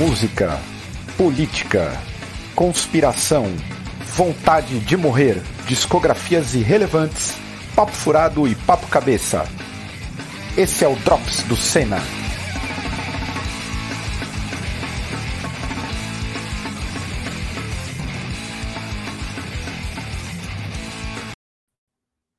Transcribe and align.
música, 0.00 0.58
política, 1.14 1.92
conspiração, 2.54 3.44
vontade 4.16 4.80
de 4.80 4.96
morrer, 4.96 5.42
discografias 5.66 6.54
irrelevantes, 6.54 7.36
papo 7.76 7.92
furado 7.92 8.48
e 8.48 8.54
papo 8.54 8.86
cabeça. 8.86 9.46
Esse 10.56 10.86
é 10.86 10.88
o 10.88 10.96
Drops 10.96 11.42
do 11.42 11.54
Senna. 11.54 11.98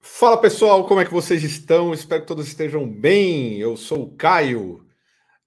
Fala 0.02 0.38
pessoal, 0.38 0.88
como 0.88 1.00
é 1.00 1.05
que 1.05 1.14
vocês 1.14 1.43
estão? 1.43 1.93
Espero 1.93 2.21
que 2.21 2.28
todos 2.28 2.48
estejam 2.48 2.88
bem. 2.88 3.59
Eu 3.59 3.78
sou 3.78 4.02
o 4.02 4.15
Caio, 4.15 4.84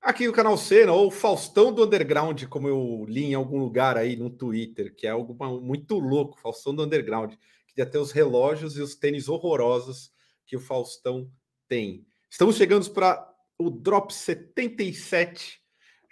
aqui 0.05 0.27
no 0.27 0.33
canal 0.35 0.57
Cena, 0.59 0.93
ou 0.93 1.11
Faustão 1.11 1.73
do 1.73 1.83
Underground, 1.83 2.45
como 2.45 2.69
eu 2.69 3.07
li 3.09 3.25
em 3.25 3.35
algum 3.35 3.59
lugar 3.59 3.97
aí 3.97 4.17
no 4.17 4.29
Twitter, 4.29 4.95
que 4.95 5.07
é 5.07 5.11
algo 5.11 5.35
muito 5.63 5.99
louco, 5.99 6.39
Faustão 6.39 6.75
do 6.75 6.85
Underground, 6.85 7.35
que 7.75 7.81
até 7.81 7.99
os 7.99 8.13
relógios 8.13 8.77
e 8.77 8.83
os 8.83 8.95
tênis 8.95 9.29
horrorosos 9.29 10.13
que 10.47 10.57
o 10.57 10.61
Faustão 10.61 11.31
tem. 11.67 12.07
Estamos 12.31 12.57
chegando 12.57 12.89
para 12.91 13.35
o 13.59 13.71
Drop 13.71 14.13
77. 14.13 15.61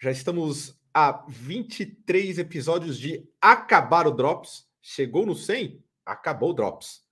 Já 0.01 0.11
estamos 0.11 0.81
a 0.95 1.25
23 1.29 2.39
episódios 2.39 2.99
de 2.99 3.29
acabar 3.41 4.07
o 4.07 4.11
Drops. 4.11 4.67
Chegou 4.81 5.27
no 5.27 5.35
100? 5.35 5.85
Acabou 6.05 6.51
o 6.51 6.55
Drops. 6.55 7.03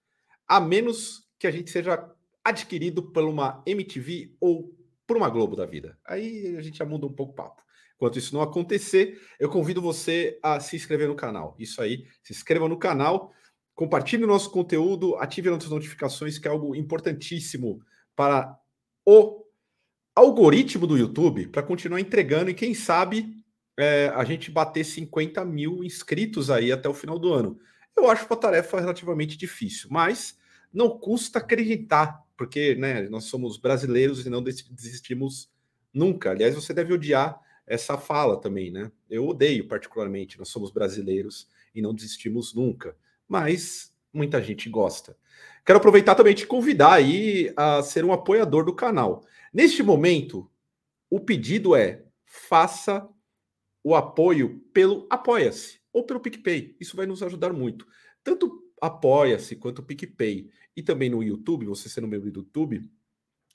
A 0.48 0.58
menos 0.58 1.28
que 1.38 1.46
a 1.46 1.50
gente 1.50 1.70
seja 1.70 2.10
adquirido 2.42 3.02
por 3.02 3.24
uma 3.24 3.62
MTV 3.66 4.34
ou 4.40 4.74
por 5.10 5.16
uma 5.16 5.28
Globo 5.28 5.56
da 5.56 5.66
vida. 5.66 5.98
Aí 6.06 6.54
a 6.56 6.62
gente 6.62 6.78
já 6.78 6.84
muda 6.84 7.04
um 7.04 7.12
pouco 7.12 7.32
o 7.32 7.34
papo. 7.34 7.60
Enquanto 7.96 8.16
isso 8.16 8.32
não 8.32 8.42
acontecer, 8.42 9.20
eu 9.40 9.50
convido 9.50 9.82
você 9.82 10.38
a 10.40 10.60
se 10.60 10.76
inscrever 10.76 11.08
no 11.08 11.16
canal. 11.16 11.56
Isso 11.58 11.82
aí, 11.82 12.06
se 12.22 12.32
inscreva 12.32 12.68
no 12.68 12.78
canal, 12.78 13.32
compartilhe 13.74 14.22
o 14.22 14.28
nosso 14.28 14.52
conteúdo, 14.52 15.16
ative 15.16 15.48
as 15.48 15.68
notificações, 15.68 16.38
que 16.38 16.46
é 16.46 16.50
algo 16.52 16.76
importantíssimo 16.76 17.82
para 18.14 18.56
o 19.04 19.44
algoritmo 20.14 20.86
do 20.86 20.96
YouTube, 20.96 21.48
para 21.48 21.64
continuar 21.64 22.00
entregando 22.00 22.48
e 22.48 22.54
quem 22.54 22.72
sabe 22.72 23.34
é, 23.76 24.12
a 24.14 24.22
gente 24.22 24.48
bater 24.48 24.84
50 24.84 25.44
mil 25.44 25.82
inscritos 25.82 26.52
aí 26.52 26.70
até 26.70 26.88
o 26.88 26.94
final 26.94 27.18
do 27.18 27.32
ano. 27.32 27.58
Eu 27.96 28.08
acho 28.08 28.26
uma 28.26 28.36
tarefa 28.36 28.78
relativamente 28.78 29.36
difícil, 29.36 29.88
mas 29.90 30.38
não 30.72 30.88
custa 30.88 31.40
acreditar, 31.40 32.22
porque 32.40 32.74
né, 32.74 33.02
nós 33.10 33.24
somos 33.24 33.58
brasileiros 33.58 34.24
e 34.24 34.30
não 34.30 34.42
desistimos 34.42 35.50
nunca. 35.92 36.30
Aliás, 36.30 36.54
você 36.54 36.72
deve 36.72 36.94
odiar 36.94 37.38
essa 37.66 37.98
fala 37.98 38.40
também, 38.40 38.70
né? 38.70 38.90
Eu 39.10 39.28
odeio 39.28 39.68
particularmente, 39.68 40.38
nós 40.38 40.48
somos 40.48 40.70
brasileiros 40.70 41.46
e 41.74 41.82
não 41.82 41.92
desistimos 41.92 42.54
nunca, 42.54 42.96
mas 43.28 43.94
muita 44.10 44.42
gente 44.42 44.70
gosta. 44.70 45.18
Quero 45.66 45.76
aproveitar 45.80 46.14
também 46.14 46.34
te 46.34 46.46
convidar 46.46 46.94
aí 46.94 47.52
a 47.54 47.82
ser 47.82 48.06
um 48.06 48.12
apoiador 48.12 48.64
do 48.64 48.74
canal. 48.74 49.22
Neste 49.52 49.82
momento, 49.82 50.50
o 51.10 51.20
pedido 51.20 51.76
é 51.76 52.04
faça 52.24 53.06
o 53.84 53.94
apoio 53.94 54.60
pelo 54.72 55.06
Apoia-se 55.10 55.78
ou 55.92 56.04
pelo 56.04 56.20
PicPay. 56.20 56.74
Isso 56.80 56.96
vai 56.96 57.04
nos 57.04 57.22
ajudar 57.22 57.52
muito. 57.52 57.86
Tanto 58.24 58.64
Apoia-se 58.80 59.56
quanto 59.56 59.80
o 59.80 59.82
PicPay 59.82 60.48
e 60.76 60.82
também 60.82 61.10
no 61.10 61.22
YouTube, 61.22 61.66
você 61.66 61.88
sendo 61.88 62.08
membro 62.08 62.30
do 62.30 62.40
YouTube, 62.40 62.88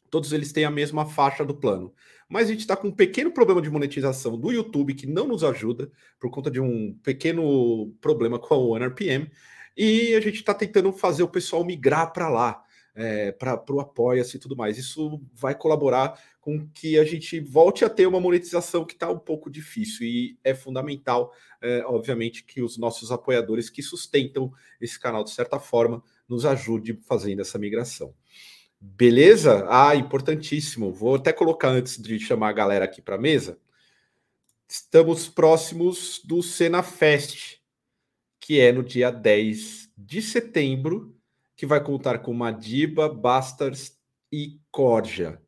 todos 0.09 0.31
eles 0.31 0.52
têm 0.52 0.66
a 0.66 0.71
mesma 0.71 1.05
faixa 1.05 1.44
do 1.44 1.53
plano. 1.53 1.94
Mas 2.30 2.47
a 2.47 2.52
gente 2.52 2.61
está 2.61 2.75
com 2.75 2.88
um 2.88 2.91
pequeno 2.91 3.31
problema 3.31 3.61
de 3.61 3.69
monetização 3.69 4.39
do 4.39 4.52
YouTube 4.52 4.94
que 4.94 5.07
não 5.07 5.27
nos 5.27 5.44
ajuda 5.44 5.91
por 6.19 6.30
conta 6.30 6.49
de 6.49 6.59
um 6.59 6.97
pequeno 7.03 7.94
problema 8.00 8.40
com 8.40 8.53
a 8.53 8.57
OneRPM. 8.57 9.29
E 9.75 10.16
a 10.16 10.22
gente 10.22 10.35
está 10.35 10.53
tentando 10.53 10.91
fazer 10.94 11.23
o 11.23 11.28
pessoal 11.28 11.66
migrar 11.66 12.13
para 12.13 12.29
lá, 12.29 12.63
é, 12.95 13.34
para 13.34 13.61
o 13.69 13.79
Apoia-se 13.81 14.38
e 14.38 14.40
tudo 14.40 14.56
mais. 14.56 14.78
Isso 14.78 15.22
vai 15.34 15.53
colaborar 15.53 16.17
com 16.40 16.66
que 16.69 16.97
a 16.97 17.03
gente 17.03 17.40
volte 17.40 17.84
a 17.84 17.90
ter 17.90 18.07
uma 18.07 18.22
monetização 18.22 18.85
que 18.85 18.94
está 18.94 19.11
um 19.11 19.19
pouco 19.19 19.50
difícil 19.50 20.07
e 20.07 20.38
é 20.44 20.53
fundamental, 20.53 21.34
é, 21.61 21.84
obviamente, 21.85 22.44
que 22.44 22.61
os 22.61 22.78
nossos 22.78 23.11
apoiadores 23.11 23.69
que 23.69 23.81
sustentam 23.84 24.53
esse 24.79 24.97
canal 24.97 25.23
de 25.23 25.31
certa 25.31 25.59
forma 25.59 26.01
nos 26.28 26.46
ajude 26.46 27.00
fazendo 27.08 27.41
essa 27.41 27.58
migração. 27.58 28.13
Beleza? 28.80 29.66
Ah, 29.69 29.96
importantíssimo. 29.96 30.91
Vou 30.91 31.16
até 31.16 31.34
colocar 31.34 31.69
antes 31.69 32.02
de 32.02 32.19
chamar 32.19 32.50
a 32.50 32.53
galera 32.53 32.86
aqui 32.86 33.02
para 33.02 33.16
a 33.16 33.19
mesa. 33.19 33.58
Estamos 34.68 35.28
próximos 35.28 36.22
do 36.24 36.41
Cena 36.44 36.84
Fest, 36.84 37.59
que 38.40 38.59
é 38.59 38.72
no 38.72 38.84
dia 38.84 39.12
10 39.12 39.91
de 39.97 40.22
setembro, 40.22 41.16
que 41.56 41.66
vai 41.66 41.81
contar 41.84 42.19
com 42.19 42.34
Madiba, 42.34 43.08
Bastards 43.08 43.97
e 44.31 44.59
Corja. 44.72 45.41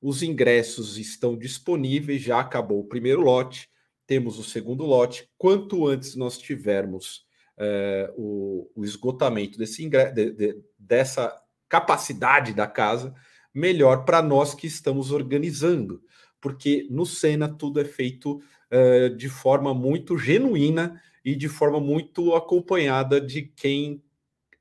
Os 0.00 0.22
ingressos 0.22 0.96
estão 0.96 1.36
disponíveis, 1.36 2.22
já 2.22 2.40
acabou 2.40 2.80
o 2.80 2.88
primeiro 2.88 3.20
lote, 3.20 3.68
temos 4.06 4.38
o 4.38 4.44
segundo 4.44 4.84
lote. 4.84 5.28
Quanto 5.36 5.86
antes 5.86 6.14
nós 6.14 6.38
tivermos 6.38 7.26
é, 7.58 8.12
o, 8.16 8.70
o, 8.74 8.84
esgotamento 8.84 9.58
desse 9.58 9.88
de, 9.88 10.30
de, 10.32 10.62
dessa 10.78 11.34
capacidade 11.68 12.54
da 12.54 12.66
casa, 12.66 13.14
melhor 13.52 14.04
para 14.04 14.22
nós 14.22 14.54
que 14.54 14.66
estamos 14.66 15.10
organizando, 15.10 16.02
porque 16.40 16.86
no 16.90 17.04
Sena 17.04 17.48
tudo 17.48 17.80
é 17.80 17.84
feito 17.84 18.40
é, 18.70 19.08
de 19.08 19.28
forma 19.28 19.74
muito 19.74 20.16
genuína 20.16 21.00
e 21.24 21.34
de 21.34 21.48
forma 21.48 21.80
muito 21.80 22.34
acompanhada 22.34 23.20
de 23.20 23.42
quem 23.42 24.02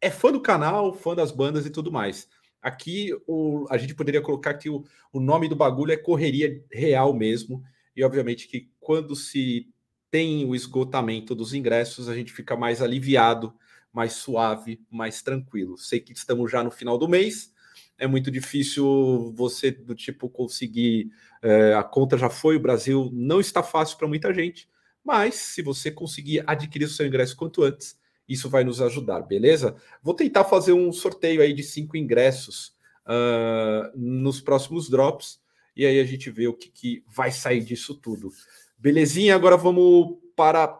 é 0.01 0.09
fã 0.09 0.31
do 0.31 0.41
canal, 0.41 0.93
fã 0.93 1.15
das 1.15 1.31
bandas 1.31 1.65
e 1.65 1.69
tudo 1.69 1.91
mais. 1.91 2.27
Aqui 2.61 3.11
o, 3.27 3.65
a 3.69 3.77
gente 3.77 3.95
poderia 3.95 4.21
colocar 4.21 4.55
que 4.55 4.69
o, 4.69 4.83
o 5.13 5.19
nome 5.19 5.47
do 5.47 5.55
bagulho 5.55 5.91
é 5.91 5.97
correria 5.97 6.63
real 6.71 7.13
mesmo, 7.13 7.63
e 7.95 8.03
obviamente 8.03 8.47
que 8.47 8.69
quando 8.79 9.15
se 9.15 9.67
tem 10.09 10.45
o 10.45 10.55
esgotamento 10.55 11.35
dos 11.35 11.53
ingressos, 11.53 12.07
a 12.09 12.15
gente 12.15 12.31
fica 12.31 12.55
mais 12.55 12.81
aliviado, 12.81 13.53
mais 13.91 14.13
suave, 14.13 14.81
mais 14.89 15.21
tranquilo. 15.21 15.77
Sei 15.77 15.99
que 15.99 16.13
estamos 16.13 16.51
já 16.51 16.63
no 16.63 16.71
final 16.71 16.97
do 16.97 17.07
mês, 17.07 17.53
é 17.97 18.07
muito 18.07 18.29
difícil 18.29 19.33
você 19.35 19.71
do 19.71 19.95
tipo 19.95 20.29
conseguir. 20.29 21.09
É, 21.41 21.73
a 21.73 21.83
conta 21.83 22.17
já 22.17 22.29
foi, 22.29 22.55
o 22.55 22.59
Brasil 22.59 23.09
não 23.13 23.39
está 23.39 23.63
fácil 23.63 23.97
para 23.97 24.07
muita 24.07 24.33
gente, 24.33 24.69
mas 25.03 25.35
se 25.35 25.61
você 25.61 25.89
conseguir 25.91 26.43
adquirir 26.45 26.85
o 26.85 26.89
seu 26.89 27.05
ingresso 27.05 27.35
quanto 27.35 27.63
antes, 27.63 27.97
isso 28.27 28.49
vai 28.49 28.63
nos 28.63 28.81
ajudar, 28.81 29.21
beleza? 29.21 29.75
Vou 30.03 30.13
tentar 30.13 30.43
fazer 30.43 30.73
um 30.73 30.91
sorteio 30.91 31.41
aí 31.41 31.53
de 31.53 31.63
cinco 31.63 31.95
ingressos 31.95 32.75
uh, 33.05 33.89
nos 33.95 34.41
próximos 34.41 34.89
drops, 34.89 35.39
e 35.75 35.85
aí 35.85 35.99
a 35.99 36.03
gente 36.03 36.29
vê 36.29 36.47
o 36.47 36.53
que, 36.53 36.69
que 36.69 37.03
vai 37.07 37.31
sair 37.31 37.63
disso 37.63 37.95
tudo. 37.95 38.31
Belezinha, 38.77 39.35
agora 39.35 39.57
vamos 39.57 40.17
para 40.35 40.79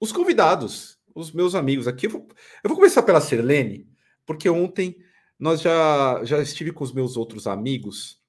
os 0.00 0.10
convidados, 0.10 0.98
os 1.14 1.30
meus 1.30 1.54
amigos 1.54 1.86
aqui. 1.86 2.06
Eu 2.06 2.10
vou, 2.10 2.28
eu 2.64 2.68
vou 2.68 2.76
começar 2.76 3.02
pela 3.02 3.20
Sirlene, 3.20 3.88
porque 4.24 4.48
ontem 4.48 4.96
nós 5.38 5.60
já, 5.60 6.24
já 6.24 6.40
estive 6.40 6.72
com 6.72 6.84
os 6.84 6.92
meus 6.92 7.16
outros 7.16 7.46
amigos 7.46 8.20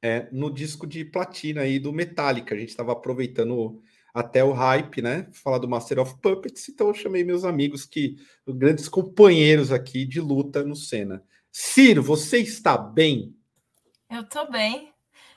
é, 0.00 0.28
no 0.32 0.52
disco 0.52 0.86
de 0.86 1.04
platina 1.04 1.62
aí 1.62 1.78
do 1.78 1.92
Metallica. 1.92 2.54
A 2.54 2.58
gente 2.58 2.70
estava 2.70 2.92
aproveitando 2.92 3.82
até 4.14 4.42
o 4.42 4.52
hype, 4.52 5.02
né? 5.02 5.28
Falar 5.32 5.58
do 5.58 5.68
Master 5.68 5.98
of 5.98 6.16
Puppets, 6.22 6.68
então 6.70 6.88
eu 6.88 6.94
chamei 6.94 7.22
meus 7.22 7.44
amigos 7.44 7.84
que 7.84 8.16
grandes 8.48 8.88
companheiros 8.88 9.70
aqui 9.70 10.06
de 10.06 10.20
luta 10.20 10.64
no 10.64 10.74
Senna. 10.74 11.22
Ciro, 11.52 12.02
você 12.02 12.38
está 12.38 12.78
bem? 12.78 13.36
Eu 14.10 14.22
estou 14.22 14.50
bem. 14.50 14.95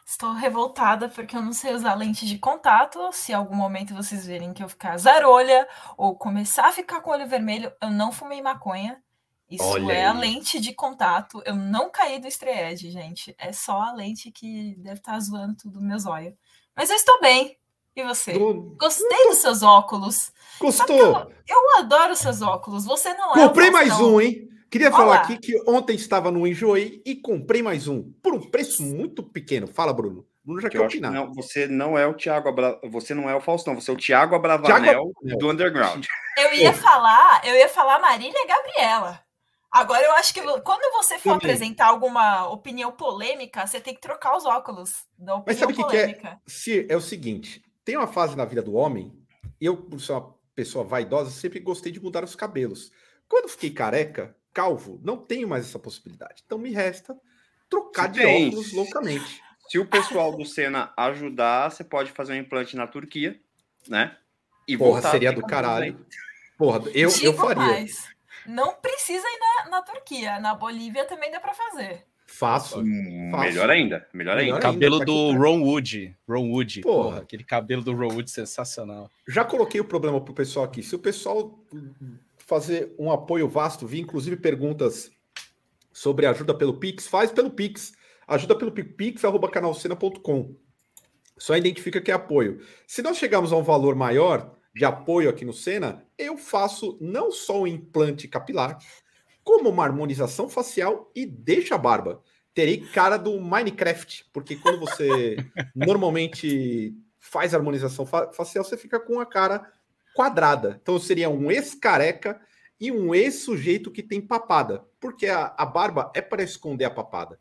Estou 0.09 0.33
revoltada 0.33 1.07
porque 1.07 1.38
eu 1.38 1.41
não 1.41 1.53
sei 1.53 1.71
usar 1.71 1.94
lente 1.94 2.25
de 2.25 2.39
contato. 2.39 3.11
Se 3.13 3.31
algum 3.31 3.56
momento 3.56 3.94
vocês 3.94 4.25
verem 4.25 4.53
que 4.53 4.63
eu 4.63 4.67
ficar 4.67 4.97
zarolha 4.97 5.67
ou 5.95 6.15
começar 6.15 6.67
a 6.67 6.71
ficar 6.71 7.00
com 7.01 7.11
o 7.11 7.13
olho 7.13 7.27
vermelho, 7.27 7.71
eu 7.79 7.91
não 7.91 8.11
fumei 8.11 8.41
maconha. 8.41 9.00
Isso 9.47 9.63
Olha 9.63 9.94
é 9.94 10.01
aí. 10.01 10.06
a 10.06 10.13
lente 10.13 10.59
de 10.59 10.73
contato. 10.73 11.44
Eu 11.45 11.56
não 11.56 11.91
caí 11.91 12.19
do 12.19 12.27
estreed, 12.27 12.89
gente. 12.89 13.35
É 13.38 13.53
só 13.53 13.79
a 13.79 13.94
lente 13.94 14.31
que 14.31 14.73
deve 14.79 14.97
estar 14.97 15.13
tá 15.13 15.19
zoando 15.19 15.56
tudo 15.56 15.79
meus 15.79 16.07
olhos. 16.07 16.33
Mas 16.75 16.89
eu 16.89 16.95
estou 16.95 17.21
bem. 17.21 17.55
E 17.95 18.03
você? 18.03 18.33
Do... 18.33 18.75
Gostei 18.79 19.27
dos 19.27 19.38
seus 19.38 19.62
óculos. 19.62 20.31
Gostou? 20.59 20.97
Eu, 20.97 21.31
eu, 21.47 21.77
adoro 21.77 22.15
seus 22.15 22.41
óculos. 22.41 22.83
Você 22.83 23.13
não 23.13 23.35
é. 23.35 23.47
Comprei 23.47 23.69
mais 23.69 23.94
um, 24.00 24.19
hein? 24.19 24.50
Queria 24.69 24.89
Olá. 24.89 24.98
falar 24.98 25.16
aqui 25.21 25.38
que 25.38 25.62
ontem 25.68 25.95
estava 25.95 26.30
no 26.30 26.45
Enjoei 26.45 27.01
e 27.04 27.16
comprei 27.16 27.63
mais 27.63 27.88
um 27.88 28.12
por 28.21 28.33
um 28.33 28.39
preço 28.39 28.83
muito 28.83 29.24
pequeno. 29.24 29.68
Fala, 29.68 29.92
Bruno. 29.92 30.27
Bruno 30.44 30.62
já 30.62 30.69
quer 30.69 30.80
opinar. 30.80 31.12
Não, 31.12 31.33
você 31.33 31.68
não 31.68 31.98
é 31.98 32.06
o 32.06 32.13
Thiago 32.13 32.50
Abra... 32.50 32.80
você 32.83 33.16
não 33.16 33.27
é 33.27 33.36
o 33.36 33.42
Faustão, 33.42 33.74
você 33.74 33.89
é 33.89 33.94
o 33.94 33.98
Thiago 33.98 34.36
Abravanel 34.36 35.12
Thiago... 35.24 35.39
do 35.39 35.50
Underground. 35.50 36.06
Eu 36.38 36.54
ia 36.54 36.71
falar, 36.74 37.42
eu 37.45 37.56
ia 37.56 37.68
falar 37.68 38.00
Marília 38.00 38.48
Gabriela. 38.48 39.19
Agora 39.71 40.04
eu 40.04 40.12
acho 40.13 40.33
que 40.33 40.42
quando 40.62 40.94
você 40.94 41.18
for 41.19 41.36
apresentar 41.36 41.88
alguma 41.88 42.48
opinião 42.50 42.92
polêmica, 42.92 43.65
você 43.65 43.80
tem 43.80 43.94
que 43.94 44.01
trocar 44.01 44.36
os 44.36 44.45
óculos 44.45 45.06
da 45.18 45.36
opinião 45.36 45.44
Mas 45.45 45.57
sabe 45.57 45.74
o 45.74 45.75
que, 45.75 45.83
que 45.83 46.27
é? 46.27 46.38
Se 46.45 46.88
é 46.89 46.95
o 46.95 47.01
seguinte, 47.01 47.63
tem 47.83 47.98
uma 47.98 48.07
fase 48.07 48.36
na 48.36 48.45
vida 48.45 48.62
do 48.62 48.74
homem, 48.74 49.13
eu, 49.60 49.77
por 49.77 50.00
ser 50.00 50.13
uma 50.13 50.33
pessoa 50.56 50.83
vaidosa, 50.83 51.30
sempre 51.30 51.60
gostei 51.60 51.92
de 51.92 52.01
mudar 52.01 52.24
os 52.24 52.36
cabelos. 52.36 52.92
Quando 53.27 53.50
fiquei 53.50 53.69
careca, 53.69 54.36
calvo, 54.54 55.00
não 55.04 55.18
tenho 55.18 55.48
mais 55.48 55.66
essa 55.66 55.80
possibilidade. 55.80 56.44
Então 56.46 56.57
me 56.57 56.72
resta 56.72 57.16
trocar 57.69 58.07
de 58.10 58.22
tem. 58.22 58.48
óculos 58.50 58.74
loucamente. 58.74 59.42
Se 59.69 59.78
o 59.78 59.86
pessoal 59.86 60.36
do 60.36 60.46
Senna 60.46 60.92
ajudar, 60.98 61.69
você 61.69 61.84
pode 61.84 62.12
fazer 62.12 62.34
um 62.34 62.38
implante 62.38 62.75
na 62.75 62.88
Turquia, 62.88 63.40
né? 63.88 64.16
E 64.68 64.78
Porra, 64.78 64.94
voltar 64.94 65.12
seria 65.12 65.31
do 65.31 65.42
caralho. 65.44 65.94
bem. 65.94 66.06
Porra, 66.57 66.81
eu, 66.94 67.10
eu 67.22 67.34
faria. 67.34 67.56
mais, 67.63 68.07
Não 68.48 68.74
precisa 68.75 69.25
ir 69.28 69.40
na, 69.66 69.69
na 69.69 69.81
Turquia. 69.81 70.40
Na 70.40 70.54
Bolívia 70.56 71.06
também 71.06 71.31
dá 71.31 71.40
pra 71.40 71.54
fazer. 71.54 72.06
Faço. 72.25 72.80
Hum, 72.81 73.30
Faço. 73.31 73.44
Melhor 73.44 73.69
ainda, 73.69 74.07
melhor, 74.13 74.36
Melhor 74.36 74.38
ainda. 74.38 74.56
ainda. 74.56 74.60
Cabelo 74.60 74.98
pra 74.98 75.06
do 75.06 75.13
que- 75.31 75.38
Ron 75.38 75.62
Wood. 75.63 76.18
Ron 76.28 76.51
Wood. 76.51 76.81
Porra. 76.81 77.04
Porra, 77.04 77.22
aquele 77.22 77.44
cabelo 77.44 77.81
do 77.84 77.94
Ron 77.94 78.13
Wood 78.13 78.30
sensacional. 78.30 79.10
Já 79.28 79.44
coloquei 79.46 79.80
o 79.81 79.86
problema 79.86 80.19
pro 80.22 80.34
pessoal 80.34 80.66
aqui. 80.66 80.84
Se 80.84 80.96
o 80.96 81.00
pessoal 81.00 81.57
fazer 82.50 82.96
um 82.98 83.12
apoio 83.12 83.48
vasto, 83.48 83.86
vi 83.86 84.00
inclusive 84.00 84.36
perguntas 84.36 85.12
sobre 85.94 86.25
ajuda 86.25 86.51
pelo 86.51 86.80
Pix, 86.80 87.06
faz 87.06 87.31
pelo 87.31 87.51
Pix. 87.51 87.94
Ajuda 88.28 88.56
pelo 88.56 88.72
Pix, 88.72 89.24
arroba 89.24 89.50
canalcena.com. 89.50 90.56
Só 91.38 91.56
identifica 91.56 92.01
que 92.01 92.10
é 92.10 92.13
apoio. 92.13 92.60
Se 92.88 93.04
nós 93.04 93.18
chegarmos 93.18 93.54
a 93.54 93.56
um 93.56 93.63
valor 93.63 93.96
maior 93.96 94.56
de 94.75 94.84
apoio 94.84 95.30
aqui 95.30 95.46
no 95.46 95.54
Sena, 95.54 96.04
eu 96.18 96.38
faço 96.38 96.98
não 97.00 97.31
só 97.31 97.62
um 97.62 97.68
implante 97.68 98.28
capilar, 98.28 98.80
como 99.44 99.69
uma 99.69 99.84
harmonização 99.84 100.50
facial 100.50 101.12
e 101.16 101.25
deixa 101.25 101.75
a 101.75 101.78
barba. 101.78 102.24
Terei 102.54 102.81
cara 102.81 103.18
do 103.18 103.40
Minecraft, 103.40 104.25
porque 104.34 104.56
quando 104.56 104.80
você 104.80 105.38
normalmente 105.75 106.96
faz 107.19 107.54
harmonização 107.54 108.06
fa- 108.06 108.31
facial, 108.31 108.63
você 108.63 108.75
fica 108.75 109.00
com 109.00 109.19
a 109.19 109.25
cara 109.25 109.72
quadrada. 110.19 110.77
Então 110.81 111.00
seria 111.00 111.30
um 111.30 111.50
ex-careca 111.50 112.42
e 112.77 112.92
um 112.92 113.16
ex-sujeito 113.16 113.89
que 113.89 114.04
tem 114.04 114.19
papada, 114.19 114.86
porque 115.00 115.27
a, 115.27 115.54
a 115.57 115.66
barba 115.66 116.12
é 116.13 116.21
para 116.21 116.44
esconder 116.44 116.83
a 116.83 116.89
papada. 116.89 117.39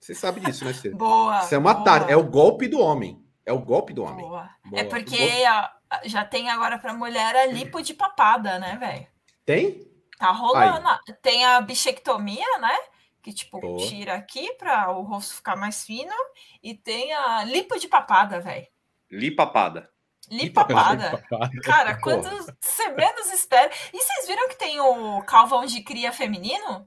Você 0.00 0.12
sabe 0.12 0.40
disso, 0.40 0.64
né, 0.64 0.72
Cê? 0.72 0.90
Boa. 0.94 1.38
Isso 1.38 1.54
é 1.54 1.58
uma 1.58 1.72
boa, 1.74 1.84
tar... 1.84 2.10
é 2.10 2.16
o 2.16 2.24
golpe 2.24 2.66
do 2.66 2.80
homem. 2.80 3.24
É 3.44 3.52
o 3.52 3.60
golpe 3.60 3.92
do 3.92 4.02
homem. 4.02 4.24
boa. 4.26 4.50
Boa. 4.64 4.80
É 4.80 4.82
porque 4.82 5.16
a- 5.46 5.72
a- 5.88 6.00
já 6.08 6.24
tem 6.24 6.50
agora 6.50 6.80
pra 6.80 6.92
mulher 6.92 7.36
a 7.36 7.46
lipo 7.46 7.80
de 7.80 7.94
papada, 7.94 8.58
né, 8.58 8.76
velho? 8.76 9.06
Tem? 9.44 9.88
Tá 10.18 10.32
rolando. 10.32 10.88
Tem 11.22 11.44
a 11.44 11.60
bichectomia, 11.60 12.58
né? 12.60 12.76
Que, 13.22 13.32
tipo, 13.32 13.60
Boa. 13.60 13.86
tira 13.86 14.14
aqui 14.14 14.52
pra 14.54 14.90
o 14.90 15.02
rosto 15.02 15.36
ficar 15.36 15.54
mais 15.54 15.84
fino. 15.84 16.12
E 16.60 16.74
tem 16.74 17.12
a 17.12 17.44
lipo 17.44 17.78
de 17.78 17.86
papada, 17.86 18.40
velho. 18.40 18.66
Lipapada. 19.08 19.88
Lipapada. 20.30 21.22
Cara, 21.62 22.00
quando 22.00 22.28
você 22.60 22.88
menos 22.88 23.32
espera. 23.32 23.70
E 23.92 23.98
vocês 23.98 24.26
viram 24.26 24.48
que 24.48 24.58
tem 24.58 24.80
o 24.80 25.22
calvão 25.22 25.64
de 25.66 25.82
cria 25.82 26.12
feminino? 26.12 26.86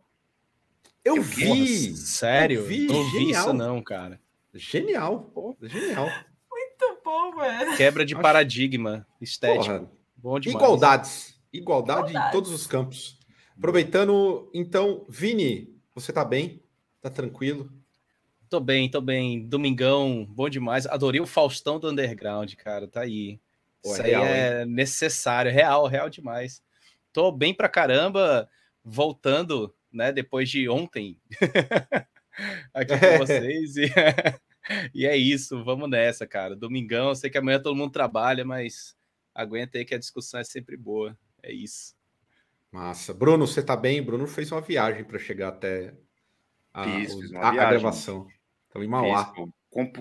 Eu 1.03 1.17
Eu 1.17 1.21
vi. 1.23 1.95
Sério? 1.95 2.59
Eu 2.61 2.65
vi, 2.65 2.87
não 2.87 3.03
vi 3.05 3.19
genial. 3.19 3.41
isso 3.43 3.53
não, 3.53 3.81
cara. 3.81 4.19
Genial. 4.53 5.21
Pô, 5.33 5.55
genial. 5.61 6.07
Muito 6.51 7.01
bom, 7.03 7.35
velho. 7.35 7.77
Quebra 7.77 8.05
de 8.05 8.13
Acho- 8.13 8.21
paradigma 8.21 9.07
estético. 9.21 9.65
Porra. 9.65 9.91
Bom 10.17 10.39
demais. 10.39 10.55
Igualdades. 10.63 11.41
Igualdade 11.53 11.99
em 12.07 12.09
Igualdades. 12.11 12.31
todos 12.31 12.51
os 12.51 12.67
campos. 12.67 13.17
Aproveitando, 13.57 14.49
então, 14.53 15.05
Vini, 15.09 15.73
você 15.95 16.11
tá 16.13 16.23
bem? 16.25 16.61
Tá 17.01 17.09
tranquilo? 17.09 17.71
Tô 18.49 18.59
bem, 18.59 18.89
tô 18.89 18.99
bem. 18.99 19.45
Domingão, 19.47 20.25
bom 20.25 20.49
demais. 20.49 20.87
Adorei 20.87 21.21
o 21.21 21.27
Faustão 21.27 21.79
do 21.79 21.89
Underground, 21.89 22.53
cara. 22.55 22.87
Tá 22.87 23.01
aí. 23.01 23.39
Pô, 23.81 23.89
é 23.89 23.93
Isso 23.93 24.01
aí 24.03 24.09
real, 24.11 24.25
é 24.25 24.65
necessário, 24.65 25.51
real, 25.51 25.85
real 25.87 26.09
demais. 26.09 26.63
Tô 27.13 27.31
bem 27.31 27.53
pra 27.53 27.69
caramba, 27.69 28.49
voltando, 28.83 29.73
né, 29.91 30.11
depois 30.11 30.49
de 30.49 30.67
ontem 30.67 31.17
aqui 32.73 32.97
com 32.97 33.17
vocês. 33.19 33.75
E, 33.77 33.85
e 34.93 35.05
é 35.05 35.15
isso, 35.15 35.63
vamos 35.63 35.89
nessa, 35.89 36.25
cara. 36.25 36.55
Domingão, 36.55 37.09
eu 37.09 37.15
sei 37.15 37.29
que 37.29 37.37
amanhã 37.37 37.59
todo 37.61 37.75
mundo 37.75 37.91
trabalha, 37.91 38.43
mas 38.43 38.95
aguenta 39.33 39.77
aí 39.77 39.85
que 39.85 39.95
a 39.95 39.99
discussão 39.99 40.39
é 40.39 40.43
sempre 40.43 40.75
boa. 40.75 41.17
É 41.43 41.51
isso. 41.51 41.95
Massa. 42.71 43.13
Bruno, 43.13 43.47
você 43.47 43.63
tá 43.63 43.75
bem? 43.75 44.01
Bruno 44.01 44.27
fez 44.27 44.51
uma 44.51 44.61
viagem 44.61 45.03
para 45.03 45.17
chegar 45.19 45.49
até 45.49 45.93
a, 46.73 46.83
Fiz, 46.83 47.33
a- 47.35 47.47
a 47.47 47.51
gravação. 47.51 48.27
Estão 48.69 48.83
em 48.83 48.87
Mauá. 48.87 49.33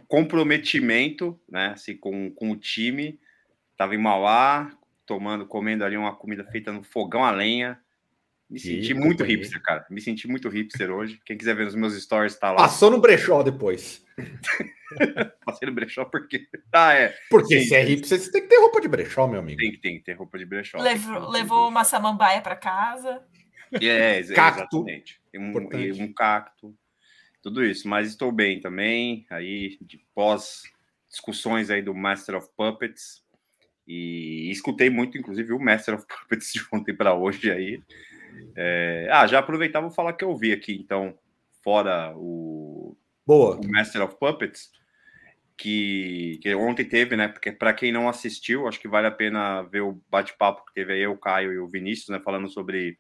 Comprometimento, 0.07 1.39
né? 1.49 1.69
Assim, 1.69 1.97
com, 1.97 2.31
com 2.31 2.51
o 2.51 2.57
time. 2.57 3.19
Tava 3.77 3.95
em 3.95 3.99
Mauá, 3.99 4.71
tomando, 5.07 5.47
comendo 5.47 5.85
ali 5.85 5.97
uma 5.97 6.15
comida 6.15 6.45
feita 6.45 6.73
no 6.73 6.83
fogão 6.83 7.25
a 7.25 7.31
lenha. 7.31 7.79
Me 8.51 8.59
senti 8.59 8.93
Ih, 8.93 8.95
muito 8.95 9.19
companhia. 9.19 9.37
hipster, 9.37 9.63
cara. 9.63 9.87
Me 9.91 10.01
senti 10.01 10.27
muito 10.27 10.49
hipster 10.49 10.91
hoje. 10.91 11.21
Quem 11.25 11.37
quiser 11.37 11.55
ver 11.55 11.67
os 11.67 11.75
meus 11.75 11.95
stories, 12.03 12.37
tá 12.39 12.51
lá. 12.51 12.57
Passou 12.57 12.91
no 12.91 12.99
brechó 13.01 13.43
depois. 13.43 14.05
Passei 15.45 15.69
no 15.69 15.75
brechó 15.75 16.05
porque. 16.07 16.47
Ah, 16.73 16.95
é. 16.95 17.15
Porque 17.31 17.61
Sim. 17.61 17.67
se 17.67 17.75
é 17.75 17.83
hipster, 17.85 18.19
você 18.19 18.31
tem 18.33 18.43
que 18.43 18.49
ter 18.49 18.59
roupa 18.59 18.81
de 18.81 18.89
brechó, 18.89 19.27
meu 19.27 19.41
amigo. 19.41 19.59
Tem 19.61 19.71
que 19.71 19.79
tem 19.79 19.99
que 19.99 20.05
ter 20.05 20.15
roupa 20.15 20.39
de 20.39 20.47
brechó. 20.47 20.79
Levou, 20.79 21.29
levou 21.29 21.69
uma 21.69 21.85
samambaia 21.85 22.41
pra 22.41 22.57
casa. 22.57 23.23
É, 23.73 24.17
ex- 24.17 24.31
Cacto. 24.31 24.79
exatamente. 24.79 25.21
Tem 25.31 25.41
um, 25.41 25.51
Importante. 25.51 26.03
um 26.03 26.13
cacto. 26.15 26.75
Tudo 27.43 27.65
isso. 27.65 27.89
Mas 27.89 28.09
estou 28.09 28.33
bem 28.33 28.61
também. 28.61 29.27
Aí, 29.31 29.79
de 29.81 29.99
pós 30.15 30.63
discussões 31.09 31.71
aí 31.71 31.83
do 31.83 31.95
Master 31.95 32.37
of 32.37 32.49
Puppets. 32.57 33.25
E 33.87 34.51
escutei 34.51 34.91
muito, 34.91 35.17
inclusive, 35.17 35.53
o 35.53 35.59
Master 35.59 35.95
of 35.95 36.07
Puppets 36.07 36.53
de 36.53 36.61
ontem 36.73 36.95
para 36.95 37.15
hoje 37.15 37.51
aí. 37.51 37.83
É, 38.55 39.09
Ah, 39.11 39.27
já 39.27 39.39
aproveitar 39.39 39.81
vou 39.81 39.91
falar 39.91 40.13
que 40.13 40.25
eu 40.25 40.37
vi 40.37 40.53
aqui, 40.53 40.75
então, 40.75 41.19
fora 41.63 42.13
o, 42.17 42.97
Boa. 43.27 43.57
o 43.57 43.69
Master 43.71 44.03
of 44.03 44.17
Puppets, 44.19 44.71
que, 45.57 46.39
que 46.43 46.55
ontem 46.55 46.85
teve, 46.85 47.17
né? 47.17 47.29
Porque 47.29 47.51
para 47.51 47.73
quem 47.73 47.91
não 47.91 48.09
assistiu, 48.09 48.69
acho 48.69 48.79
que 48.79 48.87
vale 48.87 49.07
a 49.07 49.13
pena 49.13 49.63
ver 49.63 49.81
o 49.81 50.01
bate-papo 50.09 50.65
que 50.67 50.75
teve 50.75 50.93
aí 50.93 51.07
o 51.07 51.17
Caio 51.17 51.53
e 51.53 51.59
o 51.59 51.69
Vinícius, 51.69 52.11
né? 52.11 52.21
Falando 52.21 52.49
sobre, 52.49 52.99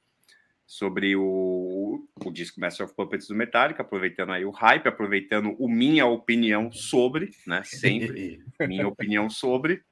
sobre 0.68 1.16
o, 1.16 2.06
o 2.22 2.30
disco 2.30 2.60
Master 2.60 2.84
of 2.84 2.94
Puppets 2.94 3.26
do 3.26 3.34
Metallica, 3.34 3.80
aproveitando 3.80 4.32
aí 4.32 4.44
o 4.44 4.50
hype, 4.50 4.86
aproveitando 4.86 5.56
o 5.58 5.66
minha 5.66 6.04
opinião 6.04 6.70
sobre, 6.70 7.30
né? 7.46 7.62
Sempre 7.64 8.44
minha 8.60 8.86
opinião 8.86 9.30
sobre 9.30 9.82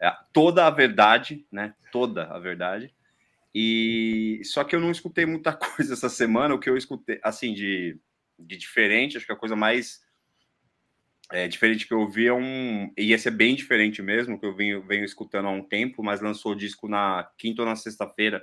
é, 0.00 0.14
toda 0.32 0.64
a 0.64 0.70
verdade, 0.70 1.44
né? 1.50 1.74
Toda 1.90 2.26
a 2.26 2.38
verdade. 2.38 2.94
E 3.52 4.40
só 4.44 4.62
que 4.62 4.76
eu 4.76 4.80
não 4.80 4.92
escutei 4.92 5.26
muita 5.26 5.52
coisa 5.58 5.94
essa 5.94 6.08
semana. 6.08 6.54
O 6.54 6.60
que 6.60 6.70
eu 6.70 6.76
escutei, 6.76 7.18
assim, 7.20 7.52
de, 7.52 7.98
de 8.38 8.56
diferente, 8.56 9.16
acho 9.16 9.26
que 9.26 9.32
a 9.32 9.36
coisa 9.36 9.56
mais 9.56 10.02
é, 11.32 11.48
diferente 11.48 11.84
que 11.84 11.94
eu 11.94 12.08
vi 12.08 12.28
é 12.28 12.32
um. 12.32 12.92
Ia 12.96 13.18
ser 13.18 13.32
bem 13.32 13.56
diferente 13.56 14.00
mesmo, 14.00 14.38
que 14.38 14.46
eu 14.46 14.54
venho, 14.54 14.82
venho 14.82 15.04
escutando 15.04 15.48
há 15.48 15.50
um 15.50 15.64
tempo, 15.64 16.00
mas 16.00 16.20
lançou 16.20 16.52
o 16.52 16.56
disco 16.56 16.86
na 16.86 17.28
quinta 17.36 17.62
ou 17.62 17.68
na 17.68 17.74
sexta-feira, 17.74 18.40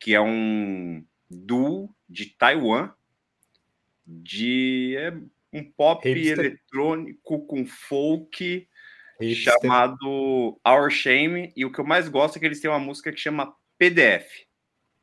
que 0.00 0.14
é 0.14 0.20
um 0.20 1.04
duo 1.30 1.94
de 2.08 2.26
Taiwan, 2.26 2.90
de 4.06 4.96
é, 4.96 5.12
um 5.52 5.62
pop 5.62 6.08
Hipster. 6.08 6.38
eletrônico 6.38 7.46
com 7.46 7.66
folk 7.66 8.66
Hipster. 9.20 9.54
chamado 9.60 10.58
Our 10.66 10.90
Shame, 10.90 11.52
e 11.54 11.64
o 11.64 11.70
que 11.70 11.78
eu 11.78 11.84
mais 11.84 12.08
gosto 12.08 12.36
é 12.36 12.40
que 12.40 12.46
eles 12.46 12.60
têm 12.60 12.70
uma 12.70 12.80
música 12.80 13.12
que 13.12 13.20
chama 13.20 13.54
PDF. 13.78 14.26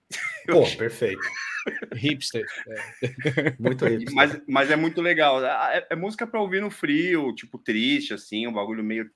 Pô, 0.48 0.63
perfeito. 0.77 1.22
Hipster. 1.94 2.46
Muito 3.60 3.86
hipster. 3.86 4.16
mas, 4.16 4.42
mas 4.48 4.72
é 4.72 4.75
muito 4.77 5.01
legal. 5.01 5.44
É, 5.46 5.86
é 5.89 5.96
música 5.98 6.25
para 6.25 6.39
ouvir 6.39 6.62
no 6.62 6.72
frio, 6.72 7.36
tipo 7.36 7.58
triste, 7.58 8.13
assim, 8.13 8.48
um 8.48 8.54
bagulho 8.54 8.82
meio 8.82 9.12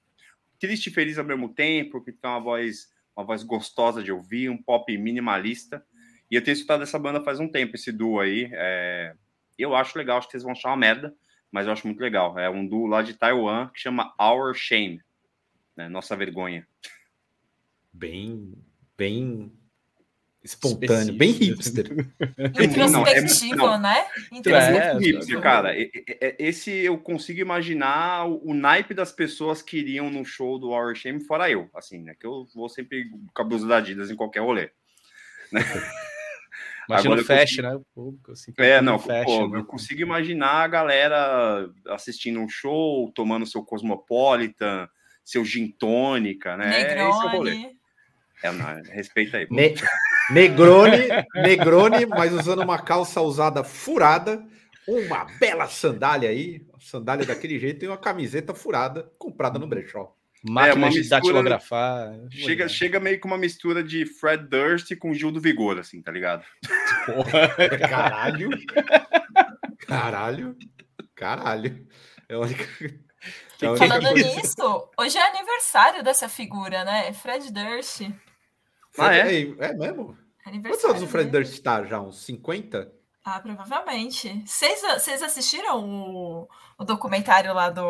triste 0.60 0.88
e 0.88 0.94
feliz 0.94 1.18
ao 1.18 1.24
mesmo 1.24 1.48
tempo, 1.48 2.04
que 2.04 2.12
tem 2.12 2.30
uma 2.30 2.42
voz, 2.42 2.90
uma 3.16 3.26
voz 3.26 3.44
gostosa 3.44 4.04
de 4.04 4.12
ouvir, 4.12 4.50
um 4.50 4.62
pop 4.62 4.98
minimalista. 4.98 5.86
E 6.30 6.36
eu 6.36 6.44
tenho 6.44 6.54
escutado 6.54 6.84
essa 6.84 6.98
banda 6.98 7.24
faz 7.24 7.40
um 7.40 7.48
tempo, 7.48 7.76
esse 7.76 7.92
duo 7.92 8.20
aí. 8.20 8.50
é, 8.54 9.14
Eu 9.58 9.76
acho 9.76 9.98
legal, 9.98 10.18
acho 10.18 10.28
que 10.28 10.32
vocês 10.32 10.44
vão 10.44 10.54
achar 10.54 10.70
uma 10.70 10.78
merda, 10.78 11.14
mas 11.52 11.68
eu 11.68 11.74
acho 11.74 11.86
muito 11.86 12.00
legal. 12.00 12.38
É 12.40 12.50
um 12.50 12.66
duo 12.66 12.88
lá 12.88 13.02
de 13.02 13.14
Taiwan 13.14 13.68
que 13.70 13.80
chama 13.80 14.14
Our 14.20 14.54
Shame, 14.54 15.02
né? 15.76 15.90
Nossa 15.90 16.16
vergonha. 16.16 16.68
Bem, 17.94 18.54
bem 18.98 19.52
espontâneo, 20.44 21.14
bem 21.14 21.32
hipster. 21.32 21.86
Introspectivo, 22.60 23.56
não, 23.58 23.80
né? 23.80 24.00
É, 24.00 24.20
muito 24.32 24.50
Introspectivo. 24.50 25.00
hipster, 25.00 25.42
cara. 25.42 25.78
E- 25.78 25.92
e- 25.96 26.18
e- 26.22 26.36
Esse 26.40 26.72
eu 26.72 26.98
consigo 26.98 27.40
imaginar 27.40 28.28
o, 28.28 28.50
o 28.50 28.54
naipe 28.54 28.94
das 28.94 29.12
pessoas 29.12 29.62
que 29.62 29.78
iriam 29.78 30.10
no 30.10 30.26
show 30.26 30.58
do 30.58 30.70
Our 30.70 30.96
Shame, 30.96 31.24
fora 31.24 31.50
eu, 31.50 31.70
assim, 31.76 32.00
né? 32.00 32.16
Que 32.20 32.26
eu 32.26 32.48
vou 32.56 32.68
sempre 32.70 33.06
com 33.34 33.42
a 33.42 33.46
blusa 33.46 33.68
da 33.68 33.78
Adidas 33.78 34.10
em 34.10 34.16
qualquer 34.16 34.40
rolê. 34.42 34.70
Imagina 36.90 37.14
Agora 37.14 37.20
o 37.20 37.22
eu 37.22 37.26
fashion, 37.26 37.62
né? 37.62 37.76
O 37.76 37.86
público, 37.94 38.32
assim, 38.32 38.52
É, 38.58 38.82
não, 38.82 38.98
fashion, 39.00 39.24
pô, 39.24 39.48
né? 39.50 39.60
eu 39.60 39.66
consigo 39.66 40.02
imaginar 40.02 40.64
a 40.64 40.68
galera 40.68 41.70
assistindo 41.90 42.40
um 42.40 42.50
show, 42.50 43.12
tomando 43.14 43.46
seu 43.46 43.64
Cosmopolitan, 43.64 44.90
seu 45.24 45.46
gin 45.46 45.70
tônica, 45.70 46.58
né? 46.58 46.82
Esse 46.82 46.98
é 46.98 47.08
o 47.08 47.12
rolê. 47.30 47.52
Negroni. 47.52 47.78
É, 48.44 48.52
não, 48.52 48.84
respeita 48.92 49.38
aí. 49.38 49.48
Ne 49.52 49.76
Negroni, 50.32 50.98
Negroni, 51.36 52.06
mas 52.06 52.32
usando 52.34 52.62
uma 52.62 52.80
calça 52.80 53.22
usada 53.22 53.64
furada, 53.64 54.44
uma 54.88 55.26
bela 55.40 55.68
sandália 55.68 56.30
aí, 56.30 56.62
uma 56.70 56.80
sandália 56.80 57.26
daquele 57.26 57.60
jeito 57.60 57.84
e 57.86 57.88
uma 57.88 57.98
camiseta 57.98 58.54
furada 58.54 59.12
comprada 59.18 59.60
no 59.60 59.68
brechó. 59.68 60.16
Máquina 60.44 60.76
uma 60.76 60.90
de 60.90 60.98
mistura- 61.00 61.22
datilografar. 61.22 62.14
Chega, 62.32 62.68
chega 62.68 63.00
meio 63.00 63.20
que 63.20 63.28
uma 63.28 63.38
mistura 63.38 63.84
de 63.84 64.08
Fred 64.08 64.48
Durst 64.48 64.96
com 64.98 65.14
Gil 65.14 65.32
do 65.32 65.40
Vigor, 65.40 65.78
assim, 65.78 66.02
tá 66.02 66.12
ligado? 66.12 66.44
Porra. 67.06 67.50
Caralho. 67.88 68.50
Caralho. 69.88 70.58
Caralho. 71.16 71.88
É 72.28 72.34
a 72.34 72.40
única, 72.40 72.64
é 73.62 73.78
Falando 73.78 74.08
coisa- 74.10 74.36
nisso, 74.36 74.90
hoje 74.98 75.18
é 75.18 75.28
aniversário 75.28 76.04
dessa 76.04 76.28
figura, 76.28 76.84
né? 76.84 77.14
Fred 77.14 77.52
Durst. 77.54 78.02
Ah, 78.98 79.14
é? 79.16 79.26
Fred- 79.26 79.56
é 79.60 79.74
mesmo? 79.74 80.18
Quantos 80.44 80.86
anos 80.86 81.02
o 81.04 81.08
Fred 81.08 81.30
dele. 81.30 81.44
Durst 81.46 81.62
tá 81.64 81.84
já? 81.84 82.00
Uns 82.02 82.24
50? 82.26 82.92
Ah, 83.24 83.40
provavelmente. 83.40 84.42
Vocês, 84.46 84.82
vocês 84.82 85.22
assistiram 85.22 85.84
o, 85.88 86.48
o 86.80 86.84
documentário 86.84 87.54
lá 87.54 87.70
do. 87.70 87.84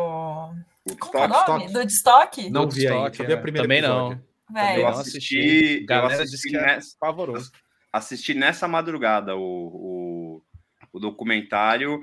Como 1.00 1.18
é 1.18 1.26
o 1.26 1.28
nome? 1.28 1.72
Do 1.72 1.86
Destoque? 1.86 2.50
Não 2.50 2.68
vi 2.68 2.88
ainda, 2.88 3.14
só 3.14 3.24
vi 3.24 3.34
a 3.34 3.38
primeira 3.42 3.64
Também 3.66 3.80
episódio. 3.80 4.18
não. 4.18 4.32
Eu 4.76 4.82
não 4.92 5.00
assisti, 5.00 5.80
eu 5.82 5.86
Galera 5.86 6.24
assisti 6.24 6.36
disse 6.36 6.50
que 6.50 6.58
é 6.58 6.66
nessa- 6.66 6.98
pavoroso. 7.00 7.52
assisti 7.94 8.34
nessa 8.34 8.68
madrugada 8.68 9.34
o, 9.38 9.42
o, 9.42 10.44
o 10.92 11.00
documentário 11.00 12.02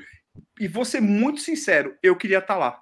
e 0.59 0.67
vou 0.67 0.85
ser 0.87 1.03
muito 1.03 1.41
sincero, 1.43 1.95
eu 2.03 2.17
queria 2.17 2.39
estar 2.39 2.57
lá. 2.57 2.81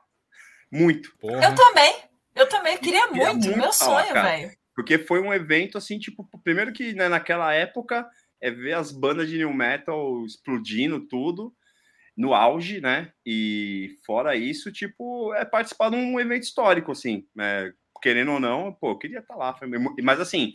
Muito. 0.71 1.17
Porra. 1.19 1.43
eu 1.45 1.55
também. 1.57 1.97
Eu 2.37 2.49
também 2.49 2.79
queria 2.79 3.09
queria 3.09 3.33
muito. 3.33 3.47
muito 3.47 3.59
meu 3.61 3.73
falar, 3.73 4.03
sonho, 4.05 4.15
velho. 4.15 4.51
Porque 4.77 4.99
foi 4.99 5.21
um 5.21 5.35
evento 5.35 5.79
assim, 5.79 5.99
tipo, 5.99 6.29
primeiro 6.45 6.73
que 6.73 6.95
né, 6.95 7.09
naquela 7.09 7.55
época 7.55 8.09
é 8.43 8.51
ver 8.53 8.75
as 8.75 8.93
bandas 8.93 9.29
de 9.31 9.39
new 9.39 9.55
metal 9.55 10.25
explodindo 10.27 11.01
tudo 11.09 11.55
no 12.17 12.35
auge, 12.35 12.81
né? 12.81 13.13
E 13.27 13.97
fora 14.07 14.37
isso, 14.37 14.73
tipo, 14.73 15.35
é 15.35 15.45
participar 15.45 15.91
de 15.91 15.97
um 15.97 16.19
evento 16.21 16.45
histórico, 16.45 16.93
assim, 16.93 17.27
né? 17.35 17.73
querendo 18.03 18.33
ou 18.33 18.41
não, 18.41 18.73
pô, 18.75 18.91
eu 18.93 18.99
queria 18.99 19.21
estar 19.21 19.37
lá. 19.37 19.55
foi 19.57 19.67
mesmo- 19.69 19.95
Mas 20.03 20.21
assim, 20.21 20.53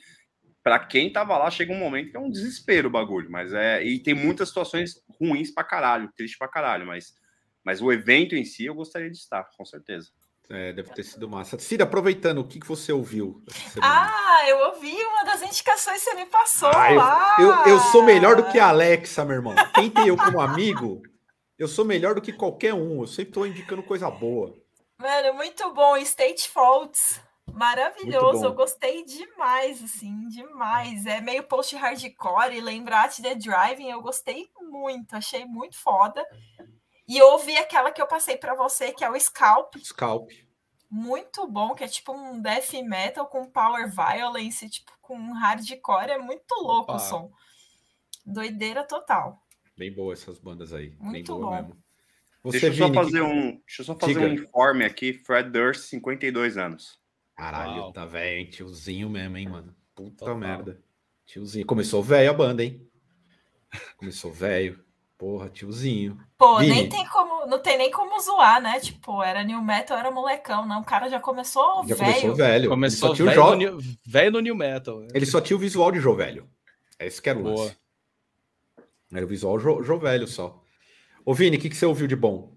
para 0.64 0.80
quem 0.80 1.12
tava 1.12 1.38
lá, 1.38 1.50
chega 1.52 1.74
um 1.74 1.80
momento 1.80 2.12
que 2.12 2.18
é 2.18 2.20
um 2.20 2.30
desespero 2.30 2.88
o 2.88 2.92
bagulho, 2.92 3.32
mas 3.32 3.54
é 3.54 3.84
e 3.84 4.00
tem 4.02 4.14
muitas 4.14 4.50
situações 4.50 5.02
ruins 5.20 5.52
pra 5.54 5.64
caralho, 5.64 6.12
triste 6.16 6.38
pra 6.38 6.48
caralho, 6.48 6.86
mas 6.88 7.16
mas 7.64 7.82
o 7.82 7.92
evento 7.92 8.36
em 8.36 8.44
si 8.46 8.66
eu 8.66 8.76
gostaria 8.76 9.10
de 9.12 9.18
estar, 9.18 9.44
com 9.58 9.66
certeza. 9.66 10.10
É, 10.54 10.74
deve 10.74 10.90
ter 10.94 11.04
sido 11.04 11.30
massa. 11.30 11.58
Cida, 11.60 11.86
aproveitando, 11.86 12.40
o 12.40 12.44
que, 12.48 12.60
que 12.60 12.68
você 12.68 12.92
ouviu? 12.92 13.42
Ah, 13.82 14.44
eu 14.48 14.58
ouvi 14.68 14.94
uma 15.06 15.24
das 15.24 15.42
indicações 15.42 16.04
que 16.04 16.10
você 16.10 16.16
me 16.16 16.26
passou 16.26 16.70
Ah, 16.76 16.92
eu- 16.92 16.98
lá. 16.98 17.36
eu, 17.40 17.74
eu 17.74 17.80
sou 17.80 18.04
melhor 18.04 18.36
do 18.36 18.44
que 18.52 18.60
a 18.60 18.68
Alexa, 18.68 19.24
meu 19.24 19.36
irmão. 19.38 19.56
Quem 19.74 19.90
tem 19.90 20.08
eu 20.08 20.18
como 20.18 20.42
amigo, 20.42 21.02
eu 21.58 21.68
sou 21.68 21.86
melhor 21.86 22.16
do 22.16 22.22
que 22.22 22.34
qualquer 22.34 22.74
um. 22.74 23.02
Eu 23.02 23.08
sempre 23.08 23.32
tô 23.32 23.46
indicando 23.46 23.82
coisa 23.84 24.10
boa. 24.12 24.54
Mano, 25.00 25.34
muito 25.36 25.74
bom. 25.74 25.96
State 25.98 26.50
Faults. 26.50 27.22
Maravilhoso. 27.54 28.46
Eu 28.46 28.54
gostei 28.54 29.04
demais, 29.04 29.84
assim, 29.84 30.28
demais. 30.30 31.06
É 31.06 31.22
meio 31.22 31.44
post-hardcore. 31.44 32.56
E 32.56 32.62
lembrar 32.62 33.10
The 33.10 33.36
Driving, 33.36 33.90
eu 33.90 34.02
gostei 34.02 34.50
muito. 34.62 35.16
Achei 35.16 35.46
muito 35.46 35.78
foda. 35.78 36.26
E 37.14 37.22
ouvi 37.22 37.58
aquela 37.58 37.92
que 37.92 38.02
eu 38.02 38.08
passei 38.08 38.38
pra 38.38 38.56
você, 38.56 38.94
que 38.94 39.04
é 39.04 39.10
o 39.10 39.20
Scalp. 39.20 39.76
Scalp. 39.84 40.32
Muito 40.90 41.46
bom, 41.46 41.76
que 41.76 41.84
é 41.84 41.88
tipo 41.88 42.14
um 42.14 42.42
death 42.42 42.72
metal 42.86 43.26
com 43.28 43.50
power 43.50 43.90
violence, 43.90 44.70
tipo 44.70 44.92
com 45.02 45.34
hardcore. 45.34 46.12
É 46.12 46.18
muito 46.18 46.54
louco 46.56 46.94
Opa. 46.94 46.96
o 46.96 47.00
som. 47.00 47.32
Doideira 48.26 48.86
total. 48.86 49.42
Bem 49.78 49.94
boa 49.94 50.14
essas 50.14 50.40
bandas 50.40 50.72
aí. 50.74 50.90
Bem 50.92 50.98
Muito 51.10 51.34
boa 51.38 51.46
bom. 51.62 51.68
mesmo. 51.68 51.84
Você, 52.44 52.60
deixa 52.60 52.68
eu 52.68 52.74
só 52.78 52.86
Vini, 52.86 52.96
fazer 52.96 53.12
que- 53.20 53.22
um, 53.22 53.52
deixa 53.66 53.82
eu 53.82 53.86
só 53.86 53.96
fazer 53.96 54.14
Diga. 54.14 54.26
um 54.28 54.34
informe 54.34 54.86
aqui, 54.86 55.14
Fred 55.14 55.50
Durst, 55.50 55.82
52 55.90 56.58
anos. 56.58 57.00
Caralho, 57.36 57.82
Uau. 57.82 57.92
tá 57.94 58.06
velho, 58.06 58.40
hein? 58.40 58.50
Tiozinho 58.50 59.10
mesmo, 59.10 59.38
hein, 59.38 59.50
mano? 59.50 59.76
Puta 59.96 60.18
Total. 60.18 60.38
merda. 60.38 60.82
Tiozinho. 61.26 61.66
Começou 61.66 62.02
velho 62.02 62.30
a 62.30 62.34
banda, 62.34 62.64
hein? 62.64 62.88
Começou 63.98 64.32
velho. 64.32 64.84
Porra, 65.22 65.50
tiozinho. 65.50 66.18
Pô, 66.36 66.58
Vini. 66.58 66.74
nem 66.74 66.90
tem 66.90 67.06
como, 67.06 67.46
não 67.46 67.60
tem 67.60 67.78
nem 67.78 67.92
como 67.92 68.20
zoar, 68.20 68.60
né? 68.60 68.80
Tipo, 68.80 69.22
era 69.22 69.44
new 69.44 69.62
metal, 69.62 69.96
era 69.96 70.10
molecão, 70.10 70.66
não. 70.66 70.82
O 70.82 70.84
cara 70.84 71.08
já 71.10 71.20
começou 71.20 71.86
Já 71.86 71.94
velho. 71.94 72.12
começou 72.12 72.36
velho. 72.36 72.70
Começou 72.70 73.10
ele 73.10 73.16
só 73.16 73.16
tinha 73.16 73.26
o 73.28 73.30
velho, 73.30 73.44
jo... 73.44 73.50
no 73.52 73.56
new, 73.56 73.98
velho 74.04 74.32
no 74.32 74.40
New 74.40 74.56
Metal. 74.56 75.06
Ele 75.14 75.26
só 75.28 75.40
tinha 75.40 75.56
o 75.56 75.60
visual 75.60 75.92
de 75.92 76.00
Jô 76.00 76.16
Velho. 76.16 76.50
É 76.98 77.06
esse 77.06 77.22
que 77.22 77.30
era 77.30 77.38
o 77.38 77.44
Boa. 77.44 77.66
lance. 77.66 77.78
Era 79.14 79.24
o 79.24 79.28
visual 79.28 79.60
Jô, 79.60 79.84
Jô 79.84 80.00
Velho 80.00 80.28
só. 80.28 80.60
Ô, 81.24 81.36
Vini, 81.36 81.58
o 81.58 81.60
que, 81.60 81.70
que 81.70 81.78
você 81.78 81.86
ouviu 81.86 82.08
de 82.08 82.16
bom? 82.16 82.56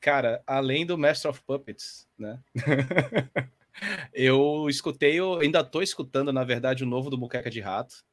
Cara, 0.00 0.42
além 0.44 0.84
do 0.84 0.98
Master 0.98 1.30
of 1.30 1.40
Puppets, 1.42 2.08
né? 2.18 2.40
eu 4.12 4.66
escutei, 4.68 5.14
eu 5.14 5.38
ainda 5.38 5.62
tô 5.62 5.80
escutando, 5.80 6.32
na 6.32 6.42
verdade, 6.42 6.82
o 6.82 6.88
novo 6.88 7.10
do 7.10 7.16
Buqueca 7.16 7.48
de 7.48 7.60
Rato, 7.60 8.04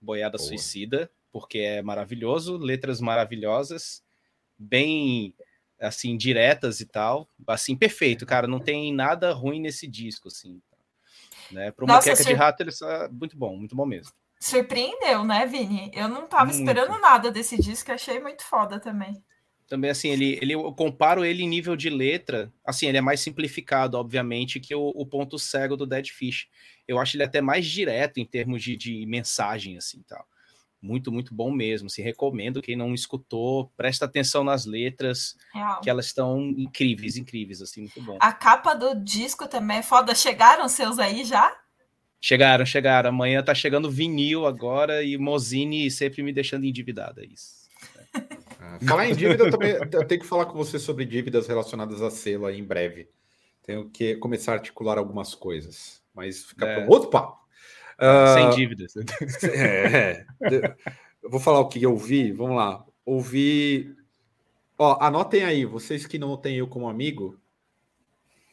Boiada 0.00 0.38
Boa. 0.38 0.48
Suicida, 0.48 1.08
porque 1.32 1.58
é 1.58 1.82
maravilhoso, 1.82 2.56
letras 2.56 3.00
maravilhosas, 3.00 4.02
bem 4.58 5.34
assim 5.78 6.16
diretas 6.16 6.80
e 6.80 6.86
tal, 6.86 7.28
assim 7.46 7.76
perfeito, 7.76 8.24
cara, 8.24 8.46
não 8.46 8.58
tem 8.58 8.92
nada 8.94 9.32
ruim 9.32 9.60
nesse 9.60 9.86
disco 9.86 10.28
assim, 10.28 10.60
né? 11.50 11.72
Nossa, 11.80 12.10
Buqueca 12.10 12.24
de 12.24 12.30
sur- 12.30 12.38
Rato 12.38 12.62
ele 12.62 12.70
é 12.70 13.08
muito 13.08 13.36
bom, 13.36 13.56
muito 13.56 13.76
bom 13.76 13.84
mesmo. 13.84 14.12
Surpreendeu, 14.38 15.24
né, 15.24 15.46
Vini? 15.46 15.90
Eu 15.94 16.08
não 16.08 16.26
tava 16.26 16.46
Muito. 16.46 16.58
esperando 16.58 17.00
nada 17.00 17.30
desse 17.30 17.58
disco, 17.58 17.90
achei 17.92 18.20
muito 18.20 18.44
foda 18.44 18.78
também. 18.78 19.22
Também, 19.66 19.90
assim, 19.90 20.10
ele, 20.10 20.38
ele, 20.40 20.54
eu 20.54 20.72
comparo 20.72 21.24
ele 21.24 21.42
em 21.42 21.48
nível 21.48 21.74
de 21.74 21.90
letra. 21.90 22.52
Assim, 22.64 22.86
ele 22.86 22.98
é 22.98 23.00
mais 23.00 23.20
simplificado, 23.20 23.98
obviamente, 23.98 24.60
que 24.60 24.74
o, 24.74 24.92
o 24.94 25.04
ponto 25.04 25.38
cego 25.38 25.76
do 25.76 25.86
Dead 25.86 26.08
Fish. 26.10 26.48
Eu 26.86 27.00
acho 27.00 27.16
ele 27.16 27.24
até 27.24 27.40
mais 27.40 27.66
direto 27.66 28.18
em 28.18 28.24
termos 28.24 28.62
de, 28.62 28.76
de 28.76 29.04
mensagem, 29.06 29.76
assim, 29.76 30.02
tal. 30.06 30.24
Muito, 30.86 31.10
muito 31.10 31.34
bom 31.34 31.50
mesmo. 31.50 31.90
Se 31.90 32.00
recomendo 32.00 32.62
quem 32.62 32.76
não 32.76 32.94
escutou, 32.94 33.72
presta 33.76 34.04
atenção 34.04 34.44
nas 34.44 34.64
letras, 34.64 35.34
Real. 35.52 35.80
que 35.80 35.90
elas 35.90 36.06
estão 36.06 36.40
incríveis, 36.56 37.16
incríveis, 37.16 37.60
assim, 37.60 37.80
muito 37.80 38.00
bom. 38.02 38.16
A 38.20 38.32
capa 38.32 38.72
do 38.74 38.94
disco 38.94 39.48
também 39.48 39.78
é 39.78 39.82
foda. 39.82 40.14
Chegaram 40.14 40.68
seus 40.68 40.98
aí 40.98 41.24
já? 41.24 41.52
Chegaram, 42.20 42.64
chegaram. 42.64 43.10
Amanhã 43.10 43.42
tá 43.42 43.54
chegando 43.54 43.90
vinil 43.90 44.46
agora 44.46 45.02
e 45.02 45.18
Mozini 45.18 45.90
sempre 45.90 46.22
me 46.22 46.32
deixando 46.32 46.64
endividada. 46.64 47.22
é 47.22 47.26
Isso. 47.26 47.66
Ah, 48.58 48.78
falar 48.86 49.08
em 49.10 49.14
dívida, 49.14 49.44
eu 49.44 49.50
também 49.50 49.72
eu 49.72 50.06
tenho 50.06 50.20
que 50.20 50.26
falar 50.26 50.46
com 50.46 50.56
você 50.56 50.78
sobre 50.78 51.04
dívidas 51.04 51.46
relacionadas 51.46 52.00
a 52.00 52.10
selo 52.10 52.46
aí 52.46 52.58
em 52.58 52.64
breve. 52.64 53.08
Tenho 53.62 53.90
que 53.90 54.16
começar 54.16 54.52
a 54.52 54.54
articular 54.54 54.96
algumas 54.96 55.34
coisas, 55.34 56.00
mas 56.14 56.44
fica 56.44 56.64
É. 56.66 56.74
para 56.76 56.84
um 56.86 56.88
outro 56.90 57.10
papo. 57.10 57.45
Ah, 57.98 58.34
Sem 58.34 58.50
dívidas. 58.50 58.94
É, 59.44 60.26
de- 60.48 60.74
eu 61.22 61.30
vou 61.30 61.40
falar 61.40 61.60
o 61.60 61.68
que 61.68 61.82
eu 61.82 61.92
ouvi. 61.92 62.32
Vamos 62.32 62.56
lá. 62.56 62.84
Ouvi. 63.04 63.94
Ó, 64.78 64.98
anotem 65.00 65.42
aí, 65.44 65.64
vocês 65.64 66.06
que 66.06 66.18
não 66.18 66.36
têm 66.36 66.56
eu 66.58 66.68
como 66.68 66.88
amigo, 66.88 67.38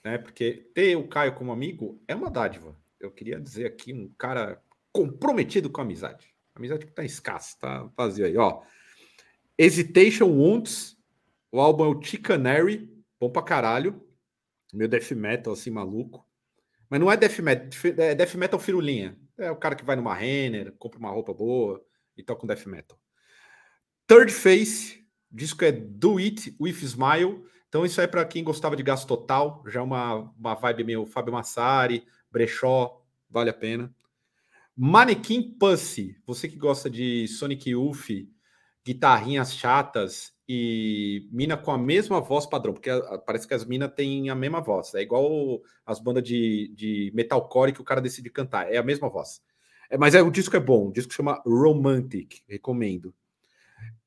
né? 0.04 0.18
Porque 0.18 0.70
ter 0.74 0.96
o 0.96 1.08
Caio 1.08 1.36
como 1.36 1.52
amigo 1.52 2.02
é 2.08 2.16
uma 2.16 2.30
dádiva. 2.32 2.76
Eu 3.00 3.12
queria 3.12 3.40
dizer 3.40 3.66
aqui 3.66 3.94
um 3.94 4.10
cara 4.18 4.62
comprometido 4.92 5.70
com 5.70 5.82
a 5.82 5.84
amizade. 5.84 6.34
A 6.56 6.60
amizade 6.60 6.86
que 6.86 6.92
tá 6.92 7.04
escassa, 7.04 7.58
tá 7.60 7.90
vazio 7.98 8.26
aí, 8.26 8.38
ó. 8.38 8.62
Hesitation 9.58 10.28
Wounds, 10.28 10.98
o 11.52 11.60
álbum 11.60 11.86
é 11.86 11.88
o 11.90 12.02
Chicanary, 12.02 12.90
bom 13.20 13.30
pra 13.30 13.42
caralho. 13.42 14.02
Meu 14.74 14.88
death 14.88 15.12
metal 15.12 15.54
assim 15.54 15.70
maluco. 15.70 16.26
Mas 16.90 17.00
não 17.00 17.12
é 17.12 17.18
death 17.18 17.40
metal, 17.40 17.68
é 17.98 18.16
death 18.16 18.36
metal 18.36 18.60
firulinha. 18.60 19.18
É 19.38 19.50
o 19.50 19.56
cara 19.56 19.76
que 19.76 19.84
vai 19.84 19.96
numa 19.96 20.14
Renner, 20.14 20.74
compra 20.74 21.00
uma 21.00 21.10
roupa 21.10 21.34
boa 21.34 21.84
e 22.16 22.24
toca 22.24 22.46
um 22.46 22.48
death 22.48 22.66
metal. 22.66 23.00
Third 24.08 24.32
Face, 24.32 25.06
disco 25.32 25.64
é 25.66 25.72
Do 25.72 26.18
It 26.18 26.56
With 26.60 26.84
Smile. 26.84 27.44
Então 27.68 27.86
isso 27.86 28.00
é 28.00 28.06
para 28.06 28.26
quem 28.26 28.44
gostava 28.44 28.76
de 28.76 28.84
gasto 28.84 29.08
total, 29.08 29.64
já 29.68 29.80
é 29.80 29.84
uma, 29.84 30.32
uma 30.38 30.54
vibe 30.54 30.84
meio 30.84 31.06
Fábio 31.06 31.34
Massari, 31.34 32.06
Brechó, 32.30 33.04
vale 33.30 33.50
a 33.50 33.54
pena. 33.54 33.94
Manequim 34.76 35.58
Pussy, 35.58 36.16
você 36.26 36.48
que 36.48 36.56
gosta 36.56 36.90
de 36.90 37.28
Sonic 37.28 37.72
Youth, 37.72 38.28
guitarrinhas 38.86 39.54
chatas 39.54 40.34
e 40.48 41.28
mina 41.32 41.56
com 41.56 41.72
a 41.72 41.78
mesma 41.78 42.20
voz 42.20 42.46
padrão, 42.46 42.74
porque 42.74 42.90
parece 43.26 43.48
que 43.48 43.54
as 43.54 43.66
minas 43.66 43.94
têm 43.96 44.30
a 44.30 44.36
mesma 44.36 44.62
voz. 44.62 44.94
É 44.94 45.02
igual 45.02 45.62
as 45.86 46.00
bandas 46.00 46.24
de, 46.24 46.74
de 46.76 47.12
metalcore 47.14 47.72
que 47.72 47.82
o 47.82 47.86
cara 47.86 48.02
decide 48.02 48.30
cantar. 48.30 48.72
É 48.72 48.78
a 48.78 48.84
mesma 48.84 49.10
voz. 49.10 49.42
É, 49.90 49.98
mas 49.98 50.16
é, 50.16 50.22
o 50.22 50.32
disco 50.32 50.56
é 50.56 50.60
bom. 50.60 50.90
O 50.90 50.92
disco 50.92 51.14
chama 51.14 51.42
Romantic. 51.46 52.42
Recomendo. 52.48 53.14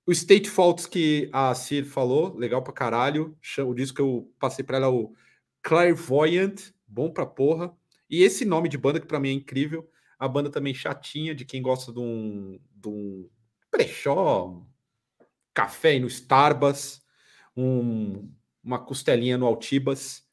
O 0.06 0.12
State 0.12 0.49
Faults 0.49 0.87
que 0.87 1.28
a 1.33 1.54
Cir 1.54 1.85
falou, 1.85 2.37
legal 2.37 2.62
pra 2.62 2.73
caralho. 2.73 3.37
O 3.66 3.75
disco 3.75 3.97
que 3.97 4.02
eu 4.02 4.30
passei 4.38 4.64
pra 4.64 4.76
ela, 4.76 4.90
o 4.90 5.14
Clairvoyant. 5.62 6.73
bom 6.87 7.11
pra 7.11 7.26
porra. 7.26 7.75
E 8.09 8.23
esse 8.23 8.45
nome 8.45 8.68
de 8.68 8.78
banda 8.78 9.00
que 9.00 9.06
para 9.06 9.18
mim 9.18 9.30
é 9.30 9.33
incrível, 9.33 9.88
a 10.18 10.28
banda 10.28 10.49
também 10.49 10.73
chatinha 10.73 11.35
de 11.35 11.45
quem 11.45 11.61
gosta 11.61 11.92
de 11.92 11.99
um, 11.99 12.59
de 12.75 12.88
um 12.88 13.28
brechó, 13.76 14.66
café 15.52 15.99
no 15.99 16.06
Starbucks, 16.06 17.02
um, 17.54 18.33
uma 18.64 18.78
costelinha 18.78 19.37
no 19.37 19.47
Altibas, 19.47 20.25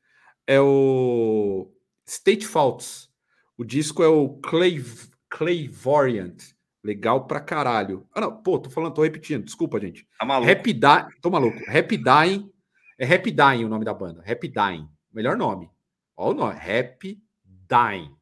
é 0.48 0.60
o 0.60 1.72
State 2.06 2.48
Faults. 2.48 3.10
O 3.58 3.64
disco 3.64 4.02
é 4.02 4.08
o 4.08 4.38
Clay, 4.38 4.84
Clayvoriant. 5.30 6.54
Legal 6.84 7.28
pra 7.28 7.40
caralho. 7.40 8.08
Ah, 8.14 8.20
não, 8.20 8.42
pô, 8.42 8.60
tô 8.60 8.70
falando, 8.70 8.94
tô 8.94 9.04
repetindo, 9.04 9.46
desculpa, 9.46 9.80
gente. 9.80 10.06
Tá 10.20 10.26
maluco. 10.26 10.48
Rap 10.48 10.74
Dying, 10.74 11.22
tô 11.22 11.30
maluco. 11.30 11.60
Rap 11.66 11.98
Dying, 11.98 12.52
é 12.98 13.06
Rap 13.06 13.32
Dying 13.32 13.64
o 13.64 13.70
nome 13.70 13.86
da 13.86 13.94
banda. 13.94 14.22
Rap 14.22 14.48
Dying, 14.48 14.90
melhor 15.12 15.38
nome. 15.38 15.70
Olha 16.16 16.36
o 16.36 16.38
nome, 16.38 16.60
Rap 16.60 17.22
Dying. 17.46 18.14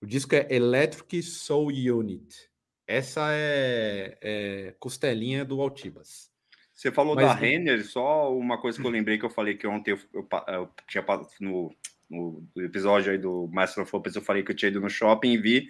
O 0.00 0.06
disco 0.06 0.34
é 0.34 0.46
Electric 0.50 1.22
Soul 1.22 1.68
Unit. 1.68 2.45
Essa 2.86 3.28
é, 3.32 4.18
é 4.20 4.74
costelinha 4.78 5.44
do 5.44 5.60
Altibas. 5.60 6.30
Você 6.72 6.92
falou 6.92 7.14
Mas- 7.14 7.26
da 7.26 7.34
Renner, 7.34 7.84
só 7.86 8.36
uma 8.36 8.60
coisa 8.60 8.78
que 8.78 8.86
eu 8.86 8.90
lembrei 8.90 9.18
que 9.18 9.24
eu 9.24 9.30
falei 9.30 9.56
que 9.56 9.66
ontem 9.66 9.92
eu, 9.92 9.98
eu 10.12 10.28
eu 10.48 10.70
tinha 10.86 11.04
no, 11.40 11.74
no 12.08 12.46
episódio 12.58 13.10
aí 13.10 13.18
do 13.18 13.48
Master 13.50 13.82
of 13.82 13.90
Puppets, 13.90 14.14
eu 14.14 14.22
falei 14.22 14.42
que 14.42 14.52
eu 14.52 14.56
tinha 14.56 14.68
ido 14.70 14.80
no 14.80 14.90
shopping 14.90 15.32
e 15.32 15.38
vi 15.38 15.68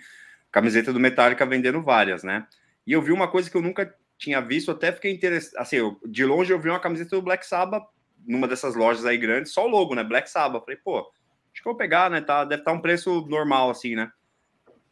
camiseta 0.50 0.92
do 0.92 0.98
Metallica 1.00 1.46
vendendo 1.46 1.82
várias, 1.82 2.22
né? 2.24 2.46
E 2.86 2.92
eu 2.92 3.02
vi 3.02 3.12
uma 3.12 3.28
coisa 3.28 3.50
que 3.50 3.56
eu 3.56 3.62
nunca 3.62 3.94
tinha 4.18 4.40
visto, 4.40 4.70
até 4.70 4.90
fiquei 4.90 5.12
interessado. 5.12 5.60
Assim, 5.60 5.76
eu- 5.76 6.00
de 6.06 6.24
longe 6.24 6.52
eu 6.52 6.58
vi 6.58 6.70
uma 6.70 6.80
camiseta 6.80 7.14
do 7.16 7.22
Black 7.22 7.46
Sabbath 7.46 7.86
numa 8.26 8.48
dessas 8.48 8.74
lojas 8.74 9.04
aí 9.04 9.16
grandes, 9.16 9.52
só 9.52 9.64
o 9.64 9.68
logo, 9.68 9.94
né? 9.94 10.02
Black 10.02 10.28
Sabbath. 10.28 10.64
Falei, 10.64 10.80
pô, 10.82 10.98
acho 10.98 11.62
que 11.62 11.68
eu 11.68 11.72
vou 11.72 11.76
pegar, 11.76 12.10
né? 12.10 12.20
Tá, 12.20 12.44
deve 12.44 12.62
estar 12.62 12.72
um 12.72 12.80
preço 12.80 13.24
normal, 13.28 13.70
assim, 13.70 13.94
né? 13.94 14.10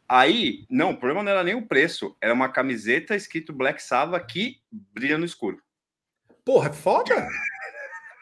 Aí, 0.07 0.65
não, 0.69 0.91
o 0.91 0.97
problema 0.97 1.23
não 1.23 1.31
era 1.31 1.43
nem 1.43 1.55
o 1.55 1.65
preço, 1.67 2.15
era 2.21 2.33
uma 2.33 2.47
camiseta 2.49 3.15
escrito 3.15 3.51
Black 3.53 3.81
Sabbath 3.81 4.25
que 4.27 4.57
brilha 4.71 5.17
no 5.17 5.25
escuro. 5.25 5.59
Porra, 6.43 6.69
é 6.69 6.73
foda? 6.73 7.27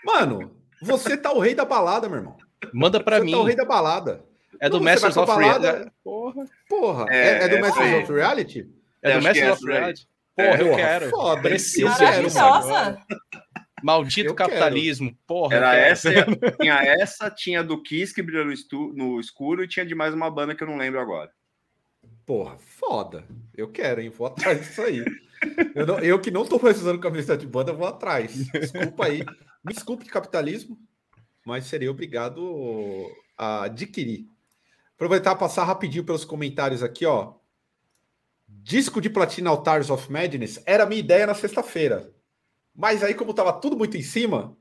Mano, 0.05 0.55
você 0.81 1.17
tá 1.17 1.31
o 1.31 1.39
rei 1.39 1.53
da 1.55 1.65
balada, 1.65 2.07
meu 2.07 2.19
irmão. 2.19 2.37
Manda 2.73 3.03
pra 3.03 3.17
você 3.19 3.25
mim. 3.25 3.31
tá 3.31 3.37
o 3.39 3.43
rei 3.43 3.55
da 3.55 3.65
balada. 3.65 4.23
É 4.59 4.69
do 4.69 4.77
Não, 4.79 4.83
você 4.83 4.91
Masters 4.91 5.17
of 5.17 5.31
Reality. 5.37 5.59
balada- 5.61 5.93
Porra. 6.03 6.45
Porra, 6.69 7.05
É, 7.09 7.17
é, 7.17 7.43
é 7.43 7.47
do 7.49 7.55
essa 7.57 7.67
Masters 7.67 8.03
of 8.03 8.13
Reality? 8.13 8.69
É 9.01 9.11
do 9.11 9.17
é 9.17 9.21
Masters 9.21 9.37
essa 9.47 9.53
of. 9.53 9.65
Reality. 9.65 10.07
É, 10.37 10.47
Porra, 10.47 10.61
eu 10.61 10.67
porra, 10.69 10.77
quero. 10.77 11.09
foda, 11.09 11.41
Preciso 11.41 11.97
quero, 11.97 12.01
Maravilhosa. 12.33 13.01
Maldito 13.83 14.29
Eu 14.29 14.35
capitalismo. 14.35 15.17
Porra. 15.27 15.55
eu 15.55 15.57
Era 15.57 15.71
quero. 15.71 15.85
essa, 15.91 16.09
tinha 16.61 16.73
essa, 16.85 17.29
tinha 17.29 17.61
do 17.63 17.81
Kiss 17.83 18.13
que 18.13 18.21
brilha 18.23 18.45
no, 18.45 18.53
estu- 18.53 18.93
no 18.95 19.19
escuro 19.19 19.63
e 19.63 19.67
tinha 19.67 19.85
de 19.85 19.93
mais 19.93 20.13
uma 20.13 20.31
banda 20.31 20.55
que 20.55 20.63
eu 20.63 20.67
não 20.67 20.77
lembro 20.77 21.01
agora. 21.01 21.29
Porra, 22.25 22.57
foda. 22.57 23.25
Eu 23.55 23.69
quero, 23.71 24.01
hein? 24.01 24.09
Vou 24.09 24.27
atrás 24.27 24.59
disso 24.61 24.81
aí. 24.81 25.03
Eu, 25.75 25.85
não- 25.85 25.99
eu 25.99 26.19
que 26.19 26.31
não 26.31 26.45
tô 26.45 26.57
precisando 26.59 26.95
de 26.97 27.03
camiseta 27.03 27.37
de 27.37 27.45
banda, 27.45 27.73
vou 27.73 27.85
atrás. 27.87 28.33
Desculpa 28.51 29.05
aí. 29.05 29.23
Me 29.63 29.73
desculpe, 29.73 30.05
capitalismo, 30.05 30.77
mas 31.45 31.65
seria 31.65 31.91
obrigado 31.91 33.09
a 33.37 33.63
adquirir. 33.65 34.27
Aproveitar 34.95 35.35
e 35.35 35.39
passar 35.39 35.63
rapidinho 35.65 36.03
pelos 36.05 36.23
comentários 36.23 36.81
aqui, 36.83 37.05
ó. 37.05 37.33
Disco 38.47 39.01
de 39.01 39.09
platina 39.09 39.49
Altars 39.49 39.89
of 39.89 40.09
Madness 40.11 40.61
era 40.65 40.85
minha 40.85 40.99
ideia 40.99 41.25
na 41.27 41.33
sexta-feira. 41.33 42.13
Mas 42.75 43.03
aí, 43.03 43.13
como 43.13 43.33
tava 43.33 43.51
tudo 43.53 43.75
muito 43.77 43.97
em 43.97 44.01
cima, 44.01 44.55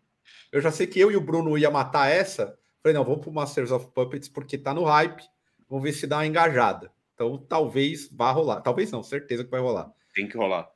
eu 0.51 0.61
já 0.61 0.71
sei 0.73 0.87
que 0.87 0.99
eu 0.99 1.11
e 1.11 1.17
o 1.17 1.21
Bruno 1.21 1.57
ia 1.57 1.71
matar 1.71 2.09
essa. 2.11 2.59
Falei, 2.83 2.95
não, 2.97 3.05
vamos 3.05 3.21
pro 3.21 3.33
Masters 3.33 3.71
of 3.71 3.87
Puppets 3.95 4.29
porque 4.29 4.59
tá 4.59 4.75
no 4.75 4.85
hype. 4.85 5.23
Vamos 5.69 5.85
ver 5.85 5.93
se 5.93 6.07
dá 6.07 6.17
uma 6.19 6.27
engajada. 6.27 6.91
Então, 7.15 7.39
talvez 7.39 8.09
vá 8.11 8.31
rolar. 8.33 8.61
Talvez 8.61 8.91
não, 8.91 9.03
certeza 9.03 9.45
que 9.45 9.51
vai 9.51 9.61
rolar. 9.61 9.93
Tem 10.15 10.29
que 10.29 10.37
rolar. 10.37 10.71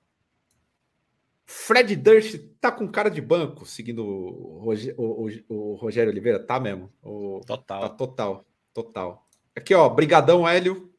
Fred 1.44 1.94
Durst 1.94 2.38
tá 2.60 2.72
com 2.72 2.88
cara 2.90 3.08
de 3.08 3.20
banco, 3.20 3.64
seguindo 3.64 4.04
o, 4.04 4.58
Roge- 4.58 4.94
o- 4.96 5.26
o- 5.28 5.54
o 5.72 5.74
Rogério 5.76 6.10
Oliveira, 6.10 6.38
tá 6.44 6.58
mesmo? 6.58 6.92
O- 7.02 7.40
Tá 7.46 7.56
Total. 7.56 7.96
total, 7.96 8.46
total. 8.74 9.28
Aqui, 9.54 9.72
ó, 9.74 9.88
brigadão, 9.88 10.46
Hélio, 10.46 10.92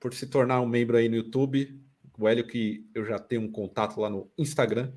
por 0.00 0.12
se 0.12 0.26
tornar 0.26 0.60
um 0.60 0.66
membro 0.66 0.96
aí 0.96 1.08
no 1.08 1.16
YouTube. 1.16 1.80
O 2.18 2.28
Hélio 2.28 2.46
que 2.46 2.84
eu 2.94 3.04
já 3.04 3.18
tenho 3.18 3.42
um 3.42 3.50
contato 3.50 4.00
lá 4.00 4.10
no 4.10 4.30
Instagram. 4.36 4.92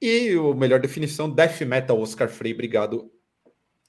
E 0.00 0.34
o 0.36 0.54
melhor 0.54 0.80
definição, 0.80 1.30
Death 1.30 1.60
Metal 1.62 1.98
Oscar 2.00 2.28
Freire. 2.28 2.54
Obrigado, 2.56 3.10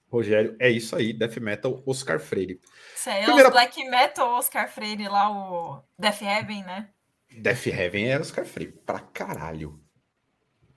Rogério. 0.09 0.55
É 0.59 0.69
isso 0.69 0.95
aí, 0.95 1.11
Death 1.11 1.37
Metal 1.37 1.81
Oscar 1.85 2.19
Freire. 2.19 2.59
Isso 2.95 3.09
aí 3.09 3.21
é 3.21 3.25
Primeira- 3.25 3.49
os 3.49 3.53
Black 3.53 3.83
Metal 3.89 4.29
Oscar 4.37 4.69
Freire 4.69 5.07
lá, 5.07 5.29
o 5.31 5.81
Death 5.99 6.21
Heaven, 6.21 6.63
né? 6.63 6.89
Death 7.37 7.67
Heaven 7.67 8.07
é 8.11 8.19
Oscar 8.19 8.45
Freire, 8.45 8.71
pra 8.85 8.99
caralho. 8.99 9.79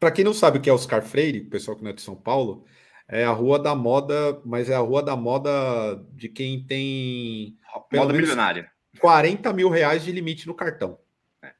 Pra 0.01 0.11
quem 0.11 0.25
não 0.25 0.33
sabe 0.35 0.59
o 0.59 0.61
que 0.61 0.71
é 0.71 0.73
Oscar 0.73 1.03
Freire, 1.03 1.41
pessoal 1.43 1.77
que 1.77 1.83
não 1.85 1.91
é 1.91 1.95
de 1.95 2.03
São 2.03 2.17
Paulo, 2.17 2.65
é 3.07 3.25
a 3.25 3.31
rua 3.31 3.59
da 3.59 3.75
moda, 3.75 4.41
mas 4.45 4.69
é 4.71 4.75
a 4.75 4.81
rua 4.81 5.03
da 5.03 5.17
moda 5.17 5.51
de 6.13 6.29
quem 6.29 6.65
tem 6.65 7.57
Moda 7.93 8.13
milionária. 8.13 8.71
40 9.01 9.53
mil 9.53 9.69
reais 9.69 10.05
de 10.05 10.11
limite 10.13 10.47
no 10.47 10.55
cartão. 10.55 10.99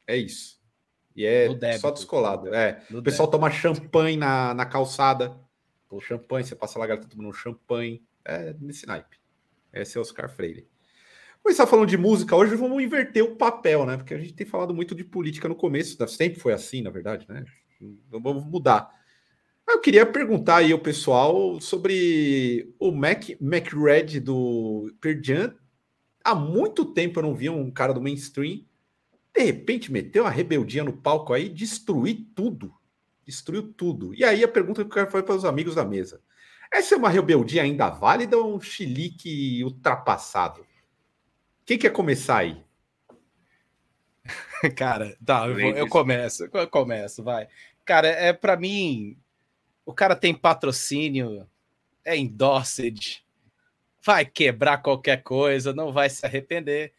É 0.07 0.17
isso. 0.17 0.59
E 1.15 1.25
é 1.25 1.49
débito. 1.53 1.81
só 1.81 1.91
descolado. 1.91 2.53
É. 2.55 2.83
No 2.91 3.01
O 3.01 3.03
pessoal 3.03 3.29
toma 3.29 3.51
champanhe 3.51 4.17
na, 4.17 4.55
na 4.55 4.65
calçada. 4.67 5.37
Pô, 5.89 6.01
champanhe, 6.01 6.45
você 6.45 6.55
passa 6.55 6.79
lá, 6.79 6.87
galera 6.87 7.07
tá 7.07 7.11
tomando 7.11 7.31
um 7.31 7.33
champanhe. 7.33 8.03
É 8.25 8.55
nesse 8.61 8.87
naipe. 8.87 9.19
Esse 9.73 9.97
é 9.97 10.01
Oscar 10.01 10.29
Freire. 10.29 10.69
Começar 11.43 11.67
falando 11.67 11.89
de 11.89 11.97
música, 11.97 12.37
hoje 12.37 12.55
vamos 12.57 12.83
inverter 12.83 13.25
o 13.25 13.37
papel, 13.37 13.87
né? 13.87 13.97
Porque 13.97 14.13
a 14.13 14.19
gente 14.19 14.35
tem 14.35 14.47
falado 14.47 14.75
muito 14.75 14.95
de 14.95 15.03
política 15.03 15.49
no 15.49 15.55
começo, 15.55 15.97
né? 15.99 16.07
sempre 16.07 16.39
foi 16.39 16.53
assim, 16.53 16.83
na 16.83 16.91
verdade, 16.91 17.25
né? 17.29 17.45
Então 17.81 18.21
vamos 18.21 18.45
mudar. 18.45 18.91
Eu 19.67 19.81
queria 19.81 20.05
perguntar 20.05 20.57
aí 20.57 20.73
ao 20.73 20.79
pessoal 20.79 21.61
sobre 21.61 22.75
o 22.79 22.91
Mac, 22.91 23.31
Mac 23.41 23.73
Red 23.73 24.21
do 24.21 24.93
Pearl 25.01 25.21
Jam. 25.23 25.55
Há 26.23 26.35
muito 26.35 26.85
tempo 26.85 27.19
eu 27.19 27.23
não 27.23 27.35
via 27.35 27.53
um 27.53 27.71
cara 27.71 27.95
do 27.95 28.01
mainstream. 28.01 28.65
De 29.35 29.43
repente 29.43 29.93
meteu 29.93 30.25
uma 30.25 30.31
rebeldia 30.31 30.83
no 30.85 30.93
palco 30.93 31.33
aí, 31.33 31.49
destruir 31.49 32.27
tudo. 32.35 32.75
Destruiu 33.29 33.75
tudo. 33.75 34.15
E 34.15 34.25
aí 34.25 34.43
a 34.43 34.49
pergunta 34.49 34.83
que 34.83 34.89
eu 34.89 34.95
quero 34.95 35.11
fazer 35.11 35.23
para 35.23 35.35
os 35.35 35.45
amigos 35.45 35.75
da 35.75 35.85
mesa. 35.85 36.23
Essa 36.73 36.95
é 36.95 36.99
uma 36.99 37.11
rebeldia 37.11 37.63
ainda 37.63 37.91
válida 37.91 38.39
ou 38.39 38.57
um 38.57 38.61
chilique 38.61 39.63
ultrapassado? 39.63 40.67
Quem 41.67 41.77
quer 41.79 41.91
começar 41.91 42.39
aí? 42.39 42.65
Cara, 44.77 45.15
tá, 45.25 45.47
eu, 45.47 45.55
vou- 45.61 45.77
eu 45.77 45.89
começo, 45.89 46.49
eu 46.51 46.69
começo, 46.69 47.23
vai. 47.23 47.49
Cara, 47.85 48.09
é 48.09 48.33
para 48.33 48.57
mim, 48.57 49.19
o 49.85 49.93
cara 49.93 50.17
tem 50.17 50.35
patrocínio, 50.35 51.47
é 52.03 52.17
endorsed, 52.17 53.23
vai 54.03 54.25
quebrar 54.25 54.79
qualquer 54.79 55.23
coisa, 55.23 55.75
não 55.75 55.93
vai 55.93 56.09
se 56.09 56.25
arrepender. 56.25 56.95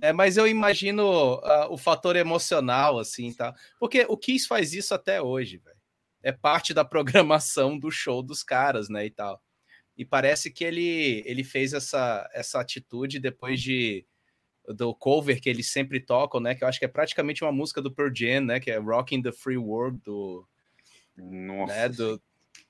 É, 0.00 0.12
mas 0.12 0.36
eu 0.36 0.46
imagino 0.46 1.40
ah, 1.42 1.68
o 1.70 1.76
fator 1.78 2.16
emocional, 2.16 2.98
assim, 2.98 3.32
tá? 3.32 3.54
Porque 3.78 4.06
o 4.08 4.16
Kiss 4.16 4.46
faz 4.46 4.72
isso 4.72 4.94
até 4.94 5.20
hoje, 5.20 5.58
velho. 5.58 5.76
É 6.22 6.32
parte 6.32 6.74
da 6.74 6.84
programação 6.84 7.78
do 7.78 7.90
show 7.90 8.22
dos 8.22 8.42
caras, 8.42 8.88
né, 8.88 9.06
e 9.06 9.10
tal. 9.10 9.40
E 9.96 10.04
parece 10.04 10.50
que 10.50 10.62
ele, 10.64 11.22
ele 11.26 11.42
fez 11.42 11.72
essa, 11.72 12.28
essa 12.32 12.60
atitude 12.60 13.18
depois 13.18 13.60
de 13.60 14.06
do 14.74 14.94
cover 14.94 15.40
que 15.40 15.48
eles 15.48 15.70
sempre 15.70 15.98
tocam, 15.98 16.40
né? 16.40 16.54
Que 16.54 16.62
eu 16.62 16.68
acho 16.68 16.78
que 16.78 16.84
é 16.84 16.88
praticamente 16.88 17.42
uma 17.42 17.50
música 17.50 17.80
do 17.80 17.90
Pearl 17.90 18.12
Jam, 18.14 18.42
né? 18.42 18.60
Que 18.60 18.70
é 18.70 18.76
Rocking 18.76 19.22
the 19.22 19.32
Free 19.32 19.56
World 19.56 19.98
do, 20.04 20.46
Nossa. 21.16 21.72
né, 21.74 21.88
do... 21.88 22.20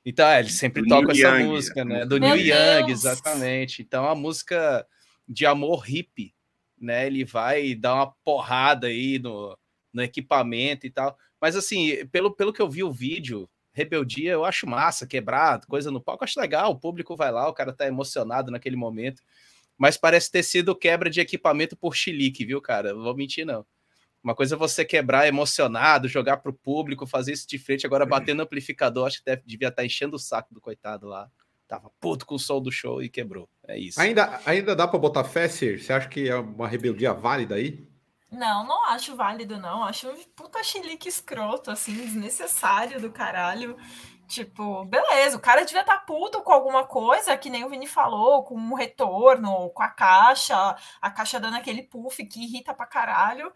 Então, 0.04 0.26
é, 0.26 0.38
eles 0.38 0.54
sempre 0.54 0.82
Do 0.82 0.88
tocam 0.88 1.12
Neil 1.12 1.26
essa 1.26 1.38
Young. 1.38 1.48
música, 1.48 1.84
né? 1.84 2.06
Do 2.06 2.20
Meu 2.20 2.36
Neil 2.36 2.46
Young, 2.46 2.86
Deus! 2.86 3.00
exatamente. 3.00 3.82
Então, 3.82 4.04
é 4.04 4.08
uma 4.08 4.14
música 4.14 4.86
de 5.28 5.44
amor 5.44 5.80
hippie, 5.80 6.34
né? 6.80 7.06
Ele 7.06 7.24
vai 7.24 7.74
dar 7.74 7.94
uma 7.94 8.14
porrada 8.24 8.86
aí 8.86 9.18
no, 9.18 9.56
no 9.92 10.02
equipamento 10.02 10.86
e 10.86 10.90
tal. 10.90 11.16
Mas, 11.40 11.56
assim, 11.56 12.06
pelo, 12.08 12.34
pelo 12.34 12.52
que 12.52 12.60
eu 12.60 12.68
vi 12.68 12.82
o 12.82 12.92
vídeo, 12.92 13.48
Rebeldia, 13.72 14.32
eu 14.32 14.44
acho 14.44 14.66
massa, 14.66 15.06
quebrar 15.06 15.64
coisa 15.66 15.90
no 15.90 16.00
palco, 16.00 16.24
acho 16.24 16.40
legal. 16.40 16.72
O 16.72 16.78
público 16.78 17.16
vai 17.16 17.30
lá, 17.30 17.48
o 17.48 17.54
cara 17.54 17.72
tá 17.72 17.86
emocionado 17.86 18.50
naquele 18.50 18.76
momento. 18.76 19.22
Mas 19.76 19.96
parece 19.96 20.30
ter 20.30 20.42
sido 20.42 20.74
quebra 20.74 21.08
de 21.08 21.20
equipamento 21.20 21.76
por 21.76 21.94
chilique, 21.94 22.44
viu, 22.44 22.60
cara? 22.60 22.92
Não 22.92 23.02
vou 23.02 23.14
mentir, 23.14 23.46
não. 23.46 23.64
Uma 24.22 24.34
coisa 24.34 24.56
é 24.56 24.58
você 24.58 24.84
quebrar 24.84 25.28
emocionado, 25.28 26.08
jogar 26.08 26.38
pro 26.38 26.52
público, 26.52 27.06
fazer 27.06 27.32
isso 27.32 27.46
de 27.46 27.56
frente, 27.56 27.86
agora 27.86 28.04
bater 28.04 28.34
no 28.34 28.42
amplificador, 28.42 29.06
acho 29.06 29.18
que 29.18 29.24
deve, 29.24 29.42
devia 29.46 29.68
estar 29.68 29.84
enchendo 29.84 30.16
o 30.16 30.18
saco 30.18 30.52
do 30.52 30.60
coitado 30.60 31.06
lá. 31.06 31.30
Tava 31.68 31.90
puto 32.00 32.24
com 32.24 32.35
o 32.35 32.38
som 32.38 32.62
do 32.62 32.72
show 32.72 33.02
e 33.02 33.11
quebrou. 33.11 33.46
É 33.66 33.78
isso. 33.78 34.00
Ainda, 34.00 34.40
ainda 34.46 34.74
dá 34.74 34.88
para 34.88 34.98
botar 34.98 35.22
fé, 35.22 35.46
Sir? 35.46 35.78
Você 35.78 35.92
acha 35.92 36.09
que 36.09 36.26
é 36.26 36.35
uma 36.35 36.66
rebeldia 36.66 37.12
válida 37.12 37.57
aí? 37.57 37.87
Não, 38.31 38.66
não 38.66 38.87
acho 38.87 39.14
válido, 39.14 39.59
não. 39.59 39.85
Acho 39.85 40.09
um 40.09 40.24
puta 40.35 40.62
chilique 40.62 41.09
escroto, 41.09 41.70
assim, 41.70 41.94
desnecessário 41.94 42.98
do 42.98 43.12
caralho. 43.12 43.76
Tipo, 44.26 44.85
beleza, 44.87 45.37
o 45.37 45.40
cara 45.40 45.64
devia 45.64 45.81
estar 45.81 45.98
tá 45.98 46.04
puto 46.04 46.42
com 46.42 46.52
alguma 46.52 46.87
coisa, 46.87 47.37
que 47.37 47.50
nem 47.50 47.64
o 47.64 47.68
Vini 47.68 47.87
falou, 47.87 48.44
com 48.44 48.54
um 48.54 48.74
retorno, 48.74 49.70
com 49.70 49.83
a 49.83 49.88
caixa, 49.88 50.76
a 51.00 51.11
caixa 51.11 51.40
dando 51.40 51.57
aquele 51.57 51.83
puff 51.83 52.24
que 52.26 52.44
irrita 52.44 52.74
pra 52.74 52.87
caralho. 52.87 53.52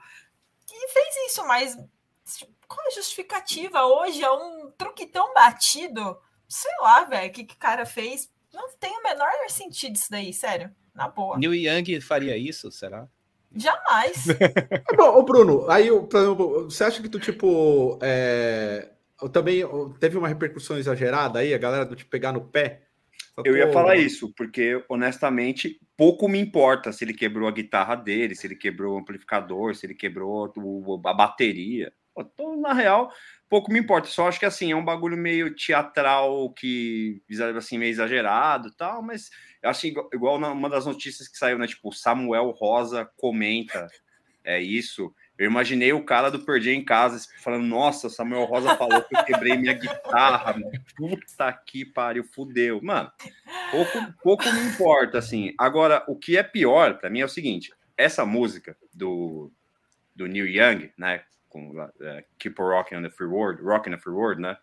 E 0.70 0.88
fez 0.88 1.31
isso, 1.31 1.46
mas 1.46 1.77
tipo, 2.38 2.53
qual 2.66 2.87
a 2.87 2.90
justificativa? 2.90 3.85
Hoje 3.85 4.22
é 4.22 4.31
um 4.31 4.70
truque 4.72 5.07
tão 5.07 5.35
batido. 5.35 6.18
Sei 6.52 6.70
lá, 6.82 7.04
velho, 7.04 7.30
o 7.30 7.32
que, 7.32 7.44
que 7.44 7.54
o 7.54 7.58
cara 7.58 7.86
fez. 7.86 8.30
Não 8.52 8.68
tem 8.78 8.94
o 8.98 9.02
menor 9.02 9.30
sentido 9.48 9.96
isso 9.96 10.10
daí, 10.10 10.34
sério. 10.34 10.70
Na 10.94 11.08
boa. 11.08 11.38
Neil 11.38 11.54
Young 11.54 11.98
faria 12.02 12.36
isso, 12.36 12.70
será? 12.70 13.08
Jamais. 13.56 14.26
Bom, 14.94 15.16
ô 15.16 15.22
Bruno, 15.22 15.70
aí 15.70 15.88
você 15.88 16.84
acha 16.84 17.00
que 17.00 17.08
tu, 17.08 17.18
tipo, 17.18 17.98
é, 18.02 18.90
também 19.32 19.62
teve 19.98 20.18
uma 20.18 20.28
repercussão 20.28 20.76
exagerada 20.76 21.38
aí, 21.38 21.54
a 21.54 21.58
galera 21.58 21.86
do 21.86 21.96
te 21.96 22.04
pegar 22.04 22.32
no 22.32 22.42
pé? 22.42 22.82
Eu 23.42 23.56
ia 23.56 23.72
falar 23.72 23.96
isso, 23.96 24.30
porque 24.36 24.84
honestamente 24.90 25.80
pouco 25.96 26.28
me 26.28 26.38
importa 26.38 26.92
se 26.92 27.02
ele 27.02 27.14
quebrou 27.14 27.48
a 27.48 27.52
guitarra 27.52 27.94
dele, 27.94 28.34
se 28.34 28.46
ele 28.46 28.56
quebrou 28.56 28.94
o 28.94 28.98
amplificador, 28.98 29.74
se 29.74 29.86
ele 29.86 29.94
quebrou 29.94 30.52
a 31.06 31.14
bateria. 31.14 31.94
Então, 32.18 32.60
na 32.60 32.74
real, 32.74 33.10
pouco 33.52 33.70
me 33.70 33.78
importa. 33.78 34.08
Só 34.08 34.28
acho 34.28 34.38
que 34.40 34.46
assim 34.46 34.72
é 34.72 34.74
um 34.74 34.82
bagulho 34.82 35.14
meio 35.14 35.54
teatral 35.54 36.50
que 36.54 37.20
assim 37.54 37.76
meio 37.76 37.90
exagerado, 37.90 38.72
tal. 38.72 39.02
Mas 39.02 39.30
eu 39.62 39.68
acho 39.68 39.86
igual, 39.86 40.08
igual 40.10 40.36
uma 40.38 40.70
das 40.70 40.86
notícias 40.86 41.28
que 41.28 41.36
saiu, 41.36 41.58
né? 41.58 41.66
Tipo, 41.66 41.92
Samuel 41.92 42.48
Rosa 42.48 43.04
comenta 43.18 43.88
é 44.42 44.58
isso. 44.58 45.14
Eu 45.36 45.44
imaginei 45.44 45.92
o 45.92 46.02
cara 46.02 46.30
do 46.30 46.40
Perdi 46.40 46.70
em 46.70 46.82
casa 46.82 47.28
falando: 47.42 47.66
Nossa, 47.66 48.08
Samuel 48.08 48.46
Rosa 48.46 48.74
falou 48.74 49.02
que 49.02 49.14
eu 49.14 49.24
quebrei 49.24 49.54
minha 49.58 49.74
guitarra, 49.74 50.54
mano. 50.54 50.72
Puta 50.96 51.52
que 51.52 51.84
pariu, 51.84 52.24
fudeu. 52.24 52.80
Mano, 52.82 53.12
pouco, 53.70 54.14
pouco 54.22 54.50
me 54.50 54.60
importa, 54.62 55.18
assim. 55.18 55.52
Agora, 55.58 56.02
o 56.08 56.16
que 56.16 56.38
é 56.38 56.42
pior 56.42 56.98
para 56.98 57.10
mim 57.10 57.20
é 57.20 57.24
o 57.26 57.28
seguinte: 57.28 57.70
essa 57.98 58.24
música 58.24 58.74
do, 58.94 59.52
do 60.16 60.26
Neil 60.26 60.46
Young, 60.46 60.90
né? 60.96 61.22
Com 61.52 61.68
uh, 61.78 61.90
Keep 62.38 62.58
Rocking 62.58 62.96
on 62.96 63.02
the 63.02 63.10
Free 63.10 63.26
World, 63.26 63.62
Rocking 63.62 63.92
the 63.92 63.98
Free 63.98 64.14
World, 64.14 64.40
né? 64.40 64.56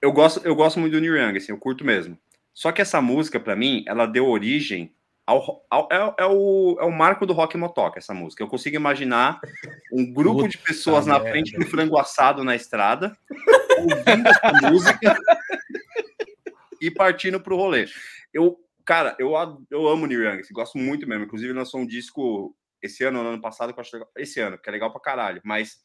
Eu 0.00 0.10
gosto, 0.10 0.40
eu 0.42 0.54
gosto 0.54 0.80
muito 0.80 0.92
do 0.92 1.00
Neil 1.00 1.16
Young, 1.16 1.36
assim, 1.36 1.52
eu 1.52 1.58
curto 1.58 1.84
mesmo. 1.84 2.18
Só 2.54 2.72
que 2.72 2.80
essa 2.80 3.00
música, 3.02 3.38
para 3.38 3.54
mim, 3.54 3.84
ela 3.86 4.06
deu 4.06 4.26
origem 4.26 4.94
ao, 5.26 5.66
ao, 5.68 5.88
é, 5.92 6.14
é, 6.22 6.26
o, 6.26 6.78
é 6.80 6.84
o 6.84 6.90
marco 6.90 7.26
do 7.26 7.34
rock 7.34 7.54
motoca, 7.58 7.98
essa 7.98 8.14
música. 8.14 8.42
Eu 8.42 8.48
consigo 8.48 8.76
imaginar 8.76 9.38
um 9.92 10.10
grupo 10.10 10.38
Puta 10.38 10.48
de 10.48 10.58
pessoas 10.58 11.04
na 11.04 11.20
frente 11.20 11.52
do 11.52 11.66
frango 11.66 11.98
assado 11.98 12.42
na 12.42 12.56
estrada, 12.56 13.14
ouvindo 13.76 14.26
essa 14.26 14.70
música 14.70 15.18
e 16.80 16.90
partindo 16.90 17.38
pro 17.38 17.56
rolê. 17.56 17.86
Eu, 18.32 18.58
cara, 18.86 19.14
eu, 19.18 19.34
eu 19.70 19.86
amo 19.86 20.06
Neil 20.06 20.22
Young, 20.22 20.40
assim, 20.40 20.54
gosto 20.54 20.78
muito 20.78 21.06
mesmo. 21.06 21.24
Inclusive, 21.24 21.52
lançou 21.52 21.80
um 21.80 21.86
disco 21.86 22.56
esse 22.80 23.04
ano, 23.04 23.22
no 23.22 23.28
ano 23.28 23.40
passado, 23.42 23.74
que 23.74 23.78
eu 23.78 23.82
acho 23.82 23.94
legal, 23.94 24.10
esse 24.16 24.40
ano, 24.40 24.56
que 24.56 24.68
é 24.68 24.72
legal 24.72 24.90
pra 24.90 25.00
caralho. 25.00 25.42
Mas 25.44 25.76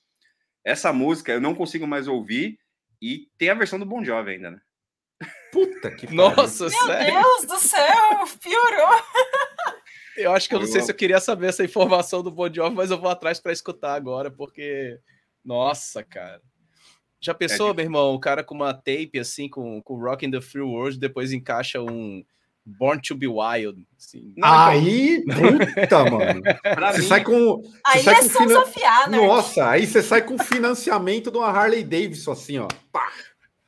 essa 0.63 0.93
música 0.93 1.31
eu 1.31 1.41
não 1.41 1.55
consigo 1.55 1.85
mais 1.85 2.07
ouvir 2.07 2.59
e 3.01 3.27
tem 3.37 3.49
a 3.49 3.53
versão 3.53 3.77
do 3.77 3.85
Bon 3.85 4.03
Jovi 4.03 4.31
ainda, 4.31 4.51
né? 4.51 4.61
Puta 5.51 5.91
que 5.91 6.13
Nossa, 6.13 6.67
Meu 6.67 6.85
sério? 6.85 7.13
Deus 7.13 7.45
do 7.45 7.57
céu, 7.57 8.25
piorou. 8.41 9.01
Eu 10.15 10.31
acho 10.31 10.47
que 10.47 10.55
eu 10.55 10.59
não 10.59 10.67
sei 10.67 10.81
se 10.81 10.91
eu 10.91 10.95
queria 10.95 11.19
saber 11.19 11.47
essa 11.47 11.63
informação 11.63 12.21
do 12.21 12.31
Bon 12.31 12.51
Jovi, 12.51 12.75
mas 12.75 12.91
eu 12.91 12.99
vou 12.99 13.09
atrás 13.09 13.39
para 13.39 13.51
escutar 13.51 13.95
agora, 13.95 14.29
porque 14.29 14.99
nossa, 15.43 16.03
cara. 16.03 16.41
Já 17.19 17.33
pensou, 17.33 17.71
é 17.71 17.73
meu 17.73 17.85
irmão, 17.85 18.13
o 18.13 18.19
cara 18.19 18.43
com 18.43 18.53
uma 18.53 18.73
tape 18.73 19.17
assim, 19.19 19.47
com, 19.47 19.81
com 19.81 19.97
Rock 19.97 20.25
in 20.25 20.31
the 20.31 20.41
Free 20.41 20.61
World, 20.61 20.99
depois 20.99 21.31
encaixa 21.31 21.81
um 21.81 22.23
Born 22.65 23.01
to 23.01 23.15
be 23.15 23.27
Wild. 23.27 23.85
Assim. 23.97 24.33
Aí, 24.41 25.23
puta, 25.25 26.05
mano. 26.09 26.41
você 26.91 27.01
mim... 27.01 27.07
sai 27.07 27.23
com. 27.23 27.61
Aí 27.85 28.03
sai 28.03 28.13
é 28.13 28.21
com 28.21 28.29
finan... 28.29 28.63
né? 29.09 29.17
Nossa, 29.17 29.69
aí 29.69 29.85
você 29.85 30.01
sai 30.01 30.21
com 30.21 30.37
financiamento 30.37 31.29
de 31.29 31.37
uma 31.37 31.49
Harley 31.49 31.83
Davidson, 31.83 32.31
assim, 32.31 32.59
ó. 32.59 32.67
Pá. 32.91 33.11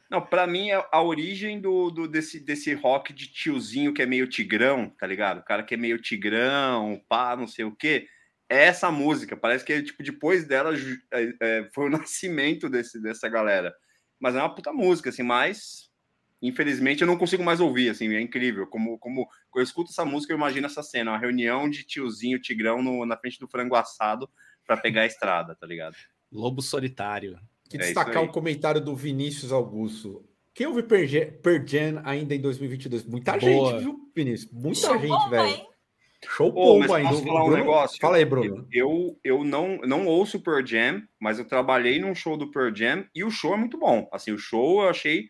Não, 0.10 0.22
para 0.22 0.46
mim 0.48 0.70
é 0.70 0.86
a 0.92 1.02
origem 1.02 1.60
do, 1.60 1.90
do, 1.90 2.08
desse, 2.08 2.40
desse 2.40 2.74
rock 2.74 3.12
de 3.12 3.28
tiozinho 3.28 3.94
que 3.94 4.02
é 4.02 4.06
meio 4.06 4.28
tigrão, 4.28 4.90
tá 4.90 5.06
ligado? 5.06 5.40
O 5.40 5.44
cara 5.44 5.64
que 5.64 5.74
é 5.74 5.78
meio 5.78 6.00
tigrão, 6.00 7.02
pá, 7.10 7.36
não 7.36 7.48
sei 7.48 7.66
o 7.66 7.76
quê. 7.76 8.08
É 8.48 8.66
essa 8.66 8.92
música. 8.92 9.36
Parece 9.36 9.66
que 9.66 9.82
tipo 9.82 10.04
depois 10.04 10.46
dela 10.46 10.74
é, 11.12 11.34
é, 11.42 11.70
foi 11.74 11.88
o 11.88 11.90
nascimento 11.98 12.70
desse, 12.70 13.02
dessa 13.02 13.28
galera. 13.28 13.76
Mas 14.20 14.36
é 14.36 14.40
uma 14.40 14.54
puta 14.54 14.72
música, 14.72 15.10
assim, 15.10 15.24
mas 15.24 15.90
infelizmente 16.48 17.02
eu 17.02 17.08
não 17.08 17.18
consigo 17.18 17.44
mais 17.44 17.60
ouvir, 17.60 17.90
assim, 17.90 18.14
é 18.14 18.22
incrível. 18.22 18.68
Como, 18.68 18.98
como 19.00 19.28
eu 19.56 19.62
escuto 19.62 19.92
essa 19.92 20.06
música, 20.06 20.34
eu 20.34 20.38
imagino 20.38 20.66
essa 20.66 20.84
cena, 20.84 21.12
uma 21.12 21.18
reunião 21.18 21.70
de 21.70 21.84
tiozinho 21.84 22.42
tigrão 22.42 22.82
no, 22.82 23.06
na 23.06 23.18
frente 23.18 23.40
do 23.40 23.48
frango 23.48 23.76
assado 23.76 24.30
para 24.66 24.78
pegar 24.78 25.02
a 25.02 25.06
estrada, 25.06 25.56
tá 25.56 25.66
ligado? 25.68 25.96
Lobo 26.32 26.62
solitário 26.62 27.40
que 27.70 27.78
é 27.78 27.80
destacar 27.80 28.24
o 28.24 28.30
comentário 28.30 28.80
do 28.82 28.96
Vinícius 28.96 29.52
Augusto. 29.52 30.24
Quem 30.54 30.68
ouve 30.68 30.84
Pergen 30.84 32.00
ainda 32.04 32.34
em 32.34 32.40
2022? 32.40 33.06
Muita 33.06 33.38
Boa. 33.38 33.72
gente, 33.72 33.84
viu, 33.84 34.12
Vinícius? 34.16 34.52
Muita 34.52 34.80
Show 34.80 35.00
gente, 35.00 35.30
velho. 35.30 35.68
Show 36.30 36.52
bom 36.52 36.82
ainda. 36.82 37.10
Posso 37.10 37.24
falar 37.24 37.44
um 37.44 37.48
Bruno, 37.48 37.58
negócio? 37.58 38.00
Fala 38.00 38.18
aí, 38.18 38.26
Bruno. 38.26 38.68
Eu, 38.72 39.20
eu 39.24 39.44
não, 39.44 39.78
não 39.80 40.08
ouço 40.08 40.40
Pearl 40.40 40.66
Jam, 40.66 41.04
mas 41.20 41.38
eu 41.38 41.46
trabalhei 41.46 42.00
num 42.00 42.16
show 42.16 42.38
do 42.38 42.50
Pearl 42.50 42.74
Jam 42.74 43.06
e 43.14 43.24
o 43.24 43.30
show 43.30 43.54
é 43.54 43.58
muito 43.58 43.78
bom. 43.78 44.08
Assim, 44.12 44.32
o 44.32 44.38
show 44.38 44.82
eu 44.82 44.90
achei. 44.90 45.28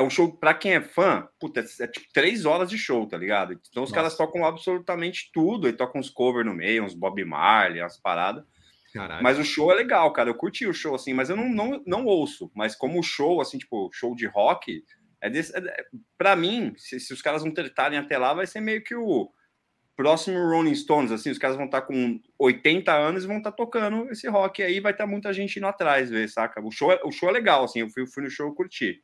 É 0.00 0.02
um 0.02 0.08
show, 0.08 0.32
para 0.32 0.54
quem 0.54 0.72
é 0.72 0.80
fã, 0.80 1.28
puta, 1.38 1.60
é, 1.60 1.64
é 1.84 1.86
tipo 1.86 2.06
três 2.10 2.46
horas 2.46 2.70
de 2.70 2.78
show, 2.78 3.06
tá 3.06 3.18
ligado? 3.18 3.52
Então 3.52 3.82
os 3.82 3.90
Nossa. 3.90 3.94
caras 3.94 4.16
tocam 4.16 4.46
absolutamente 4.46 5.30
tudo, 5.30 5.68
e 5.68 5.74
tocam 5.74 6.00
uns 6.00 6.08
covers 6.08 6.46
no 6.46 6.54
meio, 6.54 6.84
uns 6.84 6.94
Bob 6.94 7.22
Marley, 7.22 7.82
umas 7.82 8.00
paradas. 8.00 8.42
Mas 9.22 9.38
o 9.38 9.44
show 9.44 9.70
é 9.70 9.74
legal, 9.74 10.10
cara. 10.12 10.30
Eu 10.30 10.34
curti 10.34 10.66
o 10.66 10.72
show, 10.72 10.94
assim, 10.94 11.12
mas 11.12 11.28
eu 11.28 11.36
não, 11.36 11.48
não, 11.48 11.82
não 11.86 12.04
ouço. 12.06 12.50
Mas 12.54 12.74
como 12.74 13.02
show, 13.02 13.42
assim, 13.42 13.58
tipo, 13.58 13.90
show 13.92 14.16
de 14.16 14.26
rock, 14.26 14.82
é, 15.20 15.28
desse, 15.28 15.54
é 15.54 15.84
pra 16.16 16.34
mim, 16.34 16.72
se, 16.78 16.98
se, 16.98 17.12
os 17.12 17.20
caras 17.20 17.44
não 17.44 17.52
tretarem 17.52 17.98
até 17.98 18.16
lá, 18.16 18.32
vai 18.32 18.46
ser 18.46 18.60
meio 18.60 18.82
que 18.82 18.94
o 18.94 19.30
próximo 19.94 20.38
Rolling 20.38 20.74
Stones, 20.74 21.12
assim, 21.12 21.30
os 21.30 21.38
caras 21.38 21.56
vão 21.56 21.66
estar 21.66 21.82
tá 21.82 21.86
com 21.86 22.18
80 22.38 22.90
anos 22.90 23.24
e 23.24 23.26
vão 23.26 23.36
estar 23.36 23.50
tá 23.50 23.56
tocando 23.56 24.10
esse 24.10 24.26
rock 24.28 24.62
aí, 24.62 24.80
vai 24.80 24.92
estar 24.92 25.04
tá 25.04 25.10
muita 25.10 25.30
gente 25.30 25.58
indo 25.58 25.66
atrás, 25.66 26.08
ver, 26.08 26.26
saca? 26.28 26.58
O 26.64 26.70
show, 26.70 26.90
é, 26.90 26.98
o 27.04 27.12
show 27.12 27.28
é 27.28 27.32
legal, 27.32 27.64
assim, 27.64 27.80
eu 27.80 27.90
fui, 27.90 28.06
fui 28.06 28.22
no 28.22 28.30
show, 28.30 28.46
eu 28.48 28.54
curti. 28.54 29.02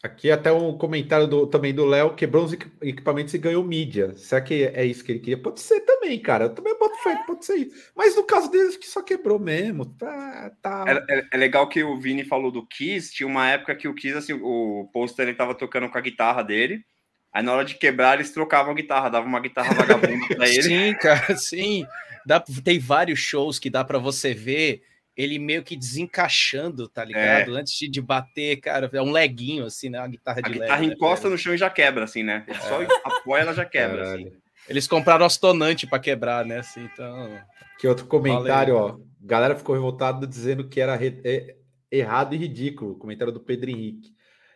Aqui 0.00 0.30
até 0.30 0.52
um 0.52 0.78
comentário 0.78 1.26
do, 1.26 1.44
também 1.44 1.74
do 1.74 1.84
Léo, 1.84 2.14
quebrou 2.14 2.44
os 2.44 2.52
equipamentos 2.80 3.34
e 3.34 3.38
ganhou 3.38 3.64
mídia. 3.64 4.14
Será 4.14 4.40
que 4.40 4.64
é 4.72 4.84
isso 4.84 5.02
que 5.02 5.10
ele 5.10 5.18
queria? 5.18 5.42
Pode 5.42 5.60
ser 5.60 5.80
também, 5.80 6.16
cara. 6.20 6.44
Eu 6.44 6.54
também 6.54 6.78
boto 6.78 6.96
fé 7.02 7.16
pode 7.26 7.44
ser 7.44 7.56
isso. 7.56 7.90
Mas 7.96 8.14
no 8.14 8.22
caso 8.22 8.48
deles, 8.48 8.76
que 8.76 8.86
só 8.86 9.02
quebrou 9.02 9.40
mesmo. 9.40 9.86
Tá, 9.86 10.52
tá... 10.62 10.84
É, 10.86 11.14
é, 11.18 11.26
é, 11.32 11.36
legal 11.36 11.68
que 11.68 11.82
o 11.82 11.98
Vini 11.98 12.24
falou 12.24 12.52
do 12.52 12.64
Kiss. 12.64 13.12
Tinha 13.12 13.26
uma 13.26 13.48
época 13.48 13.74
que 13.74 13.88
o 13.88 13.94
Kiss, 13.94 14.16
assim, 14.16 14.34
o 14.34 14.88
Poster 14.92 15.26
ele 15.26 15.36
tava 15.36 15.52
tocando 15.52 15.88
com 15.88 15.98
a 15.98 16.02
guitarra 16.02 16.44
dele. 16.44 16.84
Aí 17.32 17.42
na 17.42 17.52
hora 17.52 17.64
de 17.64 17.74
quebrar, 17.74 18.14
eles 18.14 18.30
trocavam 18.30 18.70
a 18.70 18.76
guitarra, 18.76 19.08
davam 19.08 19.28
uma 19.28 19.40
guitarra 19.40 19.74
vagabunda 19.74 20.26
pra 20.28 20.46
ele. 20.48 20.62
Sim, 20.62 20.94
cara, 20.94 21.36
sim. 21.36 21.84
Dá, 22.24 22.38
tem 22.38 22.78
vários 22.78 23.18
shows 23.18 23.58
que 23.58 23.68
dá 23.68 23.82
para 23.82 23.98
você 23.98 24.32
ver 24.32 24.82
ele 25.18 25.36
meio 25.36 25.64
que 25.64 25.74
desencaixando, 25.74 26.88
tá 26.88 27.04
ligado? 27.04 27.56
É. 27.56 27.60
Antes 27.60 27.76
de 27.76 28.00
bater, 28.00 28.60
cara, 28.60 28.88
é 28.92 29.02
um 29.02 29.10
leguinho, 29.10 29.64
assim, 29.64 29.90
né? 29.90 29.98
Uma 29.98 30.06
guitarra 30.06 30.40
de 30.40 30.48
A 30.48 30.52
guitarra 30.52 30.80
leg, 30.80 30.92
encosta 30.92 31.26
né, 31.26 31.32
no 31.32 31.38
chão 31.38 31.52
e 31.52 31.58
já 31.58 31.68
quebra, 31.68 32.04
assim, 32.04 32.22
né? 32.22 32.44
Ele 32.46 32.60
só 32.60 32.80
é. 32.80 32.86
apoia, 33.02 33.40
ela 33.40 33.52
já 33.52 33.64
quebra, 33.64 34.04
Caralho. 34.04 34.28
assim. 34.28 34.36
Eles 34.68 34.86
compraram 34.86 35.26
astonante 35.26 35.88
para 35.88 35.98
quebrar, 35.98 36.46
né? 36.46 36.60
Assim, 36.60 36.84
então. 36.84 37.36
Que 37.80 37.88
outro 37.88 38.06
comentário, 38.06 38.74
Valeu. 38.74 39.00
ó. 39.00 39.08
Galera 39.20 39.56
ficou 39.56 39.74
revoltada 39.74 40.24
dizendo 40.24 40.68
que 40.68 40.80
era 40.80 40.94
re... 40.94 41.20
é... 41.24 41.56
errado 41.90 42.36
e 42.36 42.38
ridículo. 42.38 42.96
Comentário 42.96 43.32
do 43.32 43.40
Pedro 43.40 43.70
Henrique. 43.70 44.14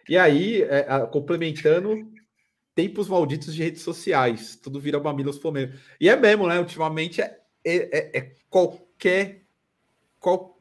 E 0.08 0.16
aí, 0.16 0.62
é, 0.62 0.84
complementando, 1.10 1.96
tempos 2.72 3.08
malditos 3.08 3.52
de 3.52 3.64
redes 3.64 3.82
sociais. 3.82 4.54
Tudo 4.54 4.78
vira 4.78 5.00
mamilos 5.00 5.38
fomento. 5.38 5.76
E 6.00 6.08
é 6.08 6.14
mesmo, 6.14 6.46
né? 6.46 6.60
Ultimamente 6.60 7.20
é, 7.20 7.36
é, 7.64 8.18
é 8.18 8.32
qualquer 8.48 9.42
qualquer 10.22 10.51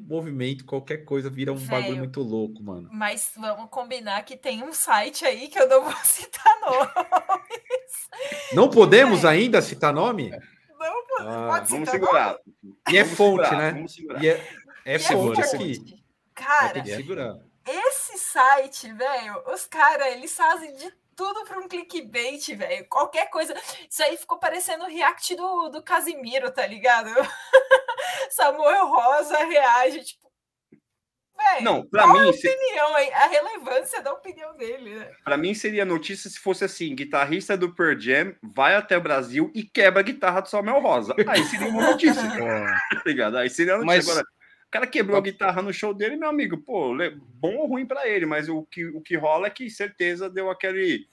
movimento, 0.00 0.64
qualquer 0.64 1.04
coisa 1.04 1.30
vira 1.30 1.52
um 1.52 1.56
Véio, 1.56 1.70
bagulho 1.70 1.98
muito 1.98 2.20
louco, 2.20 2.62
mano. 2.62 2.88
Mas 2.92 3.32
vamos 3.36 3.70
combinar 3.70 4.24
que 4.24 4.36
tem 4.36 4.62
um 4.62 4.72
site 4.72 5.24
aí 5.24 5.48
que 5.48 5.58
eu 5.58 5.68
não 5.68 5.84
vou 5.84 5.94
citar 6.02 6.60
nomes. 6.60 6.90
Não 8.52 8.68
podemos 8.68 9.24
ainda 9.24 9.62
citar 9.62 9.92
nome? 9.92 10.30
Não 10.30 11.06
pode, 11.06 11.28
ah, 11.28 11.46
pode 11.48 11.70
vamos 11.70 11.90
segurar. 11.90 12.38
Nome? 12.62 12.76
E 12.90 12.96
é 12.96 13.04
fonte, 13.04 13.48
segurar, 13.48 13.72
né? 13.72 13.86
E 14.20 14.28
é, 14.28 14.32
é, 14.84 14.94
é 14.94 14.98
fonte 14.98 15.40
aqui. 15.40 16.02
Cara, 16.34 16.82
esse 17.66 18.18
site, 18.18 18.92
velho, 18.92 19.42
os 19.52 19.66
caras, 19.66 20.08
eles 20.08 20.34
fazem 20.34 20.74
de 20.74 20.92
tudo 21.14 21.44
para 21.44 21.60
um 21.60 21.68
clickbait, 21.68 22.54
velho. 22.54 22.86
Qualquer 22.88 23.30
coisa. 23.30 23.54
Isso 23.88 24.02
aí 24.02 24.16
ficou 24.16 24.38
parecendo 24.38 24.84
o 24.84 24.88
react 24.88 25.36
do, 25.36 25.68
do 25.68 25.82
Casimiro, 25.82 26.50
tá 26.50 26.66
ligado? 26.66 27.10
Samuel 28.30 28.86
Rosa 28.86 29.38
reage, 29.44 30.04
tipo. 30.04 30.22
Véi, 31.36 31.62
Não, 31.62 31.88
é 31.94 32.06
mim, 32.06 32.28
a 32.28 32.32
se- 32.32 32.48
opinião 32.48 32.94
aí? 32.94 33.12
A 33.14 33.26
relevância 33.26 34.00
da 34.02 34.12
opinião 34.12 34.56
dele, 34.56 34.94
né? 34.94 35.10
Pra 35.24 35.36
mim 35.36 35.54
seria 35.54 35.84
notícia 35.84 36.30
se 36.30 36.38
fosse 36.38 36.64
assim: 36.64 36.94
guitarrista 36.94 37.56
do 37.56 37.74
Pearl 37.74 37.98
Jam 37.98 38.34
vai 38.42 38.74
até 38.76 38.96
o 38.96 39.00
Brasil 39.00 39.50
e 39.54 39.64
quebra 39.64 40.00
a 40.00 40.04
guitarra 40.04 40.40
do 40.40 40.48
Samuel 40.48 40.80
Rosa. 40.80 41.14
Aí 41.26 41.42
seria 41.44 41.68
uma 41.68 41.90
notícia, 41.90 42.22
tá 42.22 43.02
ligado? 43.04 43.38
Aí 43.38 43.50
seria 43.50 43.76
uma 43.76 43.84
notícia. 43.84 43.96
Mas- 44.08 44.08
Agora, 44.18 44.26
o 44.26 44.70
cara 44.72 44.86
quebrou 44.86 45.18
a 45.18 45.22
guitarra 45.22 45.60
no 45.62 45.72
show 45.72 45.92
dele, 45.92 46.16
meu 46.16 46.28
amigo, 46.28 46.56
pô, 46.58 46.94
bom 47.22 47.56
ou 47.56 47.66
ruim 47.66 47.84
pra 47.86 48.06
ele, 48.08 48.24
mas 48.24 48.48
o 48.48 48.62
que, 48.64 48.86
o 48.86 49.00
que 49.02 49.16
rola 49.16 49.48
é 49.48 49.50
que 49.50 49.68
certeza 49.68 50.30
deu 50.30 50.48
aquele. 50.50 51.06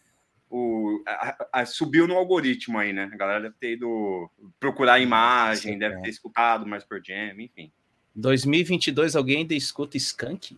O, 0.49 1.03
a- 1.05 1.47
a- 1.53 1.65
subiu 1.65 2.07
no 2.07 2.15
algoritmo 2.15 2.79
aí, 2.79 2.91
né? 2.91 3.09
A 3.13 3.15
galera 3.15 3.41
deve 3.41 3.55
ter 3.59 3.73
ido 3.73 4.29
procurar 4.59 4.93
a 4.93 4.99
imagem, 4.99 5.73
Sim, 5.73 5.79
deve 5.79 5.95
é. 5.97 6.01
ter 6.01 6.09
escutado 6.09 6.65
mais 6.65 6.83
Pearl 6.83 7.01
Jam, 7.05 7.39
enfim. 7.39 7.71
2022, 8.15 9.15
alguém 9.15 9.37
ainda 9.37 9.53
escuta 9.53 9.95
Skank? 9.97 10.57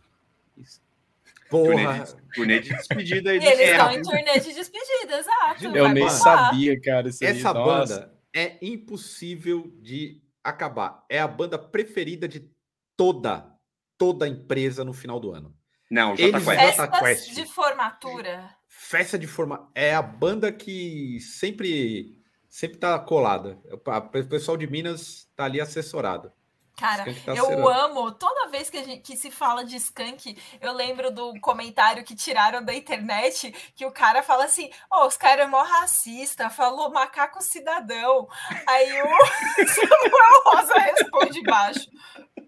Porra. 1.50 2.06
Turnê 2.06 2.06
de, 2.06 2.34
turnê 2.34 2.60
de 2.62 2.70
despedida 2.70 3.32
aí 3.32 3.38
E 3.44 3.46
eles 3.46 3.58
Serra, 3.58 3.94
estão 3.96 4.00
em 4.00 4.02
turnê 4.02 4.40
de 4.40 4.54
despedida, 4.54 5.18
exato. 5.20 5.66
Eu 5.78 5.90
nem 5.90 6.10
sabia, 6.10 6.80
cara. 6.80 7.08
Aí. 7.10 7.28
Essa 7.28 7.54
Nossa. 7.54 7.96
banda 7.96 8.14
é 8.34 8.58
impossível 8.62 9.70
de 9.82 10.22
acabar. 10.42 11.04
É 11.10 11.20
a 11.20 11.28
banda 11.28 11.60
preferida 11.60 12.28
de 12.28 12.50
toda, 12.96 13.52
toda 13.98 14.28
empresa 14.28 14.86
no 14.86 14.94
final 14.94 15.20
do 15.20 15.34
ano. 15.34 15.54
Não, 15.90 16.14
Eles- 16.18 16.42
Jota 16.42 16.88
Quest. 16.88 17.00
Festas 17.02 17.36
de 17.36 17.46
formatura. 17.46 18.56
Festa 18.92 19.18
de 19.18 19.26
forma 19.26 19.72
é 19.74 19.96
a 19.96 20.02
banda 20.02 20.52
que 20.52 21.18
sempre 21.22 22.22
sempre 22.50 22.78
tá 22.78 23.00
colada. 23.00 23.58
O 23.72 24.28
pessoal 24.28 24.58
de 24.58 24.68
Minas 24.68 25.30
tá 25.34 25.46
ali 25.46 25.62
assessorado. 25.62 26.30
Cara, 26.78 27.06
tá 27.06 27.34
eu 27.34 27.46
serando. 27.46 27.70
amo. 27.70 28.12
Toda 28.12 28.50
vez 28.50 28.70
que, 28.70 28.78
a 28.78 28.84
gente, 28.84 29.02
que 29.02 29.16
se 29.16 29.32
fala 29.32 29.64
de 29.64 29.78
skunk, 29.78 30.38
eu 30.60 30.74
lembro 30.74 31.10
do 31.10 31.40
comentário 31.40 32.04
que 32.04 32.14
tiraram 32.14 32.62
da 32.62 32.74
internet 32.74 33.72
que 33.78 33.86
o 33.86 33.94
cara 33.94 34.22
fala 34.22 34.44
assim: 34.44 34.70
Ó, 34.90 35.08
os 35.08 35.16
caras 35.16 35.46
é 35.46 35.48
mó 35.48 35.64
racista, 35.64 36.50
falou 36.50 36.92
macaco 36.92 37.42
cidadão. 37.42 38.28
Aí 38.68 38.92
o 39.04 39.08
Samuel 39.72 40.44
Rosa 40.48 40.74
responde 40.74 41.40
embaixo: 41.40 41.90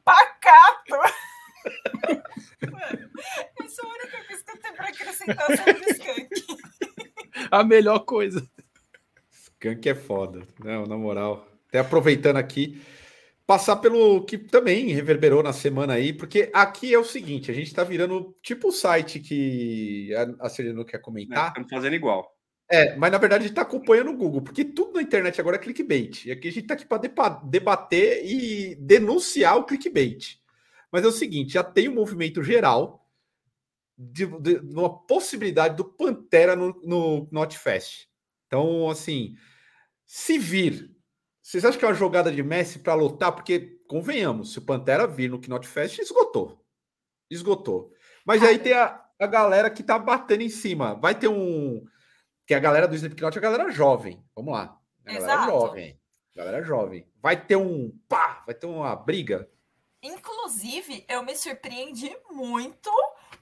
pacato. 0.04 0.98
Mano, 2.72 3.10
essa 3.62 3.82
é 3.82 3.86
a 3.86 3.90
única 3.90 4.24
coisa 4.28 4.44
que 4.44 4.52
eu 4.52 4.58
tenho 4.60 4.76
pra 4.76 4.88
acrescentar 4.88 5.58
sobre 5.58 5.92
skunk. 5.92 6.30
A 7.52 7.64
melhor 7.64 8.00
coisa. 8.00 8.48
Skank 9.32 9.90
é 9.90 9.96
foda. 9.96 10.42
Não, 10.60 10.86
na 10.86 10.98
moral. 10.98 11.48
Até 11.70 11.80
aproveitando 11.80 12.38
aqui, 12.38 12.82
passar 13.48 13.78
pelo 13.78 14.24
que 14.26 14.38
também 14.38 14.88
reverberou 14.90 15.42
na 15.42 15.54
semana 15.54 15.94
aí, 15.94 16.14
porque 16.14 16.50
aqui 16.54 16.94
é 16.94 17.00
o 17.00 17.04
seguinte: 17.04 17.50
a 17.50 17.54
gente 17.54 17.74
tá 17.74 17.84
virando 17.84 18.36
tipo 18.42 18.68
o 18.68 18.72
site 18.72 19.20
que 19.20 20.14
a, 20.16 20.46
a 20.46 20.50
Celino 20.50 20.86
quer 20.86 21.00
comentar. 21.00 21.48
Estamos 21.48 21.70
fazendo 21.70 21.96
igual. 21.96 22.32
É, 22.70 22.96
mas 22.96 23.12
na 23.12 23.18
verdade 23.18 23.44
a 23.44 23.48
gente 23.48 23.56
tá 23.56 23.62
acompanhando 23.62 24.12
o 24.12 24.18
Google, 24.18 24.42
porque 24.42 24.64
tudo 24.64 24.94
na 24.94 25.02
internet 25.02 25.40
agora 25.40 25.58
é 25.58 25.60
clickbait. 25.60 26.26
E 26.26 26.32
aqui 26.32 26.48
a 26.48 26.52
gente 26.52 26.68
tá 26.68 26.74
aqui 26.74 26.86
para 26.86 27.30
debater 27.44 28.26
e 28.26 28.76
denunciar 28.76 29.58
o 29.58 29.66
clickbait. 29.66 30.40
Mas 30.94 31.04
é 31.04 31.08
o 31.08 31.12
seguinte, 31.12 31.54
já 31.54 31.64
tem 31.64 31.90
um 31.90 31.96
movimento 31.96 32.44
geral 32.44 33.10
de, 33.98 34.28
de 34.28 34.60
uma 34.76 35.06
possibilidade 35.08 35.76
do 35.76 35.84
Pantera 35.84 36.56
no, 36.56 36.80
no 36.84 37.28
Notfest. 37.32 38.08
Então, 38.46 38.88
assim, 38.92 39.36
se 40.06 40.38
vir, 40.38 40.96
vocês 41.42 41.66
acham 41.66 41.80
que 41.80 41.86
é 41.86 41.88
uma 41.88 41.96
jogada 41.96 42.32
de 42.32 42.44
Messi 42.44 42.78
para 42.78 42.94
lotar? 42.94 43.32
Porque, 43.32 43.80
convenhamos, 43.88 44.54
se 44.54 44.60
o 44.60 44.62
Pantera 44.62 45.08
vir 45.08 45.32
no 45.32 45.42
Knot 45.42 45.68
Fest, 45.68 45.98
esgotou. 45.98 46.64
Esgotou. 47.28 47.92
Mas 48.24 48.44
aí 48.44 48.60
Cara. 48.60 48.64
tem 48.64 48.74
a, 48.74 49.04
a 49.20 49.26
galera 49.26 49.72
que 49.72 49.82
tá 49.82 49.98
batendo 49.98 50.44
em 50.44 50.50
cima. 50.50 50.94
Vai 50.94 51.16
ter 51.16 51.28
um. 51.28 51.84
Que 52.46 52.54
a 52.54 52.60
galera 52.60 52.88
do 52.88 52.94
Slipknot 52.94 53.36
é 53.36 53.40
a 53.40 53.42
galera 53.42 53.72
jovem. 53.72 54.24
Vamos 54.36 54.54
lá. 54.54 54.80
A 55.04 55.14
galera 55.14 55.26
Exato. 55.26 55.52
jovem. 55.52 56.00
Galera 56.36 56.64
jovem. 56.64 57.08
Vai 57.20 57.44
ter 57.44 57.56
um. 57.56 57.98
Pá! 58.08 58.44
Vai 58.46 58.54
ter 58.54 58.68
uma 58.68 58.96
briga. 58.96 59.50
Inclusive, 60.04 61.06
eu 61.08 61.24
me 61.24 61.34
surpreendi 61.34 62.14
muito 62.30 62.92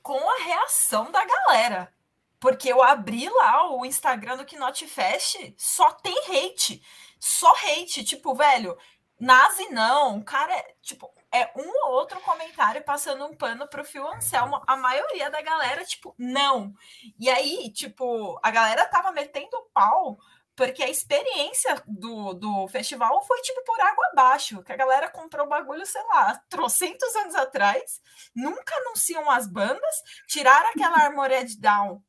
com 0.03 0.29
a 0.29 0.43
reação 0.43 1.11
da 1.11 1.25
galera. 1.25 1.91
Porque 2.39 2.71
eu 2.71 2.83
abri 2.83 3.27
lá 3.27 3.71
o 3.75 3.83
Instagram 3.83 4.37
do 4.37 4.45
Knot 4.45 4.87
Fest, 4.87 5.53
só 5.57 5.91
tem 5.91 6.15
hate. 6.29 6.81
Só 7.19 7.51
hate. 7.51 8.03
Tipo, 8.03 8.35
velho, 8.35 8.77
nazi 9.19 9.69
não. 9.69 10.21
Cara 10.21 10.55
é, 10.55 10.75
tipo, 10.83 11.11
é 11.31 11.51
um 11.55 11.87
ou 11.87 11.93
outro 11.93 12.19
comentário 12.21 12.83
passando 12.83 13.25
um 13.25 13.35
pano 13.35 13.67
pro 13.67 13.83
Phil 13.83 14.07
Anselmo. 14.07 14.61
A 14.67 14.77
maioria 14.77 15.31
da 15.31 15.41
galera, 15.41 15.83
tipo, 15.83 16.13
não. 16.17 16.73
E 17.19 17.27
aí, 17.27 17.71
tipo, 17.71 18.39
a 18.43 18.51
galera 18.51 18.85
tava 18.87 19.11
metendo 19.11 19.57
pau 19.73 20.19
porque 20.63 20.83
a 20.83 20.89
experiência 20.89 21.81
do, 21.87 22.33
do 22.35 22.67
festival 22.67 23.19
foi 23.25 23.41
tipo 23.41 23.63
por 23.63 23.79
água 23.81 24.05
abaixo, 24.11 24.61
que 24.61 24.71
a 24.71 24.75
galera 24.75 25.09
comprou 25.09 25.47
o 25.47 25.49
bagulho, 25.49 25.83
sei 25.87 26.03
lá, 26.03 26.39
trocentos 26.47 27.15
anos 27.15 27.33
atrás, 27.33 27.99
nunca 28.35 28.75
anunciam 28.75 29.27
as 29.31 29.47
bandas, 29.47 29.95
tiraram 30.27 30.69
aquela 30.69 30.97
Armored 31.03 31.59
Down. 31.59 31.99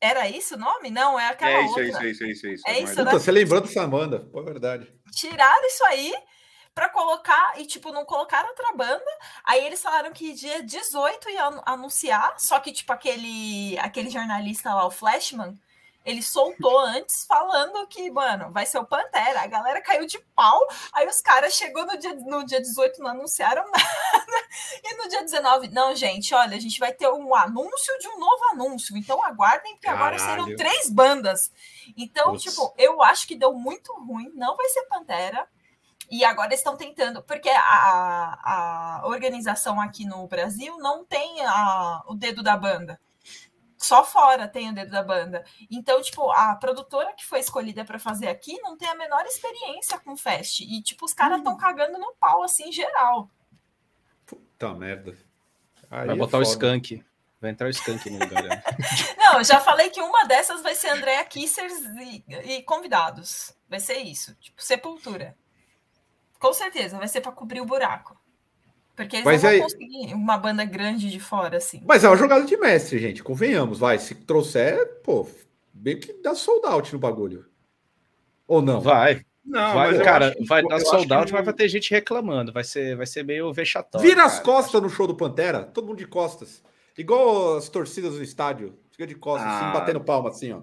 Era 0.00 0.28
isso 0.28 0.54
o 0.54 0.58
nome? 0.58 0.90
Não, 0.90 1.18
é 1.18 1.26
aquela 1.26 1.50
É 1.50 1.60
isso, 1.64 1.68
outra. 1.70 1.82
é 1.82 1.88
isso, 1.88 1.98
é 2.02 2.08
isso, 2.10 2.24
é 2.24 2.28
isso, 2.30 2.46
é 2.46 2.52
isso. 2.52 2.68
É 2.68 2.78
isso, 2.80 2.94
Puta, 2.94 3.04
né? 3.04 3.10
você 3.12 3.32
lembrou 3.32 3.60
dessa 3.60 3.82
Amanda? 3.82 4.20
Pô, 4.20 4.40
é 4.40 4.44
verdade. 4.44 4.92
tiraram 5.12 5.66
isso 5.66 5.84
aí 5.86 6.14
para 6.72 6.88
colocar 6.88 7.58
e 7.60 7.66
tipo 7.66 7.90
não 7.90 8.04
colocaram 8.04 8.48
outra 8.50 8.72
banda. 8.76 9.04
Aí 9.44 9.66
eles 9.66 9.82
falaram 9.82 10.12
que 10.12 10.32
dia 10.34 10.62
18 10.62 11.28
ia 11.30 11.46
anu- 11.46 11.62
anunciar, 11.66 12.38
só 12.38 12.60
que 12.60 12.70
tipo 12.72 12.92
aquele 12.92 13.76
aquele 13.80 14.08
jornalista 14.08 14.72
lá, 14.72 14.86
o 14.86 14.90
Flashman, 14.92 15.60
ele 16.08 16.22
soltou 16.22 16.78
antes 16.80 17.24
falando 17.26 17.86
que, 17.86 18.10
mano, 18.10 18.50
vai 18.52 18.64
ser 18.66 18.78
o 18.78 18.84
Pantera. 18.86 19.42
A 19.42 19.46
galera 19.46 19.80
caiu 19.80 20.06
de 20.06 20.18
pau. 20.34 20.60
Aí 20.92 21.06
os 21.06 21.20
caras 21.20 21.54
chegou 21.54 21.84
no 21.84 21.96
dia 21.98 22.14
no 22.14 22.44
dia 22.44 22.60
18 22.60 23.00
não 23.00 23.10
anunciaram 23.10 23.62
nada. 23.70 23.84
E 24.82 24.94
no 24.96 25.08
dia 25.08 25.22
19, 25.22 25.68
não, 25.68 25.94
gente, 25.94 26.34
olha, 26.34 26.56
a 26.56 26.60
gente 26.60 26.78
vai 26.80 26.92
ter 26.92 27.08
um 27.08 27.34
anúncio 27.34 27.98
de 27.98 28.08
um 28.08 28.18
novo 28.18 28.44
anúncio. 28.52 28.96
Então 28.96 29.22
aguardem 29.22 29.74
porque 29.74 29.88
agora 29.88 30.18
serão 30.18 30.36
Caralho. 30.46 30.56
três 30.56 30.90
bandas. 30.90 31.52
Então, 31.96 32.36
tipo, 32.36 32.74
eu 32.78 33.02
acho 33.02 33.26
que 33.26 33.34
deu 33.36 33.52
muito 33.52 33.92
ruim, 33.92 34.32
não 34.34 34.56
vai 34.56 34.68
ser 34.68 34.82
Pantera. 34.84 35.46
E 36.10 36.24
agora 36.24 36.54
estão 36.54 36.74
tentando, 36.74 37.22
porque 37.22 37.50
a, 37.50 38.38
a 39.02 39.06
organização 39.08 39.78
aqui 39.78 40.06
no 40.06 40.26
Brasil 40.26 40.78
não 40.78 41.04
tem 41.04 41.44
a- 41.44 42.02
o 42.06 42.14
dedo 42.14 42.42
da 42.42 42.56
banda. 42.56 42.98
Só 43.78 44.04
fora 44.04 44.48
tem 44.48 44.70
o 44.70 44.74
dedo 44.74 44.90
da 44.90 45.02
banda. 45.04 45.44
Então, 45.70 46.02
tipo, 46.02 46.30
a 46.32 46.56
produtora 46.56 47.12
que 47.14 47.24
foi 47.24 47.38
escolhida 47.38 47.84
para 47.84 47.98
fazer 47.98 48.26
aqui 48.26 48.60
não 48.60 48.76
tem 48.76 48.88
a 48.88 48.94
menor 48.96 49.24
experiência 49.24 49.98
com 50.00 50.16
fest. 50.16 50.60
E, 50.60 50.82
tipo, 50.82 51.04
os 51.06 51.14
caras 51.14 51.38
estão 51.38 51.56
cagando 51.56 51.96
no 51.96 52.12
pau, 52.18 52.42
assim, 52.42 52.72
geral. 52.72 53.30
Puta 54.26 54.74
merda. 54.74 55.16
Aí 55.88 56.06
Vai 56.06 56.16
é 56.16 56.18
botar 56.18 56.38
o 56.38 56.44
foda. 56.44 56.52
Skank. 56.52 57.04
Vai 57.40 57.52
entrar 57.52 57.68
o 57.68 57.70
Skank 57.70 58.10
no 58.10 58.18
lugar. 58.18 58.42
né? 58.42 58.62
Não, 59.16 59.38
eu 59.38 59.44
já 59.44 59.60
falei 59.60 59.90
que 59.90 60.00
uma 60.00 60.24
dessas 60.24 60.60
vai 60.60 60.74
ser 60.74 60.88
Andréa 60.88 61.24
Kissers 61.24 61.72
e, 62.00 62.24
e 62.28 62.62
convidados. 62.64 63.54
Vai 63.68 63.78
ser 63.78 63.98
isso. 63.98 64.34
Tipo, 64.40 64.60
sepultura. 64.60 65.36
Com 66.40 66.52
certeza, 66.52 66.98
vai 66.98 67.06
ser 67.06 67.20
para 67.20 67.30
cobrir 67.30 67.60
o 67.60 67.64
buraco. 67.64 68.17
Porque 68.98 69.16
eles 69.16 69.24
Mas 69.24 69.42
não 69.42 69.48
vão 69.50 69.56
aí- 69.56 69.62
conseguir 69.62 70.12
uma 70.14 70.36
banda 70.36 70.64
grande 70.64 71.08
de 71.08 71.20
fora, 71.20 71.56
assim. 71.58 71.80
Mas 71.86 72.02
é 72.02 72.08
uma 72.08 72.16
jogada 72.16 72.44
de 72.44 72.56
mestre, 72.56 72.98
gente. 72.98 73.22
Convenhamos, 73.22 73.78
vai. 73.78 73.96
Se 73.98 74.12
trouxer, 74.14 75.00
pô, 75.04 75.24
bem 75.72 75.98
que 76.00 76.12
dá 76.20 76.34
sold 76.34 76.66
out 76.66 76.92
no 76.92 76.98
bagulho. 76.98 77.46
Ou 78.46 78.60
não? 78.60 78.80
Vai. 78.80 79.22
Não, 79.44 79.72
vai 79.74 79.98
cara, 80.02 80.34
que- 80.34 80.44
vai 80.44 80.62
dar 80.62 80.80
sold 80.80 81.10
out, 81.12 81.32
mas 81.32 81.44
vai 81.44 81.54
ter 81.54 81.68
gente 81.68 81.90
reclamando. 81.92 82.52
Vai 82.52 82.64
ser, 82.64 82.96
vai 82.96 83.06
ser 83.06 83.22
meio 83.22 83.52
vexatório. 83.52 84.06
Vira 84.06 84.24
as 84.24 84.32
cara. 84.40 84.44
costas 84.44 84.82
no 84.82 84.90
show 84.90 85.06
do 85.06 85.14
Pantera, 85.14 85.62
todo 85.62 85.86
mundo 85.86 85.98
de 85.98 86.06
costas. 86.06 86.62
Igual 86.98 87.56
as 87.56 87.68
torcidas 87.68 88.14
no 88.16 88.22
estádio. 88.22 88.76
Fica 88.90 89.06
de 89.06 89.14
costas, 89.14 89.48
assim, 89.48 89.64
Ah. 89.66 89.70
batendo 89.72 90.00
palma, 90.00 90.28
assim, 90.30 90.52
ó. 90.52 90.60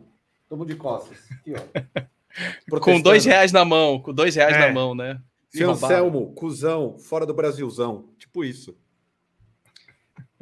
Todo 0.50 0.60
mundo 0.60 0.68
de 0.68 0.76
costas. 0.76 1.18
Aqui, 1.32 1.54
ó. 1.56 2.02
Com 2.82 3.00
dois 3.00 3.24
reais 3.24 3.54
na 3.54 3.64
mão, 3.64 3.98
com 4.02 4.12
dois 4.14 4.36
reais 4.36 4.58
É. 4.58 4.60
na 4.68 4.74
mão, 4.74 4.94
né? 4.94 5.18
Anselmo, 5.64 6.34
cuzão, 6.34 6.98
fora 6.98 7.26
do 7.26 7.34
Brasilzão. 7.34 8.10
Tipo 8.18 8.44
isso. 8.44 8.78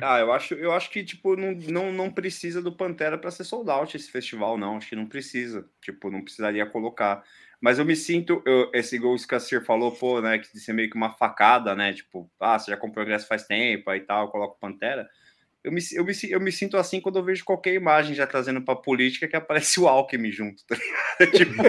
Ah, 0.02 0.20
eu 0.20 0.34
acho, 0.34 0.54
eu 0.56 0.72
acho 0.74 0.90
que, 0.90 1.04
tipo, 1.04 1.36
não, 1.36 1.54
não, 1.54 1.92
não 1.92 2.12
precisa 2.12 2.62
do 2.62 2.76
Pantera 2.76 3.18
para 3.18 3.32
ser 3.32 3.44
sold 3.44 3.70
out 3.70 3.96
esse 3.96 4.12
festival, 4.12 4.58
não. 4.58 4.78
Acho 4.78 4.90
que 4.90 4.96
não 4.96 5.06
precisa. 5.06 5.70
Tipo, 5.82 6.10
não 6.10 6.24
precisaria 6.24 6.66
colocar. 6.66 7.24
Mas 7.62 7.80
eu 7.80 7.86
me 7.86 7.96
sinto, 7.96 8.42
eu, 8.46 8.70
esse 8.74 9.00
o 9.00 9.18
Scassir 9.18 9.64
falou, 9.64 9.92
pô, 9.92 10.20
né, 10.20 10.40
que 10.40 10.52
de 10.52 10.60
ser 10.60 10.74
meio 10.74 10.90
que 10.90 10.98
uma 10.98 11.12
facada, 11.12 11.74
né? 11.76 11.94
Tipo, 11.94 12.30
ah, 12.40 12.60
você 12.60 12.72
já 12.72 12.78
comprou 12.78 13.06
ingresso 13.06 13.28
faz 13.28 13.46
tempo 13.46 13.90
aí 13.90 14.02
tal, 14.02 14.30
coloca 14.30 14.56
o 14.56 14.60
Pantera. 14.60 15.08
Eu 15.64 15.72
me, 15.72 15.82
eu, 15.94 16.04
me, 16.04 16.14
eu 16.30 16.42
me 16.42 16.52
sinto 16.52 16.76
assim 16.76 17.00
quando 17.00 17.18
eu 17.20 17.24
vejo 17.24 17.46
qualquer 17.46 17.74
imagem 17.74 18.14
já 18.14 18.28
trazendo 18.28 18.62
para 18.62 18.76
política 18.76 19.28
que 19.28 19.36
aparece 19.36 19.80
o 19.80 19.88
Alckmin 19.88 20.32
junto. 20.32 20.62
Tá 20.68 20.76
tipo, 21.32 21.64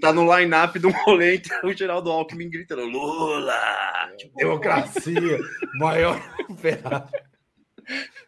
tá 0.00 0.12
no 0.12 0.36
line-up 0.36 0.78
do 0.78 0.90
rolê, 0.90 1.36
então 1.36 1.68
o 1.68 1.72
Geraldo 1.72 2.10
Alckmin 2.10 2.48
gritando 2.48 2.84
Lula! 2.84 4.12
Tipo, 4.16 4.36
Democracia, 4.36 5.38
maior 5.74 6.20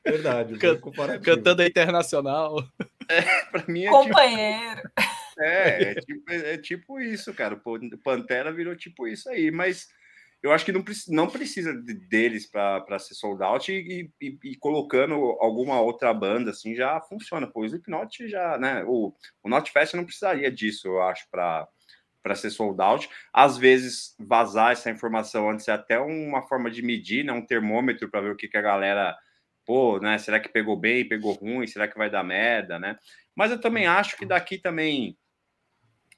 Verdade. 0.05 0.59
Can, 0.59 0.79
cantando 1.23 1.63
a 1.63 1.67
internacional. 1.67 2.57
É, 3.09 3.23
pra 3.51 3.65
mim 3.69 3.85
é 3.85 3.91
Companheiro. 3.91 4.83
Tipo, 4.83 5.41
é, 5.41 5.83
é 5.83 5.95
tipo, 5.95 6.33
é 6.33 6.59
tipo 6.59 7.01
isso, 7.01 7.33
cara. 7.33 7.61
Pantera 8.03 8.53
virou 8.53 8.75
tipo 8.77 9.07
isso 9.07 9.29
aí, 9.29 9.51
mas 9.51 9.89
eu 10.43 10.53
acho 10.53 10.65
que 10.65 10.73
não, 10.73 10.85
não 11.09 11.29
precisa 11.29 11.75
deles 12.09 12.47
para 12.47 12.99
ser 12.99 13.15
sold 13.15 13.43
out 13.43 13.73
e, 13.73 14.11
e, 14.21 14.39
e, 14.45 14.57
colocando 14.57 15.15
alguma 15.41 15.81
outra 15.81 16.15
banda 16.15 16.51
assim 16.51 16.75
já 16.75 17.01
funciona. 17.01 17.47
Pô, 17.47 17.63
o 17.63 17.65
Slipknot 17.65 18.29
já, 18.29 18.57
né? 18.57 18.85
O, 18.87 19.15
o 19.43 19.49
Not 19.49 19.71
Fest 19.73 19.95
não 19.95 20.05
precisaria 20.05 20.51
disso, 20.51 20.87
eu 20.87 21.03
acho, 21.03 21.29
para 21.31 21.67
para 22.23 22.35
ser 22.35 22.51
sold 22.51 22.81
out. 22.83 23.09
Às 23.33 23.57
vezes, 23.57 24.15
vazar 24.19 24.73
essa 24.73 24.91
informação 24.91 25.49
antes 25.49 25.67
é 25.69 25.73
até 25.73 25.99
uma 25.99 26.43
forma 26.43 26.71
de 26.71 26.83
medir, 26.83 27.25
né? 27.25 27.33
um 27.33 27.47
termômetro 27.47 28.11
para 28.11 28.21
ver 28.21 28.33
o 28.33 28.37
que, 28.37 28.49
que 28.49 28.57
a 28.57 28.61
galera, 28.63 29.17
pô, 29.65 29.99
né? 29.99 30.19
Será 30.19 30.39
que 30.39 30.49
pegou 30.49 30.77
bem, 30.77 31.09
pegou 31.09 31.33
ruim? 31.33 31.67
Será 31.67 31.89
que 31.89 31.97
vai 31.97 32.11
dar 32.11 32.23
merda, 32.23 32.79
né? 32.79 32.99
Mas 33.35 33.51
eu 33.51 33.61
também 33.61 33.87
acho 33.87 34.17
que 34.17 34.27
daqui 34.27 34.59
também. 34.59 35.17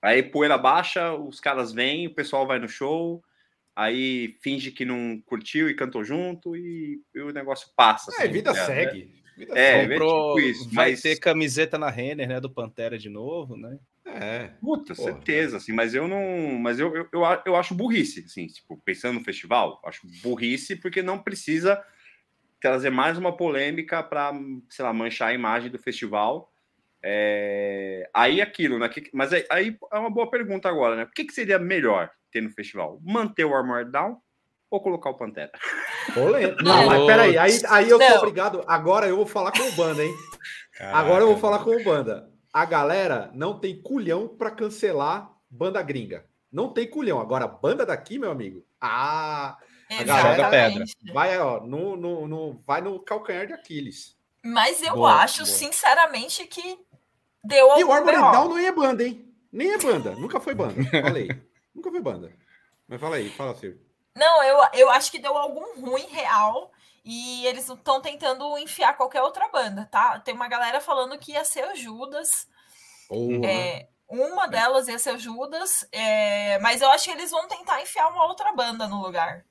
Aí 0.02 0.22
poeira 0.22 0.58
baixa, 0.58 1.12
os 1.14 1.38
caras 1.38 1.72
vêm, 1.72 2.06
o 2.06 2.14
pessoal 2.14 2.46
vai 2.46 2.58
no 2.58 2.68
show, 2.68 3.22
aí 3.80 4.36
finge 4.42 4.70
que 4.70 4.84
não 4.84 5.22
curtiu 5.24 5.70
e 5.70 5.74
cantou 5.74 6.04
junto 6.04 6.54
e, 6.54 7.00
e 7.14 7.20
o 7.20 7.32
negócio 7.32 7.68
passa. 7.74 8.12
É, 8.12 8.24
assim, 8.24 8.32
vida 8.32 8.52
né? 8.52 8.66
segue. 8.66 9.14
Vida 9.36 9.58
é, 9.58 9.88
Comprou, 9.88 10.38
é 10.38 10.42
tipo 10.42 10.50
isso, 10.50 10.74
vai 10.74 10.90
mas... 10.90 11.00
ter 11.00 11.18
camiseta 11.18 11.78
na 11.78 11.88
Renner, 11.88 12.28
né, 12.28 12.40
do 12.40 12.50
Pantera 12.50 12.98
de 12.98 13.08
novo, 13.08 13.56
né? 13.56 13.78
É. 14.04 14.48
Puta, 14.60 14.94
Porra, 14.94 15.12
certeza, 15.12 15.56
assim, 15.56 15.72
mas 15.72 15.94
eu 15.94 16.06
não. 16.06 16.58
Mas 16.58 16.78
eu, 16.78 16.94
eu, 16.94 17.08
eu, 17.12 17.22
eu 17.46 17.56
acho 17.56 17.74
burrice, 17.74 18.24
assim, 18.26 18.46
tipo, 18.48 18.76
pensando 18.84 19.14
no 19.14 19.24
festival, 19.24 19.80
acho 19.84 20.06
burrice 20.22 20.76
porque 20.76 21.00
não 21.02 21.18
precisa 21.18 21.82
trazer 22.60 22.90
mais 22.90 23.16
uma 23.16 23.34
polêmica 23.34 24.02
para, 24.02 24.32
sei 24.68 24.84
lá, 24.84 24.92
manchar 24.92 25.28
a 25.28 25.34
imagem 25.34 25.70
do 25.70 25.78
festival. 25.78 26.49
É... 27.02 28.08
Aí 28.14 28.40
aquilo, 28.40 28.78
né? 28.78 28.90
Mas 29.12 29.32
aí, 29.32 29.46
aí 29.50 29.78
é 29.92 29.98
uma 29.98 30.10
boa 30.10 30.30
pergunta 30.30 30.68
agora, 30.68 30.96
né? 30.96 31.04
O 31.04 31.10
que, 31.10 31.24
que 31.24 31.32
seria 31.32 31.58
melhor? 31.58 32.10
ter 32.30 32.40
no 32.40 32.50
festival? 32.50 33.00
Manter 33.02 33.44
o 33.44 33.54
Armored 33.54 33.90
Down 33.90 34.16
ou 34.70 34.80
colocar 34.80 35.10
o 35.10 35.16
Pantera? 35.16 35.50
Polêmico. 36.14 36.62
Não, 36.62 36.86
mas 36.86 37.06
peraí, 37.06 37.36
aí, 37.36 37.60
aí 37.68 37.90
eu 37.90 38.00
sou 38.00 38.18
obrigado. 38.18 38.64
Agora 38.66 39.06
eu 39.06 39.16
vou 39.16 39.26
falar 39.26 39.52
com 39.52 39.62
o 39.62 39.72
Banda, 39.72 40.04
hein? 40.04 40.14
Caraca. 40.76 40.98
Agora 40.98 41.22
eu 41.22 41.28
vou 41.28 41.38
falar 41.38 41.58
com 41.60 41.70
o 41.70 41.84
Banda. 41.84 42.30
A 42.52 42.64
galera 42.64 43.30
não 43.34 43.58
tem 43.58 43.80
culhão 43.80 44.28
para 44.28 44.50
cancelar 44.50 45.30
banda 45.48 45.82
gringa. 45.82 46.24
Não 46.50 46.72
tem 46.72 46.88
culhão. 46.88 47.20
Agora, 47.20 47.46
banda 47.46 47.86
daqui, 47.86 48.18
meu 48.18 48.30
amigo. 48.30 48.64
Ah, 48.80 49.56
a 49.88 50.02
galera 50.02 50.50
pedra. 50.50 50.84
vai, 51.12 51.38
ó, 51.38 51.60
no, 51.60 51.96
no, 51.96 52.26
no, 52.26 52.62
vai 52.66 52.80
no 52.80 52.98
calcanhar 53.00 53.46
de 53.46 53.52
Aquiles. 53.52 54.16
Mas 54.42 54.82
eu 54.82 54.94
boa, 54.94 55.22
acho, 55.22 55.44
boa. 55.44 55.46
sinceramente, 55.46 56.44
que 56.46 56.78
deu 57.42 57.78
E 57.78 57.84
o 57.84 57.92
Armored 57.92 58.20
Down 58.20 58.48
não 58.48 58.58
é 58.58 58.72
banda, 58.72 59.04
hein? 59.04 59.34
Nem 59.52 59.72
é 59.72 59.78
banda. 59.78 60.12
Nunca 60.12 60.40
foi 60.40 60.54
banda. 60.54 60.74
Falei. 60.90 61.28
Nunca 61.74 61.90
vi 61.90 62.00
banda. 62.00 62.32
Mas 62.86 63.00
fala 63.00 63.16
aí, 63.16 63.30
fala 63.30 63.52
assim. 63.52 63.74
Não, 64.16 64.42
eu, 64.42 64.58
eu 64.74 64.90
acho 64.90 65.10
que 65.10 65.18
deu 65.18 65.36
algum 65.36 65.80
ruim 65.80 66.06
real 66.06 66.72
e 67.04 67.46
eles 67.46 67.68
estão 67.68 68.00
tentando 68.00 68.58
enfiar 68.58 68.96
qualquer 68.96 69.22
outra 69.22 69.48
banda, 69.48 69.88
tá? 69.90 70.18
Tem 70.20 70.34
uma 70.34 70.48
galera 70.48 70.80
falando 70.80 71.18
que 71.18 71.32
ia 71.32 71.44
ser 71.44 71.66
o 71.66 71.76
Judas. 71.76 72.28
É, 73.44 73.88
uma 74.08 74.46
delas 74.46 74.88
ia 74.88 74.98
ser 74.98 75.14
o 75.14 75.18
Judas, 75.18 75.86
é, 75.90 76.58
mas 76.58 76.82
eu 76.82 76.90
acho 76.90 77.04
que 77.04 77.10
eles 77.10 77.30
vão 77.30 77.48
tentar 77.48 77.80
enfiar 77.80 78.08
uma 78.08 78.26
outra 78.26 78.52
banda 78.52 78.86
no 78.86 79.00
lugar. 79.00 79.44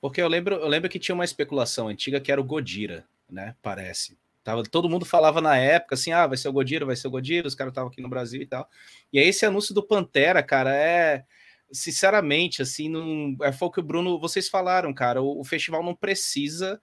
Porque 0.00 0.20
eu 0.20 0.28
lembro, 0.28 0.56
eu 0.56 0.68
lembro 0.68 0.88
que 0.88 0.98
tinha 0.98 1.14
uma 1.14 1.24
especulação 1.24 1.88
antiga 1.88 2.20
que 2.20 2.30
era 2.30 2.40
o 2.40 2.44
Godira, 2.44 3.06
né? 3.28 3.56
Parece. 3.62 4.18
Tava, 4.44 4.62
todo 4.62 4.88
mundo 4.88 5.04
falava 5.04 5.40
na 5.40 5.56
época 5.56 5.94
assim: 5.94 6.12
ah, 6.12 6.26
vai 6.26 6.36
ser 6.36 6.48
o 6.48 6.52
Godira, 6.52 6.86
vai 6.86 6.96
ser 6.96 7.08
o 7.08 7.10
Godira, 7.10 7.46
os 7.46 7.54
caras 7.54 7.72
estavam 7.72 7.90
aqui 7.90 8.00
no 8.00 8.08
Brasil 8.08 8.40
e 8.42 8.46
tal. 8.46 8.68
E 9.12 9.18
aí 9.18 9.28
esse 9.28 9.44
anúncio 9.44 9.74
do 9.74 9.82
Pantera, 9.82 10.42
cara, 10.42 10.74
é 10.74 11.24
sinceramente, 11.70 12.62
assim, 12.62 12.88
não, 12.88 13.36
é, 13.42 13.52
foi 13.52 13.68
o 13.68 13.70
que 13.70 13.80
o 13.80 13.82
Bruno, 13.82 14.18
vocês 14.18 14.48
falaram, 14.48 14.92
cara, 14.94 15.22
o, 15.22 15.40
o 15.40 15.44
festival 15.44 15.82
não 15.82 15.94
precisa 15.94 16.80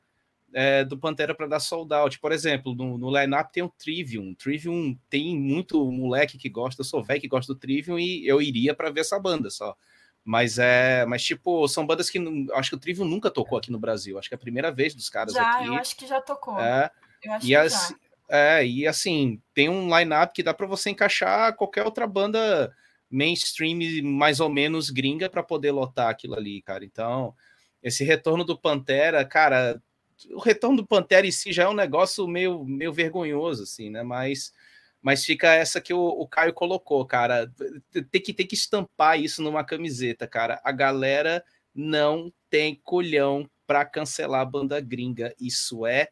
é, 0.53 0.85
do 0.85 0.97
Pantera 0.97 1.35
para 1.35 1.47
dar 1.47 1.59
sold 1.59 1.93
out. 1.93 2.19
Por 2.19 2.31
exemplo, 2.31 2.73
no, 2.73 2.97
no 2.97 3.09
line-up 3.09 3.51
tem 3.51 3.63
o 3.63 3.69
Trivium. 3.69 4.33
Trivium 4.35 4.97
tem 5.09 5.37
muito 5.37 5.91
moleque 5.91 6.37
que 6.37 6.49
gosta, 6.49 6.81
eu 6.81 6.85
sou 6.85 7.03
velho 7.03 7.19
que 7.19 7.27
gosta 7.27 7.53
do 7.53 7.59
Trivium 7.59 7.99
e 7.99 8.27
eu 8.27 8.41
iria 8.41 8.73
para 8.73 8.89
ver 8.89 9.01
essa 9.01 9.19
banda 9.19 9.49
só. 9.49 9.75
Mas 10.23 10.57
é, 10.57 11.05
mas 11.05 11.23
tipo, 11.23 11.67
são 11.67 11.85
bandas 11.85 12.09
que 12.09 12.17
acho 12.53 12.69
que 12.69 12.75
o 12.75 12.79
Trivium 12.79 13.05
nunca 13.05 13.29
tocou 13.29 13.57
aqui 13.57 13.71
no 13.71 13.77
Brasil. 13.77 14.17
Acho 14.17 14.29
que 14.29 14.33
é 14.33 14.37
a 14.37 14.39
primeira 14.39 14.71
vez 14.71 14.95
dos 14.95 15.09
caras 15.09 15.33
já, 15.33 15.57
aqui. 15.57 15.67
eu 15.67 15.73
acho 15.75 15.95
que 15.95 16.07
já 16.07 16.19
tocou. 16.19 16.59
É, 16.59 16.89
e, 17.41 17.55
assim, 17.55 17.95
é, 18.29 18.65
e 18.65 18.87
assim, 18.87 19.41
tem 19.53 19.69
um 19.69 19.95
line-up 19.97 20.33
que 20.33 20.43
dá 20.43 20.53
para 20.53 20.67
você 20.67 20.89
encaixar 20.89 21.55
qualquer 21.55 21.83
outra 21.83 22.07
banda 22.07 22.73
mainstream 23.09 23.77
mais 24.03 24.39
ou 24.39 24.49
menos 24.49 24.89
gringa 24.89 25.29
para 25.29 25.43
poder 25.43 25.71
lotar 25.71 26.09
aquilo 26.09 26.35
ali, 26.35 26.61
cara. 26.61 26.83
Então, 26.83 27.33
esse 27.81 28.03
retorno 28.03 28.43
do 28.43 28.57
Pantera, 28.57 29.23
cara, 29.23 29.81
o 30.31 30.39
retorno 30.39 30.77
do 30.77 30.87
Pantera 30.87 31.27
em 31.27 31.31
si 31.31 31.51
já 31.51 31.63
é 31.63 31.69
um 31.69 31.73
negócio 31.73 32.27
meio, 32.27 32.63
meio 32.65 32.91
vergonhoso, 32.91 33.63
assim, 33.63 33.89
né? 33.89 34.01
Mas, 34.01 34.51
mas 35.01 35.23
fica 35.23 35.53
essa 35.53 35.79
que 35.79 35.93
o, 35.93 36.01
o 36.01 36.27
Caio 36.27 36.53
colocou, 36.53 37.05
cara. 37.05 37.51
Tem 38.11 38.21
que, 38.21 38.33
tem 38.33 38.47
que 38.47 38.55
estampar 38.55 39.19
isso 39.19 39.41
numa 39.41 39.63
camiseta, 39.63 40.27
cara. 40.27 40.59
A 40.63 40.71
galera 40.71 41.43
não 41.73 42.33
tem 42.49 42.79
colhão 42.83 43.49
para 43.67 43.85
cancelar 43.85 44.41
a 44.41 44.45
banda 44.45 44.79
gringa. 44.79 45.35
Isso 45.39 45.85
é 45.85 46.09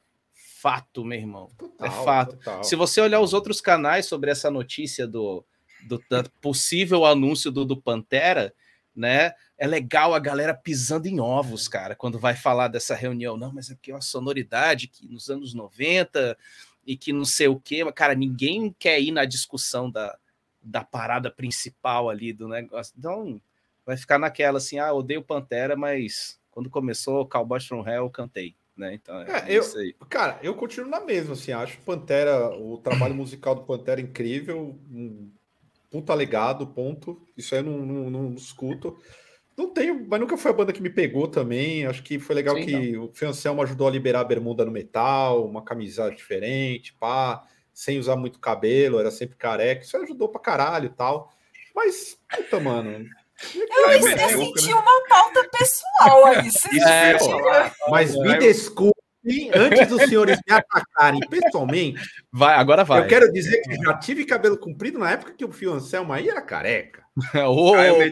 fato, 0.63 1.03
meu 1.03 1.19
irmão. 1.19 1.51
É 1.51 1.57
total, 1.57 1.87
é 1.87 2.05
fato. 2.05 2.37
Total. 2.37 2.63
Se 2.63 2.73
você 2.77 3.01
olhar 3.01 3.19
os 3.19 3.33
outros 3.33 3.59
canais 3.59 4.05
sobre 4.05 4.31
essa 4.31 4.49
notícia 4.49 5.05
do, 5.05 5.43
do, 5.85 5.97
do 5.97 6.29
possível 6.41 7.03
anúncio 7.03 7.51
do, 7.51 7.65
do 7.65 7.75
Pantera, 7.75 8.53
né? 8.95 9.33
É 9.57 9.67
legal 9.67 10.13
a 10.13 10.19
galera 10.19 10.53
pisando 10.53 11.07
em 11.07 11.19
ovos, 11.19 11.67
cara, 11.67 11.95
quando 11.95 12.17
vai 12.17 12.35
falar 12.35 12.69
dessa 12.69 12.95
reunião. 12.95 13.35
Não, 13.35 13.51
mas 13.51 13.69
aqui 13.69 13.91
é 13.91 13.95
uma 13.95 14.01
sonoridade 14.01 14.87
que 14.87 15.05
nos 15.05 15.29
anos 15.29 15.53
90 15.53 16.37
e 16.87 16.95
que 16.95 17.11
não 17.11 17.25
sei 17.25 17.49
o 17.49 17.59
quê. 17.59 17.79
Cara, 17.91 18.15
ninguém 18.15 18.73
quer 18.79 19.01
ir 19.01 19.11
na 19.11 19.25
discussão 19.25 19.91
da, 19.91 20.17
da 20.61 20.83
parada 20.83 21.29
principal 21.29 22.09
ali 22.09 22.31
do 22.31 22.47
negócio. 22.47 22.93
Então, 22.97 23.41
vai 23.85 23.97
ficar 23.97 24.17
naquela 24.17 24.59
assim, 24.59 24.79
ah, 24.79 24.93
odeio 24.93 25.21
Pantera, 25.21 25.75
mas 25.75 26.39
quando 26.51 26.69
começou 26.69 27.27
Cowboys 27.27 27.65
from 27.65 27.85
Hell, 27.85 28.05
eu 28.05 28.09
cantei 28.09 28.55
né? 28.75 28.93
Então 28.93 29.21
é, 29.21 29.51
é 29.51 29.57
eu, 29.57 29.63
Cara, 30.09 30.39
eu 30.41 30.55
continuo 30.55 30.89
na 30.89 30.99
mesma, 30.99 31.33
assim, 31.33 31.51
acho 31.51 31.79
Pantera, 31.81 32.49
o 32.49 32.77
trabalho 32.77 33.15
musical 33.15 33.55
do 33.55 33.63
Pantera 33.63 34.01
é 34.01 34.03
incrível, 34.03 34.79
um 34.91 35.31
puta 35.93 36.13
legado, 36.15 36.65
ponto. 36.65 37.21
Isso 37.37 37.53
aí 37.53 37.61
eu 37.61 37.65
não, 37.65 37.85
não, 37.85 38.09
não 38.09 38.33
escuto. 38.33 38.97
Não 39.55 39.71
tenho, 39.71 40.07
mas 40.07 40.19
nunca 40.19 40.35
foi 40.35 40.49
a 40.49 40.53
banda 40.53 40.73
que 40.73 40.81
me 40.81 40.89
pegou 40.89 41.27
também. 41.27 41.85
Acho 41.85 42.01
que 42.01 42.17
foi 42.17 42.35
legal 42.35 42.55
Sim, 42.55 42.65
que 42.65 42.91
não. 42.93 43.05
o 43.05 43.13
Fiancelmo 43.13 43.61
ajudou 43.61 43.87
a 43.87 43.91
liberar 43.91 44.21
a 44.21 44.25
bermuda 44.25 44.65
no 44.65 44.71
metal, 44.71 45.45
uma 45.45 45.63
camisa 45.63 46.09
diferente, 46.09 46.93
pá, 46.93 47.43
sem 47.71 47.99
usar 47.99 48.15
muito 48.15 48.39
cabelo, 48.39 48.99
era 48.99 49.11
sempre 49.11 49.37
careca. 49.37 49.83
Isso 49.83 49.95
ajudou 49.97 50.29
pra 50.29 50.41
caralho 50.41 50.87
e 50.87 50.95
tal. 50.95 51.31
Mas, 51.75 52.17
puta, 52.35 52.59
mano, 52.59 53.07
eu, 53.55 53.89
é, 53.89 53.97
eu 53.97 54.29
senti 54.29 54.67
né? 54.67 54.73
uma 54.73 55.07
pauta 55.07 55.49
pessoal 55.49 56.25
aí. 56.27 56.49
É, 56.85 57.71
mas 57.89 58.15
me 58.15 58.37
desculpe, 58.39 58.99
antes 59.53 59.87
dos 59.87 60.01
senhores 60.03 60.39
me 60.47 60.53
atacarem 60.53 61.21
pessoalmente. 61.29 62.01
Vai, 62.31 62.55
agora 62.55 62.83
vai. 62.83 63.01
Eu 63.01 63.07
quero 63.07 63.31
dizer 63.31 63.61
que 63.61 63.75
já 63.75 63.93
tive 63.97 64.25
cabelo 64.25 64.57
comprido 64.57 64.99
na 64.99 65.11
época 65.11 65.33
que 65.33 65.45
o 65.45 65.51
Fio 65.51 65.73
Anselmo 65.73 66.11
aí 66.11 66.29
era 66.29 66.41
careca. 66.41 67.03
oh, 67.47 67.75
eu 67.77 68.11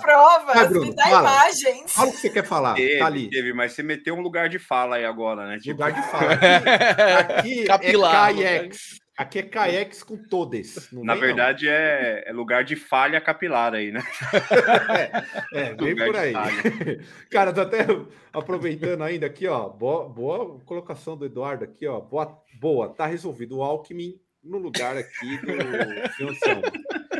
provas, 0.00 0.54
vai, 0.54 0.68
Bruno, 0.68 0.86
me 0.86 0.94
dá 0.94 1.02
fala. 1.04 1.20
imagens. 1.20 1.92
Fala 1.92 2.08
o 2.08 2.12
que 2.12 2.18
você 2.18 2.30
quer 2.30 2.44
falar. 2.44 2.74
Teve, 2.74 2.98
tá 2.98 3.06
ali. 3.06 3.28
teve, 3.30 3.52
mas 3.52 3.72
você 3.72 3.82
meteu 3.82 4.14
um 4.14 4.20
lugar 4.20 4.48
de 4.48 4.60
fala 4.60 4.96
aí 4.96 5.04
agora, 5.04 5.46
né? 5.46 5.58
Tipo... 5.58 5.72
Lugar 5.72 5.92
de 5.92 6.02
fala. 6.08 6.32
Aqui, 6.32 7.18
aqui 7.18 7.64
Capilar, 7.64 8.38
é 8.40 8.68
KX. 8.68 9.00
Aqui 9.18 9.40
é 9.40 9.42
Caex 9.42 10.04
com 10.04 10.16
todes. 10.16 10.92
Na 10.92 11.16
verdade, 11.16 11.68
é, 11.68 12.22
é, 12.24 12.32
lugar 12.32 12.62
de 12.62 12.76
falha 12.76 13.20
capilar 13.20 13.74
aí, 13.74 13.90
né? 13.90 14.00
é, 15.52 15.60
é 15.60 15.74
bem 15.74 15.96
por 15.96 16.14
aí. 16.14 16.32
Cara, 17.28 17.52
tô 17.52 17.62
até 17.62 17.84
aproveitando 18.32 19.02
ainda 19.02 19.26
aqui, 19.26 19.48
ó. 19.48 19.68
Boa, 19.68 20.08
boa 20.08 20.60
colocação 20.60 21.16
do 21.16 21.26
Eduardo 21.26 21.64
aqui, 21.64 21.84
ó. 21.84 22.00
Boa, 22.00 22.40
boa, 22.60 22.90
tá 22.90 23.06
resolvido. 23.06 23.58
O 23.58 23.62
Alckmin 23.64 24.20
no 24.40 24.56
lugar 24.56 24.96
aqui 24.96 25.36
do 25.38 26.10
Fianção. 26.10 26.62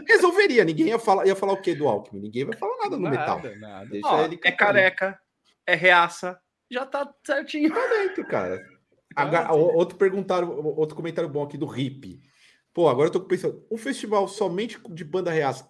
Resolveria, 0.07 0.64
ninguém 0.64 0.90
ia 0.90 1.01
falar, 1.01 1.26
ia 1.26 1.34
falar 1.34 1.55
o 1.55 1.61
que 1.61 1.74
do 1.74 1.88
Alckmin? 1.88 2.20
Ninguém 2.20 2.44
vai 2.44 2.57
falar 2.57 2.76
nada 2.76 2.96
no 2.96 3.03
nada, 3.03 3.18
metal. 3.18 3.59
Nada. 3.59 3.86
Deixa 3.86 4.07
ó, 4.07 4.24
ele 4.24 4.38
é 4.44 4.53
careca, 4.53 5.20
é 5.66 5.74
reaça, 5.74 6.38
já 6.70 6.86
tá 6.86 7.12
certinho. 7.26 7.74
Tá 7.74 7.86
dentro, 7.88 8.24
cara. 8.24 8.78
Agora, 9.23 9.53
outro, 9.53 9.97
perguntário, 9.97 10.49
outro 10.77 10.95
comentário 10.95 11.29
bom 11.29 11.43
aqui 11.43 11.57
do 11.57 11.66
Rip. 11.66 12.21
Pô, 12.73 12.89
agora 12.89 13.09
eu 13.09 13.12
tô 13.12 13.21
pensando, 13.21 13.66
um 13.71 13.77
festival 13.77 14.29
somente 14.29 14.79
de 14.91 15.05
banda 15.05 15.31
reaça 15.31 15.69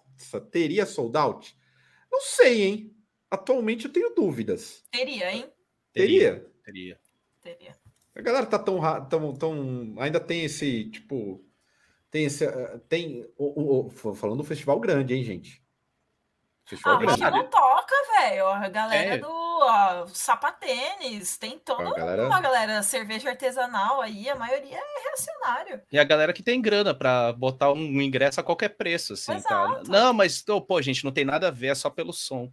teria 0.51 0.85
sold 0.85 1.17
out? 1.17 1.57
Não 2.11 2.21
sei, 2.21 2.63
hein? 2.63 2.95
Atualmente 3.31 3.85
eu 3.85 3.91
tenho 3.91 4.13
dúvidas. 4.13 4.83
Teria, 4.91 5.31
hein? 5.31 5.51
Teria? 5.93 6.45
Teria. 6.63 6.99
Teria. 7.41 7.75
A 8.15 8.21
galera 8.21 8.45
tá 8.45 8.59
tão, 8.59 8.79
tão, 9.07 9.33
tão 9.33 9.95
ainda 9.97 10.19
tem 10.19 10.43
esse 10.43 10.89
tipo 10.89 11.43
tem 12.11 12.25
esse 12.25 12.45
tem 12.89 13.25
o, 13.37 13.87
o, 13.87 13.89
falando 14.13 14.39
do 14.39 14.43
festival 14.43 14.79
grande, 14.79 15.13
hein, 15.13 15.23
gente? 15.23 15.63
Festival 16.65 16.95
ah, 16.95 16.99
grande. 16.99 17.21
mas 17.21 17.33
não 17.33 17.49
toca, 17.49 17.95
velho. 18.17 18.47
A 18.47 18.69
galera 18.69 19.15
é. 19.15 19.17
do 19.17 19.38
ó, 19.61 20.07
sapatênis, 20.07 21.37
tem 21.37 21.59
toda 21.59 21.89
a 21.89 21.93
galera... 21.93 22.27
uma 22.27 22.41
galera 22.41 22.83
cerveja 22.83 23.29
artesanal 23.29 24.01
aí, 24.01 24.29
a 24.29 24.35
maioria 24.35 24.77
é 24.77 25.03
reacionário. 25.03 25.81
E 25.91 25.99
a 25.99 26.03
galera 26.03 26.33
que 26.33 26.43
tem 26.43 26.61
grana 26.61 26.93
para 26.93 27.33
botar 27.33 27.71
um 27.71 28.01
ingresso 28.01 28.39
a 28.39 28.43
qualquer 28.43 28.69
preço, 28.69 29.13
assim, 29.13 29.33
Exato. 29.33 29.47
cara. 29.47 29.83
Não, 29.87 30.13
mas, 30.13 30.43
oh, 30.47 30.61
pô, 30.61 30.81
gente, 30.81 31.03
não 31.03 31.11
tem 31.11 31.25
nada 31.25 31.47
a 31.47 31.51
ver, 31.51 31.67
é 31.67 31.75
só 31.75 31.89
pelo 31.89 32.13
som. 32.13 32.51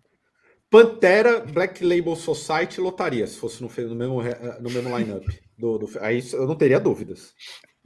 Pantera, 0.69 1.41
Black 1.41 1.85
Label 1.85 2.17
Society 2.17 2.81
lotaria, 2.81 3.27
se 3.27 3.39
fosse 3.39 3.63
no, 3.63 3.69
no 3.69 3.95
mesmo, 3.95 4.23
no 4.61 4.71
mesmo 4.71 4.99
line-up. 4.99 5.27
Do, 5.57 5.79
do, 5.79 5.91
aí 6.03 6.23
eu 6.35 6.47
não 6.47 6.55
teria 6.55 6.79
dúvidas. 6.79 7.33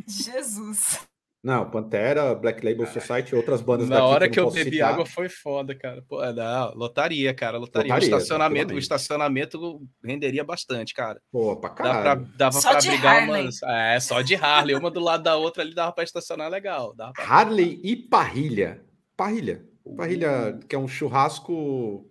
Jesus. 0.05 1.07
Não, 1.43 1.71
Pantera, 1.71 2.35
Black 2.35 2.63
Label 2.63 2.87
Society 2.87 3.33
e 3.33 3.35
outras 3.35 3.63
bandas 3.63 3.89
Na 3.89 4.05
hora 4.05 4.29
que, 4.29 4.35
que 4.35 4.41
eu 4.41 4.51
bebi 4.51 4.73
citar. 4.73 4.93
água 4.93 5.07
foi 5.07 5.31
foda, 5.31 5.75
cara. 5.75 6.05
Pô, 6.07 6.23
é, 6.23 6.35
não, 6.35 6.75
lotaria, 6.75 7.33
cara, 7.33 7.57
lotaria. 7.57 7.95
lotaria 7.95 8.15
o 8.15 8.19
estacionamento, 8.19 8.75
o 8.75 8.79
estacionamento 8.79 9.81
renderia 10.05 10.45
bastante, 10.45 10.93
cara. 10.93 11.19
Pô, 11.33 11.57
pra 11.57 11.71
caralho. 11.71 12.05
Dava 12.05 12.21
pra, 12.21 12.37
dava 12.37 12.61
só 12.61 12.71
pra 12.73 12.81
brigar 12.81 13.23
Harley. 13.23 13.43
umas. 13.43 13.63
É, 13.63 14.01
só 14.01 14.21
de 14.21 14.35
Harley, 14.35 14.77
uma 14.77 14.91
do 14.91 15.01
lado 15.01 15.23
da 15.23 15.37
outra 15.37 15.63
ali 15.63 15.75
dava 15.75 15.93
pra 15.93 16.05
estacionar 16.05 16.51
legal. 16.51 16.95
Pra... 16.95 17.13
Harley 17.17 17.81
e 17.83 17.97
parrilha. 17.97 18.85
Parrilha. 19.17 19.65
Parrilha, 19.97 20.61
que 20.69 20.77
é 20.77 20.79
um 20.79 20.87
churrasco 20.87 22.07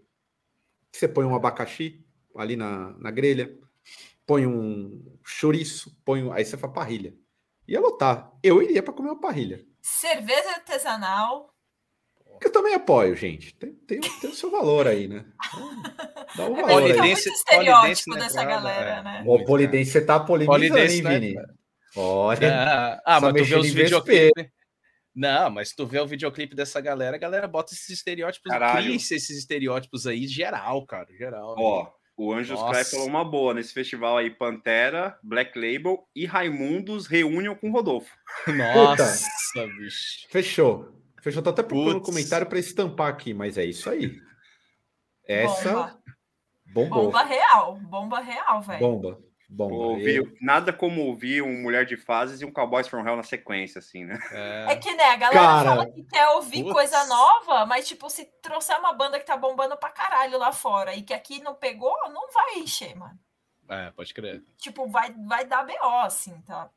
que 0.91 0.97
você 0.97 1.07
põe 1.07 1.23
um 1.23 1.36
abacaxi 1.36 2.03
ali 2.36 2.55
na, 2.55 2.95
na 2.97 3.11
grelha, 3.11 3.55
põe 4.25 4.47
um 4.47 5.05
chouriço, 5.23 5.95
põe 6.03 6.23
um... 6.23 6.34
aí 6.34 6.43
você 6.43 6.57
faz 6.57 6.73
parrilha 6.73 7.13
ia 7.70 7.80
lotar. 7.80 8.32
Eu 8.43 8.61
iria 8.61 8.82
para 8.82 8.93
comer 8.93 9.09
uma 9.09 9.20
parrilha. 9.22 9.63
Cerveja 9.82 10.49
artesanal. 10.51 11.53
Que 12.41 12.47
eu 12.47 12.51
também 12.51 12.74
apoio, 12.74 13.15
gente. 13.15 13.53
Tem, 13.55 13.74
tem, 13.74 13.99
tem 13.99 14.30
o 14.30 14.34
seu 14.34 14.49
valor 14.49 14.88
aí, 14.88 15.07
né? 15.07 15.26
Dá 16.36 16.47
um 16.47 16.57
é 16.57 16.61
valor 16.61 16.84
aí. 16.84 16.93
Polidense, 16.93 17.30
muito 17.30 17.38
estereótipo 17.38 18.15
dessa 18.15 18.43
galera, 18.43 18.91
é. 18.91 19.03
né? 19.03 19.24
O 19.26 19.43
polidense, 19.43 19.91
você 19.91 20.05
tá 20.05 20.20
polemizando, 20.20 20.78
hein, 20.78 21.01
né, 21.01 21.20
Vini? 21.20 21.36
Olha. 21.95 22.53
Ah, 22.53 23.01
ah 23.05 23.22
mas 23.22 23.34
tu 23.34 23.45
vê 23.45 23.55
os 23.55 23.72
videoclipes. 23.72 24.51
Não, 25.13 25.49
mas 25.49 25.74
tu 25.74 25.86
vê 25.86 25.99
o 25.99 26.07
videoclipe 26.07 26.55
dessa 26.55 26.80
galera, 26.80 27.17
a 27.17 27.20
galera 27.20 27.47
bota 27.47 27.74
esses 27.74 27.89
estereótipos, 27.89 28.53
cria 28.53 28.95
esses 28.95 29.30
estereótipos 29.30 30.07
aí 30.07 30.26
geral, 30.26 30.86
cara, 30.86 31.07
geral. 31.17 31.55
Ó, 31.57 31.84
né? 31.84 31.89
O 32.20 32.34
Anjos 32.34 32.61
Cry 32.63 32.84
falou 32.84 33.07
uma 33.07 33.24
boa 33.24 33.53
nesse 33.53 33.74
festival 33.74 34.17
aí. 34.17 34.30
Pantera, 34.30 35.17
Black 35.24 35.57
Label 35.57 36.05
e 36.13 36.26
Raimundos 36.26 37.07
reúnem 37.07 37.55
com 37.55 37.72
Rodolfo. 37.72 38.13
Nossa, 38.45 39.26
bicho. 39.78 40.28
Fechou. 40.30 41.01
Fechou. 41.22 41.41
Tô 41.41 41.51
até 41.51 41.63
procurando 41.63 41.99
um 41.99 42.03
comentário 42.03 42.45
para 42.45 42.59
estampar 42.59 43.07
aqui, 43.07 43.34
mas 43.34 43.57
é 43.57 43.63
isso 43.63 43.89
aí. 43.89 44.20
Essa. 45.26 45.97
Bomba. 46.65 46.95
Bomba 46.95 47.24
real. 47.24 47.80
Bomba 47.84 48.20
real, 48.20 48.61
velho. 48.63 48.80
Bomba. 48.82 49.28
Bom, 49.52 49.72
ouvir, 49.72 50.32
nada 50.39 50.72
como 50.72 51.02
ouvir 51.02 51.41
um 51.41 51.64
Mulher 51.64 51.84
de 51.84 51.97
Fases 51.97 52.39
e 52.39 52.45
um 52.45 52.52
Cowboys 52.52 52.88
from 52.88 53.04
Hell 53.04 53.16
na 53.16 53.24
sequência, 53.24 53.80
assim, 53.80 54.06
né? 54.06 54.20
É, 54.32 54.74
é 54.74 54.76
que, 54.76 54.93
né, 54.93 55.06
a 55.06 55.16
galera 55.16 55.41
Cara, 55.41 55.70
fala 55.70 55.91
que 55.91 56.04
quer 56.04 56.28
ouvir 56.36 56.62
putz. 56.62 56.74
coisa 56.74 57.06
nova, 57.08 57.66
mas, 57.66 57.88
tipo, 57.88 58.08
se 58.12 58.26
trouxer 58.43 58.78
uma 58.78 58.93
banda 58.93 59.20
que 59.20 59.26
tá 59.26 59.36
bombando 59.36 59.76
pra 59.76 59.89
caralho 59.89 60.38
lá 60.38 60.52
fora 60.52 60.93
e 60.93 61.02
que 61.02 61.16
aqui 61.16 61.41
não 61.41 61.56
pegou, 61.56 61.95
não 62.14 62.32
vai 62.32 62.60
encher, 62.60 62.95
mano. 62.95 63.18
É, 63.68 63.89
pode 63.89 64.14
crer. 64.14 64.43
Tipo, 64.60 64.88
vai, 64.88 65.12
vai 65.28 65.45
dar 65.45 65.66
BO, 65.66 65.74
assim, 66.04 66.39
tá? 66.41 66.70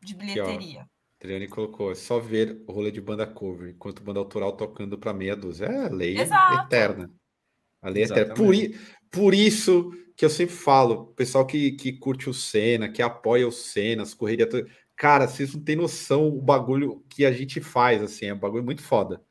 De 0.00 0.14
bilheteria. 0.14 0.80
Aqui, 0.80 0.90
Triane 1.18 1.46
colocou, 1.46 1.92
é 1.92 1.94
só 1.94 2.18
ver 2.18 2.64
o 2.66 2.72
rolê 2.72 2.90
de 2.90 3.02
banda 3.02 3.26
cover, 3.26 3.68
enquanto 3.68 4.02
banda 4.02 4.18
autoral 4.18 4.52
tocando 4.52 4.96
pra 4.96 5.12
meia 5.12 5.36
dúzia. 5.36 5.66
É 5.66 5.86
a 5.86 5.90
lei 5.90 6.18
Exato. 6.18 6.64
eterna. 6.64 7.10
A 7.82 7.90
lei 7.90 8.02
Exatamente. 8.04 8.32
eterna. 8.32 8.78
Por, 9.10 9.20
por 9.20 9.34
isso 9.34 9.92
que 10.20 10.24
eu 10.26 10.28
sempre 10.28 10.54
falo, 10.54 11.06
pessoal 11.16 11.46
que, 11.46 11.72
que 11.72 11.94
curte 11.94 12.28
o 12.28 12.34
Senna, 12.34 12.90
que 12.90 13.00
apoia 13.00 13.48
o 13.48 13.50
Senna, 13.50 14.02
as 14.02 14.12
correrias. 14.12 14.50
Cara, 14.94 15.26
vocês 15.26 15.54
não 15.54 15.62
têm 15.62 15.76
noção 15.76 16.28
o 16.28 16.42
bagulho 16.42 17.02
que 17.08 17.24
a 17.24 17.32
gente 17.32 17.58
faz, 17.58 18.02
assim, 18.02 18.26
é 18.26 18.34
um 18.34 18.38
bagulho 18.38 18.62
muito 18.62 18.82
foda. 18.82 19.24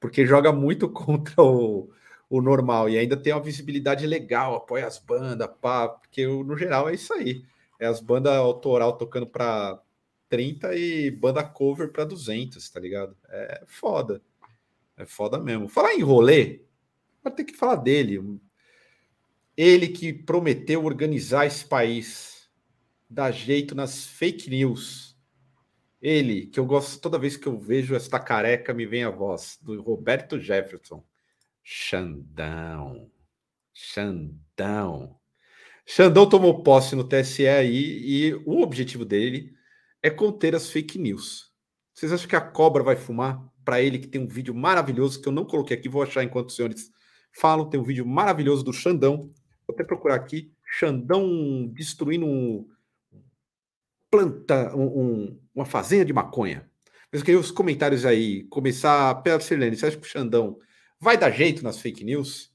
Porque 0.00 0.26
joga 0.26 0.50
muito 0.52 0.88
contra 0.90 1.40
o, 1.40 1.92
o 2.28 2.42
normal 2.42 2.88
e 2.88 2.98
ainda 2.98 3.16
tem 3.16 3.32
uma 3.32 3.40
visibilidade 3.40 4.04
legal, 4.04 4.56
apoia 4.56 4.84
as 4.84 4.98
bandas, 4.98 5.48
pá, 5.60 5.88
porque 5.88 6.26
no 6.26 6.56
geral 6.56 6.88
é 6.88 6.94
isso 6.94 7.14
aí. 7.14 7.44
É 7.78 7.86
as 7.86 8.00
bandas 8.00 8.32
autoral 8.32 8.98
tocando 8.98 9.28
para 9.28 9.80
30 10.28 10.74
e 10.74 11.08
banda 11.12 11.44
cover 11.44 11.92
para 11.92 12.04
200, 12.04 12.68
tá 12.68 12.80
ligado? 12.80 13.16
É 13.28 13.62
foda. 13.68 14.20
É 14.96 15.06
foda 15.06 15.38
mesmo. 15.38 15.68
Falar 15.68 15.94
em 15.94 16.02
rolê, 16.02 16.64
vai 17.22 17.32
ter 17.32 17.44
que 17.44 17.54
falar 17.56 17.76
dele. 17.76 18.40
Ele 19.64 19.86
que 19.86 20.12
prometeu 20.12 20.84
organizar 20.84 21.46
esse 21.46 21.64
país, 21.64 22.50
dar 23.08 23.30
jeito 23.30 23.76
nas 23.76 24.04
fake 24.04 24.50
news. 24.50 25.16
Ele, 26.00 26.48
que 26.48 26.58
eu 26.58 26.66
gosto, 26.66 27.00
toda 27.00 27.16
vez 27.16 27.36
que 27.36 27.46
eu 27.46 27.56
vejo 27.56 27.94
esta 27.94 28.18
careca, 28.18 28.74
me 28.74 28.84
vem 28.84 29.04
a 29.04 29.08
voz 29.10 29.60
do 29.62 29.80
Roberto 29.80 30.36
Jefferson. 30.36 31.06
Xandão. 31.62 33.08
Xandão. 33.72 35.16
Xandão 35.86 36.28
tomou 36.28 36.64
posse 36.64 36.96
no 36.96 37.04
TSE 37.04 37.46
aí 37.46 38.00
e 38.04 38.34
o 38.44 38.62
objetivo 38.62 39.04
dele 39.04 39.54
é 40.02 40.10
conter 40.10 40.56
as 40.56 40.72
fake 40.72 40.98
news. 40.98 41.52
Vocês 41.94 42.12
acham 42.12 42.28
que 42.28 42.34
a 42.34 42.40
cobra 42.40 42.82
vai 42.82 42.96
fumar? 42.96 43.40
Para 43.64 43.80
ele, 43.80 44.00
que 44.00 44.08
tem 44.08 44.20
um 44.20 44.26
vídeo 44.26 44.56
maravilhoso 44.56 45.22
que 45.22 45.28
eu 45.28 45.32
não 45.32 45.44
coloquei 45.44 45.76
aqui, 45.76 45.88
vou 45.88 46.02
achar 46.02 46.24
enquanto 46.24 46.48
os 46.48 46.56
senhores 46.56 46.90
falam. 47.32 47.70
Tem 47.70 47.78
um 47.78 47.84
vídeo 47.84 48.04
maravilhoso 48.04 48.64
do 48.64 48.72
Xandão 48.72 49.32
Vou 49.72 49.74
até 49.74 49.84
procurar 49.84 50.16
aqui. 50.16 50.52
Xandão 50.64 51.66
destruindo 51.68 52.26
um 52.26 52.68
planta, 54.10 54.76
um, 54.76 55.00
um, 55.00 55.40
uma 55.54 55.64
fazenda 55.64 56.04
de 56.04 56.12
maconha. 56.12 56.70
Mas 57.10 57.22
queria 57.22 57.40
os 57.40 57.50
comentários 57.50 58.04
aí. 58.04 58.44
Começar 58.44 59.14
pela 59.22 59.40
Sirlene. 59.40 59.74
Você 59.74 59.86
acha 59.86 59.96
que 59.96 60.06
o 60.06 60.10
Xandão 60.10 60.58
vai 61.00 61.16
dar 61.16 61.30
jeito 61.30 61.64
nas 61.64 61.80
fake 61.80 62.04
news? 62.04 62.52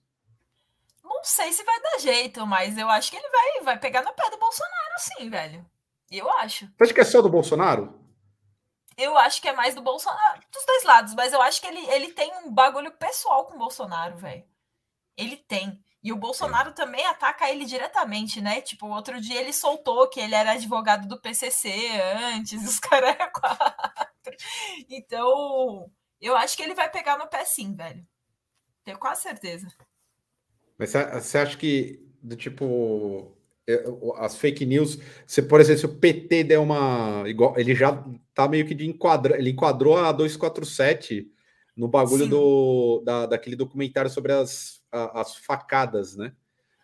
Não 1.03 1.24
sei 1.24 1.51
se 1.51 1.63
vai 1.63 1.82
dar 1.82 1.99
jeito, 1.99 2.45
mas 2.45 2.78
eu 2.78 2.88
acho 2.88 3.09
que 3.09 3.18
ele 3.18 3.30
vai, 3.30 3.63
vai 3.63 3.80
pegar 3.80 4.03
no 4.03 4.13
pé 4.13 4.30
do 4.30 4.38
Bolsonaro, 4.38 4.95
sim, 4.99 5.30
velho. 5.30 5.65
Eu 6.11 6.30
acho. 6.30 6.65
Você 6.65 6.84
acha 6.84 6.93
que 6.93 7.01
é 7.01 7.03
só 7.03 7.22
do 7.22 7.30
Bolsonaro? 7.30 7.99
Eu 8.95 9.18
acho 9.18 9.41
que 9.41 9.47
é 9.47 9.53
mais 9.53 9.76
do 9.76 9.82
Bolsonaro, 9.82 10.41
dos 10.51 10.65
dois 10.65 10.84
lados, 10.84 11.13
mas 11.13 11.34
eu 11.34 11.41
acho 11.41 11.61
que 11.61 11.68
ele, 11.68 11.86
ele 11.91 12.13
tem 12.13 12.32
um 12.43 12.51
bagulho 12.51 12.91
pessoal 12.91 13.45
com 13.45 13.55
o 13.55 13.59
Bolsonaro, 13.59 14.18
velho. 14.18 14.43
Ele 15.15 15.36
tem. 15.36 15.84
E 16.07 16.13
o 16.13 16.15
Bolsonaro 16.15 16.69
é. 16.69 16.71
também 16.71 17.05
ataca 17.05 17.51
ele 17.51 17.65
diretamente, 17.65 18.39
né? 18.39 18.61
Tipo, 18.61 18.87
outro 18.87 19.19
dia 19.19 19.41
ele 19.41 19.51
soltou 19.51 20.07
que 20.07 20.21
ele 20.21 20.33
era 20.33 20.53
advogado 20.53 21.05
do 21.05 21.19
PCC 21.19 21.69
antes, 22.33 22.63
os 22.65 22.79
caras 22.79 23.09
eram 23.09 23.29
quatro. 23.29 24.33
Então, 24.89 25.91
eu 26.21 26.33
acho 26.37 26.55
que 26.55 26.63
ele 26.63 26.73
vai 26.73 26.89
pegar 26.89 27.17
no 27.17 27.27
pé 27.27 27.43
sim, 27.43 27.75
velho. 27.75 28.07
Tenho 28.85 28.97
quase 28.97 29.23
certeza. 29.23 29.67
Mas 30.77 30.93
você 30.93 31.39
acha 31.39 31.57
que, 31.57 32.01
do 32.23 32.37
tipo, 32.37 33.35
é, 33.67 33.83
as 34.19 34.37
fake 34.37 34.65
news, 34.65 34.97
se, 35.25 35.41
por 35.41 35.59
exemplo, 35.59 35.79
se 35.81 35.85
o 35.87 35.99
PT 35.99 36.45
der 36.45 36.59
uma. 36.59 37.25
igual 37.27 37.59
Ele 37.59 37.75
já 37.75 38.01
tá 38.33 38.47
meio 38.47 38.65
que 38.65 38.73
de 38.73 38.87
enquadra, 38.87 39.37
ele 39.37 39.49
enquadrou 39.49 39.97
a 39.97 40.13
247 40.13 41.29
no 41.75 41.89
bagulho 41.89 42.27
do, 42.27 43.01
da, 43.03 43.25
daquele 43.25 43.57
documentário 43.57 44.09
sobre 44.09 44.31
as 44.31 44.81
a, 44.97 45.21
as 45.21 45.35
facadas, 45.35 46.15
né? 46.15 46.33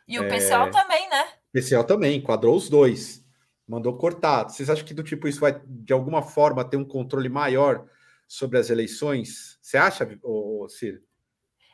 E 0.08 0.20
o 0.20 0.28
PCL 0.28 0.68
é... 0.68 0.70
também, 0.70 1.10
né? 1.10 1.28
PCL 1.52 1.84
também, 1.86 2.18
enquadrou 2.18 2.56
os 2.56 2.70
dois. 2.70 3.24
Mandou 3.68 3.98
cortar. 3.98 4.44
Vocês 4.44 4.70
acham 4.70 4.86
que 4.86 4.94
do 4.94 5.04
tipo 5.04 5.28
isso 5.28 5.40
vai, 5.40 5.62
de 5.66 5.94
alguma 5.94 6.22
forma, 6.22 6.68
ter 6.68 6.78
um 6.78 6.86
controle 6.86 7.30
maior 7.30 7.88
sobre 8.28 8.58
as 8.58 8.70
eleições? 8.70 9.58
Você 9.62 9.78
acha, 9.78 10.08
ô, 10.22 10.68
Ciro? 10.70 11.02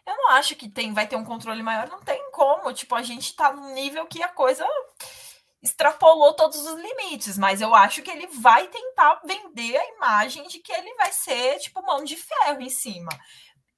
Eu 0.06 0.16
não 0.16 0.32
acho 0.32 0.56
que 0.56 0.70
tem, 0.70 0.94
vai 0.94 1.08
ter 1.08 1.16
um 1.16 1.26
controle 1.26 1.62
maior, 1.62 1.88
não 1.90 2.02
tem 2.02 2.32
como. 2.32 2.74
Tipo, 2.74 2.96
a 2.96 3.02
gente 3.02 3.36
tá 3.36 3.54
num 3.54 3.74
nível 3.74 4.06
que 4.06 4.22
a 4.22 4.28
coisa 4.28 4.66
extrapolou 5.62 6.34
todos 6.34 6.60
os 6.66 6.80
limites, 6.80 7.38
mas 7.38 7.62
eu 7.62 7.76
acho 7.76 8.02
que 8.02 8.10
ele 8.10 8.28
vai 8.28 8.68
tentar 8.68 9.22
vender 9.26 9.78
a 9.78 9.96
imagem 9.96 10.48
de 10.48 10.60
que 10.60 10.72
ele 10.72 10.94
vai 10.96 11.12
ser, 11.12 11.60
tipo, 11.60 11.82
mão 11.82 12.04
de 12.04 12.16
ferro 12.16 12.62
em 12.62 12.70
cima 12.70 13.10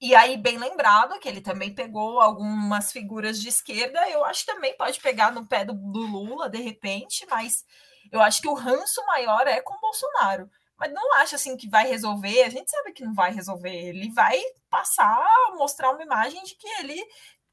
E 0.02 0.16
aí, 0.16 0.36
bem 0.36 0.58
lembrado, 0.58 1.20
que 1.20 1.30
ele 1.30 1.41
também 1.41 1.74
pegou 1.76 2.20
algumas 2.20 2.91
figuras 2.91 3.39
de 3.39 3.49
esquerda, 3.49 4.10
eu 4.10 4.26
acho 4.26 4.43
que 4.43 4.52
também 4.52 4.76
pode 4.76 4.99
pegar 4.99 5.32
no 5.32 5.45
pé 5.45 5.64
do, 5.64 5.74
do 5.74 5.99
Lula, 5.99 6.49
de 6.49 6.60
repente, 6.60 7.24
mas 7.30 7.64
eu 8.12 8.20
acho 8.20 8.41
que 8.41 8.47
o 8.47 8.56
ranço 8.56 9.06
maior 9.06 9.45
é 9.47 9.62
com 9.62 9.76
o 9.76 9.80
Bolsonaro. 9.80 10.49
Mas 10.76 10.91
não 10.91 11.18
acho 11.18 11.36
assim 11.36 11.56
que 11.56 11.70
vai 11.70 11.88
resolver, 11.88 12.41
a 12.41 12.49
gente 12.49 12.72
sabe 12.72 12.93
que 12.93 13.06
não 13.06 13.14
vai 13.14 13.32
resolver. 13.32 13.70
Ele 13.70 14.12
vai 14.12 14.41
passar, 14.68 15.24
mostrar 15.56 15.91
uma 15.91 16.02
imagem 16.02 16.43
de 16.43 16.56
que 16.56 16.68
ele 16.80 16.99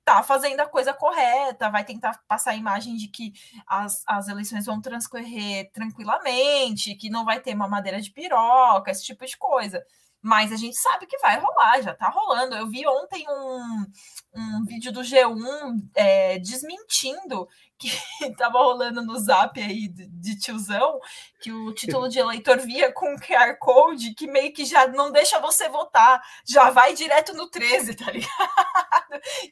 tá 0.03 0.23
fazendo 0.23 0.61
a 0.61 0.67
coisa 0.67 0.95
correta, 0.95 1.69
vai 1.69 1.85
tentar 1.85 2.19
passar 2.27 2.53
a 2.53 2.57
imagem 2.57 2.97
de 2.97 3.09
que 3.09 3.35
as, 3.67 4.03
as 4.07 4.27
eleições 4.29 4.65
vão 4.65 4.81
transcorrer 4.81 5.71
tranquilamente, 5.71 6.95
que 6.95 7.11
não 7.11 7.27
vai 7.27 7.41
ter 7.41 7.53
uma 7.55 7.69
madeira 7.69 8.01
de 8.01 8.11
piroca, 8.11 8.91
esse 8.91 9.05
tipo 9.05 9.27
de 9.27 9.37
coisa. 9.37 9.85
Mas 10.29 10.53
a 10.53 10.57
gente 10.57 10.77
sabe 10.77 11.07
que 11.07 11.17
vai 11.21 11.41
rolar, 11.41 11.81
já 11.81 11.95
tá 11.95 12.11
rolando. 12.11 12.55
Eu 12.55 12.69
vi 12.69 12.87
ontem 12.87 13.25
um, 13.31 13.87
um 14.35 14.65
vídeo 14.67 14.93
do 14.93 15.01
G1 15.01 15.81
é, 15.95 16.39
desmentindo 16.39 17.49
que 17.79 17.91
tava 18.37 18.59
rolando 18.59 19.03
no 19.03 19.19
zap 19.19 19.61
aí 19.61 19.89
de, 19.89 20.39
tiozão, 20.39 21.01
que 21.41 21.53
o 21.53 21.73
título 21.73 22.09
de 22.09 22.19
eleitor 22.19 22.59
via 22.59 22.93
com 22.93 23.17
QR 23.17 23.57
Code, 23.59 24.15
que 24.15 24.27
meio 24.27 24.53
que 24.53 24.65
já 24.65 24.89
não 24.89 25.13
deixa 25.13 25.39
você 25.39 25.69
votar, 25.69 26.21
já 26.45 26.71
vai 26.71 26.95
direto 26.95 27.33
no 27.35 27.49
13, 27.49 27.95
tá 27.95 28.11
ligado? 28.11 28.29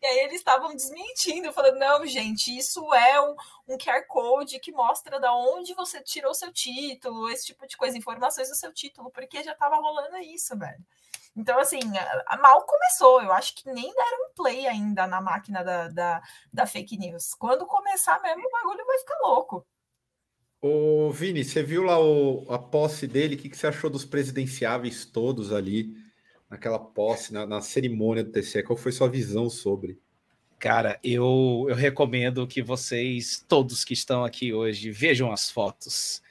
E 0.01 0.07
aí 0.07 0.19
eles 0.21 0.37
estavam 0.37 0.75
desmentindo, 0.75 1.53
falando, 1.53 1.79
não, 1.79 2.07
gente, 2.07 2.57
isso 2.57 2.93
é 2.95 3.21
um, 3.21 3.35
um 3.69 3.79
QR 3.79 4.07
Code 4.07 4.61
que 4.61 4.71
mostra 4.71 5.19
da 5.19 5.35
onde 5.35 5.75
você 5.75 6.01
tirou 6.01 6.35
seu 6.35 6.53
título, 6.53 7.29
esse 7.31 7.47
tipo 7.47 7.67
de 7.67 7.77
coisa, 7.77 7.97
informações 7.97 8.49
do 8.49 8.55
seu 8.55 8.73
título, 8.73 9.11
porque 9.11 9.43
já 9.43 9.55
tava 9.55 9.77
rolando 9.77 10.19
isso, 10.19 10.57
velho. 10.57 10.85
Então, 11.37 11.59
assim, 11.59 11.81
mal 12.41 12.63
começou. 12.63 13.23
Eu 13.23 13.31
acho 13.33 13.55
que 13.55 13.71
nem 13.71 13.93
deram 13.93 14.27
um 14.27 14.35
play 14.35 14.67
ainda 14.67 15.07
na 15.07 15.21
máquina 15.21 15.63
da, 15.63 15.89
da, 15.89 16.23
da 16.53 16.67
fake 16.67 16.97
news. 16.97 17.35
Quando 17.35 17.67
começar 17.67 18.21
mesmo, 18.23 18.47
o 18.47 18.51
bagulho 18.51 18.87
vai 18.87 18.99
ficar 18.99 19.19
louco. 19.23 19.67
Ô, 20.63 21.11
Vini, 21.11 21.45
você 21.45 21.63
viu 21.63 21.83
lá 21.83 22.01
o, 22.01 22.47
a 22.51 22.59
posse 22.59 23.07
dele? 23.07 23.37
O 23.37 23.39
que, 23.39 23.51
que 23.51 23.57
você 23.57 23.67
achou 23.67 23.91
dos 23.91 24.05
presidenciáveis 24.05 25.05
todos 25.05 25.53
ali, 25.53 25.95
naquela 26.49 26.79
posse, 26.79 27.35
na, 27.35 27.47
na 27.47 27.61
cerimônia 27.61 28.25
do 28.25 28.33
TCE? 28.33 28.63
Qual 28.63 28.77
foi 28.77 28.91
sua 28.91 29.09
visão 29.09 29.51
sobre? 29.51 30.01
Cara, 30.59 30.99
eu, 31.05 31.67
eu 31.69 31.75
recomendo 31.75 32.47
que 32.47 32.63
vocês, 32.63 33.45
todos 33.47 33.85
que 33.85 33.93
estão 33.93 34.25
aqui 34.25 34.55
hoje, 34.55 34.91
vejam 34.91 35.31
as 35.31 35.51
fotos. 35.51 36.23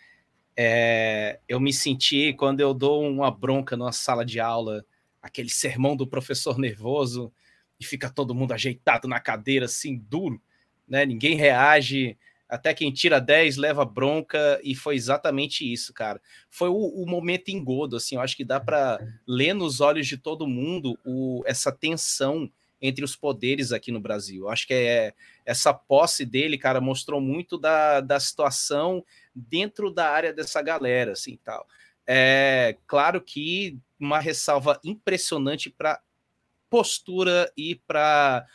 É, 0.58 1.40
eu 1.48 1.60
me 1.60 1.72
senti 1.72 2.34
quando 2.34 2.60
eu 2.60 2.74
dou 2.74 3.08
uma 3.08 3.30
bronca 3.30 3.78
numa 3.78 3.92
sala 3.92 4.26
de 4.26 4.40
aula 4.40 4.84
aquele 5.26 5.50
sermão 5.50 5.96
do 5.96 6.06
professor 6.06 6.60
nervoso 6.60 7.34
e 7.80 7.84
fica 7.84 8.12
todo 8.12 8.36
mundo 8.36 8.54
ajeitado 8.54 9.08
na 9.08 9.20
cadeira, 9.20 9.66
assim, 9.66 9.98
duro, 9.98 10.40
né? 10.88 11.04
Ninguém 11.04 11.36
reage, 11.36 12.16
até 12.48 12.76
quem 12.76 12.94
tira 12.94 13.20
10 13.20 13.58
leva 13.58 13.84
bronca, 13.84 14.62
e 14.64 14.76
foi 14.76 14.96
exatamente 14.96 15.70
isso, 15.70 15.92
cara. 15.92 16.22
Foi 16.48 16.70
o, 16.70 16.76
o 16.76 17.10
momento 17.10 17.50
engodo, 17.50 17.96
assim, 17.96 18.16
eu 18.16 18.22
acho 18.22 18.38
que 18.38 18.46
dá 18.46 18.60
para 18.60 19.00
ler 19.28 19.56
nos 19.56 19.82
olhos 19.82 20.06
de 20.06 20.16
todo 20.16 20.48
mundo 20.48 20.96
o, 21.04 21.42
essa 21.48 21.72
tensão 21.72 22.48
entre 22.80 23.04
os 23.04 23.16
poderes 23.16 23.72
aqui 23.72 23.92
no 23.92 24.00
Brasil. 24.00 24.44
Eu 24.44 24.50
acho 24.50 24.68
que 24.68 24.76
é 24.76 25.14
essa 25.44 25.74
posse 25.74 26.24
dele, 26.24 26.56
cara, 26.56 26.80
mostrou 26.80 27.20
muito 27.20 27.58
da, 27.58 28.00
da 28.00 28.20
situação 28.20 29.04
dentro 29.34 29.90
da 29.90 30.08
área 30.08 30.32
dessa 30.32 30.62
galera, 30.62 31.14
assim, 31.14 31.40
tal. 31.44 31.66
É 32.08 32.78
claro 32.86 33.22
que 33.22 33.80
uma 34.00 34.20
ressalva 34.20 34.80
impressionante 34.84 35.70
para 35.70 36.02
postura 36.70 37.52
e 37.58 37.76
para 37.76 38.46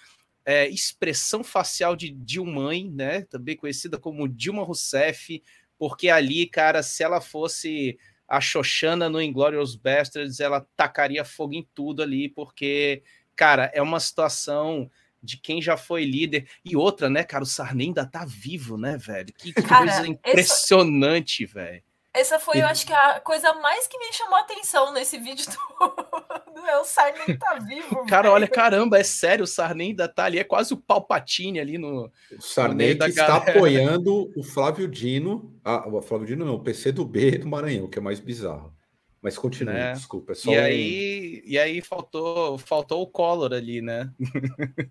é, 0.44 0.68
expressão 0.68 1.42
facial 1.42 1.96
de 1.96 2.10
Dilma, 2.10 2.70
né? 2.90 3.22
Também 3.22 3.56
conhecida 3.56 3.98
como 3.98 4.28
Dilma 4.28 4.62
Rousseff, 4.62 5.42
porque 5.78 6.08
ali, 6.08 6.46
cara, 6.46 6.82
se 6.82 7.02
ela 7.02 7.20
fosse 7.20 7.98
a 8.28 8.40
Xoxana 8.40 9.08
no 9.08 9.20
Inglorious 9.20 9.74
Bastards, 9.74 10.38
ela 10.38 10.66
tacaria 10.76 11.24
fogo 11.24 11.54
em 11.54 11.66
tudo 11.74 12.02
ali, 12.02 12.28
porque, 12.28 13.02
cara, 13.34 13.70
é 13.74 13.82
uma 13.82 13.98
situação 13.98 14.90
de 15.22 15.36
quem 15.36 15.60
já 15.60 15.76
foi 15.76 16.04
líder. 16.04 16.48
E 16.64 16.76
outra, 16.76 17.10
né, 17.10 17.24
cara, 17.24 17.42
o 17.42 17.46
Sarney 17.46 17.88
ainda 17.88 18.06
tá 18.06 18.24
vivo, 18.24 18.78
né, 18.78 18.96
velho? 18.96 19.32
Que, 19.34 19.52
que 19.52 19.62
cara, 19.62 19.86
coisa 19.86 20.06
impressionante, 20.06 21.44
velho. 21.44 21.82
Essa 22.12 22.40
foi, 22.40 22.60
eu 22.60 22.66
acho 22.66 22.84
que 22.84 22.92
a 22.92 23.20
coisa 23.20 23.54
mais 23.54 23.86
que 23.86 23.96
me 23.96 24.12
chamou 24.12 24.36
a 24.36 24.40
atenção 24.40 24.92
nesse 24.92 25.16
vídeo 25.16 25.46
do, 25.46 26.60
é 26.66 26.76
o 26.78 26.84
Sarney 26.84 27.36
tá 27.38 27.54
vivo. 27.54 28.04
Cara, 28.06 28.22
velho. 28.22 28.34
olha, 28.34 28.48
caramba, 28.48 28.98
é 28.98 29.04
sério, 29.04 29.44
o 29.44 29.46
Sarney 29.46 29.90
ainda 29.90 30.08
tá 30.08 30.24
ali, 30.24 30.38
é 30.38 30.44
quase 30.44 30.74
o 30.74 30.76
Palpatine 30.76 31.60
ali 31.60 31.78
no. 31.78 32.10
O 32.36 32.42
Sarney 32.42 32.94
no 32.94 33.04
que 33.04 33.10
está 33.10 33.36
apoiando 33.36 34.28
o 34.36 34.42
Flávio 34.42 34.88
Dino, 34.88 35.56
ah, 35.64 35.88
o 35.88 36.02
Flávio 36.02 36.26
Dino 36.26 36.44
não, 36.44 36.54
o 36.54 36.62
PC 36.62 36.90
do 36.90 37.04
B 37.04 37.38
do 37.38 37.46
Maranhão, 37.46 37.88
que 37.88 37.98
é 37.98 38.02
mais 38.02 38.18
bizarro. 38.18 38.74
Mas 39.22 39.36
continue, 39.36 39.74
né? 39.74 39.92
desculpa. 39.92 40.32
É 40.32 40.36
e, 40.36 40.48
um... 40.48 40.62
aí, 40.62 41.42
e 41.44 41.58
aí 41.58 41.80
faltou, 41.82 42.56
faltou 42.58 43.02
o 43.02 43.06
Collor 43.06 43.52
ali, 43.52 43.82
né? 43.82 44.10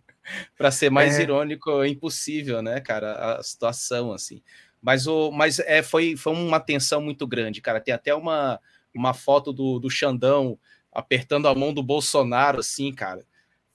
para 0.56 0.70
ser 0.70 0.92
mais 0.92 1.18
é... 1.18 1.24
irônico, 1.24 1.84
impossível, 1.84 2.62
né, 2.62 2.80
cara? 2.80 3.38
A 3.38 3.44
situação, 3.44 4.14
assim. 4.14 4.42
Mas, 4.82 5.08
o, 5.08 5.32
mas 5.32 5.60
é, 5.60 5.84
foi, 5.84 6.16
foi 6.16 6.34
uma 6.34 6.60
tensão 6.60 7.02
muito 7.02 7.28
grande, 7.28 7.62
cara. 7.62 7.82
Tem 7.82 7.94
até 7.94 8.14
uma, 8.16 8.60
uma 8.94 9.14
foto 9.14 9.52
do, 9.52 9.80
do 9.80 9.90
Xandão 9.90 10.58
apertando 10.92 11.48
a 11.48 11.56
mão 11.56 11.74
do 11.74 11.84
Bolsonaro, 11.84 12.60
assim, 12.60 12.94
cara. 12.94 13.26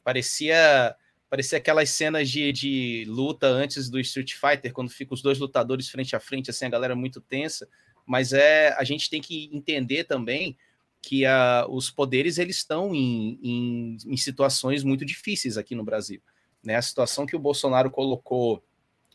Parecia 0.02 0.96
parecia 1.28 1.58
aquelas 1.58 1.90
cenas 1.90 2.30
de, 2.30 2.52
de 2.52 3.04
luta 3.08 3.48
antes 3.48 3.90
do 3.90 3.98
Street 3.98 4.34
Fighter, 4.34 4.72
quando 4.72 4.88
ficam 4.88 5.14
os 5.16 5.20
dois 5.20 5.36
lutadores 5.36 5.88
frente 5.88 6.14
a 6.14 6.20
frente, 6.20 6.48
assim, 6.48 6.64
a 6.64 6.68
galera 6.68 6.94
muito 6.94 7.20
tensa. 7.20 7.68
Mas 8.06 8.32
é 8.32 8.72
a 8.78 8.84
gente 8.84 9.10
tem 9.10 9.20
que 9.20 9.50
entender 9.52 10.04
também 10.04 10.56
que 11.02 11.26
a, 11.26 11.66
os 11.68 11.90
poderes 11.90 12.38
eles 12.38 12.56
estão 12.56 12.94
em, 12.94 13.38
em, 13.42 13.96
em 14.06 14.16
situações 14.16 14.84
muito 14.84 15.04
difíceis 15.04 15.58
aqui 15.58 15.74
no 15.74 15.82
Brasil. 15.82 16.22
Né? 16.62 16.76
A 16.76 16.82
situação 16.82 17.26
que 17.26 17.34
o 17.34 17.40
Bolsonaro 17.40 17.90
colocou 17.90 18.62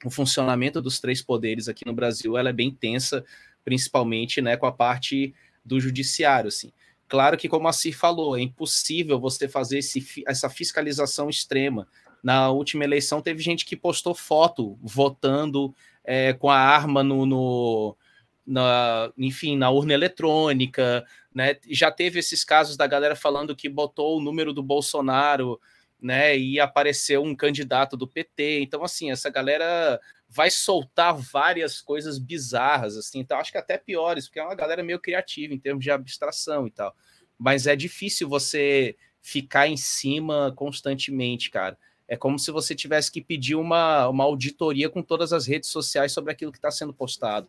o 0.03 0.09
funcionamento 0.09 0.81
dos 0.81 0.99
três 0.99 1.21
poderes 1.21 1.67
aqui 1.67 1.85
no 1.85 1.93
Brasil 1.93 2.37
ela 2.37 2.49
é 2.49 2.53
bem 2.53 2.71
tensa, 2.71 3.23
principalmente 3.63 4.41
né, 4.41 4.55
com 4.55 4.65
a 4.65 4.71
parte 4.71 5.33
do 5.63 5.79
judiciário. 5.79 6.47
Assim. 6.47 6.71
Claro 7.07 7.37
que, 7.37 7.49
como 7.49 7.67
a 7.67 7.73
Cir 7.73 7.97
falou, 7.97 8.37
é 8.37 8.41
impossível 8.41 9.19
você 9.19 9.47
fazer 9.47 9.79
esse, 9.79 10.23
essa 10.27 10.49
fiscalização 10.49 11.29
extrema. 11.29 11.87
Na 12.23 12.49
última 12.51 12.83
eleição, 12.83 13.21
teve 13.21 13.41
gente 13.41 13.65
que 13.65 13.75
postou 13.75 14.13
foto 14.13 14.77
votando 14.81 15.73
é, 16.03 16.33
com 16.33 16.49
a 16.49 16.57
arma 16.57 17.03
no, 17.03 17.25
no 17.25 17.97
na, 18.45 19.11
enfim, 19.17 19.55
na 19.57 19.69
urna 19.69 19.93
eletrônica, 19.93 21.05
né? 21.33 21.55
Já 21.69 21.91
teve 21.91 22.19
esses 22.19 22.43
casos 22.43 22.75
da 22.75 22.87
galera 22.87 23.15
falando 23.15 23.55
que 23.55 23.69
botou 23.69 24.17
o 24.17 24.21
número 24.21 24.53
do 24.53 24.63
Bolsonaro 24.63 25.59
né? 26.01 26.37
E 26.37 26.59
apareceu 26.59 27.23
um 27.23 27.35
candidato 27.35 27.97
do 27.97 28.07
PT. 28.07 28.61
Então, 28.61 28.83
assim, 28.83 29.11
essa 29.11 29.29
galera 29.29 29.99
vai 30.27 30.49
soltar 30.49 31.15
várias 31.15 31.81
coisas 31.81 32.17
bizarras, 32.17 32.95
assim. 32.95 33.19
Então, 33.19 33.37
acho 33.39 33.51
que 33.51 33.57
até 33.57 33.77
piores, 33.77 34.27
porque 34.27 34.39
é 34.39 34.43
uma 34.43 34.55
galera 34.55 34.83
meio 34.83 34.99
criativa 34.99 35.53
em 35.53 35.59
termos 35.59 35.83
de 35.83 35.91
abstração 35.91 36.67
e 36.67 36.71
tal. 36.71 36.95
Mas 37.37 37.67
é 37.67 37.75
difícil 37.75 38.29
você 38.29 38.95
ficar 39.21 39.67
em 39.67 39.77
cima 39.77 40.53
constantemente, 40.55 41.49
cara. 41.49 41.77
É 42.07 42.15
como 42.17 42.39
se 42.39 42.51
você 42.51 42.73
tivesse 42.73 43.11
que 43.11 43.21
pedir 43.21 43.55
uma, 43.55 44.07
uma 44.07 44.23
auditoria 44.23 44.89
com 44.89 45.03
todas 45.03 45.31
as 45.31 45.45
redes 45.45 45.69
sociais 45.69 46.11
sobre 46.11 46.31
aquilo 46.31 46.51
que 46.51 46.57
está 46.57 46.71
sendo 46.71 46.93
postado, 46.93 47.47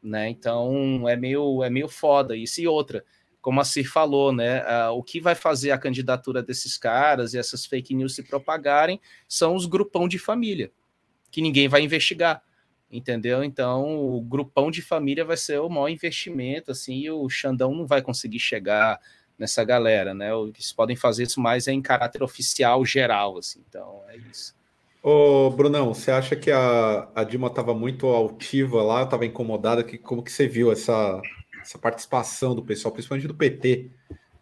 né? 0.00 0.28
Então 0.28 1.08
é 1.08 1.16
meio 1.16 1.64
é 1.64 1.68
meio 1.68 1.88
foda 1.88 2.36
isso 2.36 2.60
e 2.60 2.68
outra 2.68 3.04
como 3.46 3.60
a 3.60 3.64
Cir 3.64 3.88
falou, 3.88 4.32
né? 4.32 4.64
Uh, 4.64 4.90
o 4.98 5.04
que 5.04 5.20
vai 5.20 5.36
fazer 5.36 5.70
a 5.70 5.78
candidatura 5.78 6.42
desses 6.42 6.76
caras 6.76 7.32
e 7.32 7.38
essas 7.38 7.64
fake 7.64 7.94
news 7.94 8.16
se 8.16 8.24
propagarem 8.24 9.00
são 9.28 9.54
os 9.54 9.66
grupão 9.66 10.08
de 10.08 10.18
família, 10.18 10.72
que 11.30 11.40
ninguém 11.40 11.68
vai 11.68 11.80
investigar, 11.82 12.42
entendeu? 12.90 13.44
Então, 13.44 14.04
o 14.04 14.20
grupão 14.20 14.68
de 14.68 14.82
família 14.82 15.24
vai 15.24 15.36
ser 15.36 15.60
o 15.60 15.68
maior 15.68 15.88
investimento, 15.88 16.72
assim, 16.72 16.96
e 16.96 17.08
o 17.08 17.28
Xandão 17.28 17.72
não 17.72 17.86
vai 17.86 18.02
conseguir 18.02 18.40
chegar 18.40 18.98
nessa 19.38 19.62
galera, 19.62 20.12
né? 20.12 20.30
Eles 20.34 20.72
podem 20.72 20.96
fazer 20.96 21.22
isso 21.22 21.40
mais 21.40 21.68
é 21.68 21.72
em 21.72 21.80
caráter 21.80 22.24
oficial 22.24 22.84
geral, 22.84 23.38
assim, 23.38 23.62
então 23.68 24.02
é 24.08 24.16
isso. 24.16 24.56
Ô, 25.00 25.50
Brunão, 25.50 25.94
você 25.94 26.10
acha 26.10 26.34
que 26.34 26.50
a, 26.50 27.08
a 27.14 27.22
Dilma 27.22 27.46
estava 27.46 27.72
muito 27.72 28.08
altiva 28.08 28.82
lá, 28.82 29.04
estava 29.04 29.24
incomodada? 29.24 29.84
Que, 29.84 29.96
como 29.96 30.20
que 30.20 30.32
você 30.32 30.48
viu 30.48 30.72
essa, 30.72 31.22
essa 31.66 31.78
participação 31.78 32.54
do 32.54 32.62
pessoal, 32.62 32.92
principalmente 32.92 33.26
do 33.26 33.34
PT, 33.34 33.90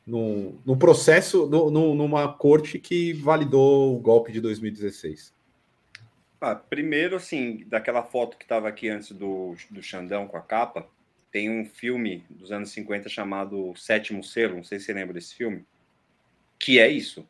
no, 0.06 0.60
no 0.64 0.76
processo, 0.76 1.46
no, 1.46 1.94
numa 1.94 2.30
corte 2.32 2.78
que 2.78 3.14
validou 3.14 3.96
o 3.96 3.98
golpe 3.98 4.30
de 4.30 4.40
2016? 4.40 5.32
Ah, 6.40 6.54
primeiro, 6.54 7.16
assim, 7.16 7.64
daquela 7.66 8.02
foto 8.02 8.36
que 8.36 8.44
estava 8.44 8.68
aqui 8.68 8.90
antes 8.90 9.10
do, 9.12 9.56
do 9.70 9.82
Xandão 9.82 10.28
com 10.28 10.36
a 10.36 10.42
capa, 10.42 10.86
tem 11.32 11.50
um 11.50 11.64
filme 11.64 12.22
dos 12.28 12.52
anos 12.52 12.70
50 12.70 13.08
chamado 13.08 13.74
Sétimo 13.76 14.22
Selo, 14.22 14.56
não 14.56 14.64
sei 14.64 14.78
se 14.78 14.84
você 14.86 14.92
lembra 14.92 15.14
desse 15.14 15.34
filme, 15.34 15.64
que 16.58 16.78
é 16.78 16.88
isso. 16.88 17.26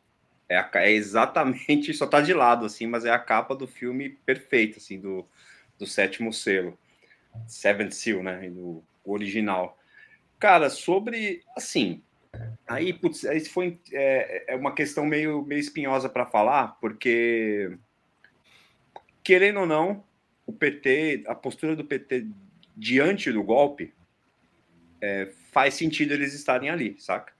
É, 0.49 0.57
a, 0.57 0.69
é 0.75 0.91
exatamente, 0.91 1.93
só 1.93 2.05
tá 2.05 2.19
de 2.19 2.33
lado, 2.33 2.65
assim, 2.65 2.85
mas 2.85 3.05
é 3.05 3.09
a 3.09 3.17
capa 3.17 3.55
do 3.55 3.65
filme 3.65 4.09
perfeita, 4.25 4.77
assim, 4.77 4.99
do, 4.99 5.25
do 5.79 5.87
sétimo 5.87 6.33
selo. 6.33 6.77
Seventh 7.47 7.93
Seal, 7.93 8.21
né? 8.21 8.49
Do 8.49 8.83
original. 9.03 9.77
Cara, 10.39 10.69
sobre, 10.69 11.41
assim, 11.55 12.03
aí, 12.67 12.93
putz, 12.93 13.25
foi 13.51 13.79
é, 13.91 14.53
é 14.53 14.55
uma 14.55 14.73
questão 14.73 15.05
meio, 15.05 15.43
meio 15.43 15.59
espinhosa 15.59 16.09
para 16.09 16.25
falar, 16.25 16.77
porque, 16.79 17.77
querendo 19.23 19.61
ou 19.61 19.65
não, 19.65 20.03
o 20.45 20.53
PT, 20.53 21.23
a 21.27 21.35
postura 21.35 21.75
do 21.75 21.85
PT 21.85 22.27
diante 22.75 23.31
do 23.31 23.43
golpe, 23.43 23.93
é, 25.01 25.31
faz 25.51 25.73
sentido 25.75 26.13
eles 26.13 26.33
estarem 26.33 26.69
ali, 26.69 26.95
saca? 26.99 27.33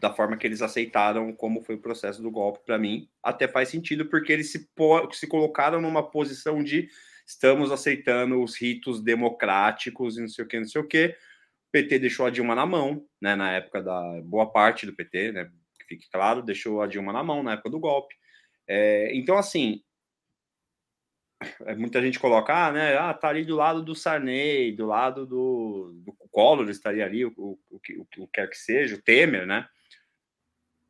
Da 0.00 0.12
forma 0.12 0.36
que 0.36 0.46
eles 0.46 0.62
aceitaram 0.62 1.32
como 1.32 1.62
foi 1.62 1.76
o 1.76 1.80
processo 1.80 2.22
do 2.22 2.30
golpe, 2.30 2.60
para 2.64 2.78
mim, 2.78 3.08
até 3.22 3.46
faz 3.46 3.68
sentido, 3.68 4.06
porque 4.06 4.32
eles 4.32 4.50
se, 4.50 4.68
se 5.12 5.26
colocaram 5.26 5.80
numa 5.80 6.02
posição 6.02 6.62
de 6.62 6.88
estamos 7.26 7.70
aceitando 7.70 8.42
os 8.42 8.60
ritos 8.60 9.00
democráticos 9.00 10.16
e 10.16 10.20
não 10.20 10.28
sei 10.28 10.44
o 10.44 10.48
que, 10.48 10.58
não 10.58 10.66
sei 10.66 10.80
o 10.80 10.86
que. 10.86 11.16
PT 11.72 11.98
deixou 11.98 12.26
a 12.26 12.30
Dilma 12.30 12.54
na 12.54 12.66
mão, 12.66 13.04
né, 13.20 13.34
na 13.34 13.50
época 13.52 13.82
da 13.82 14.20
boa 14.22 14.50
parte 14.52 14.86
do 14.86 14.94
PT, 14.94 15.32
né, 15.32 15.50
que 15.78 15.86
fique 15.86 16.10
claro, 16.10 16.42
deixou 16.42 16.82
a 16.82 16.86
Dilma 16.86 17.12
na 17.12 17.24
mão 17.24 17.42
na 17.42 17.54
época 17.54 17.70
do 17.70 17.80
golpe. 17.80 18.14
É, 18.68 19.10
então, 19.14 19.36
assim, 19.36 19.82
é, 21.66 21.74
muita 21.74 22.00
gente 22.00 22.18
coloca, 22.18 22.54
ah, 22.54 22.72
né, 22.72 22.96
ah, 22.96 23.12
tá 23.12 23.28
ali 23.28 23.44
do 23.44 23.56
lado 23.56 23.82
do 23.82 23.94
Sarney, 23.94 24.72
do 24.72 24.86
lado 24.86 25.26
do, 25.26 25.92
do 26.04 26.12
Collor, 26.30 26.68
estaria 26.70 27.04
ali, 27.04 27.24
o, 27.24 27.32
o, 27.36 27.58
o, 27.70 27.80
que, 27.80 27.98
o 27.98 28.06
que 28.06 28.26
quer 28.32 28.48
que 28.48 28.56
seja, 28.56 28.96
o 28.96 29.02
Temer, 29.02 29.46
né? 29.46 29.66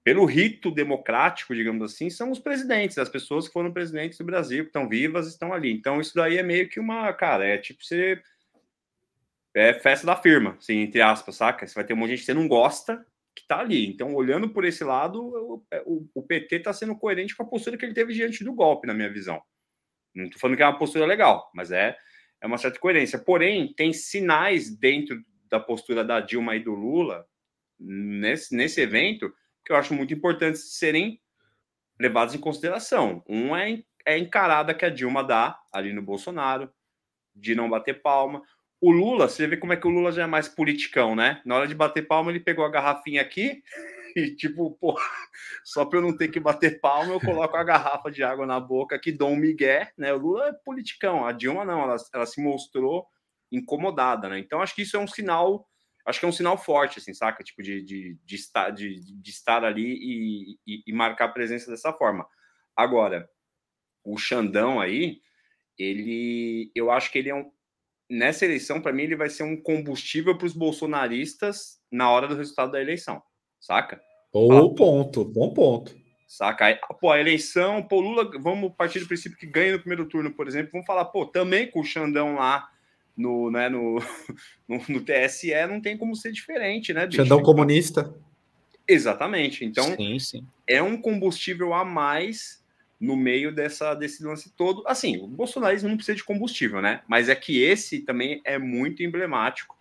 Pelo 0.04 0.24
rito 0.24 0.70
democrático, 0.70 1.54
digamos 1.54 1.92
assim, 1.92 2.10
são 2.10 2.30
os 2.30 2.40
presidentes, 2.40 2.98
as 2.98 3.08
pessoas 3.08 3.46
que 3.46 3.52
foram 3.52 3.72
presidentes 3.72 4.18
do 4.18 4.24
Brasil, 4.24 4.64
que 4.64 4.70
estão 4.70 4.88
vivas, 4.88 5.28
estão 5.28 5.52
ali. 5.52 5.72
Então, 5.72 6.00
isso 6.00 6.14
daí 6.14 6.38
é 6.38 6.42
meio 6.42 6.68
que 6.68 6.80
uma, 6.80 7.12
cara, 7.12 7.46
é 7.46 7.56
tipo 7.56 7.84
você. 7.84 8.20
É 9.54 9.74
festa 9.74 10.06
da 10.06 10.16
firma, 10.16 10.56
assim, 10.58 10.78
entre 10.78 11.02
aspas, 11.02 11.36
saca? 11.36 11.66
Você 11.66 11.74
vai 11.74 11.84
ter 11.84 11.92
um 11.92 11.96
monte 11.96 12.10
de 12.10 12.16
gente 12.16 12.20
que 12.20 12.26
você 12.26 12.34
não 12.34 12.48
gosta, 12.48 13.04
que 13.34 13.46
tá 13.46 13.60
ali. 13.60 13.86
Então, 13.86 14.14
olhando 14.14 14.48
por 14.48 14.64
esse 14.64 14.82
lado, 14.82 15.22
o, 15.22 15.64
o, 15.84 16.08
o 16.14 16.22
PT 16.22 16.56
está 16.56 16.72
sendo 16.72 16.96
coerente 16.96 17.36
com 17.36 17.42
a 17.42 17.46
postura 17.46 17.76
que 17.76 17.84
ele 17.84 17.94
teve 17.94 18.14
diante 18.14 18.42
do 18.44 18.54
golpe, 18.54 18.86
na 18.86 18.94
minha 18.94 19.12
visão. 19.12 19.42
Não 20.14 20.24
estou 20.24 20.40
falando 20.40 20.56
que 20.56 20.62
é 20.62 20.66
uma 20.66 20.78
postura 20.78 21.06
legal, 21.06 21.50
mas 21.54 21.70
é, 21.70 21.96
é 22.40 22.46
uma 22.46 22.58
certa 22.58 22.78
coerência. 22.78 23.18
Porém, 23.18 23.72
tem 23.74 23.92
sinais 23.92 24.74
dentro 24.74 25.22
da 25.48 25.60
postura 25.60 26.04
da 26.04 26.20
Dilma 26.20 26.56
e 26.56 26.60
do 26.60 26.74
Lula 26.74 27.26
nesse, 27.78 28.54
nesse 28.54 28.80
evento 28.80 29.32
que 29.64 29.72
eu 29.72 29.76
acho 29.76 29.94
muito 29.94 30.12
importantes 30.12 30.78
serem 30.78 31.20
levados 32.00 32.34
em 32.34 32.40
consideração. 32.40 33.22
Um 33.28 33.54
é, 33.56 33.82
é 34.04 34.18
encarada 34.18 34.74
que 34.74 34.84
a 34.84 34.90
Dilma 34.90 35.22
dá 35.22 35.58
ali 35.72 35.92
no 35.92 36.02
Bolsonaro, 36.02 36.72
de 37.34 37.54
não 37.54 37.70
bater 37.70 38.02
palma. 38.02 38.42
O 38.82 38.90
Lula, 38.90 39.28
você 39.28 39.46
vê 39.46 39.56
como 39.56 39.72
é 39.72 39.76
que 39.76 39.86
o 39.86 39.90
Lula 39.90 40.10
já 40.10 40.24
é 40.24 40.26
mais 40.26 40.48
politicão, 40.48 41.14
né? 41.14 41.40
Na 41.46 41.54
hora 41.54 41.68
de 41.68 41.74
bater 41.74 42.04
palma, 42.04 42.32
ele 42.32 42.40
pegou 42.40 42.64
a 42.64 42.68
garrafinha 42.68 43.22
aqui 43.22 43.62
e, 44.16 44.34
tipo, 44.34 44.72
pô, 44.72 44.98
só 45.62 45.84
para 45.84 46.00
eu 46.00 46.02
não 46.02 46.16
ter 46.16 46.26
que 46.26 46.40
bater 46.40 46.80
palma, 46.80 47.12
eu 47.12 47.20
coloco 47.20 47.56
a 47.56 47.62
garrafa 47.62 48.10
de 48.10 48.24
água 48.24 48.44
na 48.44 48.58
boca 48.58 48.98
que 48.98 49.12
dom 49.12 49.36
Miguel, 49.36 49.86
né? 49.96 50.12
O 50.12 50.18
Lula 50.18 50.48
é 50.48 50.52
politicão, 50.64 51.24
a 51.24 51.30
Dilma 51.30 51.64
não, 51.64 51.80
ela, 51.80 51.94
ela 52.12 52.26
se 52.26 52.42
mostrou 52.42 53.06
incomodada, 53.52 54.28
né? 54.28 54.40
Então, 54.40 54.60
acho 54.60 54.74
que 54.74 54.82
isso 54.82 54.96
é 54.96 55.00
um 55.00 55.06
sinal, 55.06 55.64
acho 56.04 56.18
que 56.18 56.26
é 56.26 56.28
um 56.28 56.32
sinal 56.32 56.58
forte, 56.58 56.98
assim, 56.98 57.14
saca? 57.14 57.44
Tipo, 57.44 57.62
de, 57.62 57.84
de, 57.84 58.18
de, 58.24 58.34
estar, 58.34 58.70
de, 58.70 58.98
de 58.98 59.30
estar 59.30 59.64
ali 59.64 59.92
e, 59.94 60.58
e, 60.66 60.82
e 60.88 60.92
marcar 60.92 61.28
presença 61.28 61.70
dessa 61.70 61.92
forma. 61.92 62.26
Agora, 62.76 63.30
o 64.02 64.18
Xandão 64.18 64.80
aí, 64.80 65.20
ele, 65.78 66.72
eu 66.74 66.90
acho 66.90 67.12
que 67.12 67.18
ele 67.18 67.30
é 67.30 67.34
um, 67.36 67.48
nessa 68.12 68.44
eleição, 68.44 68.80
para 68.80 68.92
mim, 68.92 69.04
ele 69.04 69.16
vai 69.16 69.30
ser 69.30 69.42
um 69.42 69.56
combustível 69.56 70.36
para 70.36 70.46
os 70.46 70.52
bolsonaristas 70.52 71.80
na 71.90 72.10
hora 72.10 72.28
do 72.28 72.36
resultado 72.36 72.72
da 72.72 72.80
eleição 72.80 73.22
saca? 73.62 74.00
Bom 74.32 74.48
Fala, 74.48 74.74
ponto, 74.74 75.24
bom 75.24 75.54
ponto. 75.54 75.96
Saca? 76.26 76.66
Aí, 76.66 76.78
pô, 77.00 77.10
a 77.10 77.20
eleição, 77.20 77.82
pô, 77.82 78.00
Lula, 78.00 78.30
vamos 78.40 78.72
partir 78.74 78.98
do 79.00 79.06
princípio 79.06 79.38
que 79.38 79.46
ganha 79.46 79.72
no 79.72 79.78
primeiro 79.78 80.06
turno, 80.06 80.32
por 80.32 80.48
exemplo, 80.48 80.72
vamos 80.72 80.86
falar, 80.86 81.04
pô, 81.06 81.26
também 81.26 81.70
com 81.70 81.80
o 81.80 81.84
Xandão 81.84 82.34
lá 82.34 82.68
no, 83.16 83.50
né, 83.50 83.68
no, 83.68 83.98
no, 84.66 84.80
no 84.88 85.00
TSE 85.00 85.54
não 85.68 85.80
tem 85.80 85.96
como 85.96 86.16
ser 86.16 86.32
diferente, 86.32 86.92
né, 86.92 87.06
bicho? 87.06 87.18
Xandão 87.22 87.38
então, 87.38 87.46
comunista. 87.46 88.12
Exatamente. 88.88 89.64
Então, 89.64 89.94
sim, 89.94 90.18
sim. 90.18 90.46
é 90.66 90.82
um 90.82 91.00
combustível 91.00 91.72
a 91.72 91.84
mais 91.84 92.61
no 93.02 93.16
meio 93.16 93.52
dessa, 93.52 93.94
desse 93.94 94.22
lance 94.22 94.54
todo. 94.56 94.84
Assim, 94.86 95.16
o 95.18 95.26
bolsonarismo 95.26 95.88
não 95.88 95.96
precisa 95.96 96.16
de 96.16 96.22
combustível, 96.22 96.80
né? 96.80 97.02
Mas 97.08 97.28
é 97.28 97.34
que 97.34 97.60
esse 97.60 98.00
também 98.00 98.40
é 98.44 98.58
muito 98.58 99.02
emblemático 99.02 99.76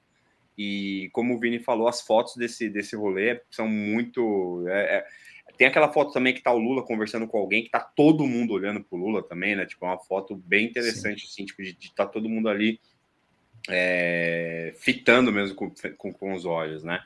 e 0.57 1.09
como 1.13 1.36
o 1.36 1.39
Vini 1.39 1.59
falou, 1.59 1.88
as 1.88 2.01
fotos 2.01 2.36
desse, 2.36 2.69
desse 2.69 2.95
rolê 2.95 3.41
são 3.49 3.67
muito. 3.67 4.65
É, 4.67 4.97
é, 4.97 5.05
tem 5.55 5.67
aquela 5.67 5.93
foto 5.93 6.11
também 6.11 6.34
que 6.34 6.41
tá 6.41 6.51
o 6.51 6.57
Lula 6.57 6.84
conversando 6.84 7.28
com 7.28 7.38
alguém, 7.38 7.63
que 7.63 7.69
tá 7.69 7.80
todo 7.80 8.28
mundo 8.28 8.53
olhando 8.53 8.84
pro 8.84 8.97
Lula 8.97 9.22
também, 9.22 9.55
né? 9.55 9.65
Tipo, 9.65 9.86
é 9.86 9.89
uma 9.89 9.99
foto 9.99 10.36
bem 10.36 10.65
interessante, 10.65 11.22
Sim. 11.22 11.28
assim, 11.28 11.45
tipo, 11.45 11.61
de, 11.61 11.93
tá 11.95 12.05
todo 12.05 12.28
mundo 12.28 12.49
ali 12.49 12.80
é, 13.69 14.74
fitando 14.78 15.32
mesmo 15.32 15.55
com, 15.55 15.72
com, 15.97 16.11
com, 16.11 16.34
os 16.34 16.45
olhos, 16.45 16.84
né? 16.84 17.01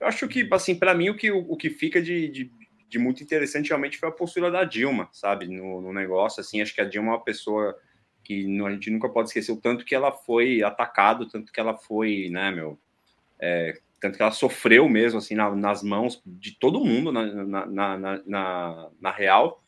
Eu 0.00 0.06
acho 0.06 0.26
que, 0.26 0.48
assim, 0.50 0.74
para 0.74 0.94
mim, 0.94 1.10
o 1.10 1.14
que, 1.14 1.30
o, 1.30 1.38
o 1.50 1.56
que 1.56 1.68
fica 1.68 2.00
de, 2.00 2.28
de, 2.28 2.50
de, 2.90 2.98
muito 2.98 3.22
interessante 3.22 3.68
realmente 3.68 3.96
foi 3.96 4.08
a 4.08 4.12
postura 4.12 4.50
da 4.50 4.64
Dilma, 4.64 5.08
sabe? 5.12 5.46
No, 5.46 5.80
no 5.80 5.92
negócio, 5.92 6.40
assim, 6.40 6.60
acho 6.60 6.74
que 6.74 6.80
a 6.80 6.84
Dilma 6.84 7.08
é 7.08 7.12
uma 7.12 7.24
pessoa 7.24 7.78
que 8.24 8.44
a 8.64 8.70
gente 8.70 8.90
nunca 8.90 9.08
pode 9.08 9.28
esquecer 9.28 9.52
o 9.52 9.60
tanto 9.60 9.84
que 9.84 9.94
ela 9.94 10.12
foi 10.12 10.62
atacado, 10.62 11.28
tanto 11.28 11.52
que 11.52 11.60
ela 11.60 11.76
foi, 11.76 12.28
né, 12.30 12.50
meu, 12.50 12.78
é, 13.40 13.78
tanto 14.00 14.16
que 14.16 14.22
ela 14.22 14.32
sofreu 14.32 14.88
mesmo, 14.88 15.18
assim, 15.18 15.34
na, 15.34 15.54
nas 15.54 15.82
mãos 15.82 16.20
de 16.26 16.52
todo 16.52 16.84
mundo 16.84 17.12
na, 17.12 17.26
na, 17.26 17.66
na, 17.66 18.22
na, 18.26 18.88
na 19.00 19.10
real. 19.10 19.62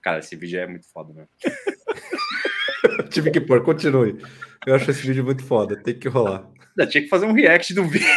Cara, 0.00 0.20
esse 0.20 0.36
vídeo 0.36 0.60
é 0.60 0.66
muito 0.66 0.86
foda, 0.90 1.12
né? 1.12 1.26
Tive 3.10 3.30
que 3.30 3.40
pôr, 3.40 3.62
continue. 3.62 4.18
Eu 4.66 4.74
acho 4.74 4.90
esse 4.90 5.06
vídeo 5.06 5.24
muito 5.24 5.44
foda, 5.44 5.76
tem 5.76 5.98
que 5.98 6.08
rolar. 6.08 6.48
Já 6.78 6.86
tinha 6.86 7.02
que 7.02 7.08
fazer 7.08 7.26
um 7.26 7.32
react 7.32 7.74
do 7.74 7.84
vídeo. 7.84 8.08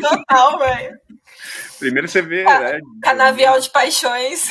Total, 0.00 0.58
velho. 0.58 1.00
Primeiro 1.78 2.08
você 2.08 2.20
vê. 2.20 2.44
Ca 2.44 2.60
né, 2.60 2.80
canavial 3.02 3.60
de 3.60 3.70
paixões. 3.70 4.50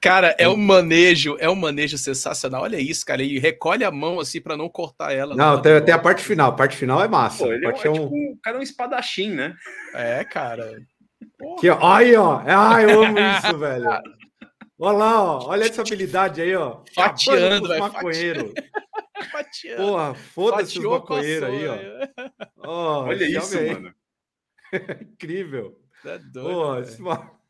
Cara, 0.00 0.34
é 0.38 0.48
um 0.48 0.56
manejo, 0.56 1.36
é 1.38 1.48
um 1.48 1.54
manejo 1.54 1.98
sensacional. 1.98 2.62
Olha 2.62 2.80
isso, 2.80 3.04
cara. 3.04 3.22
Ele 3.22 3.38
recolhe 3.38 3.84
a 3.84 3.90
mão 3.90 4.18
assim 4.18 4.40
para 4.40 4.56
não 4.56 4.68
cortar 4.68 5.12
ela. 5.12 5.36
Não, 5.36 5.60
tem, 5.60 5.80
tem, 5.84 5.94
a 5.94 5.98
parte 5.98 6.22
final. 6.22 6.50
A 6.50 6.54
parte 6.54 6.76
final 6.76 7.02
é 7.02 7.08
massa. 7.08 7.44
Pô, 7.44 7.52
ele 7.52 7.66
é, 7.66 7.68
é, 7.68 7.72
um, 7.72 7.94
tipo, 7.94 8.14
um 8.14 8.38
cara 8.42 8.56
é 8.56 8.60
um 8.60 8.62
espadachim, 8.62 9.30
né? 9.30 9.54
É, 9.94 10.24
cara. 10.24 10.78
Aqui, 11.56 11.68
ó. 11.68 11.94
Aí, 11.94 12.16
ó. 12.16 12.42
Ai, 12.46 12.84
eu 12.84 13.04
amo 13.04 13.18
isso, 13.18 13.58
velho. 13.58 13.84
Olha 14.78 14.98
lá, 14.98 15.22
ó. 15.22 15.48
Olha 15.48 15.64
essa 15.64 15.82
habilidade 15.82 16.42
aí, 16.42 16.56
ó. 16.56 16.80
Fatiando, 16.94 17.68
velho. 17.68 17.80
Maconheiro. 17.80 18.54
Fatiando. 19.30 19.82
Porra, 19.82 20.14
foda-se 20.14 20.78
os 20.78 20.84
maconheiros 20.84 21.48
aí, 21.48 21.68
ó. 21.68 21.78
Oh, 22.64 23.04
Olha 23.04 23.24
isso, 23.24 23.58
aí. 23.58 23.74
mano. 23.74 23.94
Incrível. 25.12 25.81
É 26.04 26.18
doido. 26.18 26.88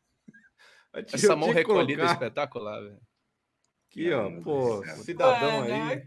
Essa 1.11 1.35
mão 1.35 1.51
recolhida 1.51 2.03
colocar... 2.03 2.11
é 2.11 2.13
espetacular, 2.13 2.81
velho. 2.81 2.99
Aqui, 3.89 4.11
ó, 4.11 4.41
pô, 4.41 4.83
cidadão 5.03 5.63
aí. 5.63 6.03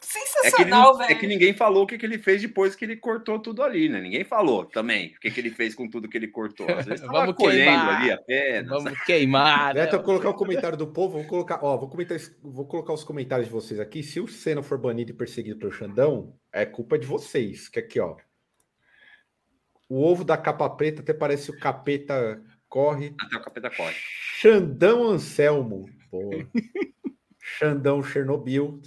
Sensacional, 0.00 1.02
é 1.02 1.06
que, 1.08 1.12
é 1.12 1.16
que, 1.16 1.26
ninguém 1.26 1.52
falou 1.52 1.82
o 1.82 1.86
que, 1.86 1.98
que 1.98 2.06
ele 2.06 2.18
fez 2.18 2.40
depois 2.40 2.76
que 2.76 2.84
ele 2.84 2.96
cortou 2.96 3.40
tudo 3.40 3.60
ali, 3.62 3.88
né? 3.88 4.00
Ninguém 4.00 4.22
falou 4.22 4.64
também 4.64 5.08
o 5.08 5.20
que, 5.20 5.30
que 5.32 5.40
ele 5.40 5.50
fez 5.50 5.74
com 5.74 5.90
tudo 5.90 6.08
que 6.08 6.16
ele 6.16 6.28
cortou. 6.28 6.66
Às 6.70 6.86
vezes 6.86 7.04
Vamos 7.10 7.34
queimar. 7.34 8.00
ali 8.00 8.12
apenas. 8.12 8.68
Vamos 8.68 9.04
queimar. 9.04 9.74
Né? 9.74 9.82
Beto, 9.82 9.96
eu 9.96 10.02
colocar 10.04 10.30
o 10.30 10.34
comentário 10.34 10.78
do 10.78 10.86
povo, 10.86 11.18
vou 11.18 11.26
colocar, 11.26 11.58
ó, 11.60 11.76
vou 11.76 11.88
comentar, 11.88 12.16
vou 12.40 12.66
colocar 12.66 12.92
os 12.92 13.02
comentários 13.02 13.48
de 13.48 13.52
vocês 13.52 13.80
aqui. 13.80 14.02
Se 14.02 14.20
o 14.20 14.28
Senna 14.28 14.62
for 14.62 14.78
banido 14.78 15.10
e 15.10 15.14
perseguido 15.14 15.58
pelo 15.58 15.72
Xandão, 15.72 16.38
é 16.52 16.64
culpa 16.64 16.96
de 16.96 17.06
vocês. 17.06 17.68
Que 17.68 17.80
aqui, 17.80 17.98
ó. 17.98 18.16
O 19.88 20.02
ovo 20.02 20.24
da 20.24 20.36
capa 20.36 20.68
preta 20.70 21.00
até 21.00 21.14
parece 21.14 21.50
o 21.50 21.58
capeta 21.58 22.42
corre. 22.68 23.14
Até 23.20 23.36
o 23.36 23.42
capeta 23.42 23.70
corre. 23.70 23.94
Xandão 24.40 25.04
Anselmo. 25.04 25.86
Pô. 26.10 26.30
Xandão 27.58 28.02
Chernobyl. 28.02 28.80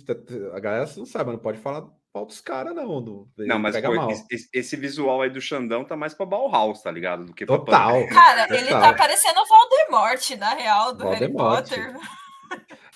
A 0.54 0.60
galera 0.60 0.90
não 0.98 1.06
sabe, 1.06 1.32
não 1.32 1.40
pode 1.40 1.58
falar 1.60 1.88
pau 2.12 2.26
dos 2.26 2.42
caras, 2.42 2.76
não. 2.76 3.02
Do, 3.02 3.30
não, 3.38 3.60
mas 3.60 3.80
pô, 3.80 4.12
esse, 4.12 4.50
esse, 4.54 4.76
visual 4.76 5.22
aí 5.22 5.30
do 5.30 5.40
Xandão 5.40 5.86
tá 5.86 5.96
mais 5.96 6.14
pra 6.14 6.26
Bauhaus, 6.26 6.82
tá 6.82 6.92
ligado? 6.92 7.26
Do 7.26 7.34
que 7.34 7.46
pra 7.46 7.58
Total. 7.58 8.08
Cara, 8.10 8.48
Total. 8.48 8.58
ele 8.58 8.70
tá 8.70 8.94
parecendo 8.94 9.40
o 9.40 9.46
Voldemort, 9.46 10.30
na 10.38 10.54
real, 10.54 10.94
do 10.94 11.04
Voldemort. 11.04 11.70
Harry 11.70 11.94
Potter. 11.94 12.10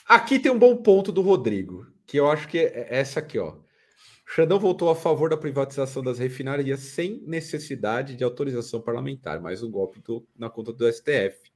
Aqui 0.08 0.39
tem 0.39 0.51
um 0.51 0.60
bom 0.60 0.76
ponto 0.76 1.12
do 1.12 1.22
Rodrigo, 1.22 1.86
que 2.06 2.18
eu 2.18 2.30
acho 2.30 2.47
que 2.47 2.60
é 2.60 2.88
essa 2.89 3.20
aqui, 3.20 3.39
ó. 3.39 3.56
Xandão 4.36 4.58
votou 4.58 4.90
a 4.90 4.96
favor 4.96 5.30
da 5.30 5.38
privatização 5.38 6.02
das 6.02 6.18
refinarias 6.18 6.80
sem 6.80 7.22
necessidade 7.28 8.16
de 8.16 8.24
autorização 8.24 8.82
parlamentar, 8.82 9.40
mais 9.40 9.62
um 9.62 9.70
golpe 9.70 10.00
do, 10.02 10.28
na 10.36 10.50
conta 10.50 10.74
do 10.74 10.92
STF. 10.92 11.52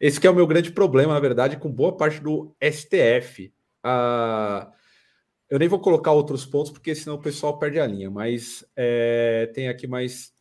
Esse 0.00 0.26
é 0.26 0.28
o 0.28 0.34
meu 0.34 0.44
grande 0.44 0.72
problema, 0.72 1.14
na 1.14 1.20
verdade, 1.20 1.56
com 1.56 1.70
boa 1.70 1.96
parte 1.96 2.20
do 2.20 2.52
STF. 2.60 3.54
Ah, 3.84 4.68
eu 5.48 5.60
nem 5.60 5.68
vou 5.68 5.78
colocar 5.78 6.10
outros 6.10 6.44
pontos, 6.44 6.72
porque 6.72 6.92
senão 6.92 7.14
o 7.14 7.22
pessoal 7.22 7.56
perde 7.56 7.78
a 7.78 7.86
linha, 7.86 8.10
mas 8.10 8.64
é, 8.74 9.48
tem 9.54 9.68
aqui 9.68 9.86
mais 9.86 10.32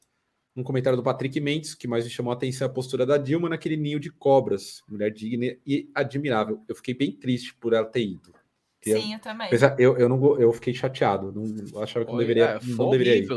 um 0.56 0.64
comentário 0.64 0.98
do 0.98 1.04
Patrick 1.04 1.40
Mendes, 1.40 1.76
que 1.76 1.88
mais 1.88 2.06
me 2.06 2.10
chamou 2.10 2.32
a 2.32 2.36
atenção 2.36 2.66
a 2.66 2.72
postura 2.72 3.06
da 3.06 3.20
Dilma 3.20 3.50
naquele 3.50 3.78
ninho 3.78 4.00
de 4.00 4.10
cobras, 4.10 4.82
mulher 4.90 5.12
digna 5.12 5.56
e 5.64 5.92
admirável. 5.94 6.60
Eu 6.68 6.76
fiquei 6.76 6.96
bem 6.96 7.12
triste 7.12 7.54
por 7.54 7.74
ela 7.74 7.86
ter 7.86 8.02
ido. 8.02 8.37
Sim, 8.94 9.14
eu 9.14 9.20
também. 9.20 9.50
Eu, 9.78 9.98
eu, 9.98 10.10
não, 10.10 10.40
eu 10.40 10.54
fiquei 10.54 10.74
chateado, 10.74 11.32
não 11.32 11.82
achava 11.82 12.06
que 12.06 12.12
não 12.12 12.18
deveria, 12.18 12.46
é, 12.46 12.60
não 12.64 12.90
deveria 12.90 13.18
ir. 13.18 13.28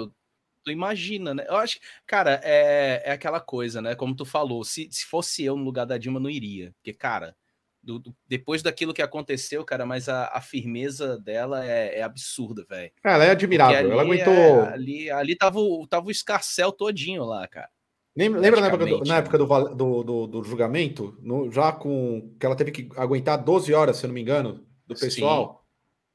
Tu 0.62 0.70
imagina, 0.70 1.32
né? 1.32 1.46
Eu 1.48 1.57
acho 1.57 1.80
que, 1.80 1.86
cara, 2.07 2.38
é, 2.44 3.03
é 3.07 3.12
aquela 3.12 3.40
coisa, 3.40 3.80
né? 3.80 3.94
Como 3.94 4.14
tu 4.14 4.26
falou, 4.26 4.62
se, 4.62 4.88
se 4.90 5.07
fosse 5.07 5.42
eu 5.42 5.57
no 5.57 5.64
lugar 5.64 5.86
da 5.86 5.96
Dilma, 5.96 6.20
não 6.20 6.28
iria. 6.28 6.72
Porque, 6.72 6.92
cara, 6.92 7.34
do, 7.82 7.98
do, 7.98 8.14
depois 8.28 8.62
daquilo 8.62 8.92
que 8.92 9.03
aconteceu, 9.03 9.64
cara, 9.64 9.86
mas 9.86 10.09
a, 10.09 10.26
a 10.26 10.40
firmeza 10.40 11.18
dela 11.18 11.64
é, 11.64 11.98
é 11.98 12.03
absurda, 12.03 12.64
velho. 12.68 12.92
Ela 13.03 13.24
é 13.24 13.30
admirável, 13.30 13.78
ali, 13.78 13.90
ela 13.90 14.03
aguentou. 14.03 14.34
É, 14.34 14.72
ali, 14.72 15.11
ali 15.11 15.36
tava, 15.36 15.59
o, 15.59 15.86
tava 15.86 16.09
o 16.09 16.11
escarcel 16.11 16.72
todinho 16.72 17.24
lá, 17.24 17.46
cara. 17.48 17.70
Lembra, 18.16 18.40
lembra 18.40 18.61
na 18.61 18.66
época, 18.66 18.86
do, 18.86 19.05
na 19.05 19.16
época 19.16 19.38
do, 19.38 19.46
do, 19.46 20.03
do, 20.03 20.26
do, 20.26 20.44
julgamento, 20.44 21.16
no, 21.22 21.51
já 21.51 21.72
com 21.72 22.34
que 22.38 22.44
ela 22.44 22.57
teve 22.57 22.72
que 22.72 22.88
aguentar 22.96 23.42
12 23.42 23.72
horas, 23.72 23.96
se 23.96 24.05
eu 24.05 24.09
não 24.09 24.14
me 24.14 24.20
engano, 24.20 24.66
do 24.95 25.01
pessoal? 25.01 25.55
Sim. 25.55 25.61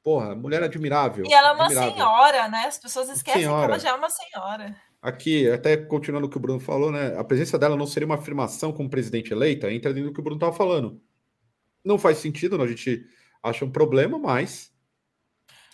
Porra, 0.02 0.34
mulher 0.36 0.62
admirável. 0.62 1.24
E 1.26 1.32
ela 1.32 1.48
é 1.48 1.52
uma 1.52 1.64
admirável. 1.64 1.92
senhora, 1.92 2.48
né? 2.48 2.64
As 2.66 2.78
pessoas 2.78 3.08
esquecem 3.08 3.42
senhora. 3.42 3.66
que 3.66 3.72
ela 3.72 3.78
já 3.78 3.90
é 3.90 3.94
uma 3.94 4.08
senhora. 4.08 4.76
Aqui, 5.02 5.50
até 5.50 5.76
continuando 5.76 6.26
o 6.26 6.30
que 6.30 6.36
o 6.36 6.40
Bruno 6.40 6.60
falou, 6.60 6.92
né? 6.92 7.18
A 7.18 7.24
presença 7.24 7.58
dela 7.58 7.76
não 7.76 7.86
seria 7.86 8.06
uma 8.06 8.14
afirmação 8.14 8.72
como 8.72 8.90
presidente 8.90 9.32
eleita, 9.32 9.70
entra 9.70 9.92
dentro 9.92 10.10
do 10.10 10.14
que 10.14 10.20
o 10.20 10.22
Bruno 10.22 10.36
estava 10.36 10.52
falando. 10.52 11.00
Não 11.84 11.98
faz 11.98 12.18
sentido, 12.18 12.60
a 12.60 12.66
gente 12.66 13.04
acha 13.42 13.64
um 13.64 13.70
problema, 13.70 14.18
mas 14.18 14.72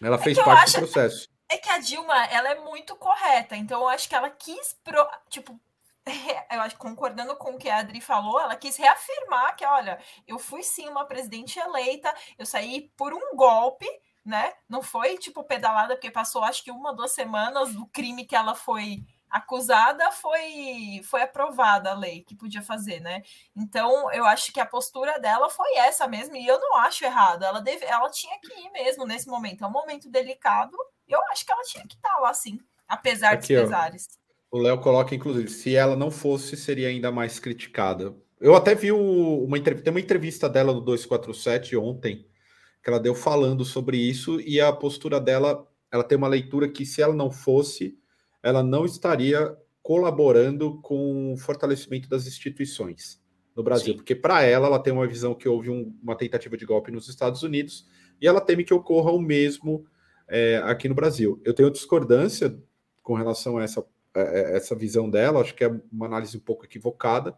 ela 0.01 0.17
é 0.17 0.19
fez 0.19 0.39
parte 0.39 0.65
acho, 0.65 0.73
do 0.73 0.79
processo. 0.81 1.29
É 1.49 1.59
que 1.59 1.69
a 1.69 1.79
Dilma, 1.79 2.27
ela 2.27 2.51
é 2.51 2.61
muito 2.61 2.97
correta, 2.97 3.57
então 3.57 3.83
eu 3.83 3.89
acho 3.89 4.09
que 4.09 4.15
ela 4.15 4.31
quis, 4.31 4.77
pro, 4.83 5.07
tipo, 5.29 5.59
eu 6.51 6.61
acho 6.61 6.77
concordando 6.77 7.37
com 7.37 7.53
o 7.53 7.59
que 7.59 7.69
a 7.69 7.79
Adri 7.79 8.01
falou, 8.01 8.41
ela 8.41 8.57
quis 8.57 8.77
reafirmar 8.77 9.57
que, 9.57 9.65
olha, 9.65 9.99
eu 10.27 10.39
fui 10.39 10.63
sim 10.63 10.89
uma 10.89 11.05
presidente 11.05 11.59
eleita, 11.59 12.13
eu 12.39 12.45
saí 12.45 12.91
por 12.97 13.15
um 13.15 13.37
golpe, 13.37 13.87
né? 14.25 14.53
Não 14.69 14.83
foi 14.83 15.17
tipo 15.19 15.45
pedalada, 15.45 15.95
porque 15.95 16.11
passou 16.11 16.45
acho 16.45 16.63
que 16.63 16.71
uma, 16.71 16.95
duas 16.95 17.13
semanas 17.13 17.75
do 17.75 17.87
crime 17.87 18.25
que 18.25 18.37
ela 18.37 18.55
foi 18.55 19.05
acusada 19.33 20.13
foi 20.13 21.01
foi 21.05 21.23
aprovada 21.23 21.91
a 21.91 21.95
lei 21.95 22.23
que 22.23 22.37
podia 22.37 22.61
fazer, 22.61 23.01
né? 23.01 23.23
Então 23.57 24.13
eu 24.13 24.27
acho 24.27 24.53
que 24.53 24.61
a 24.61 24.67
postura 24.67 25.19
dela 25.19 25.49
foi 25.49 25.75
essa 25.77 26.07
mesmo 26.07 26.37
e 26.37 26.47
eu 26.47 26.61
não 26.61 26.77
acho 26.77 27.05
errado. 27.05 27.43
Ela 27.43 27.61
deve, 27.61 27.85
ela 27.87 28.11
tinha 28.11 28.39
que 28.41 28.53
ir 28.61 28.71
mesmo 28.71 29.07
nesse 29.07 29.29
momento. 29.29 29.65
É 29.65 29.67
um 29.67 29.71
momento 29.71 30.11
delicado. 30.11 30.77
E 31.09 31.13
eu 31.13 31.21
acho 31.31 31.47
que 31.47 31.53
ela 31.53 31.63
tinha 31.63 31.87
que 31.87 31.95
estar 31.95 32.19
lá 32.19 32.33
sim, 32.35 32.61
apesar 32.87 33.33
Aqui, 33.33 33.55
dos 33.55 33.65
pesares. 33.65 34.09
Ó, 34.09 34.22
o 34.53 34.59
Léo 34.59 34.79
coloca 34.79 35.15
inclusive, 35.15 35.49
se 35.49 35.75
ela 35.75 35.97
não 35.97 36.11
fosse 36.11 36.57
seria 36.57 36.89
ainda 36.89 37.11
mais 37.11 37.39
criticada. 37.39 38.15
Eu 38.39 38.55
até 38.55 38.75
vi 38.75 38.93
uma 38.93 39.57
entrevista, 39.57 39.85
tem 39.85 39.93
uma 39.93 40.01
entrevista 40.01 40.49
dela 40.49 40.73
no 40.75 40.81
247 40.81 41.77
ontem 41.77 42.27
que 42.83 42.91
ela 42.91 43.01
deu 43.01 43.15
falando 43.15 43.65
sobre 43.65 43.97
isso 43.97 44.41
e 44.41 44.61
a 44.61 44.73
postura 44.73 45.21
dela, 45.21 45.67
ela 45.91 46.05
tem 46.05 46.19
uma 46.19 46.29
leitura 46.29 46.69
que 46.69 46.85
se 46.85 47.01
ela 47.01 47.15
não 47.15 47.31
fosse 47.31 47.97
ela 48.43 48.63
não 48.63 48.85
estaria 48.85 49.57
colaborando 49.83 50.81
com 50.83 51.33
o 51.33 51.37
fortalecimento 51.37 52.09
das 52.09 52.27
instituições 52.27 53.23
no 53.55 53.63
Brasil, 53.63 53.93
Sim. 53.93 53.97
porque 53.97 54.15
para 54.15 54.43
ela, 54.43 54.67
ela 54.67 54.79
tem 54.79 54.93
uma 54.93 55.07
visão 55.07 55.35
que 55.35 55.49
houve 55.49 55.71
um, 55.71 55.97
uma 56.03 56.17
tentativa 56.17 56.57
de 56.57 56.67
golpe 56.67 56.91
nos 56.91 57.09
Estados 57.09 57.43
Unidos 57.43 57.87
e 58.21 58.27
ela 58.27 58.41
teme 58.41 58.65
que 58.65 58.75
ocorra 58.75 59.13
o 59.13 59.21
mesmo 59.21 59.87
é, 60.29 60.59
aqui 60.65 60.89
no 60.89 60.95
Brasil. 60.95 61.41
Eu 61.45 61.55
tenho 61.55 61.71
discordância 61.71 62.59
com 63.03 63.15
relação 63.15 63.59
a 63.59 63.63
essa, 63.63 63.85
essa 64.15 64.75
visão 64.75 65.09
dela, 65.09 65.41
acho 65.41 65.55
que 65.55 65.65
é 65.65 65.81
uma 65.91 66.07
análise 66.07 66.37
um 66.37 66.41
pouco 66.41 66.65
equivocada, 66.65 67.37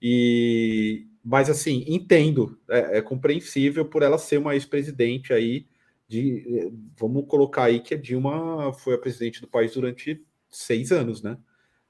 e 0.00 1.06
mas 1.24 1.48
assim, 1.48 1.84
entendo, 1.88 2.58
é, 2.68 2.98
é 2.98 3.02
compreensível 3.02 3.86
por 3.86 4.02
ela 4.02 4.18
ser 4.18 4.36
uma 4.36 4.54
ex-presidente 4.54 5.32
aí 5.32 5.66
de, 6.06 6.70
vamos 6.98 7.26
colocar 7.26 7.64
aí 7.64 7.80
que 7.80 7.94
a 7.94 7.96
Dilma 7.96 8.72
foi 8.74 8.94
a 8.94 8.98
presidente 8.98 9.40
do 9.40 9.48
país 9.48 9.72
durante 9.72 10.22
seis 10.50 10.92
anos, 10.92 11.22
né? 11.22 11.38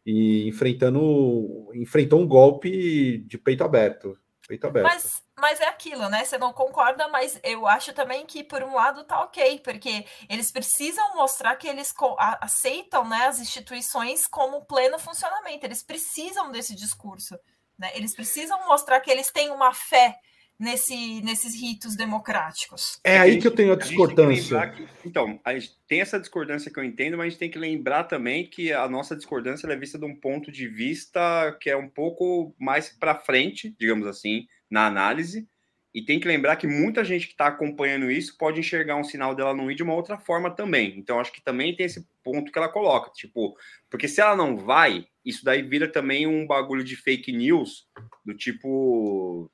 E 0.06 0.46
enfrentando, 0.46 1.68
enfrentou 1.74 2.20
um 2.20 2.28
golpe 2.28 3.18
de 3.26 3.38
peito 3.38 3.64
aberto. 3.64 4.16
Peito 4.46 4.66
aberto. 4.66 4.84
Mas, 4.84 5.23
mas 5.38 5.60
é 5.60 5.66
aquilo, 5.66 6.08
né? 6.08 6.24
Você 6.24 6.38
não 6.38 6.52
concorda, 6.52 7.08
mas 7.08 7.38
eu 7.42 7.66
acho 7.66 7.92
também 7.92 8.24
que, 8.24 8.44
por 8.44 8.62
um 8.62 8.74
lado, 8.74 9.04
tá 9.04 9.20
ok, 9.22 9.60
porque 9.64 10.06
eles 10.28 10.50
precisam 10.50 11.14
mostrar 11.14 11.56
que 11.56 11.66
eles 11.66 11.92
aceitam 12.40 13.08
né, 13.08 13.26
as 13.26 13.40
instituições 13.40 14.26
como 14.26 14.64
pleno 14.64 14.98
funcionamento. 14.98 15.66
Eles 15.66 15.82
precisam 15.82 16.50
desse 16.50 16.74
discurso. 16.74 17.36
Né? 17.78 17.90
Eles 17.94 18.14
precisam 18.14 18.64
mostrar 18.66 19.00
que 19.00 19.10
eles 19.10 19.30
têm 19.32 19.50
uma 19.50 19.74
fé 19.74 20.16
nesse, 20.58 21.20
nesses 21.22 21.60
ritos 21.60 21.96
democráticos. 21.96 23.00
É 23.02 23.18
aí 23.18 23.38
que 23.38 23.46
eu 23.46 23.54
tenho 23.54 23.72
a 23.72 23.76
discordância. 23.76 24.58
A 24.58 24.68
que, 24.68 24.86
então, 25.04 25.40
a 25.44 25.52
gente 25.54 25.72
tem 25.88 26.00
essa 26.00 26.20
discordância 26.20 26.72
que 26.72 26.78
eu 26.78 26.84
entendo, 26.84 27.16
mas 27.16 27.26
a 27.26 27.30
gente 27.30 27.38
tem 27.38 27.50
que 27.50 27.58
lembrar 27.58 28.04
também 28.04 28.48
que 28.48 28.72
a 28.72 28.88
nossa 28.88 29.16
discordância 29.16 29.66
é 29.66 29.76
vista 29.76 29.98
de 29.98 30.04
um 30.04 30.14
ponto 30.14 30.52
de 30.52 30.68
vista 30.68 31.56
que 31.60 31.68
é 31.68 31.76
um 31.76 31.88
pouco 31.88 32.54
mais 32.58 32.88
para 32.88 33.18
frente, 33.18 33.74
digamos 33.78 34.06
assim, 34.06 34.46
na 34.74 34.86
análise. 34.86 35.48
E 35.94 36.02
tem 36.02 36.18
que 36.18 36.26
lembrar 36.26 36.56
que 36.56 36.66
muita 36.66 37.04
gente 37.04 37.28
que 37.28 37.34
está 37.34 37.46
acompanhando 37.46 38.10
isso 38.10 38.36
pode 38.36 38.58
enxergar 38.58 38.96
um 38.96 39.04
sinal 39.04 39.32
dela 39.32 39.54
não 39.54 39.70
ir 39.70 39.76
de 39.76 39.84
uma 39.84 39.94
outra 39.94 40.18
forma 40.18 40.50
também. 40.50 40.98
Então, 40.98 41.20
acho 41.20 41.32
que 41.32 41.40
também 41.40 41.76
tem 41.76 41.86
esse 41.86 42.04
ponto 42.24 42.50
que 42.50 42.58
ela 42.58 42.68
coloca. 42.68 43.12
Tipo, 43.14 43.56
porque 43.88 44.08
se 44.08 44.20
ela 44.20 44.34
não 44.34 44.56
vai, 44.56 45.06
isso 45.24 45.44
daí 45.44 45.62
vira 45.62 45.86
também 45.86 46.26
um 46.26 46.44
bagulho 46.48 46.82
de 46.82 46.96
fake 46.96 47.30
news, 47.30 47.86
do 48.26 48.34
tipo, 48.34 49.48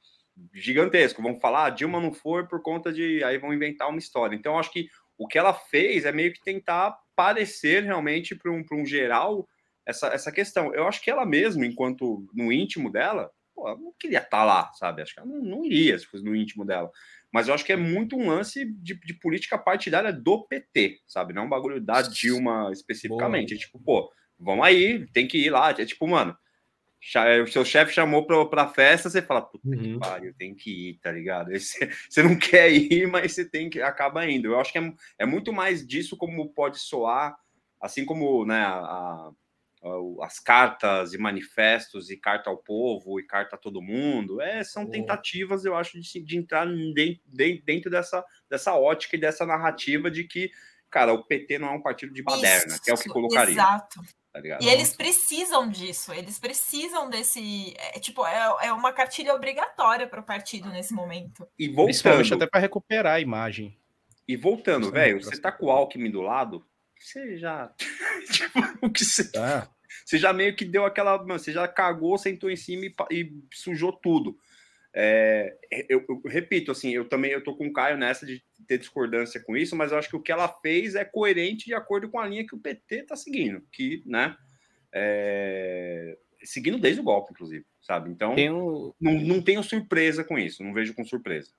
gigantesco. 0.54 1.20
Vão 1.20 1.38
falar, 1.38 1.66
ah, 1.66 1.70
Dilma 1.70 2.00
não 2.00 2.10
foi 2.10 2.46
por 2.46 2.62
conta 2.62 2.90
de. 2.90 3.22
Aí 3.22 3.36
vão 3.36 3.52
inventar 3.52 3.90
uma 3.90 3.98
história. 3.98 4.34
Então, 4.34 4.58
acho 4.58 4.72
que 4.72 4.88
o 5.18 5.28
que 5.28 5.38
ela 5.38 5.52
fez 5.52 6.06
é 6.06 6.12
meio 6.12 6.32
que 6.32 6.42
tentar 6.42 6.98
parecer 7.14 7.84
realmente 7.84 8.34
para 8.34 8.50
um, 8.50 8.64
um 8.72 8.86
geral 8.86 9.46
essa, 9.84 10.06
essa 10.08 10.32
questão. 10.32 10.74
Eu 10.74 10.88
acho 10.88 11.02
que 11.02 11.10
ela 11.10 11.26
mesma, 11.26 11.66
enquanto 11.66 12.26
no 12.32 12.50
íntimo 12.50 12.90
dela, 12.90 13.30
pô, 13.60 13.76
não 13.76 13.92
queria 13.98 14.18
estar 14.18 14.30
tá 14.30 14.44
lá, 14.44 14.72
sabe? 14.72 15.02
Acho 15.02 15.12
que 15.12 15.20
ela 15.20 15.28
não, 15.28 15.42
não 15.42 15.64
iria 15.64 15.98
se 15.98 16.06
fosse 16.06 16.24
no 16.24 16.34
íntimo 16.34 16.64
dela. 16.64 16.90
Mas 17.32 17.46
eu 17.46 17.54
acho 17.54 17.64
que 17.64 17.72
é 17.72 17.76
muito 17.76 18.16
um 18.16 18.28
lance 18.28 18.64
de, 18.64 18.94
de 18.94 19.14
política 19.14 19.58
partidária 19.58 20.12
do 20.12 20.46
PT, 20.46 21.00
sabe? 21.06 21.34
Não 21.34 21.42
é 21.42 21.44
um 21.44 21.50
bagulho 21.50 21.80
da 21.80 22.00
Dilma 22.02 22.70
especificamente. 22.72 23.54
É 23.54 23.58
tipo, 23.58 23.78
pô, 23.78 24.10
vamos 24.38 24.64
aí, 24.64 25.06
tem 25.12 25.28
que 25.28 25.38
ir 25.38 25.50
lá. 25.50 25.70
É 25.70 25.84
tipo, 25.84 26.06
mano, 26.08 26.36
o 27.44 27.46
seu 27.46 27.64
chefe 27.64 27.92
chamou 27.92 28.26
para 28.26 28.44
pra 28.46 28.68
festa, 28.68 29.08
você 29.08 29.22
fala, 29.22 29.42
puta 29.42 29.68
uhum. 29.68 29.78
que 29.78 29.98
pariu, 29.98 30.34
tem 30.36 30.54
que 30.54 30.90
ir, 30.90 30.98
tá 31.00 31.12
ligado? 31.12 31.50
Você, 31.56 31.90
você 32.08 32.22
não 32.22 32.36
quer 32.36 32.70
ir, 32.72 33.06
mas 33.06 33.32
você 33.32 33.48
tem 33.48 33.70
que 33.70 33.80
acaba 33.80 34.28
indo. 34.28 34.48
Eu 34.48 34.60
acho 34.60 34.72
que 34.72 34.78
é, 34.78 34.92
é 35.18 35.26
muito 35.26 35.52
mais 35.52 35.86
disso 35.86 36.16
como 36.16 36.52
pode 36.52 36.78
soar, 36.78 37.36
assim 37.80 38.04
como 38.04 38.44
né, 38.44 38.60
a, 38.60 39.30
as 40.22 40.38
cartas 40.38 41.14
e 41.14 41.18
manifestos 41.18 42.10
e 42.10 42.16
carta 42.16 42.50
ao 42.50 42.58
povo 42.58 43.18
e 43.18 43.26
carta 43.26 43.56
a 43.56 43.58
todo 43.58 43.80
mundo, 43.80 44.40
é, 44.40 44.62
são 44.62 44.84
tentativas, 44.86 45.64
eu 45.64 45.74
acho, 45.74 45.98
de, 45.98 46.20
de 46.20 46.36
entrar 46.36 46.66
dentro, 46.66 47.22
dentro 47.64 47.90
dessa, 47.90 48.24
dessa 48.48 48.74
ótica 48.74 49.16
e 49.16 49.20
dessa 49.20 49.46
narrativa 49.46 50.10
de 50.10 50.24
que, 50.24 50.50
cara, 50.90 51.14
o 51.14 51.24
PT 51.24 51.58
não 51.58 51.68
é 51.68 51.72
um 51.72 51.82
partido 51.82 52.12
de 52.12 52.22
baderna, 52.22 52.74
Isso, 52.74 52.82
que 52.82 52.90
é 52.90 52.94
o 52.94 52.98
que 52.98 53.08
colocaria. 53.08 53.54
Exato. 53.54 54.00
Tá 54.32 54.40
e 54.60 54.68
eles 54.68 54.94
precisam 54.94 55.68
disso, 55.68 56.12
eles 56.12 56.38
precisam 56.38 57.10
desse. 57.10 57.74
É, 57.76 57.98
tipo, 57.98 58.24
é, 58.24 58.66
é 58.66 58.72
uma 58.72 58.92
cartilha 58.92 59.34
obrigatória 59.34 60.06
para 60.06 60.20
o 60.20 60.24
partido 60.24 60.68
nesse 60.68 60.94
momento. 60.94 61.48
E 61.58 61.68
voltando. 61.68 62.34
até 62.34 62.46
para 62.46 62.60
recuperar 62.60 63.14
a 63.14 63.20
imagem. 63.20 63.76
E 64.28 64.36
voltando, 64.36 64.92
velho, 64.92 65.20
você 65.20 65.40
tá 65.40 65.50
com 65.50 65.66
o 65.66 65.70
Alckmin 65.70 66.12
do 66.12 66.20
lado, 66.20 66.64
você 67.04 67.36
já. 67.36 67.72
tipo, 68.30 68.58
o 68.82 68.90
que 68.90 69.04
você. 69.04 69.30
Ah. 69.36 69.68
Você 70.04 70.18
já 70.18 70.32
meio 70.32 70.54
que 70.54 70.64
deu 70.64 70.84
aquela. 70.84 71.16
Você 71.16 71.52
já 71.52 71.66
cagou, 71.66 72.18
sentou 72.18 72.50
em 72.50 72.56
cima 72.56 72.84
e, 72.84 72.94
e 73.10 73.32
sujou 73.52 73.92
tudo. 73.92 74.38
É, 74.92 75.56
eu, 75.88 76.04
eu, 76.08 76.20
repito, 76.26 76.72
assim, 76.72 76.90
eu 76.90 77.08
também 77.08 77.30
eu 77.30 77.44
tô 77.44 77.54
com 77.54 77.68
o 77.68 77.72
Caio 77.72 77.96
nessa 77.96 78.26
de 78.26 78.42
ter 78.66 78.78
discordância 78.78 79.40
com 79.40 79.56
isso, 79.56 79.76
mas 79.76 79.92
eu 79.92 79.98
acho 79.98 80.08
que 80.08 80.16
o 80.16 80.22
que 80.22 80.32
ela 80.32 80.48
fez 80.48 80.94
é 80.94 81.04
coerente 81.04 81.66
de 81.66 81.74
acordo 81.74 82.08
com 82.08 82.18
a 82.18 82.26
linha 82.26 82.46
que 82.46 82.54
o 82.54 82.58
PT 82.58 83.04
tá 83.04 83.14
seguindo, 83.14 83.62
que, 83.70 84.02
né, 84.04 84.36
é, 84.92 86.18
seguindo 86.42 86.78
desde 86.78 87.00
o 87.00 87.04
golpe, 87.04 87.32
inclusive, 87.32 87.64
sabe? 87.80 88.10
Então, 88.10 88.34
tenho... 88.34 88.94
não, 89.00 89.12
não 89.20 89.42
tenho 89.42 89.62
surpresa 89.62 90.24
com 90.24 90.36
isso, 90.36 90.64
não 90.64 90.74
vejo 90.74 90.92
com 90.92 91.04
surpresa. 91.04 91.52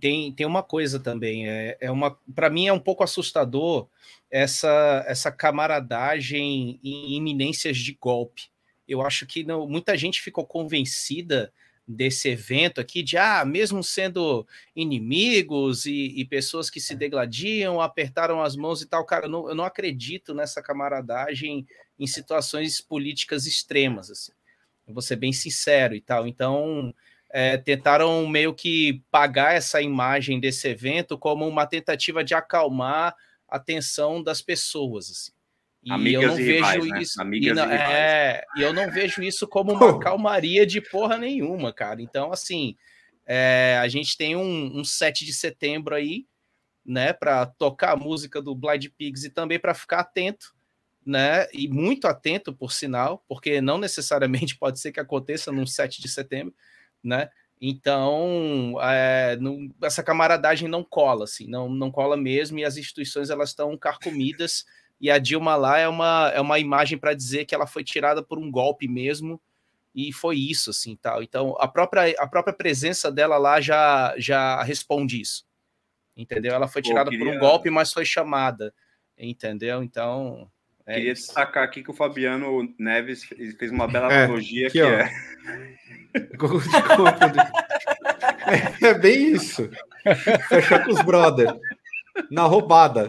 Tem, 0.00 0.32
tem 0.32 0.46
uma 0.46 0.62
coisa 0.62 0.98
também, 0.98 1.48
é, 1.48 1.76
é 1.80 1.90
uma 1.90 2.18
para 2.34 2.50
mim 2.50 2.66
é 2.66 2.72
um 2.72 2.80
pouco 2.80 3.04
assustador 3.04 3.88
essa 4.30 5.04
essa 5.06 5.30
camaradagem 5.30 6.80
em 6.82 7.16
iminências 7.16 7.76
de 7.76 7.96
golpe. 8.00 8.50
Eu 8.88 9.02
acho 9.02 9.26
que 9.26 9.44
não, 9.44 9.66
muita 9.68 9.96
gente 9.96 10.20
ficou 10.20 10.44
convencida 10.46 11.52
desse 11.86 12.28
evento 12.30 12.80
aqui, 12.80 13.02
de 13.02 13.16
ah, 13.16 13.44
mesmo 13.44 13.82
sendo 13.82 14.46
inimigos 14.74 15.84
e, 15.84 16.14
e 16.16 16.24
pessoas 16.24 16.70
que 16.70 16.80
se 16.80 16.94
degladiam, 16.94 17.80
apertaram 17.80 18.42
as 18.42 18.56
mãos 18.56 18.80
e 18.80 18.86
tal, 18.86 19.04
cara, 19.04 19.26
eu 19.26 19.30
não, 19.30 19.48
eu 19.50 19.54
não 19.54 19.64
acredito 19.64 20.34
nessa 20.34 20.62
camaradagem 20.62 21.66
em 21.98 22.06
situações 22.06 22.80
políticas 22.80 23.46
extremas, 23.46 24.10
assim. 24.10 24.32
Eu 24.86 24.94
vou 24.94 25.02
ser 25.02 25.16
bem 25.16 25.32
sincero 25.32 25.94
e 25.94 26.00
tal. 26.00 26.26
Então, 26.26 26.94
é, 27.36 27.56
tentaram 27.56 28.24
meio 28.28 28.54
que 28.54 29.02
pagar 29.10 29.56
essa 29.56 29.82
imagem 29.82 30.38
desse 30.38 30.68
evento 30.68 31.18
como 31.18 31.44
uma 31.48 31.66
tentativa 31.66 32.22
de 32.22 32.32
acalmar 32.32 33.12
a 33.48 33.58
tensão 33.58 34.22
das 34.22 34.40
pessoas, 34.40 35.10
assim. 35.10 35.32
E 35.82 35.90
Amigas 35.90 36.22
eu 36.22 36.28
não 36.28 36.36
vejo 36.36 36.52
rivais, 36.52 36.86
né? 36.86 37.02
isso. 37.02 37.24
Né? 37.24 37.36
E, 37.36 37.52
não, 37.52 37.68
e, 37.68 37.74
é, 37.74 38.44
e 38.56 38.62
eu 38.62 38.72
não 38.72 38.88
vejo 38.88 39.20
isso 39.20 39.48
como 39.48 39.72
uma 39.72 39.98
calmaria 39.98 40.64
de 40.64 40.80
porra 40.80 41.18
nenhuma, 41.18 41.72
cara. 41.72 42.00
Então, 42.00 42.32
assim, 42.32 42.76
é, 43.26 43.80
a 43.82 43.88
gente 43.88 44.16
tem 44.16 44.36
um, 44.36 44.78
um 44.78 44.84
7 44.84 45.26
de 45.26 45.34
setembro 45.34 45.92
aí, 45.92 46.26
né, 46.86 47.12
para 47.12 47.46
tocar 47.46 47.94
a 47.94 47.96
música 47.96 48.40
do 48.40 48.54
Blind 48.54 48.86
Pigs 48.96 49.24
e 49.24 49.30
também 49.30 49.58
para 49.58 49.74
ficar 49.74 50.00
atento, 50.00 50.54
né, 51.04 51.48
e 51.52 51.66
muito 51.66 52.06
atento, 52.06 52.54
por 52.54 52.70
sinal, 52.70 53.24
porque 53.26 53.60
não 53.60 53.76
necessariamente 53.76 54.54
pode 54.56 54.78
ser 54.78 54.92
que 54.92 55.00
aconteça 55.00 55.50
num 55.50 55.66
7 55.66 56.00
de 56.00 56.08
setembro, 56.08 56.54
né. 57.04 57.28
Então, 57.60 58.76
é, 58.82 59.36
não, 59.40 59.68
essa 59.82 60.02
camaradagem 60.02 60.68
não 60.68 60.82
cola, 60.82 61.24
assim, 61.24 61.46
não, 61.46 61.68
não 61.68 61.90
cola 61.90 62.16
mesmo, 62.16 62.58
e 62.58 62.64
as 62.64 62.76
instituições 62.76 63.30
elas 63.30 63.50
estão 63.50 63.76
carcomidas 63.78 64.64
e 65.00 65.10
a 65.10 65.18
Dilma 65.18 65.56
lá 65.56 65.78
é 65.78 65.88
uma, 65.88 66.30
é 66.34 66.40
uma 66.40 66.58
imagem 66.58 66.98
para 66.98 67.14
dizer 67.14 67.44
que 67.44 67.54
ela 67.54 67.66
foi 67.66 67.84
tirada 67.84 68.22
por 68.22 68.38
um 68.38 68.50
golpe 68.50 68.88
mesmo, 68.88 69.40
e 69.94 70.12
foi 70.12 70.36
isso, 70.36 70.70
assim, 70.70 70.96
tal. 70.96 71.22
Então, 71.22 71.56
a 71.58 71.68
própria, 71.68 72.14
a 72.18 72.26
própria 72.26 72.54
presença 72.54 73.12
dela 73.12 73.38
lá 73.38 73.60
já, 73.60 74.14
já 74.18 74.62
responde 74.62 75.20
isso, 75.20 75.46
entendeu? 76.16 76.52
Ela 76.52 76.66
foi 76.66 76.82
tirada 76.82 77.04
Pô, 77.04 77.10
queria... 77.10 77.26
por 77.26 77.36
um 77.36 77.38
golpe, 77.38 77.70
mas 77.70 77.92
foi 77.92 78.04
chamada, 78.04 78.74
entendeu? 79.16 79.82
Então... 79.82 80.50
É 80.86 80.94
queria 80.94 81.12
isso. 81.12 81.26
destacar 81.26 81.64
aqui 81.64 81.82
que 81.82 81.90
o 81.90 81.94
Fabiano 81.94 82.72
Neves 82.78 83.24
fez 83.24 83.70
uma 83.70 83.88
bela 83.88 84.12
é, 84.12 84.24
analogia 84.24 84.70
que 84.70 84.80
é... 84.80 85.10
é... 88.82 88.88
é 88.88 88.94
bem 88.94 89.32
isso. 89.32 89.70
Fechar 90.48 90.84
com 90.84 90.92
os 90.92 91.02
brothers. 91.02 91.58
Na 92.30 92.42
roubada. 92.42 93.08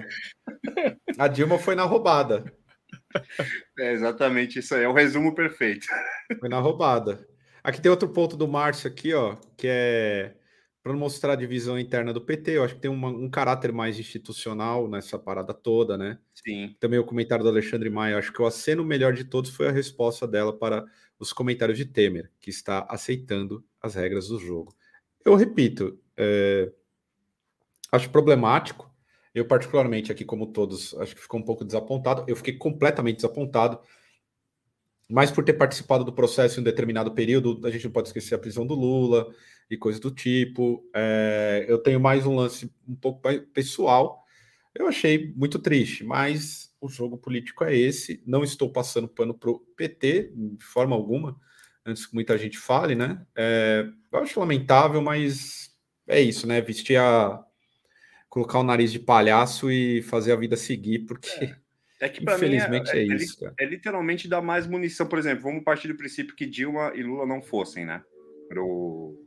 A 1.17 1.27
Dilma 1.27 1.59
foi 1.59 1.75
na 1.75 1.83
roubada. 1.83 2.45
É 3.77 3.91
exatamente 3.91 4.59
isso 4.59 4.75
aí, 4.75 4.83
é 4.83 4.87
o 4.87 4.93
resumo 4.93 5.35
perfeito. 5.35 5.87
Foi 6.39 6.49
na 6.49 6.59
roubada. 6.59 7.27
Aqui 7.63 7.81
tem 7.81 7.89
outro 7.89 8.09
ponto 8.09 8.37
do 8.37 8.47
Márcio 8.47 8.89
aqui, 8.89 9.13
ó, 9.13 9.35
que 9.57 9.67
é 9.67 10.33
para 10.85 10.93
mostrar 10.93 11.33
a 11.33 11.35
divisão 11.35 11.79
interna 11.79 12.13
do 12.13 12.21
PT. 12.21 12.51
Eu 12.51 12.63
acho 12.63 12.75
que 12.75 12.81
tem 12.81 12.91
uma, 12.91 13.07
um 13.07 13.27
caráter 13.27 13.71
mais 13.73 13.97
institucional 13.97 14.87
nessa 14.87 15.17
parada 15.17 15.51
toda, 15.51 15.97
né? 15.97 16.19
Sim. 16.31 16.75
Também 16.79 16.99
o 16.99 17.03
comentário 17.03 17.43
do 17.43 17.49
Alexandre 17.49 17.89
Maia. 17.89 18.19
Acho 18.19 18.31
que 18.31 18.39
o 18.39 18.45
aceno 18.45 18.85
melhor 18.85 19.11
de 19.11 19.23
todos 19.23 19.49
foi 19.49 19.67
a 19.67 19.71
resposta 19.71 20.27
dela 20.27 20.55
para 20.55 20.85
os 21.17 21.33
comentários 21.33 21.75
de 21.75 21.85
Temer, 21.85 22.29
que 22.39 22.51
está 22.51 22.85
aceitando 22.87 23.65
as 23.81 23.95
regras 23.95 24.27
do 24.27 24.37
jogo. 24.37 24.75
Eu 25.25 25.33
repito, 25.33 25.99
é, 26.15 26.71
acho 27.91 28.11
problemático 28.11 28.93
eu, 29.33 29.43
particularmente, 29.43 30.11
aqui, 30.11 30.23
como 30.23 30.45
todos, 30.45 30.93
acho 30.99 31.15
que 31.15 31.21
ficou 31.21 31.39
um 31.39 31.43
pouco 31.43 31.65
desapontado. 31.65 32.23
Eu 32.27 32.35
fiquei 32.35 32.53
completamente 32.53 33.15
desapontado, 33.15 33.79
mas 35.09 35.31
por 35.31 35.43
ter 35.43 35.53
participado 35.53 36.03
do 36.03 36.13
processo 36.13 36.59
em 36.59 36.61
um 36.61 36.63
determinado 36.63 37.11
período, 37.11 37.59
a 37.65 37.71
gente 37.71 37.85
não 37.85 37.91
pode 37.91 38.09
esquecer 38.09 38.35
a 38.35 38.39
prisão 38.39 38.67
do 38.67 38.75
Lula 38.75 39.33
e 39.69 39.77
coisas 39.77 39.99
do 39.99 40.11
tipo. 40.11 40.87
É, 40.93 41.65
eu 41.67 41.77
tenho 41.77 41.99
mais 41.99 42.25
um 42.25 42.35
lance 42.35 42.71
um 42.87 42.95
pouco 42.95 43.21
pessoal. 43.53 44.23
Eu 44.73 44.87
achei 44.87 45.33
muito 45.35 45.57
triste, 45.59 46.03
mas 46.03 46.73
o 46.81 46.89
jogo 46.89 47.17
político 47.17 47.63
é 47.63 47.75
esse. 47.75 48.21
Não 48.25 48.43
estou 48.43 48.71
passando 48.71 49.07
pano 49.07 49.33
para 49.33 49.49
o 49.49 49.59
PT, 49.77 50.33
de 50.35 50.65
forma 50.65 50.95
alguma, 50.95 51.39
antes 51.85 52.05
que 52.05 52.13
muita 52.13 52.37
gente 52.37 52.57
fale, 52.57 52.95
né? 52.95 53.25
É, 53.35 53.87
eu 54.11 54.19
acho 54.19 54.39
lamentável, 54.39 55.01
mas 55.01 55.73
é 56.07 56.19
isso, 56.19 56.45
né? 56.45 56.61
Vestir 56.61 56.97
a 56.97 57.43
colocar 58.35 58.59
o 58.59 58.63
nariz 58.63 58.91
de 58.91 58.99
palhaço 58.99 59.71
e 59.71 60.01
fazer 60.01 60.33
a 60.33 60.35
vida 60.35 60.57
seguir, 60.57 61.05
porque 61.05 61.29
é, 61.29 61.55
é 62.01 62.09
que 62.09 62.21
infelizmente 62.21 62.91
mim 62.91 62.99
é, 62.99 63.01
é, 63.01 63.07
é, 63.07 63.15
isso. 63.15 63.53
É, 63.57 63.65
literalmente 63.65 64.27
dar 64.27 64.41
mais 64.41 64.67
munição, 64.67 65.07
por 65.07 65.17
exemplo, 65.17 65.43
vamos 65.43 65.63
partir 65.63 65.87
do 65.87 65.95
princípio 65.95 66.35
que 66.35 66.45
Dilma 66.45 66.91
e 66.93 67.01
Lula 67.01 67.25
não 67.25 67.41
fossem, 67.41 67.85
né, 67.85 68.03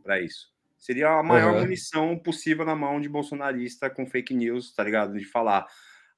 para 0.02 0.20
isso. 0.20 0.52
Seria 0.78 1.10
a 1.10 1.22
maior 1.22 1.54
uhum. 1.54 1.60
munição 1.60 2.18
possível 2.18 2.64
na 2.64 2.76
mão 2.76 3.00
de 3.00 3.08
bolsonarista 3.08 3.90
com 3.90 4.06
fake 4.06 4.32
news, 4.32 4.72
tá 4.72 4.84
ligado? 4.84 5.18
De 5.18 5.24
falar, 5.24 5.66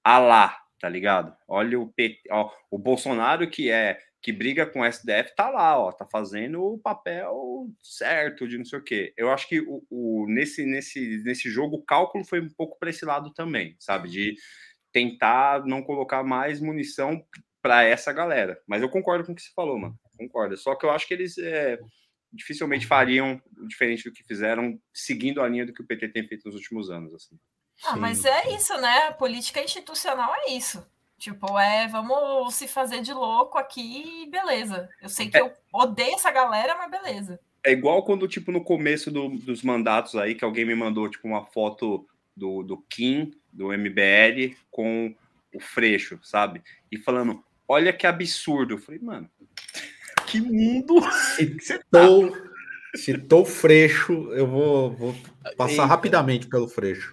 ah 0.05 0.19
lá, 0.19 0.57
tá 0.79 0.89
ligado? 0.89 1.35
Olha 1.49 1.79
o 1.81 1.91
PT, 1.93 2.23
ó, 2.31 2.51
o 2.71 2.79
Bolsonaro 2.79 3.49
que 3.49 3.71
é 3.71 3.99
que 4.23 4.33
briga 4.33 4.67
com 4.67 4.81
o 4.81 4.85
SDF 4.85 5.35
tá 5.35 5.49
lá, 5.49 5.79
ó, 5.79 5.91
tá 5.93 6.07
fazendo 6.07 6.63
o 6.63 6.79
papel 6.79 7.67
certo 7.83 8.47
de 8.47 8.59
não 8.59 8.65
sei 8.67 8.79
o 8.79 8.85
quê. 8.85 9.15
Eu 9.17 9.31
acho 9.31 9.49
que 9.49 9.61
o, 9.61 9.83
o 9.89 10.27
nesse, 10.29 10.67
nesse, 10.67 11.23
nesse 11.25 11.49
jogo 11.49 11.77
o 11.77 11.83
cálculo 11.83 12.25
foi 12.25 12.41
um 12.41 12.51
pouco 12.51 12.79
para 12.79 12.91
esse 12.91 13.05
lado 13.05 13.33
também, 13.33 13.77
sabe? 13.79 14.11
De 14.11 14.35
tentar 14.93 15.65
não 15.65 15.83
colocar 15.83 16.23
mais 16.23 16.61
munição 16.61 17.25
para 17.63 17.83
essa 17.83 18.13
galera. 18.13 18.61
Mas 18.67 18.83
eu 18.83 18.91
concordo 18.91 19.25
com 19.25 19.33
o 19.33 19.35
que 19.35 19.43
você 19.43 19.53
falou, 19.55 19.79
mano. 19.79 19.99
Concordo. 20.19 20.57
Só 20.57 20.75
que 20.75 20.85
eu 20.85 20.91
acho 20.91 21.07
que 21.07 21.15
eles 21.15 21.39
é, 21.39 21.79
dificilmente 22.33 22.87
fariam 22.87 23.41
diferente 23.67 24.05
do 24.05 24.13
que 24.13 24.23
fizeram, 24.23 24.81
seguindo 24.93 25.43
a 25.43 25.49
linha 25.49 25.67
do 25.67 25.73
que 25.73 25.83
o 25.83 25.87
PT 25.87 26.09
tem 26.09 26.27
feito 26.27 26.47
nos 26.47 26.55
últimos 26.55 26.91
anos. 26.91 27.15
Assim. 27.15 27.39
Ah, 27.85 27.97
mas 27.97 28.25
é 28.25 28.55
isso, 28.55 28.77
né? 28.81 29.09
A 29.09 29.13
política 29.13 29.63
institucional 29.63 30.33
é 30.35 30.53
isso. 30.53 30.85
Tipo, 31.19 31.59
é, 31.59 31.87
vamos 31.87 32.55
se 32.55 32.67
fazer 32.67 33.03
de 33.03 33.13
louco 33.13 33.59
aqui 33.59 34.23
e 34.25 34.31
beleza. 34.31 34.89
Eu 35.03 35.09
sei 35.09 35.29
que 35.29 35.37
é. 35.37 35.43
eu 35.43 35.53
odeio 35.73 36.15
essa 36.15 36.31
galera, 36.31 36.75
mas 36.77 36.91
beleza. 36.91 37.39
É 37.63 37.73
igual 37.73 38.03
quando, 38.05 38.27
tipo, 38.27 38.51
no 38.51 38.65
começo 38.65 39.11
do, 39.11 39.29
dos 39.29 39.63
mandatos 39.63 40.15
aí, 40.17 40.35
que 40.35 40.45
alguém 40.45 40.65
me 40.65 40.75
mandou, 40.75 41.11
tipo, 41.11 41.29
uma 41.29 41.45
foto 41.45 42.07
do, 42.35 42.63
do 42.63 42.79
Kim, 42.89 43.35
do 43.53 43.69
MBL, 43.69 44.57
com 44.71 45.15
o 45.55 45.61
Freixo, 45.61 46.19
sabe? 46.23 46.63
E 46.91 46.97
falando, 46.97 47.45
olha 47.69 47.93
que 47.93 48.07
absurdo. 48.07 48.75
Eu 48.75 48.79
falei, 48.79 49.01
mano, 49.01 49.31
que 50.31 50.41
mundo 50.41 51.01
citou, 51.61 52.31
tá? 52.31 52.39
citou 52.95 53.45
Freixo, 53.45 54.33
eu 54.33 54.47
vou, 54.47 54.93
vou 54.93 55.15
passar 55.57 55.73
Eita. 55.73 55.87
rapidamente 55.87 56.47
pelo 56.47 56.69
Freixo. 56.69 57.13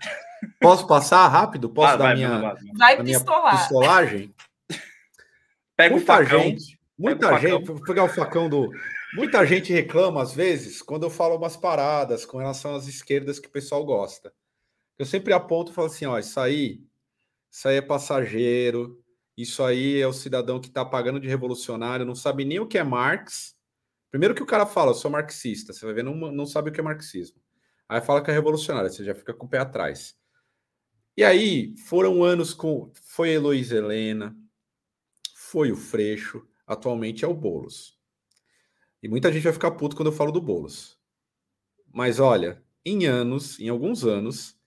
Posso 0.61 0.85
passar 0.85 1.27
rápido? 1.27 1.69
Posso 1.69 1.93
ah, 1.93 1.97
dar 1.97 2.03
vai, 2.05 2.15
minha, 2.15 2.29
vai, 2.29 2.55
vai. 2.77 3.03
minha 3.03 3.19
pistolagem? 3.19 4.31
Pega 5.75 5.95
muita 5.95 6.13
o 6.13 6.17
facão. 6.17 6.41
gente, 6.41 6.79
muita 6.97 7.39
gente, 7.39 7.65
vou 7.65 7.81
pegar 7.81 8.03
o 8.03 8.09
facão 8.09 8.47
do. 8.47 8.69
Muita 9.15 9.45
gente 9.45 9.73
reclama 9.73 10.21
às 10.21 10.33
vezes 10.33 10.81
quando 10.81 11.03
eu 11.03 11.09
falo 11.09 11.37
umas 11.37 11.55
paradas 11.55 12.25
com 12.25 12.37
relação 12.37 12.75
às 12.75 12.87
esquerdas 12.87 13.39
que 13.39 13.47
o 13.47 13.51
pessoal 13.51 13.83
gosta. 13.83 14.31
Eu 14.97 15.05
sempre 15.05 15.33
aponto 15.33 15.71
e 15.71 15.75
falo 15.75 15.87
assim: 15.87 16.05
ó, 16.05 16.19
isso 16.19 16.39
aí, 16.39 16.81
isso 17.51 17.67
aí 17.67 17.77
é 17.77 17.81
passageiro, 17.81 18.99
isso 19.37 19.63
aí 19.63 20.01
é 20.01 20.07
o 20.07 20.13
cidadão 20.13 20.59
que 20.59 20.67
está 20.67 20.83
pagando 20.83 21.19
de 21.19 21.27
revolucionário, 21.27 22.05
não 22.05 22.15
sabe 22.15 22.43
nem 22.43 22.59
o 22.59 22.65
que 22.65 22.79
é 22.79 22.83
Marx. 22.83 23.55
Primeiro 24.09 24.33
que 24.33 24.41
o 24.41 24.47
cara 24.47 24.65
fala, 24.65 24.91
eu 24.91 24.95
sou 24.95 25.11
marxista, 25.11 25.71
você 25.71 25.85
vai 25.85 25.93
ver, 25.93 26.03
não, 26.03 26.15
não 26.15 26.45
sabe 26.45 26.69
o 26.69 26.73
que 26.73 26.79
é 26.79 26.83
marxismo. 26.83 27.39
Aí 27.87 28.01
fala 28.01 28.21
que 28.23 28.31
é 28.31 28.33
revolucionário, 28.33 28.89
você 28.89 29.03
já 29.03 29.13
fica 29.13 29.33
com 29.33 29.45
o 29.45 29.49
pé 29.49 29.59
atrás. 29.59 30.17
E 31.15 31.23
aí 31.23 31.75
foram 31.77 32.23
anos 32.23 32.53
com. 32.53 32.91
Foi 33.03 33.29
Heloísa 33.29 33.75
Helena, 33.75 34.35
foi 35.35 35.71
o 35.71 35.75
Freixo, 35.75 36.47
atualmente 36.65 37.23
é 37.23 37.27
o 37.27 37.33
Bolos. 37.33 37.97
E 39.01 39.07
muita 39.07 39.31
gente 39.31 39.43
vai 39.43 39.53
ficar 39.53 39.71
puto 39.71 39.95
quando 39.95 40.07
eu 40.07 40.15
falo 40.15 40.31
do 40.31 40.41
Bolos. 40.41 40.97
Mas 41.93 42.19
olha, 42.19 42.63
em 42.83 43.05
anos, 43.05 43.59
em 43.59 43.69
alguns 43.69 44.03
anos, 44.03 44.57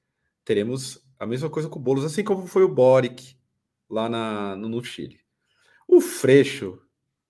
teremos 0.45 1.05
a 1.18 1.27
mesma 1.27 1.51
coisa 1.51 1.68
com 1.68 1.79
o 1.79 1.83
Bolos, 1.83 2.05
assim 2.05 2.23
como 2.23 2.47
foi 2.47 2.62
o 2.62 2.68
Boric 2.68 3.39
lá 3.91 4.09
na, 4.09 4.57
no, 4.57 4.82
Chile. 4.82 5.20
O 5.86 6.01
Freixo, 6.01 6.80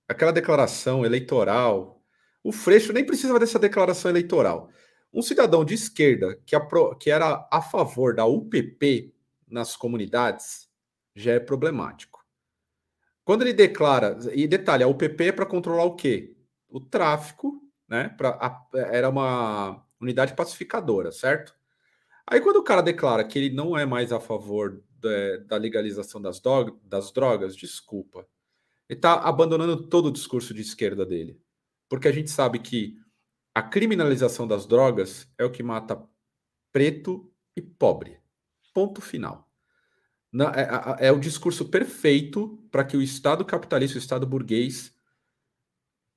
aquela 0.07 0.33
declaração 0.33 1.05
eleitoral, 1.05 2.03
o 2.45 2.53
Freixo 2.53 2.93
nem 2.93 3.05
precisava 3.05 3.39
dessa 3.39 3.59
declaração 3.59 4.11
eleitoral. 4.11 4.71
Um 5.13 5.23
cidadão 5.23 5.65
de 5.65 5.75
esquerda 5.75 6.39
que, 6.47 6.55
apro 6.55 6.95
que 6.97 7.11
era 7.11 7.49
a 7.51 7.63
favor 7.63 8.15
da 8.15 8.27
UPP 8.27 9.15
nas 9.49 9.75
comunidades 9.77 10.69
já 11.15 11.33
é 11.33 11.41
problemático. 11.41 12.25
Quando 13.25 13.43
ele 13.43 13.53
declara, 13.53 14.19
e 14.33 14.47
detalhe, 14.47 14.85
a 14.85 14.89
UPP 14.89 15.29
é 15.29 15.33
para 15.33 15.47
controlar 15.47 15.85
o 15.85 15.97
quê? 15.97 16.37
O 16.69 16.81
tráfico, 16.81 17.61
né? 17.89 18.09
Pra, 18.17 18.31
a, 18.41 18.67
era 18.75 19.09
uma 19.09 19.85
unidade 20.01 20.35
pacificadora, 20.35 21.11
certo? 21.11 21.55
Aí 22.27 22.41
quando 22.41 22.57
o 22.57 22.65
cara 22.65 22.81
declara 22.81 23.25
que 23.25 23.39
ele 23.39 23.55
não 23.55 23.77
é 23.77 23.85
mais 23.85 24.13
a 24.13 24.21
favor 24.21 24.83
da, 25.47 25.57
legalização 25.57 26.21
das, 26.21 26.41
do, 26.41 26.81
das 26.85 27.13
drogas, 27.13 27.57
desculpa. 27.57 28.27
Ele 28.89 28.99
está 28.99 29.15
abandonando 29.15 29.89
todo 29.89 30.07
o 30.07 30.13
discurso 30.13 30.53
de 30.53 30.63
esquerda 30.63 31.07
dele. 31.07 31.41
Porque 31.89 32.09
a 32.09 32.13
gente 32.13 32.31
sabe 32.31 32.59
que 32.59 32.97
a 33.55 33.63
criminalização 33.63 34.47
das 34.47 34.67
drogas 34.67 35.29
é 35.39 35.45
o 35.45 35.51
que 35.51 35.63
mata 35.63 36.03
preto 36.73 37.33
e 37.57 37.63
pobre. 37.63 38.19
Ponto 38.73 39.01
final. 39.01 39.49
Na, 40.33 40.53
é, 40.55 41.09
é, 41.09 41.13
o 41.13 41.19
discurso 41.19 41.69
perfeito 41.69 42.57
para 42.71 42.85
que 42.85 42.97
o 42.97 43.03
Estado 43.03 43.45
capitalista, 43.45 43.99
o 43.99 44.01
Estado 44.01 44.27
burguês, 44.27 44.95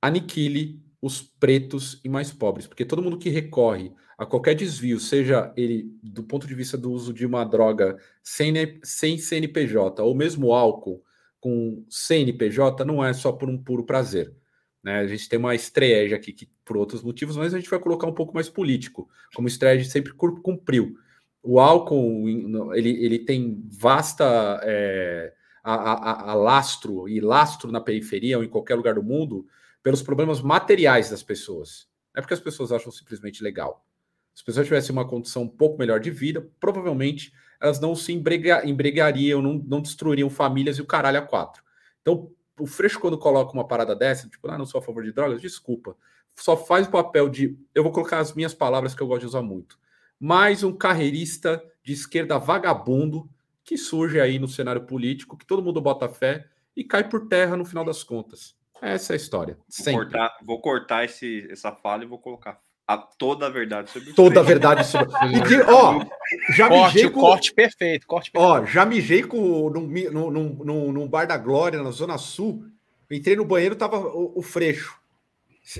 aniquile 0.02 0.84
os 1.02 1.22
pretos 1.22 2.00
e 2.04 2.10
mais 2.10 2.32
pobres, 2.32 2.68
porque 2.68 2.86
todo 2.86 3.02
mundo 3.02 3.18
que 3.18 3.30
recorre 3.30 3.94
a 4.24 4.26
qualquer 4.26 4.56
desvio, 4.56 5.00
seja 5.00 5.54
ele 5.56 5.92
do 6.02 6.24
ponto 6.24 6.48
de 6.48 6.56
vista 6.56 6.78
do 6.78 6.92
uso 6.92 7.14
de 7.14 7.26
uma 7.26 7.44
droga 7.44 7.98
sem, 8.24 8.54
sem 8.82 9.18
CNPJ 9.18 10.02
ou 10.02 10.16
mesmo 10.16 10.54
álcool 10.54 11.04
com 11.42 11.86
CNPJ, 11.90 12.86
não 12.86 13.04
é 13.04 13.12
só 13.12 13.34
por 13.34 13.50
um 13.50 13.62
puro 13.62 13.84
prazer. 13.84 14.34
Né? 14.82 15.00
A 15.00 15.08
gente 15.08 15.28
tem 15.28 15.38
uma 15.38 15.54
estratégia 15.54 16.16
aqui 16.16 16.32
que, 16.32 16.50
por 16.64 16.78
outros 16.78 17.04
motivos, 17.04 17.36
mas 17.36 17.54
a 17.54 17.58
gente 17.60 17.70
vai 17.70 17.80
colocar 17.80 18.08
um 18.08 18.14
pouco 18.14 18.34
mais 18.34 18.48
político, 18.48 19.10
como 19.36 19.50
estratégia 19.50 19.92
sempre 19.92 20.14
cumpriu. 20.14 20.96
O 21.42 21.60
álcool 21.60 22.30
ele, 22.74 23.04
ele 23.04 23.20
tem 23.20 23.62
vasta 23.78 24.62
é, 24.64 25.34
a, 25.62 25.74
a, 25.74 26.32
a 26.32 26.34
lastro 26.34 27.10
e 27.10 27.20
lastro 27.20 27.74
na 27.74 27.82
periferia 27.82 28.38
ou 28.38 28.44
em 28.44 28.50
qualquer 28.50 28.76
lugar 28.76 28.96
do 28.96 29.04
mundo 29.04 29.46
pelos 29.82 30.02
problemas 30.02 30.42
materiais 30.42 31.10
das 31.10 31.22
pessoas. 31.22 31.90
Não 32.16 32.20
é 32.20 32.22
porque 32.22 32.34
as 32.34 32.40
pessoas 32.40 32.72
acham 32.72 32.90
simplesmente 32.90 33.44
legal. 33.44 33.86
Se 34.34 34.40
as 34.40 34.42
pessoas 34.42 34.66
tivessem 34.66 34.92
uma 34.92 35.08
condição 35.08 35.44
um 35.44 35.48
pouco 35.48 35.78
melhor 35.78 36.00
de 36.00 36.10
vida, 36.10 36.48
provavelmente 36.60 37.32
elas 37.62 37.80
não 37.80 37.96
se 37.96 38.12
embrega, 38.12 38.68
embregariam, 38.68 39.42
não, 39.42 39.54
não 39.54 39.82
destruiriam 39.82 40.30
famílias 40.30 40.78
e 40.78 40.82
o 40.82 40.86
caralho 40.86 41.20
a 41.20 41.22
quatro. 41.22 41.64
Então, 42.02 42.30
o 42.60 42.68
Freixo, 42.68 43.00
quando 43.00 43.18
coloca 43.18 43.54
uma 43.54 43.66
parada 43.66 43.96
dessa, 43.96 44.28
tipo, 44.28 44.50
ah, 44.50 44.58
não 44.58 44.66
sou 44.66 44.80
a 44.80 44.82
favor 44.82 45.04
de 45.04 45.12
drogas, 45.12 45.42
desculpa. 45.42 45.96
Só 46.36 46.58
faz 46.58 46.88
o 46.88 46.92
papel 46.92 47.30
de. 47.30 47.58
Eu 47.74 47.84
vou 47.84 47.92
colocar 47.92 48.20
as 48.20 48.34
minhas 48.34 48.54
palavras 48.54 48.94
que 48.94 49.02
eu 49.02 49.08
gosto 49.08 49.22
de 49.22 49.28
usar 49.28 49.42
muito. 49.42 49.80
Mais 50.20 50.64
um 50.64 50.76
carreirista 50.76 51.64
de 51.84 51.94
esquerda 51.94 52.38
vagabundo 52.38 53.30
que 53.64 53.78
surge 53.78 54.20
aí 54.20 54.40
no 54.40 54.48
cenário 54.48 54.86
político, 54.86 55.38
que 55.38 55.46
todo 55.46 55.64
mundo 55.64 55.80
bota 55.80 56.10
fé 56.10 56.48
e 56.76 56.84
cai 56.84 57.08
por 57.08 57.28
terra 57.28 57.56
no 57.56 57.66
final 57.66 57.86
das 57.86 58.04
contas. 58.04 58.56
Essa 58.82 59.14
é 59.14 59.16
a 59.16 59.18
história. 59.18 59.58
Vou 59.86 59.94
cortar, 59.94 60.38
vou 60.44 60.62
cortar 60.62 61.06
esse, 61.06 61.48
essa 61.50 61.72
fala 61.72 62.04
e 62.04 62.08
vou 62.08 62.20
colocar 62.20 62.60
a 62.88 62.98
toda 62.98 63.48
a 63.48 63.50
verdade 63.50 63.90
sobre 63.90 64.14
Toda 64.14 64.40
a 64.42 64.44
verdade 64.44 64.86
sobre. 64.86 65.14
e, 65.14 65.62
ó, 65.68 66.06
já 66.50 66.68
corte, 66.68 66.96
mijei 66.96 67.10
com. 67.10 67.20
Corte 67.20 67.54
perfeito, 67.54 68.08
corte 68.08 68.32
perfeito. 68.32 68.52
Ó, 68.52 68.66
já 68.66 68.86
mijei 68.86 69.24
com, 69.24 69.70
num, 69.70 69.88
num, 70.12 70.32
num, 70.32 70.92
num, 70.92 71.08
bar 71.08 71.26
da 71.26 71.38
Glória, 71.38 71.82
na 71.82 71.92
Zona 71.92 72.18
Sul. 72.18 72.66
Entrei 73.10 73.36
no 73.36 73.46
banheiro, 73.46 73.76
tava 73.76 74.00
o, 74.00 74.40
o 74.40 74.42
Freixo. 74.42 74.98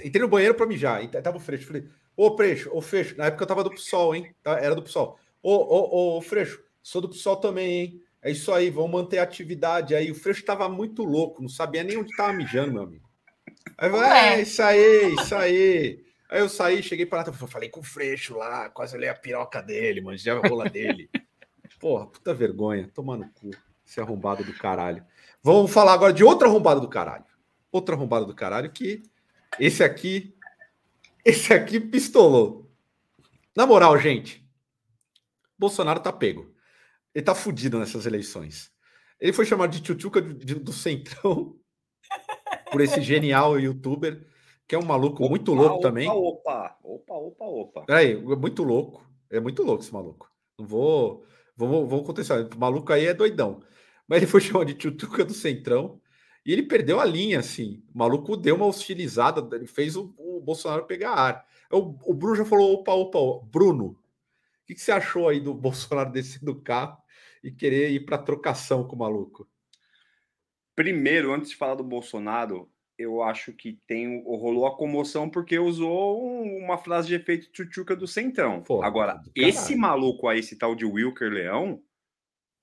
Entrei 0.04 0.22
no 0.22 0.30
banheiro 0.30 0.56
para 0.56 0.66
mijar, 0.66 1.06
tava 1.10 1.38
o 1.38 1.42
Freixo. 1.42 1.68
Falei, 1.68 1.86
ô 2.16 2.36
Freixo, 2.38 2.70
ô 2.72 2.82
Freixo. 2.82 3.18
Na 3.18 3.26
época 3.26 3.44
eu 3.44 3.48
tava 3.48 3.64
do 3.64 3.72
PSOL, 3.72 4.16
hein? 4.16 4.34
Tá, 4.42 4.60
era 4.60 4.76
do 4.76 4.84
PSOL. 4.84 5.18
Ô, 5.42 5.56
ô, 5.56 6.18
ô, 6.18 6.22
Freixo, 6.22 6.62
sou 6.82 7.02
do 7.02 7.10
PSOL 7.10 7.36
também, 7.38 7.82
hein? 7.82 8.02
É 8.22 8.32
isso 8.32 8.54
aí, 8.54 8.70
vamos 8.70 8.92
manter 8.92 9.18
a 9.18 9.24
atividade 9.24 9.94
aí. 9.94 10.10
O 10.10 10.16
Freixo 10.16 10.46
tava 10.46 10.70
muito 10.70 11.04
louco, 11.04 11.42
não 11.42 11.50
sabia 11.50 11.84
nem 11.84 11.98
onde 11.98 12.16
tava 12.16 12.32
mijando, 12.32 12.72
meu 12.72 12.84
amigo. 12.84 13.04
Aí, 13.78 13.92
é, 13.92 14.42
isso 14.42 14.62
aí, 14.62 15.16
isso 15.16 15.36
aí. 15.36 16.13
Aí 16.34 16.40
eu 16.40 16.50
saí, 16.50 16.82
cheguei 16.82 17.06
para 17.06 17.24
lá, 17.24 17.32
falei 17.32 17.70
com 17.70 17.82
o 17.82 17.84
Freixo 17.84 18.36
lá, 18.36 18.68
quase 18.68 18.96
olhei 18.96 19.08
a 19.08 19.14
piroca 19.14 19.62
dele, 19.62 20.02
manjei 20.02 20.34
a 20.34 20.40
rola 20.40 20.68
dele. 20.68 21.08
Porra, 21.80 22.08
puta 22.08 22.34
vergonha, 22.34 22.90
tomando 22.92 23.30
cu, 23.36 23.52
esse 23.86 24.02
arrombado 24.02 24.44
do 24.44 24.52
caralho. 24.52 25.06
Vamos 25.44 25.72
falar 25.72 25.94
agora 25.94 26.12
de 26.12 26.24
outro 26.24 26.48
arrombado 26.48 26.82
do 26.82 26.90
caralho. 26.90 27.24
Outro 27.72 27.94
arrombado 27.94 28.26
do 28.26 28.34
caralho 28.34 28.72
que 28.72 29.04
esse 29.60 29.84
aqui, 29.84 30.36
esse 31.24 31.54
aqui 31.54 31.80
pistolou. 31.80 32.68
Na 33.56 33.68
moral, 33.68 33.96
gente, 34.00 34.44
Bolsonaro 35.56 36.00
tá 36.00 36.12
pego. 36.12 36.52
Ele 37.14 37.24
tá 37.24 37.36
fudido 37.36 37.78
nessas 37.78 38.08
eleições. 38.08 38.72
Ele 39.20 39.34
foi 39.34 39.46
chamado 39.46 39.70
de 39.70 39.84
tchutchuca 39.84 40.20
do 40.20 40.74
Centrão 40.74 41.60
por 42.72 42.82
esse 42.82 43.04
genial 43.04 43.60
youtuber 43.60 44.33
que 44.68 44.76
é 44.76 44.78
um 44.78 44.86
maluco 44.86 45.24
opa, 45.24 45.30
muito 45.30 45.54
louco 45.54 45.76
opa, 45.76 45.82
também. 45.82 46.10
Opa, 46.10 46.78
opa, 46.84 47.14
opa, 47.14 47.46
opa. 47.46 47.86
Peraí, 47.86 48.12
é 48.12 48.36
muito 48.36 48.64
louco. 48.64 49.06
É 49.30 49.40
muito 49.40 49.64
louco 49.64 49.84
esse 49.84 49.94
maluco. 49.94 50.30
Não 50.58 50.66
vou. 50.66 51.26
Vamos, 51.56 51.90
vamos 51.90 52.04
acontecer. 52.04 52.50
O 52.56 52.60
maluco 52.60 52.92
aí 52.94 53.06
é 53.06 53.14
doidão. 53.14 53.62
Mas 54.08 54.18
ele 54.18 54.28
foi 54.28 54.42
chamado 54.42 54.68
de 54.68 54.76
Tchutuca 54.76 55.26
do 55.26 55.34
Centrão. 55.34 56.00
E 56.46 56.52
ele 56.52 56.64
perdeu 56.64 57.00
a 57.00 57.06
linha, 57.06 57.40
assim. 57.40 57.84
O 57.94 57.98
maluco 57.98 58.36
deu 58.36 58.56
uma 58.56 58.66
hostilizada, 58.66 59.56
ele 59.56 59.66
fez 59.66 59.96
o, 59.96 60.14
o 60.18 60.42
Bolsonaro 60.42 60.86
pegar 60.86 61.14
ar. 61.14 61.46
O, 61.72 61.96
o, 62.12 62.14
Bruno 62.14 62.36
já 62.36 62.46
falou: 62.46 62.74
opa, 62.74 62.92
opa, 62.94 63.48
Bruno, 63.50 63.86
o 63.86 63.98
que, 64.66 64.76
que 64.76 64.82
você 64.82 64.92
achou 64.92 65.30
aí 65.30 65.40
do 65.40 65.54
Bolsonaro 65.56 66.12
descer 66.12 66.44
do 66.44 66.62
carro 66.62 66.98
e 67.44 67.52
querer 67.52 67.92
ir 67.92 68.06
para 68.06 68.18
trocação 68.18 68.86
com 68.86 68.96
o 68.96 69.00
maluco? 69.00 69.48
Primeiro, 70.76 71.34
antes 71.34 71.52
de 71.52 71.56
falar 71.56 71.76
do 71.76 71.84
Bolsonaro, 71.84 72.70
eu 72.98 73.24
acho 73.24 73.52
que 73.54 73.80
tem 73.88 74.24
rolou 74.26 74.68
a 74.68 74.76
comoção 74.76 75.30
porque 75.30 75.58
usou 75.58 76.22
uma 76.44 76.78
frase 76.78 77.08
de 77.08 77.16
efeito 77.16 77.52
tchutchuca 77.52 77.96
do 77.96 78.08
Centrão. 78.08 78.62
Pô, 78.62 78.84
Agora, 78.84 79.22
esse 79.36 79.76
maluco 79.76 80.28
aí, 80.28 80.40
esse 80.40 80.56
tal 80.56 80.76
de 80.76 80.86
Wilker 80.86 81.32
Leão, 81.32 81.82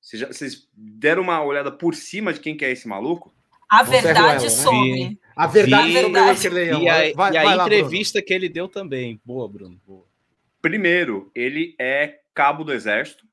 vocês, 0.00 0.20
já, 0.20 0.26
vocês 0.28 0.68
deram 0.72 1.22
uma 1.22 1.42
olhada 1.42 1.70
por 1.70 1.94
cima 1.94 2.32
de 2.32 2.40
quem 2.40 2.56
que 2.56 2.64
é 2.64 2.70
esse 2.70 2.88
maluco? 2.88 3.34
A 3.68 3.82
verdade 3.82 4.44
né? 4.44 4.50
sobre. 4.50 5.20
A 5.36 5.46
verdade 5.46 5.92
sobre 6.00 6.18
o 6.18 6.28
Wilker 6.28 6.52
Leão. 6.52 6.82
E 6.82 6.88
a, 6.88 7.12
vai, 7.14 7.32
e 7.32 7.36
a 7.36 7.54
lá, 7.54 7.64
entrevista 7.64 8.18
Bruno. 8.18 8.26
que 8.26 8.34
ele 8.34 8.48
deu 8.48 8.68
também. 8.68 9.20
Boa, 9.24 9.48
Bruno. 9.48 9.80
Boa. 9.86 10.04
Primeiro, 10.62 11.30
ele 11.34 11.74
é 11.78 12.20
cabo 12.34 12.64
do 12.64 12.72
Exército. 12.72 13.26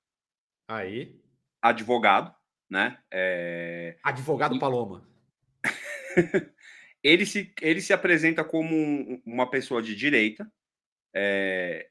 Aí. 0.68 1.16
Advogado, 1.62 2.34
né? 2.70 2.98
É... 3.12 3.98
Advogado 4.04 4.56
e... 4.56 4.60
Paloma. 4.60 5.04
Ele 7.04 7.26
se, 7.26 7.54
ele 7.62 7.82
se 7.82 7.94
apresenta 7.94 8.44
como 8.44 8.76
um, 8.76 9.22
uma 9.26 9.50
pessoa 9.50 9.82
de 9.82 9.96
direita, 9.96 10.52
é, 11.14 11.88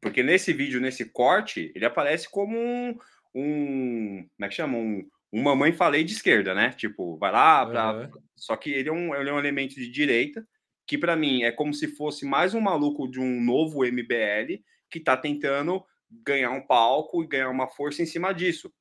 porque 0.00 0.22
nesse 0.22 0.52
vídeo, 0.52 0.80
nesse 0.80 1.06
corte, 1.06 1.72
ele 1.74 1.84
aparece 1.84 2.30
como 2.30 2.58
um, 2.58 2.96
um 3.34 4.28
como 4.36 4.46
é 4.46 4.48
que 4.48 4.54
chama? 4.54 4.76
Um, 4.78 5.08
um 5.32 5.42
mamãe 5.42 5.72
falei 5.72 6.04
de 6.04 6.12
esquerda, 6.12 6.54
né? 6.54 6.70
Tipo, 6.70 7.16
vai 7.16 7.32
lá, 7.32 7.66
pra... 7.66 7.92
uhum. 7.92 8.22
só 8.36 8.56
que 8.56 8.70
ele 8.70 8.88
é, 8.88 8.92
um, 8.92 9.14
ele 9.14 9.30
é 9.30 9.32
um 9.32 9.38
elemento 9.38 9.74
de 9.74 9.88
direita, 9.88 10.46
que 10.86 10.98
para 10.98 11.16
mim 11.16 11.42
é 11.42 11.50
como 11.50 11.72
se 11.72 11.88
fosse 11.88 12.26
mais 12.26 12.54
um 12.54 12.60
maluco 12.60 13.08
de 13.08 13.18
um 13.18 13.40
novo 13.40 13.84
MBL 13.84 14.62
que 14.90 14.98
está 14.98 15.16
tentando 15.16 15.82
ganhar 16.08 16.50
um 16.50 16.60
palco 16.60 17.22
e 17.22 17.26
ganhar 17.26 17.48
uma 17.48 17.66
força 17.66 18.02
em 18.02 18.06
cima 18.06 18.32
disso. 18.32 18.72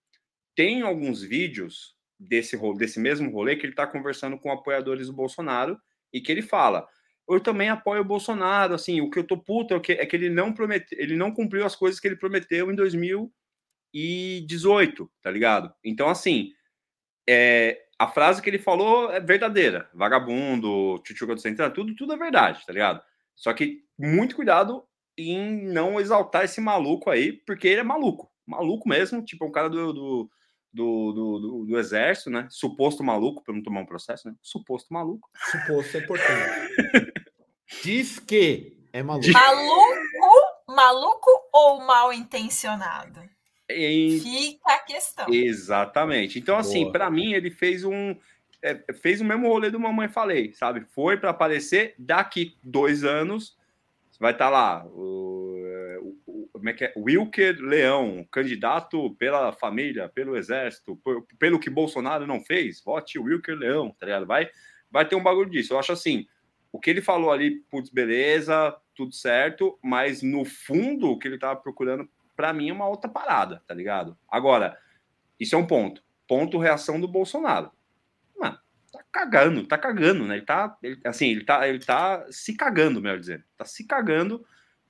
Tem 0.56 0.82
alguns 0.82 1.24
vídeos 1.24 1.96
desse, 2.28 2.58
desse 2.76 3.00
mesmo 3.00 3.32
rolê 3.32 3.56
que 3.56 3.66
ele 3.66 3.74
está 3.74 3.88
conversando 3.88 4.38
com 4.38 4.52
apoiadores 4.52 5.08
do 5.08 5.14
Bolsonaro 5.14 5.78
e 6.12 6.22
que 6.22 6.32
ele 6.32 6.42
fala: 6.42 6.88
eu 7.28 7.40
também 7.40 7.70
apoio 7.70 8.02
o 8.02 8.06
Bolsonaro, 8.06 8.74
assim, 8.74 9.02
o 9.02 9.10
que 9.10 9.20
eu 9.20 9.24
tô 9.24 9.38
puto 9.38 9.74
é 9.74 9.80
que, 9.80 9.94
é 9.94 10.06
que 10.06 10.16
ele 10.16 10.30
não 10.30 10.54
prometeu, 10.54 10.98
ele 11.00 11.16
não 11.16 11.32
cumpriu 11.32 11.66
as 11.66 11.76
coisas 11.76 12.00
que 12.00 12.08
ele 12.08 12.16
prometeu 12.16 12.72
em 12.72 12.76
2018, 12.76 15.12
tá 15.22 15.32
ligado? 15.32 15.74
Então, 15.84 16.10
assim, 16.10 16.52
é, 17.28 17.82
a 17.98 18.08
frase 18.08 18.42
que 18.42 18.50
ele 18.50 18.60
falou 18.60 19.12
é 19.12 19.20
verdadeira. 19.20 19.90
Vagabundo, 19.94 21.00
tchutchuca 21.04 21.36
do 21.36 21.42
centro, 21.42 21.70
tudo, 21.72 21.96
tudo 21.96 22.14
é 22.14 22.18
verdade, 22.18 22.66
tá 22.66 22.74
ligado? 22.74 23.02
Só 23.36 23.54
que 23.54 23.84
muito 23.98 24.36
cuidado 24.36 24.84
em 25.18 25.66
não 25.68 26.00
exaltar 26.00 26.44
esse 26.44 26.60
maluco 26.60 27.10
aí, 27.10 27.32
porque 27.32 27.68
ele 27.68 27.82
é 27.82 27.84
maluco. 27.84 28.32
Maluco 28.46 28.90
mesmo, 28.90 29.24
tipo, 29.24 29.46
um 29.46 29.52
cara 29.52 29.70
do, 29.70 29.94
do 29.94 30.30
do, 30.74 31.12
do, 31.12 31.40
do, 31.40 31.66
do, 31.66 31.80
exército, 31.80 32.30
né? 32.32 32.48
Suposto 32.50 33.04
maluco, 33.04 33.44
para 33.44 33.54
não 33.54 33.62
tomar 33.62 33.82
um 33.82 33.86
processo, 33.86 34.28
né? 34.28 34.36
Suposto 34.42 34.92
maluco. 34.92 35.30
Suposto 35.52 35.98
é 35.98 36.00
importante. 36.00 37.14
Diz 37.84 38.18
que 38.20 38.78
é 38.92 39.04
maluco. 39.04 39.32
Maluco, 39.32 40.66
maluco 40.68 41.30
ou 41.54 41.82
mal 41.82 42.12
intencionado? 42.12 43.22
Em... 43.70 44.20
Fica 44.20 44.74
a 44.74 44.80
questão. 44.80 45.32
Exatamente. 45.32 46.40
Então, 46.40 46.58
assim, 46.58 46.92
para 46.92 47.10
mim, 47.10 47.34
ele 47.34 47.52
fez 47.52 47.84
um. 47.84 48.16
É, 48.62 48.94
fez 48.94 49.20
o 49.20 49.26
mesmo 49.26 49.48
rolê 49.48 49.70
do 49.70 49.80
Mamãe 49.80 50.08
Falei, 50.08 50.54
sabe? 50.54 50.86
Foi 50.96 51.18
para 51.18 51.32
aparecer 51.32 51.94
daqui 52.00 52.58
dois 52.64 53.04
anos. 53.04 53.58
Vai 54.20 54.32
estar 54.32 54.46
tá 54.46 54.52
lá. 54.52 54.86
O 54.86 55.43
como 56.64 56.70
é 56.70 56.74
que 56.74 56.86
é? 56.86 56.94
Wilker 56.96 57.58
Leão, 57.60 58.26
candidato 58.32 59.14
pela 59.16 59.52
família, 59.52 60.08
pelo 60.08 60.38
exército, 60.38 60.98
pelo 61.38 61.60
que 61.60 61.70
Bolsonaro 61.70 62.26
não 62.26 62.40
fez, 62.40 62.82
vote 62.82 63.20
Wilker 63.20 63.54
Leão, 63.54 63.94
tá 64.00 64.06
ligado? 64.06 64.26
Vai, 64.26 64.50
vai 64.90 65.06
ter 65.06 65.18
um 65.18 65.22
bagulho 65.22 65.50
disso. 65.50 65.74
Eu 65.74 65.80
acho 65.80 65.92
assim, 65.92 66.26
o 66.72 66.80
que 66.80 66.90
ele 66.90 67.02
falou 67.02 67.34
ali, 67.34 67.60
putz, 67.70 67.90
beleza, 67.90 68.74
tudo 68.96 69.14
certo, 69.14 69.78
mas 69.84 70.22
no 70.22 70.46
fundo, 70.46 71.12
o 71.12 71.20
que 71.20 71.28
ele 71.28 71.38
tava 71.38 71.60
procurando, 71.60 72.08
para 72.34 72.54
mim, 72.54 72.70
é 72.70 72.74
uma 72.74 72.88
outra 72.88 73.12
parada, 73.12 73.62
tá 73.68 73.74
ligado? 73.74 74.18
Agora, 74.26 74.78
isso 75.38 75.56
é 75.56 75.58
um 75.58 75.68
ponto. 75.68 76.02
Ponto 76.26 76.58
reação 76.58 76.98
do 76.98 77.10
Bolsonaro. 77.10 77.72
Mano, 78.40 78.58
tá 78.90 79.04
cagando, 79.12 79.68
tá 79.68 79.78
cagando, 79.78 80.24
né? 80.26 80.38
Ele 80.38 80.46
tá, 80.46 80.78
ele, 80.82 80.98
assim, 81.04 81.28
ele 81.28 81.44
tá, 81.44 81.68
ele 81.68 81.80
tá 81.80 82.26
se 82.32 82.56
cagando, 82.56 83.02
melhor 83.02 83.20
dizendo. 83.20 83.44
Tá 83.58 83.66
se 83.66 83.86
cagando 83.86 84.46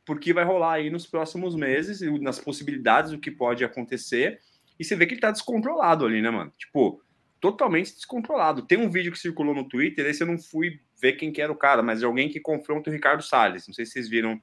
porque 0.05 0.33
vai 0.33 0.43
rolar 0.43 0.73
aí 0.73 0.89
nos 0.89 1.05
próximos 1.05 1.55
meses, 1.55 2.01
nas 2.21 2.39
possibilidades 2.39 3.11
do 3.11 3.19
que 3.19 3.31
pode 3.31 3.63
acontecer. 3.63 4.39
E 4.79 4.83
você 4.83 4.95
vê 4.95 5.05
que 5.05 5.13
ele 5.13 5.21
tá 5.21 5.31
descontrolado 5.31 6.05
ali, 6.05 6.21
né, 6.21 6.29
mano? 6.29 6.51
Tipo, 6.57 7.01
totalmente 7.39 7.93
descontrolado. 7.93 8.65
Tem 8.65 8.77
um 8.77 8.89
vídeo 8.89 9.11
que 9.11 9.19
circulou 9.19 9.53
no 9.53 9.67
Twitter, 9.67 10.05
esse 10.05 10.23
eu 10.23 10.27
não 10.27 10.37
fui 10.37 10.79
ver 11.01 11.13
quem 11.13 11.31
que 11.31 11.41
era 11.41 11.51
o 11.51 11.57
cara, 11.57 11.83
mas 11.83 12.01
é 12.01 12.05
alguém 12.05 12.29
que 12.29 12.39
confronta 12.39 12.89
o 12.89 12.93
Ricardo 12.93 13.21
Salles. 13.21 13.67
Não 13.67 13.73
sei 13.73 13.85
se 13.85 13.93
vocês 13.93 14.09
viram 14.09 14.41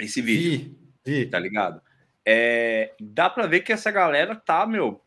esse 0.00 0.20
vídeo. 0.22 0.74
Vi, 1.04 1.20
vi. 1.24 1.26
Tá 1.26 1.38
ligado? 1.38 1.80
É, 2.26 2.94
dá 2.98 3.28
para 3.28 3.46
ver 3.46 3.60
que 3.60 3.72
essa 3.72 3.90
galera 3.90 4.34
tá, 4.34 4.66
meu, 4.66 5.02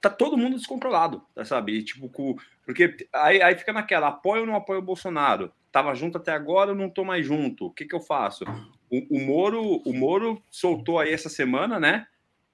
tá 0.00 0.10
todo 0.10 0.36
mundo 0.36 0.56
descontrolado, 0.56 1.22
tá, 1.34 1.44
sabe? 1.44 1.78
E, 1.78 1.84
tipo, 1.84 2.08
com, 2.08 2.36
porque 2.68 3.08
aí, 3.14 3.40
aí 3.40 3.56
fica 3.56 3.72
naquela, 3.72 4.08
apoio 4.08 4.42
ou 4.42 4.46
não 4.46 4.54
apoio 4.54 4.80
o 4.80 4.84
Bolsonaro? 4.84 5.50
Tava 5.72 5.94
junto 5.94 6.18
até 6.18 6.32
agora, 6.32 6.74
não 6.74 6.90
tô 6.90 7.02
mais 7.02 7.24
junto. 7.24 7.64
O 7.64 7.70
que 7.70 7.86
que 7.86 7.94
eu 7.94 8.00
faço? 8.00 8.44
O, 8.90 9.16
o 9.16 9.26
Moro, 9.26 9.80
o 9.86 9.94
Moro 9.94 10.42
soltou 10.50 10.98
aí 10.98 11.10
essa 11.10 11.30
semana, 11.30 11.80
né? 11.80 12.06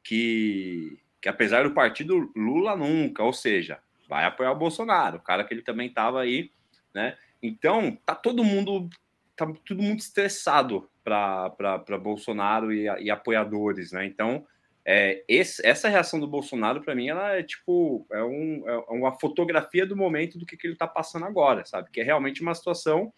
Que, 0.05 1.01
que 1.21 1.29
apesar 1.29 1.65
do 1.65 1.75
partido 1.75 2.31
Lula 2.37 2.77
nunca, 2.77 3.25
ou 3.25 3.33
seja, 3.33 3.81
vai 4.09 4.25
apoiar 4.25 4.53
o 4.53 4.57
Bolsonaro, 4.57 5.17
o 5.17 5.21
cara 5.21 5.43
que 5.43 5.53
ele 5.53 5.63
também 5.63 5.93
tava 5.93 6.21
aí, 6.21 6.53
né? 6.95 7.19
Então, 7.43 7.99
tá 8.07 8.15
todo 8.15 8.45
mundo 8.45 8.89
tá 9.35 9.53
todo 9.67 9.83
mundo 9.83 9.99
estressado 9.99 10.89
para 11.03 11.99
Bolsonaro 12.01 12.73
e, 12.73 12.85
e 13.03 13.11
apoiadores, 13.11 13.91
né? 13.91 14.07
Então, 14.07 14.47
é, 14.87 15.25
esse, 15.27 15.67
essa 15.67 15.89
reação 15.89 16.21
do 16.21 16.27
Bolsonaro, 16.27 16.83
para 16.83 16.95
mim, 16.95 17.09
ela 17.09 17.37
é 17.37 17.43
tipo 17.43 18.07
é, 18.13 18.23
um, 18.23 18.69
é, 18.69 18.77
uma 18.91 19.19
fotografia 19.19 19.87
do 19.87 19.97
momento 19.97 20.39
do 20.39 20.45
que, 20.45 20.57
que 20.57 20.67
ele 20.67 20.75
está 20.75 20.87
passando 20.87 21.25
agora, 21.25 21.65
sabe? 21.65 21.91
Que 21.91 22.01
é 22.01 22.05
realmente 22.05 22.43
uma 22.43 22.55
situação 22.55 23.13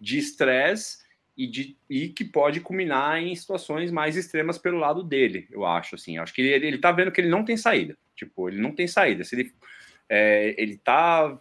de 0.00 0.18
estresse 0.18 0.98
e, 1.36 1.76
e 1.88 2.08
que 2.10 2.24
pode 2.24 2.60
culminar 2.60 3.20
em 3.20 3.34
situações 3.34 3.90
mais 3.90 4.16
extremas 4.16 4.56
pelo 4.56 4.78
lado 4.78 5.02
dele, 5.02 5.48
eu 5.50 5.66
acho. 5.66 5.96
Assim, 5.96 6.16
acho 6.16 6.32
que 6.32 6.42
ele, 6.42 6.66
ele 6.66 6.78
tá 6.78 6.92
vendo 6.92 7.10
que 7.10 7.20
ele 7.20 7.28
não 7.28 7.44
tem 7.44 7.56
saída. 7.56 7.96
Tipo, 8.14 8.48
ele 8.48 8.60
não 8.60 8.72
tem 8.72 8.86
saída. 8.86 9.24
Se 9.24 9.34
ele, 9.34 9.52
é, 10.08 10.54
ele 10.56 10.76
tá. 10.76 11.36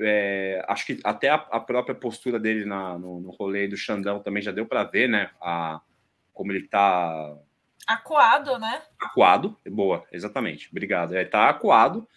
É, 0.00 0.64
acho 0.66 0.86
que 0.86 0.98
até 1.04 1.28
a, 1.28 1.34
a, 1.34 1.60
própria 1.60 1.94
postura 1.94 2.40
dele 2.40 2.64
na, 2.64 2.98
no, 2.98 3.20
no 3.20 3.30
rolê 3.30 3.68
do 3.68 3.76
Xandão 3.76 4.18
também 4.18 4.42
já 4.42 4.50
deu 4.50 4.66
para 4.66 4.82
ver, 4.82 5.08
né? 5.08 5.30
A, 5.40 5.80
como 6.32 6.50
ele 6.50 6.66
tá 6.66 7.38
Acuado, 7.86 8.58
né? 8.58 8.82
Acuado, 8.98 9.58
boa, 9.66 10.06
exatamente. 10.10 10.68
Obrigado. 10.70 11.14
É, 11.14 11.24
tá 11.24 11.48
acuado. 11.48 12.08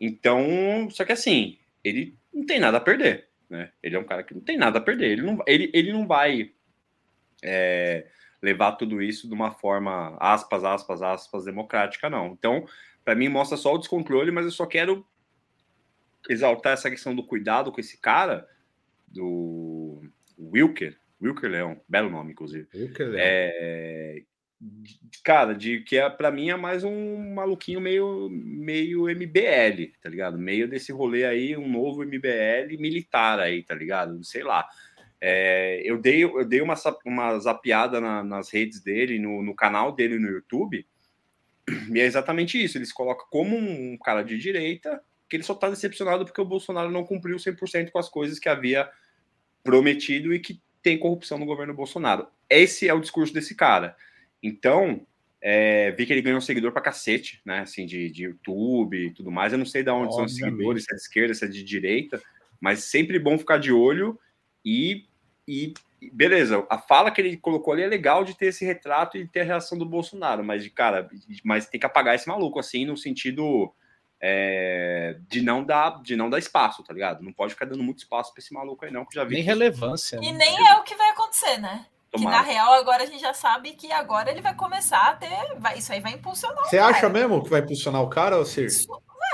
Então, 0.00 0.88
só 0.90 1.04
que 1.04 1.12
assim, 1.12 1.58
ele 1.82 2.16
não 2.32 2.44
tem 2.44 2.58
nada 2.58 2.78
a 2.78 2.80
perder, 2.80 3.28
né? 3.48 3.70
Ele 3.82 3.94
é 3.94 3.98
um 3.98 4.04
cara 4.04 4.22
que 4.22 4.34
não 4.34 4.40
tem 4.40 4.56
nada 4.56 4.78
a 4.78 4.82
perder. 4.82 5.12
Ele 5.12 5.22
não, 5.22 5.38
ele, 5.46 5.70
ele 5.72 5.92
não 5.92 6.06
vai 6.06 6.50
é, 7.42 8.06
levar 8.42 8.72
tudo 8.72 9.00
isso 9.00 9.28
de 9.28 9.34
uma 9.34 9.52
forma, 9.52 10.16
aspas, 10.18 10.64
aspas, 10.64 11.00
aspas, 11.00 11.44
democrática, 11.44 12.10
não. 12.10 12.28
Então, 12.28 12.66
para 13.04 13.14
mim, 13.14 13.28
mostra 13.28 13.56
só 13.56 13.74
o 13.74 13.78
descontrole, 13.78 14.30
mas 14.30 14.46
eu 14.46 14.50
só 14.50 14.66
quero 14.66 15.06
exaltar 16.28 16.72
essa 16.72 16.90
questão 16.90 17.14
do 17.14 17.22
cuidado 17.22 17.70
com 17.70 17.80
esse 17.80 17.98
cara, 17.98 18.48
do 19.06 20.02
Wilker. 20.38 20.98
Wilker 21.22 21.50
Leão, 21.50 21.80
belo 21.88 22.10
nome, 22.10 22.32
inclusive. 22.32 22.66
Wilker 22.74 23.08
Leão. 23.08 23.20
É, 23.22 24.22
cara, 25.22 25.54
de 25.54 25.80
que 25.80 25.96
é 25.96 26.08
para 26.08 26.30
mim 26.30 26.50
é 26.50 26.56
mais 26.56 26.84
um 26.84 27.34
maluquinho 27.34 27.80
meio 27.80 28.28
meio 28.30 29.04
MBL, 29.08 29.92
tá 30.02 30.08
ligado? 30.08 30.38
Meio 30.38 30.68
desse 30.68 30.92
rolê 30.92 31.24
aí, 31.24 31.56
um 31.56 31.68
novo 31.68 32.04
MBL 32.04 32.78
militar 32.78 33.40
aí, 33.40 33.62
tá 33.62 33.74
ligado? 33.74 34.22
Sei 34.24 34.42
lá. 34.42 34.66
É, 35.20 35.80
eu 35.84 35.98
dei 35.98 36.22
eu 36.22 36.44
dei 36.44 36.60
uma, 36.60 36.74
uma 37.04 37.38
zapiada 37.38 38.00
na, 38.00 38.22
nas 38.22 38.50
redes 38.50 38.80
dele, 38.80 39.18
no, 39.18 39.42
no 39.42 39.54
canal 39.54 39.92
dele 39.92 40.18
no 40.18 40.28
YouTube, 40.28 40.86
e 41.90 42.00
é 42.00 42.04
exatamente 42.04 42.62
isso. 42.62 42.76
Eles 42.76 42.92
colocam 42.92 43.26
como 43.30 43.56
um 43.56 43.96
cara 43.98 44.22
de 44.22 44.38
direita 44.38 45.02
que 45.28 45.36
ele 45.36 45.42
só 45.42 45.54
tá 45.54 45.70
decepcionado 45.70 46.24
porque 46.24 46.40
o 46.40 46.44
Bolsonaro 46.44 46.90
não 46.90 47.04
cumpriu 47.04 47.36
100% 47.36 47.90
com 47.90 47.98
as 47.98 48.08
coisas 48.08 48.38
que 48.38 48.48
havia 48.48 48.88
prometido 49.62 50.34
e 50.34 50.38
que 50.38 50.60
tem 50.82 50.98
corrupção 50.98 51.38
no 51.38 51.46
governo 51.46 51.72
Bolsonaro. 51.72 52.28
Esse 52.48 52.86
é 52.86 52.92
o 52.92 53.00
discurso 53.00 53.32
desse 53.32 53.54
cara. 53.54 53.96
Então, 54.44 55.00
é, 55.40 55.90
vi 55.92 56.04
que 56.04 56.12
ele 56.12 56.20
ganhou 56.20 56.38
seguidor 56.38 56.70
pra 56.70 56.82
cacete, 56.82 57.40
né? 57.46 57.60
Assim, 57.60 57.86
de, 57.86 58.10
de 58.10 58.24
YouTube 58.24 58.94
e 58.94 59.10
tudo 59.10 59.32
mais. 59.32 59.54
Eu 59.54 59.58
não 59.58 59.64
sei 59.64 59.82
de 59.82 59.88
onde 59.88 60.08
Obviamente. 60.08 60.16
são 60.16 60.24
os 60.26 60.34
seguidores, 60.36 60.84
se 60.84 60.92
é 60.92 60.96
de 60.96 61.02
esquerda, 61.02 61.34
se 61.34 61.44
é 61.46 61.48
de 61.48 61.64
direita, 61.64 62.22
mas 62.60 62.84
sempre 62.84 63.18
bom 63.18 63.38
ficar 63.38 63.56
de 63.56 63.72
olho 63.72 64.20
e, 64.62 65.06
e 65.48 65.72
beleza, 66.12 66.66
a 66.68 66.78
fala 66.78 67.10
que 67.10 67.22
ele 67.22 67.38
colocou 67.38 67.72
ali 67.72 67.82
é 67.82 67.86
legal 67.86 68.22
de 68.22 68.36
ter 68.36 68.46
esse 68.46 68.66
retrato 68.66 69.16
e 69.16 69.26
ter 69.26 69.40
a 69.40 69.44
reação 69.44 69.78
do 69.78 69.86
Bolsonaro, 69.86 70.44
mas 70.44 70.62
de 70.62 70.68
cara, 70.68 71.08
mas 71.42 71.66
tem 71.66 71.80
que 71.80 71.86
apagar 71.86 72.14
esse 72.14 72.28
maluco 72.28 72.58
assim 72.58 72.84
no 72.84 72.98
sentido 72.98 73.72
é, 74.20 75.18
de 75.28 75.40
não 75.40 75.64
dar 75.64 76.02
de 76.02 76.16
não 76.16 76.28
dar 76.28 76.38
espaço, 76.38 76.82
tá 76.82 76.92
ligado? 76.92 77.22
Não 77.22 77.32
pode 77.32 77.54
ficar 77.54 77.64
dando 77.66 77.82
muito 77.82 77.98
espaço 77.98 78.32
para 78.32 78.42
esse 78.42 78.52
maluco 78.52 78.84
aí 78.84 78.90
não, 78.90 79.06
que 79.06 79.14
já 79.14 79.24
vi. 79.24 79.36
Nem 79.36 79.44
relevância. 79.44 80.16
E 80.22 80.32
né? 80.32 80.38
nem 80.38 80.68
é 80.68 80.76
o 80.76 80.82
que 80.82 80.94
vai 80.94 81.10
acontecer, 81.10 81.58
né? 81.58 81.86
Que 82.16 82.24
na 82.24 82.42
real 82.42 82.74
agora 82.74 83.02
a 83.02 83.06
gente 83.06 83.20
já 83.20 83.34
sabe 83.34 83.72
que 83.72 83.90
agora 83.90 84.30
ele 84.30 84.40
vai 84.40 84.54
começar 84.54 85.10
a 85.10 85.16
ter. 85.16 85.56
Vai, 85.58 85.78
isso 85.78 85.92
aí 85.92 86.00
vai 86.00 86.12
impulsionar 86.12 86.64
Você 86.64 86.78
acha 86.78 87.08
mesmo 87.08 87.42
que 87.42 87.50
vai 87.50 87.60
impulsionar 87.60 88.02
o 88.02 88.08
cara, 88.08 88.38
ou 88.38 88.44
Sir? 88.44 88.68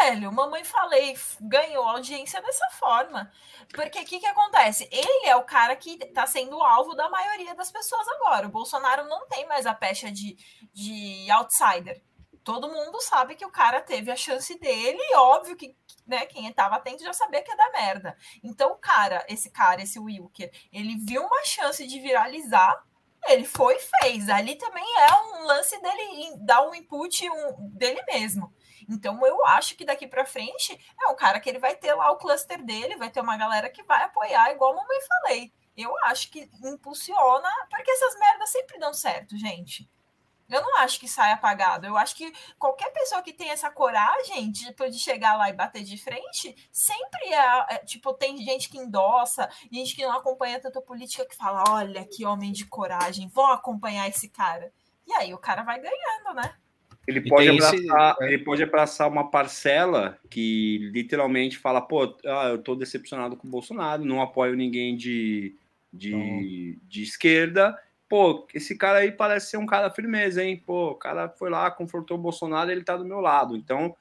velho, 0.01 0.33
mamãe 0.33 0.64
falei, 0.64 1.14
ganhou 1.41 1.87
audiência 1.87 2.41
dessa 2.41 2.66
forma. 2.78 3.31
Porque 3.72 4.01
o 4.01 4.05
que, 4.05 4.20
que 4.20 4.26
acontece? 4.26 4.89
Ele 4.91 5.26
é 5.26 5.37
o 5.37 5.45
cara 5.45 5.76
que 5.76 5.99
está 6.03 6.26
sendo 6.26 6.61
alvo 6.62 6.95
da 6.95 7.09
maioria 7.09 7.55
das 7.55 7.70
pessoas 7.70 8.07
agora. 8.09 8.47
O 8.47 8.51
Bolsonaro 8.51 9.07
não 9.09 9.26
tem 9.28 9.47
mais 9.47 9.66
a 9.66 9.74
pecha 9.74 10.11
de, 10.11 10.37
de 10.72 11.31
outsider. 11.31 12.03
Todo 12.43 12.72
mundo 12.72 13.01
sabe 13.03 13.34
que 13.34 13.45
o 13.45 13.51
cara 13.51 13.80
teve 13.80 14.11
a 14.11 14.16
chance 14.16 14.59
dele, 14.59 14.99
e 14.99 15.16
óbvio 15.16 15.57
que 15.57 15.76
né, 16.07 16.26
quem 16.26 16.47
estava 16.49 16.76
atento 16.76 17.05
já 17.05 17.12
sabia 17.12 17.43
que 17.43 17.51
ia 17.51 17.57
dar 17.57 17.70
merda. 17.72 18.16
Então, 18.43 18.72
o 18.72 18.76
cara, 18.76 19.24
esse 19.28 19.51
cara, 19.51 19.82
esse 19.82 19.99
Wilker, 19.99 20.51
ele 20.72 20.97
viu 20.97 21.22
uma 21.22 21.45
chance 21.45 21.86
de 21.86 22.01
viralizar, 22.01 22.82
ele 23.28 23.45
foi 23.45 23.76
e 23.76 23.80
fez. 24.01 24.28
Ali 24.28 24.57
também 24.57 24.84
é 24.99 25.14
um 25.14 25.45
lance 25.45 25.80
dele 25.80 26.34
dar 26.38 26.66
um 26.66 26.74
input 26.74 27.28
um, 27.30 27.70
dele 27.76 28.03
mesmo. 28.09 28.53
Então, 28.88 29.24
eu 29.24 29.45
acho 29.47 29.76
que 29.76 29.84
daqui 29.84 30.07
para 30.07 30.24
frente 30.24 30.76
é 31.01 31.09
um 31.09 31.16
cara 31.16 31.38
que 31.38 31.49
ele 31.49 31.59
vai 31.59 31.76
ter 31.76 31.95
lá 31.95 32.11
o 32.11 32.16
cluster 32.16 32.64
dele, 32.64 32.97
vai 32.97 33.11
ter 33.11 33.20
uma 33.20 33.36
galera 33.36 33.70
que 33.70 33.84
vai 33.84 34.03
apoiar, 34.03 34.51
igual 34.51 34.72
a 34.72 34.76
mamãe 34.76 34.99
falei. 35.07 35.53
Eu 35.76 35.95
acho 36.05 36.30
que 36.30 36.51
impulsiona, 36.64 37.49
porque 37.70 37.91
essas 37.91 38.18
merdas 38.18 38.51
sempre 38.51 38.78
dão 38.78 38.93
certo, 38.93 39.36
gente. 39.36 39.88
Eu 40.51 40.62
não 40.62 40.78
acho 40.78 40.98
que 40.98 41.07
sai 41.07 41.32
apagado. 41.32 41.86
Eu 41.86 41.96
acho 41.96 42.16
que 42.16 42.32
qualquer 42.59 42.92
pessoa 42.92 43.22
que 43.22 43.32
tem 43.32 43.51
essa 43.51 43.70
coragem 43.70 44.51
de, 44.51 44.66
tipo, 44.66 44.90
de 44.90 44.98
chegar 44.98 45.36
lá 45.36 45.48
e 45.48 45.53
bater 45.53 45.82
de 45.82 45.96
frente, 45.96 46.55
sempre 46.72 47.32
é, 47.32 47.74
é, 47.74 47.78
Tipo, 47.78 48.12
tem 48.12 48.38
gente 48.38 48.68
que 48.68 48.78
endossa, 48.78 49.48
gente 49.70 49.94
que 49.94 50.02
não 50.02 50.12
acompanha 50.12 50.60
tanta 50.60 50.81
política 50.81 51.27
que 51.27 51.36
fala: 51.36 51.64
olha, 51.68 52.05
que 52.05 52.24
homem 52.24 52.52
de 52.52 52.66
coragem, 52.66 53.28
vou 53.28 53.47
acompanhar 53.47 54.09
esse 54.09 54.28
cara. 54.28 54.72
E 55.06 55.12
aí 55.12 55.32
o 55.32 55.39
cara 55.39 55.62
vai 55.62 55.81
ganhando, 55.81 56.35
né? 56.35 56.55
Ele 57.06 57.28
pode, 57.28 57.48
abraçar, 57.48 57.74
esse... 57.74 58.22
É. 58.22 58.27
ele 58.27 58.44
pode 58.44 58.62
abraçar 58.62 59.09
uma 59.09 59.31
parcela 59.31 60.18
que 60.28 60.90
literalmente 60.93 61.59
fala: 61.59 61.81
pô, 61.81 62.16
ah, 62.24 62.48
eu 62.51 62.62
tô 62.62 62.74
decepcionado 62.74 63.36
com 63.36 63.48
o 63.48 63.51
Bolsonaro, 63.51 64.05
não 64.05 64.20
apoio 64.20 64.55
ninguém 64.55 64.97
de, 64.97 65.56
de, 65.93 66.78
de 66.86 67.02
esquerda 67.02 67.77
pô, 68.11 68.45
esse 68.53 68.77
cara 68.77 68.99
aí 68.99 69.12
parece 69.12 69.51
ser 69.51 69.57
um 69.57 69.65
cara 69.65 69.89
firmeza, 69.89 70.43
hein? 70.43 70.61
Pô, 70.66 70.91
o 70.91 70.95
cara 70.97 71.28
foi 71.28 71.49
lá, 71.49 71.70
confrontou 71.70 72.19
o 72.19 72.20
Bolsonaro, 72.20 72.69
ele 72.69 72.82
tá 72.82 72.97
do 72.97 73.05
meu 73.05 73.20
lado. 73.20 73.57
Então, 73.57 73.95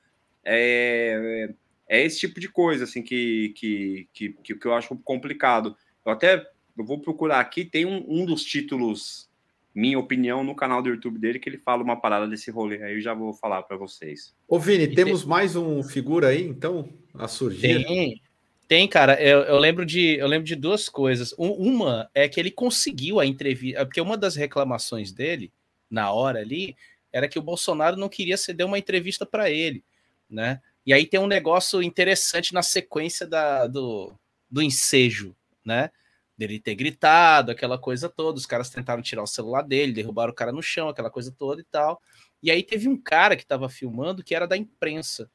é, 0.44 1.54
é 1.88 2.04
esse 2.04 2.20
tipo 2.20 2.40
de 2.40 2.50
coisa, 2.50 2.86
assim, 2.86 3.04
que, 3.04 3.54
que, 3.56 4.08
que, 4.12 4.56
que 4.56 4.66
eu 4.66 4.74
acho 4.74 4.98
complicado. 4.98 5.78
Eu 6.04 6.12
até 6.12 6.44
eu 6.76 6.84
vou 6.84 7.00
procurar 7.00 7.40
aqui, 7.40 7.64
tem 7.64 7.86
um, 7.86 8.04
um 8.08 8.26
dos 8.26 8.44
títulos, 8.44 9.30
minha 9.76 10.00
opinião, 10.00 10.44
no 10.44 10.56
canal 10.56 10.82
do 10.82 10.90
YouTube 10.90 11.20
dele, 11.20 11.38
que 11.38 11.48
ele 11.48 11.60
fala 11.60 11.84
uma 11.84 12.02
parada 12.02 12.28
desse 12.28 12.50
rolê, 12.50 12.82
aí 12.82 12.96
eu 12.96 13.02
já 13.02 13.14
vou 13.14 13.32
falar 13.32 13.62
para 13.62 13.78
vocês. 13.78 14.34
Ô, 14.48 14.58
Vini, 14.58 14.86
e 14.86 14.96
temos 14.96 15.22
tem... 15.22 15.30
mais 15.30 15.56
um 15.56 15.84
figura 15.84 16.30
aí, 16.30 16.48
então, 16.48 16.90
a 17.14 17.28
surgir? 17.28 17.84
Tem, 17.86 18.22
tem, 18.70 18.88
cara. 18.88 19.20
Eu, 19.20 19.40
eu, 19.42 19.58
lembro 19.58 19.84
de 19.84 20.18
eu 20.18 20.28
lembro 20.28 20.46
de 20.46 20.56
duas 20.56 20.88
coisas. 20.88 21.34
Uma 21.40 22.08
é 22.14 22.30
que 22.30 22.40
ele 22.40 22.52
conseguiu 22.52 23.20
a 23.20 23.26
entrevista, 23.26 23.84
porque 23.84 24.00
uma 24.00 24.16
das 24.16 24.36
reclamações 24.36 25.12
dele 25.12 25.52
na 25.90 26.12
hora 26.12 26.40
ali 26.40 26.78
era 27.12 27.28
que 27.28 27.40
o 27.40 27.42
Bolsonaro 27.42 27.98
não 27.98 28.08
queria 28.08 28.38
ceder 28.38 28.68
uma 28.68 28.78
entrevista 28.78 29.26
para 29.26 29.50
ele, 29.50 29.84
né? 30.30 30.62
E 30.86 30.94
aí 30.94 31.08
tem 31.08 31.20
um 31.20 31.26
negócio 31.26 31.82
interessante 31.82 32.54
na 32.54 32.62
sequência 32.62 33.26
da, 33.26 33.66
do, 33.66 34.14
do 34.50 34.62
ensejo, 34.62 35.36
né? 35.66 35.90
Dele 36.38 36.60
ter 36.60 36.76
gritado, 36.76 37.52
aquela 37.52 37.78
coisa 37.80 38.08
toda. 38.08 38.38
Os 38.38 38.46
caras 38.46 38.70
tentaram 38.70 39.02
tirar 39.02 39.24
o 39.24 39.28
celular 39.28 39.64
dele, 39.64 39.94
derrubaram 39.94 40.32
o 40.32 40.36
cara 40.36 40.52
no 40.52 40.62
chão, 40.62 40.90
aquela 40.90 41.10
coisa 41.10 41.34
toda 41.36 41.60
e 41.60 41.66
tal. 41.66 42.00
E 42.42 42.52
aí 42.52 42.62
teve 42.62 42.88
um 42.88 43.02
cara 43.02 43.36
que 43.36 43.42
estava 43.42 43.68
filmando 43.68 44.24
que 44.24 44.36
era 44.36 44.48
da 44.48 44.56
imprensa. 44.56 45.28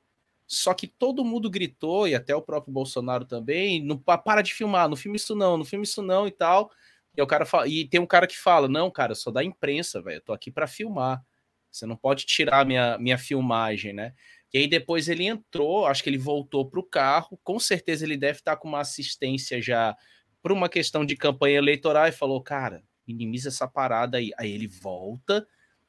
Só 0.47 0.75
que 0.75 0.87
todo 0.87 1.25
mundo 1.25 1.51
gritou, 1.51 2.07
e 2.09 2.15
até 2.15 2.35
o 2.37 2.43
próprio 2.43 2.73
Bolsonaro 2.73 3.25
também, 3.25 3.83
não 3.85 3.99
para 3.99 4.43
de 4.43 4.53
filmar, 4.55 4.89
não 4.89 4.97
filme 4.97 5.16
isso 5.16 5.35
não, 5.35 5.57
não 5.57 5.65
filme 5.65 5.85
isso 5.85 6.03
não 6.03 6.27
e 6.29 6.31
tal. 6.31 6.71
E 7.16 7.23
o 7.23 7.27
cara 7.27 7.47
fala, 7.47 7.66
e 7.69 7.87
tem 7.89 8.01
um 8.01 8.07
cara 8.07 8.27
que 8.27 8.39
fala: 8.39 8.69
"Não, 8.69 8.91
cara, 8.91 9.15
só 9.15 9.31
da 9.31 9.43
imprensa, 9.45 10.03
velho, 10.03 10.16
eu 10.19 10.21
tô 10.23 10.33
aqui 10.33 10.51
para 10.51 10.66
filmar. 10.66 11.23
Você 11.71 11.87
não 11.87 11.97
pode 11.97 12.27
tirar 12.27 12.65
minha 12.66 12.99
minha 12.99 13.19
filmagem, 13.19 13.93
né?" 13.93 14.12
E 14.53 14.59
aí 14.59 14.69
depois 14.69 15.09
ele 15.09 15.25
entrou, 15.27 15.87
acho 15.87 16.03
que 16.03 16.11
ele 16.11 16.19
voltou 16.19 16.69
para 16.69 16.79
o 16.81 16.83
carro, 16.85 17.39
com 17.43 17.59
certeza 17.59 18.05
ele 18.05 18.16
deve 18.16 18.39
estar 18.39 18.57
com 18.57 18.69
uma 18.69 18.81
assistência 18.81 19.61
já 19.62 19.97
por 20.43 20.53
uma 20.53 20.69
questão 20.69 21.05
de 21.05 21.16
campanha 21.16 21.57
eleitoral 21.59 22.07
e 22.09 22.12
falou: 22.12 22.43
"Cara, 22.43 22.83
minimiza 23.07 23.49
essa 23.49 23.66
parada 23.69 24.19
aí". 24.19 24.31
Aí 24.39 24.53
ele 24.53 24.66
volta 24.69 25.47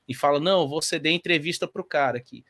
e 0.08 0.14
fala: 0.16 0.40
"Não, 0.40 0.68
vou 0.68 0.82
ceder 0.82 1.12
entrevista 1.14 1.68
pro 1.68 1.84
cara 1.84 2.18
aqui". 2.18 2.44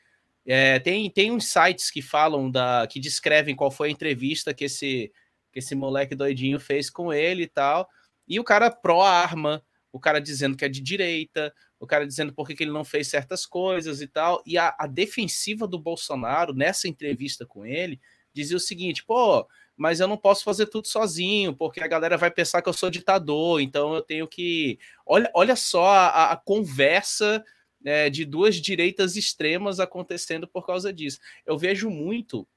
É, 0.45 0.79
tem, 0.79 1.09
tem 1.09 1.31
uns 1.31 1.47
sites 1.47 1.89
que 1.89 2.01
falam 2.01 2.51
da. 2.51 2.87
que 2.87 2.99
descrevem 2.99 3.55
qual 3.55 3.71
foi 3.71 3.87
a 3.87 3.91
entrevista 3.91 4.53
que 4.53 4.65
esse, 4.65 5.11
que 5.51 5.59
esse 5.59 5.73
moleque 5.73 6.15
doidinho 6.15 6.59
fez 6.59 6.89
com 6.89 7.11
ele 7.11 7.43
e 7.43 7.47
tal. 7.47 7.89
E 8.27 8.39
o 8.39 8.43
cara 8.43 8.69
pró-arma, 8.69 9.63
o 9.91 9.99
cara 9.99 10.19
dizendo 10.19 10.55
que 10.55 10.65
é 10.65 10.69
de 10.69 10.81
direita, 10.81 11.53
o 11.79 11.87
cara 11.87 12.05
dizendo 12.05 12.33
por 12.33 12.47
que, 12.47 12.61
ele 12.63 12.71
não 12.71 12.83
fez 12.85 13.07
certas 13.07 13.45
coisas 13.45 14.01
e 14.01 14.07
tal. 14.07 14.43
E 14.45 14.57
a, 14.57 14.75
a 14.77 14.85
defensiva 14.87 15.67
do 15.67 15.79
Bolsonaro, 15.79 16.53
nessa 16.53 16.87
entrevista 16.87 17.45
com 17.45 17.65
ele, 17.65 17.99
dizia 18.31 18.57
o 18.57 18.59
seguinte: 18.59 19.03
pô, 19.03 19.47
mas 19.75 19.99
eu 19.99 20.07
não 20.07 20.17
posso 20.17 20.43
fazer 20.43 20.67
tudo 20.67 20.87
sozinho, 20.87 21.55
porque 21.55 21.81
a 21.81 21.87
galera 21.87 22.17
vai 22.17 22.29
pensar 22.29 22.61
que 22.61 22.69
eu 22.69 22.73
sou 22.73 22.89
ditador, 22.89 23.61
então 23.61 23.95
eu 23.95 24.01
tenho 24.01 24.27
que. 24.27 24.77
Olha, 25.05 25.29
olha 25.33 25.55
só 25.55 25.87
a, 25.87 26.31
a 26.31 26.37
conversa 26.37 27.43
é, 27.85 28.09
de 28.09 28.25
duas 28.25 28.55
direitas 28.55 29.15
extremas 29.15 29.79
acontecendo 29.79 30.47
por 30.47 30.65
causa 30.65 30.91
disso. 30.91 31.19
Eu 31.45 31.57
vejo 31.57 31.89
muito 31.89 32.47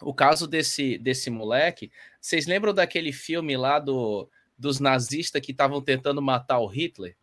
o 0.00 0.14
caso 0.14 0.46
desse, 0.46 0.96
desse 0.96 1.28
moleque. 1.28 1.90
Vocês 2.20 2.46
lembram 2.46 2.72
daquele 2.72 3.12
filme 3.12 3.56
lá 3.56 3.78
do, 3.78 4.28
dos 4.56 4.78
nazistas 4.78 5.42
que 5.42 5.50
estavam 5.50 5.82
tentando 5.82 6.22
matar 6.22 6.60
o 6.60 6.66
Hitler? 6.66 7.16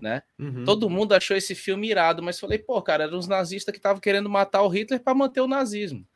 Né? 0.00 0.22
Uhum. 0.38 0.64
Todo 0.64 0.88
mundo 0.88 1.12
achou 1.12 1.36
esse 1.36 1.56
filme 1.56 1.90
irado, 1.90 2.22
mas 2.22 2.38
falei, 2.38 2.58
pô, 2.58 2.80
cara, 2.80 3.04
eram 3.04 3.18
os 3.18 3.26
nazistas 3.26 3.72
que 3.72 3.78
estavam 3.78 4.00
querendo 4.00 4.30
matar 4.30 4.62
o 4.62 4.68
Hitler 4.68 5.00
para 5.00 5.14
manter 5.14 5.40
o 5.40 5.48
nazismo. 5.48 6.06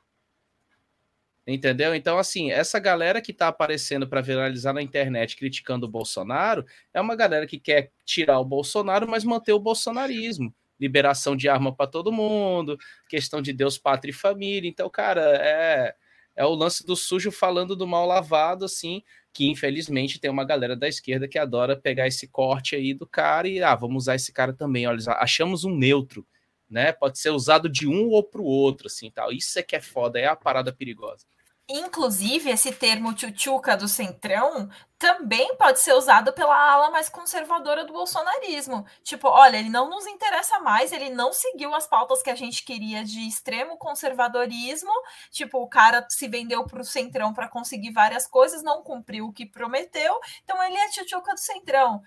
Entendeu? 1.47 1.93
Então, 1.95 2.19
assim, 2.19 2.53
essa 2.53 2.79
galera 2.79 3.21
que 3.21 3.33
tá 3.33 3.49
aparecendo 3.49 4.09
para 4.09 4.21
viralizar 4.21 4.73
na 4.73 4.81
internet 4.81 5.37
criticando 5.37 5.87
o 5.87 5.89
Bolsonaro 5.89 6.65
é 6.95 7.01
uma 7.01 7.17
galera 7.17 7.47
que 7.49 7.59
quer 7.59 7.91
tirar 8.05 8.39
o 8.39 8.45
Bolsonaro, 8.45 9.09
mas 9.09 9.25
manter 9.25 9.53
o 9.53 9.59
bolsonarismo. 9.59 10.55
Liberação 10.79 11.37
de 11.37 11.49
arma 11.49 11.75
para 11.75 11.89
todo 11.89 12.13
mundo, 12.13 12.79
questão 13.09 13.43
de 13.43 13.53
Deus, 13.53 13.77
pátria 13.77 14.11
e 14.11 14.15
família. 14.15 14.69
Então, 14.69 14.89
cara, 14.89 15.21
é, 15.21 15.95
é 16.37 16.45
o 16.45 16.55
lance 16.55 16.87
do 16.87 16.95
sujo 16.95 17.33
falando 17.33 17.75
do 17.75 17.87
mal 17.89 18.07
lavado, 18.07 18.65
assim, 18.65 19.03
que 19.33 19.49
infelizmente 19.49 20.21
tem 20.21 20.31
uma 20.31 20.45
galera 20.45 20.77
da 20.77 20.87
esquerda 20.89 21.27
que 21.27 21.39
adora 21.39 21.77
pegar 21.77 22.07
esse 22.07 22.29
corte 22.29 22.77
aí 22.77 22.95
do 22.95 23.07
cara 23.07 23.49
e, 23.49 23.61
ah, 23.63 23.75
vamos 23.75 24.05
usar 24.05 24.15
esse 24.15 24.33
cara 24.33 24.53
também. 24.53 24.87
Olha, 24.87 24.99
achamos 25.19 25.65
um 25.65 25.75
neutro 25.77 26.25
né? 26.73 26.93
Pode 26.93 27.19
ser 27.19 27.31
usado 27.31 27.69
de 27.69 27.87
um 27.87 28.09
ou 28.11 28.23
para 28.23 28.41
o 28.41 28.45
outro, 28.45 28.87
assim, 28.87 29.11
tal. 29.11 29.31
Isso 29.31 29.59
é 29.59 29.63
que 29.63 29.77
é 29.77 29.81
foda, 29.81 30.19
é 30.19 30.27
a 30.27 30.37
parada 30.37 30.73
perigosa. 30.73 31.27
Inclusive, 31.69 32.51
esse 32.51 32.73
termo 32.73 33.15
tchutchuca 33.15 33.77
do 33.77 33.87
centrão 33.87 34.69
também 34.99 35.57
pode 35.57 35.81
ser 35.81 35.95
usado 35.95 36.33
pela 36.33 36.55
ala 36.55 36.91
mais 36.91 37.09
conservadora 37.09 37.85
do 37.85 37.93
bolsonarismo. 37.93 38.85
Tipo, 39.03 39.29
olha, 39.29 39.57
ele 39.57 39.71
não 39.71 39.89
nos 39.89 40.07
interessa 40.07 40.61
mais, 40.61 40.93
ele 40.93 41.09
não 41.09 41.33
seguiu 41.33 41.75
as 41.75 41.87
pautas 41.87 42.21
que 42.21 42.31
a 42.31 42.35
gente 42.35 42.65
queria 42.65 43.05
de 43.05 43.27
extremo 43.27 43.77
conservadorismo. 43.79 44.93
Tipo, 45.31 45.63
o 45.63 45.69
cara 45.69 46.07
se 46.11 46.29
vendeu 46.29 46.65
para 46.65 46.83
o 46.83 46.85
centrão 46.85 47.33
para 47.33 47.49
conseguir 47.49 47.93
várias 47.93 48.27
coisas, 48.27 48.63
não 48.63 48.83
cumpriu 48.83 49.27
o 49.27 49.33
que 49.33 49.47
prometeu, 49.47 50.19
então 50.45 50.63
ele 50.63 50.77
é 50.77 50.89
tchutchuca 50.91 51.33
do 51.33 51.41
centrão 51.41 52.03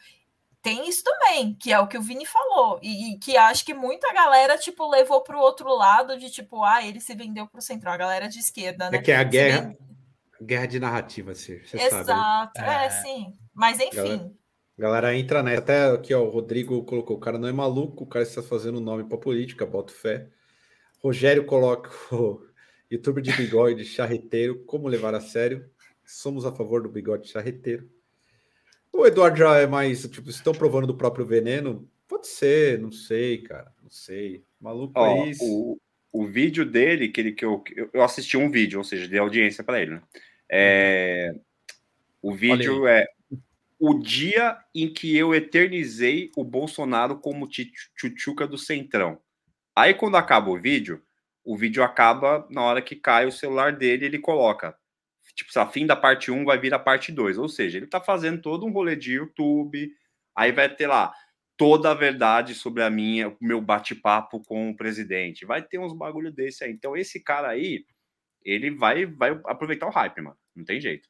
tem 0.65 0.89
isso 0.89 1.03
também, 1.03 1.53
que 1.53 1.71
é 1.71 1.79
o 1.79 1.85
que 1.85 1.95
o 1.95 2.01
Vini 2.01 2.25
falou, 2.25 2.79
e, 2.81 3.13
e 3.13 3.19
que 3.19 3.37
acho 3.37 3.63
que 3.63 3.71
muita 3.71 4.11
galera, 4.11 4.57
tipo, 4.57 4.89
levou 4.89 5.21
para 5.21 5.37
o 5.37 5.39
outro 5.39 5.71
lado 5.71 6.17
de, 6.17 6.31
tipo, 6.31 6.63
ah, 6.63 6.83
ele 6.83 6.99
se 6.99 7.13
vendeu 7.13 7.45
para 7.45 7.59
o 7.59 7.61
central, 7.61 7.93
a 7.93 7.97
galera 7.97 8.27
de 8.27 8.39
esquerda, 8.39 8.89
né? 8.89 8.97
É 8.97 9.01
que 9.01 9.11
é 9.11 9.15
a 9.15 9.23
guerra, 9.23 9.61
vende... 9.61 9.77
guerra 10.41 10.65
de 10.65 10.79
narrativa, 10.79 11.35
você 11.35 11.61
Exato, 11.71 11.89
sabe. 11.89 12.01
Exato, 12.01 12.61
é, 12.61 12.85
é, 12.85 12.89
sim, 12.89 13.31
mas 13.53 13.79
enfim. 13.79 13.93
Galera, 13.95 14.31
galera 14.75 15.15
entra 15.15 15.43
nessa, 15.43 15.59
até 15.59 15.85
aqui, 15.91 16.15
ó, 16.15 16.23
o 16.23 16.29
Rodrigo 16.29 16.83
colocou, 16.83 17.15
o 17.15 17.19
cara 17.19 17.37
não 17.37 17.47
é 17.47 17.53
maluco, 17.53 18.03
o 18.03 18.07
cara 18.07 18.23
está 18.23 18.41
fazendo 18.41 18.81
nome 18.81 19.03
para 19.03 19.19
política, 19.19 19.67
boto 19.67 19.93
fé. 19.93 20.27
Rogério 20.99 21.45
coloca 21.45 21.91
o 22.11 22.41
youtuber 22.89 23.21
de 23.21 23.31
bigode 23.33 23.85
charreteiro, 23.85 24.65
como 24.65 24.87
levar 24.87 25.13
a 25.13 25.21
sério? 25.21 25.69
Somos 26.03 26.43
a 26.43 26.51
favor 26.51 26.81
do 26.81 26.89
bigode 26.89 27.27
charreteiro. 27.27 27.87
O 28.97 29.05
Eduardo 29.05 29.37
já 29.37 29.57
é 29.57 29.67
mais, 29.67 30.03
tipo, 30.07 30.29
estão 30.29 30.53
provando 30.53 30.87
do 30.87 30.95
próprio 30.95 31.25
veneno? 31.25 31.85
Pode 32.07 32.27
ser, 32.27 32.79
não 32.79 32.93
sei, 32.93 33.39
cara, 33.39 33.69
não 33.83 33.89
sei. 33.89 34.41
Maluco 34.59 34.93
Ó, 34.95 35.05
é 35.05 35.29
isso. 35.31 35.43
O, 35.43 35.77
o 36.13 36.25
vídeo 36.25 36.65
dele, 36.65 37.09
que, 37.09 37.19
ele, 37.19 37.31
que 37.33 37.43
eu, 37.43 37.61
eu 37.93 38.01
assisti 38.01 38.37
um 38.37 38.49
vídeo, 38.49 38.77
ou 38.77 38.85
seja, 38.85 39.05
de 39.05 39.17
audiência 39.17 39.65
para 39.65 39.81
ele, 39.81 39.95
né? 39.95 40.01
É, 40.49 41.35
o 42.21 42.33
vídeo 42.33 42.87
é 42.87 43.05
o 43.77 43.99
dia 43.99 44.57
em 44.73 44.91
que 44.91 45.15
eu 45.17 45.35
eternizei 45.35 46.31
o 46.37 46.43
Bolsonaro 46.45 47.19
como 47.19 47.49
tchutchuca 47.49 48.47
do 48.47 48.57
Centrão. 48.57 49.19
Aí, 49.75 49.93
quando 49.93 50.15
acaba 50.15 50.49
o 50.49 50.59
vídeo, 50.59 51.03
o 51.43 51.57
vídeo 51.57 51.83
acaba 51.83 52.47
na 52.49 52.61
hora 52.61 52.81
que 52.81 52.95
cai 52.95 53.25
o 53.25 53.31
celular 53.31 53.73
dele, 53.75 54.05
ele 54.05 54.19
coloca 54.19 54.73
tipo, 55.35 55.51
a 55.59 55.67
fim 55.67 55.85
da 55.85 55.95
parte 55.95 56.31
1 56.31 56.45
vai 56.45 56.57
vir 56.57 56.73
a 56.73 56.79
parte 56.79 57.11
2. 57.11 57.37
Ou 57.37 57.49
seja, 57.49 57.77
ele 57.77 57.87
tá 57.87 57.99
fazendo 57.99 58.41
todo 58.41 58.65
um 58.65 58.71
rolê 58.71 58.95
de 58.95 59.13
YouTube, 59.13 59.91
aí 60.35 60.51
vai 60.51 60.73
ter 60.73 60.87
lá 60.87 61.13
toda 61.57 61.91
a 61.91 61.93
verdade 61.93 62.53
sobre 62.55 62.83
a 62.83 62.89
minha, 62.89 63.29
o 63.29 63.37
meu 63.41 63.61
bate-papo 63.61 64.41
com 64.43 64.69
o 64.69 64.75
presidente. 64.75 65.45
Vai 65.45 65.61
ter 65.61 65.77
uns 65.77 65.93
bagulho 65.93 66.31
desse 66.31 66.63
aí. 66.63 66.71
Então, 66.71 66.95
esse 66.95 67.21
cara 67.21 67.49
aí, 67.49 67.85
ele 68.43 68.71
vai, 68.71 69.05
vai 69.05 69.39
aproveitar 69.45 69.87
o 69.87 69.91
hype, 69.91 70.21
mano. 70.21 70.37
Não 70.55 70.65
tem 70.65 70.79
jeito. 70.79 71.07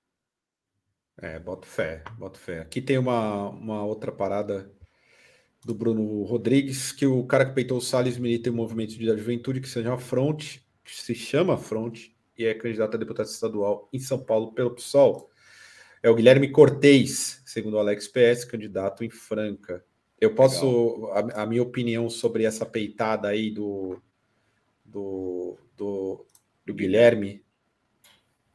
É, 1.21 1.39
boto 1.39 1.65
fé, 1.65 2.03
boto 2.17 2.37
fé. 2.37 2.59
Aqui 2.59 2.81
tem 2.81 2.97
uma, 2.97 3.49
uma 3.49 3.85
outra 3.85 4.11
parada 4.11 4.71
do 5.63 5.73
Bruno 5.73 6.23
Rodrigues, 6.23 6.91
que 6.91 7.05
o 7.05 7.25
cara 7.25 7.45
que 7.45 7.55
peitou 7.55 7.77
o 7.77 7.81
Salles 7.81 8.17
milita 8.17 8.49
em 8.49 8.51
um 8.51 8.55
movimento 8.55 8.97
de 8.97 9.05
juventude 9.05 9.61
que 9.61 9.67
se 9.67 9.81
chama 9.81 9.97
Fronte, 9.97 10.63
que 10.83 10.95
se 10.95 11.15
chama 11.15 11.57
Fronte, 11.57 12.14
e 12.37 12.45
é 12.45 12.53
candidato 12.53 12.95
a 12.95 12.99
deputado 12.99 13.27
estadual 13.27 13.89
em 13.91 13.99
São 13.99 14.19
Paulo 14.19 14.51
pelo 14.53 14.71
PSOL. 14.71 15.29
É 16.01 16.09
o 16.09 16.15
Guilherme 16.15 16.51
Cortez, 16.51 17.41
segundo 17.45 17.75
o 17.75 17.79
Alex 17.79 18.07
PS, 18.07 18.45
candidato 18.45 19.03
em 19.03 19.09
Franca. 19.09 19.83
Eu 20.19 20.33
posso, 20.33 21.09
a, 21.11 21.43
a, 21.43 21.45
minha 21.45 21.63
opinião 21.63 22.09
sobre 22.09 22.45
essa 22.45 22.65
peitada 22.65 23.27
aí 23.27 23.51
do, 23.51 24.01
do, 24.83 25.57
do, 25.75 26.25
do 26.65 26.73
Guilherme, 26.73 27.43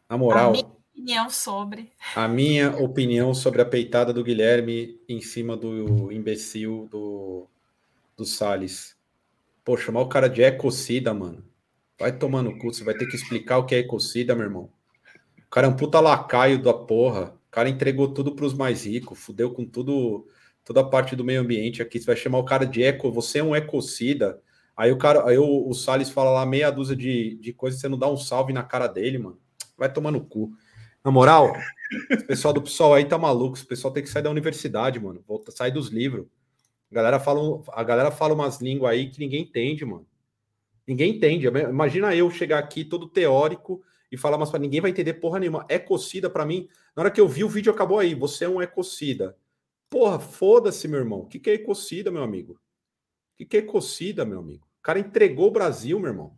na 0.09 0.17
moral. 0.17 0.51
A 0.51 0.53
minha 0.53 0.67
opinião 0.67 1.31
sobre. 1.31 1.93
A 2.15 2.29
minha 2.29 2.77
opinião 2.77 3.35
sobre 3.35 3.63
a 3.63 3.67
peitada 3.67 4.13
do 4.13 4.25
Guilherme 4.25 5.01
em 5.09 5.21
cima 5.21 5.57
do 5.57 6.11
imbecil 6.13 6.89
do, 6.91 7.47
do 8.17 8.25
Salles. 8.25 8.97
Pô, 9.65 9.77
chamar 9.77 10.01
o 10.01 10.09
cara 10.09 10.29
de 10.29 10.43
ecocida, 10.43 11.13
mano. 11.13 11.50
Vai 12.01 12.17
tomar 12.17 12.43
no 12.43 12.57
cu, 12.57 12.73
você 12.73 12.83
vai 12.83 12.95
ter 12.95 13.05
que 13.05 13.15
explicar 13.15 13.59
o 13.59 13.67
que 13.67 13.75
é 13.75 13.81
ecocida, 13.81 14.35
meu 14.35 14.45
irmão. 14.45 14.71
O 15.47 15.51
cara 15.51 15.67
é 15.67 15.71
um 15.71 15.77
puta 15.77 16.01
lacaio 16.01 16.63
da 16.63 16.73
porra. 16.73 17.35
O 17.49 17.51
cara 17.51 17.69
entregou 17.69 18.09
tudo 18.15 18.35
para 18.35 18.47
os 18.47 18.55
mais 18.55 18.87
ricos, 18.87 19.19
fudeu 19.19 19.53
com 19.53 19.67
tudo, 19.67 20.27
toda 20.65 20.81
a 20.81 20.85
parte 20.85 21.15
do 21.15 21.23
meio 21.23 21.43
ambiente 21.43 21.83
aqui. 21.83 22.01
Você 22.01 22.07
vai 22.07 22.17
chamar 22.17 22.39
o 22.39 22.45
cara 22.45 22.65
de 22.65 22.83
eco, 22.83 23.13
você 23.13 23.41
é 23.41 23.45
um 23.45 23.55
ecocida. 23.55 24.41
Aí 24.75 24.91
o 24.91 24.97
cara, 24.97 25.29
aí 25.29 25.37
o, 25.37 25.69
o 25.69 25.75
Salles 25.75 26.09
fala 26.09 26.31
lá 26.31 26.47
meia 26.47 26.71
dúzia 26.71 26.97
de, 26.97 27.37
de 27.37 27.53
coisas, 27.53 27.79
você 27.79 27.87
não 27.87 27.99
dá 27.99 28.09
um 28.09 28.17
salve 28.17 28.55
na 28.55 28.63
cara 28.63 28.87
dele, 28.87 29.19
mano. 29.19 29.39
Vai 29.77 29.93
tomar 29.93 30.11
no 30.11 30.25
cu. 30.25 30.53
Na 31.05 31.11
moral, 31.11 31.53
o 32.13 32.27
pessoal 32.27 32.55
do 32.55 32.63
PSOL 32.63 32.95
aí 32.95 33.05
tá 33.05 33.19
maluco. 33.19 33.59
O 33.59 33.67
pessoal 33.67 33.93
tem 33.93 34.03
que 34.03 34.09
sair 34.09 34.23
da 34.23 34.31
universidade, 34.31 34.99
mano. 34.99 35.23
Volta, 35.29 35.51
sair 35.51 35.71
dos 35.71 35.89
livros. 35.89 36.27
A 36.91 36.95
galera 36.95 37.21
fala, 37.21 37.63
a 37.75 37.85
galera 37.85 38.11
fala 38.11 38.33
umas 38.33 38.59
línguas 38.59 38.91
aí 38.91 39.11
que 39.11 39.21
ninguém 39.21 39.43
entende, 39.43 39.85
mano. 39.85 40.07
Ninguém 40.91 41.13
entende. 41.13 41.47
Imagina 41.47 42.17
eu 42.17 42.29
chegar 42.33 42.59
aqui 42.59 42.85
todo 42.85 43.07
teórico 43.07 43.81
e 44.11 44.17
falar, 44.17 44.37
mas 44.37 44.51
ninguém 44.55 44.81
vai 44.81 44.91
entender 44.91 45.15
porra 45.15 45.39
nenhuma. 45.39 45.65
Ecocida 45.69 46.29
para 46.29 46.45
mim, 46.45 46.69
na 46.97 47.03
hora 47.03 47.13
que 47.13 47.21
eu 47.21 47.29
vi 47.29 47.45
o 47.45 47.49
vídeo 47.49 47.73
acabou 47.73 48.01
aí, 48.01 48.13
você 48.13 48.45
é 48.45 48.49
um 48.49 48.61
ecocida. 48.61 49.37
Porra, 49.89 50.19
foda-se, 50.19 50.89
meu 50.89 50.99
irmão. 50.99 51.21
O 51.21 51.27
que, 51.27 51.39
que 51.39 51.49
é 51.49 51.55
ecocida, 51.55 52.11
meu 52.11 52.25
amigo? 52.25 52.55
O 52.55 52.59
que, 53.37 53.45
que 53.45 53.57
é 53.59 53.61
ecocida, 53.61 54.25
meu 54.25 54.41
amigo? 54.41 54.67
O 54.81 54.83
cara 54.83 54.99
entregou 54.99 55.47
o 55.47 55.53
Brasil, 55.53 55.97
meu 56.01 56.11
irmão. 56.11 56.37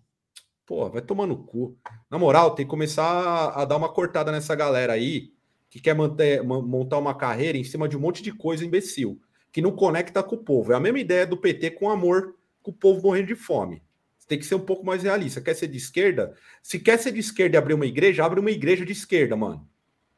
Porra, 0.67 0.91
vai 0.91 1.01
tomar 1.01 1.27
no 1.27 1.45
cu. 1.45 1.75
Na 2.11 2.19
moral, 2.19 2.55
tem 2.55 2.67
que 2.67 2.71
começar 2.71 3.05
a, 3.05 3.63
a 3.63 3.65
dar 3.65 3.79
uma 3.79 3.89
cortada 3.89 4.31
nessa 4.31 4.55
galera 4.55 4.93
aí 4.93 5.33
que 5.71 5.81
quer 5.81 5.95
manter, 5.95 6.45
montar 6.45 6.99
uma 6.99 7.15
carreira 7.15 7.57
em 7.57 7.65
cima 7.65 7.89
de 7.89 7.97
um 7.97 8.01
monte 8.01 8.23
de 8.23 8.33
coisa 8.33 8.67
imbecil, 8.67 9.19
que 9.51 9.63
não 9.63 9.73
conecta 9.73 10.23
com 10.23 10.37
o 10.37 10.45
povo. 10.45 10.75
É 10.75 10.77
a 10.77 10.81
mesma 10.81 10.99
ideia 10.99 11.27
do 11.27 11.39
PT 11.39 11.71
com 11.71 11.89
amor, 11.89 12.37
com 12.63 12.71
o 12.71 12.75
povo 12.75 13.01
morrendo 13.01 13.29
de 13.29 13.35
fome 13.35 13.83
tem 14.33 14.39
que 14.39 14.47
ser 14.47 14.55
um 14.55 14.61
pouco 14.61 14.85
mais 14.85 15.03
realista. 15.03 15.43
Quer 15.43 15.53
ser 15.53 15.69
de 15.69 15.77
esquerda? 15.77 16.35
Se 16.63 16.79
quer 16.79 16.99
ser 16.99 17.13
de 17.13 17.21
esquerda 17.21 17.55
e 17.55 17.59
abrir 17.59 17.75
uma 17.75 17.85
igreja, 17.85 18.25
abre 18.25 18.41
uma 18.41 18.51
igreja 18.51 18.83
de 18.83 18.93
esquerda, 18.93 19.37
mano. 19.37 19.69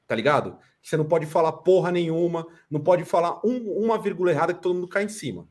Tá 0.06 0.14
ligado? 0.14 0.56
Você 0.80 0.96
não 0.96 1.04
pode 1.04 1.26
falar 1.26 1.50
porra 1.50 1.90
nenhuma, 1.90 2.46
não 2.70 2.78
pode 2.78 3.04
falar 3.04 3.44
um, 3.44 3.72
uma 3.72 3.98
vírgula 3.98 4.30
errada 4.30 4.54
que 4.54 4.62
todo 4.62 4.76
mundo 4.76 4.86
cai 4.86 5.02
em 5.02 5.08
cima. 5.08 5.48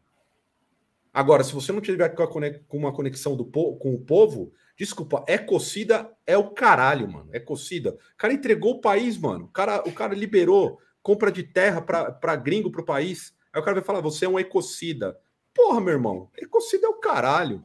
Agora, 1.14 1.44
se 1.44 1.53
você 1.53 1.73
não 1.73 1.81
tiver 1.81 2.07
com 2.10 2.77
uma 2.77 2.94
conexão 2.94 3.35
do, 3.35 3.44
com 3.44 3.94
o 3.94 3.99
povo, 3.99 4.53
desculpa, 4.77 5.26
ecocida 5.27 6.10
é 6.26 6.38
o 6.38 6.52
caralho, 6.52 7.11
mano. 7.11 7.30
Ecocida. 7.34 7.91
O 8.14 8.18
cara 8.18 8.34
entregou 8.34 8.76
o 8.76 8.81
país, 8.81 9.18
mano. 9.18 9.45
O 9.45 9.49
cara, 9.49 9.84
o 9.85 9.91
cara 9.91 10.15
liberou 10.15 10.80
compra 11.02 11.30
de 11.30 11.44
terra 11.44 11.81
para 11.81 12.35
gringo 12.38 12.72
pro 12.72 12.85
país. 12.85 13.35
Aí 13.52 13.61
o 13.61 13.64
cara 13.64 13.76
vai 13.76 13.84
falar, 13.84 13.99
você 13.99 14.23
é 14.23 14.30
um 14.30 14.40
ecocida. 14.40 15.19
Porra, 15.53 15.81
meu 15.81 15.94
irmão, 15.94 16.31
ecocida 16.38 16.88
é 16.88 16.90
o 16.90 16.99
caralho. 16.99 17.61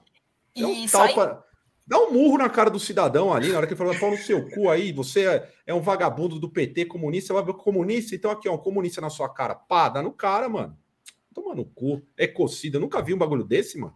É 0.63 0.67
um. 0.67 1.49
Dá 1.87 1.99
um 1.99 2.13
murro 2.13 2.37
na 2.37 2.51
cara 2.51 2.69
do 2.69 2.79
cidadão 2.79 3.33
ali, 3.33 3.49
na 3.49 3.57
hora 3.57 3.67
que 3.67 3.73
ele 3.73 3.79
fala, 3.79 3.99
pau 3.99 4.11
no 4.11 4.19
seu 4.19 4.47
cu 4.51 4.69
aí, 4.69 4.93
você 4.93 5.27
é, 5.27 5.51
é, 5.69 5.73
um 5.73 5.81
vagabundo 5.81 6.39
do 6.39 6.51
PT 6.51 6.85
comunista, 6.85 7.33
vai 7.33 7.43
ver 7.43 7.55
comunista, 7.55 8.15
então 8.15 8.31
aqui, 8.31 8.47
ó, 8.47 8.57
um 8.57 8.59
comunista 8.59 9.01
na 9.01 9.09
sua 9.09 9.33
cara. 9.33 9.55
Pá, 9.55 9.89
dá 9.89 10.03
no 10.03 10.13
cara, 10.13 10.51
mano. 10.51 10.77
Toma 11.33 11.55
no 11.55 11.65
cu. 11.65 12.03
Ecocida. 12.17 12.79
Nunca 12.79 13.01
vi 13.01 13.15
um 13.15 13.19
bagulho 13.19 13.43
desse, 13.43 13.79
mano. 13.79 13.95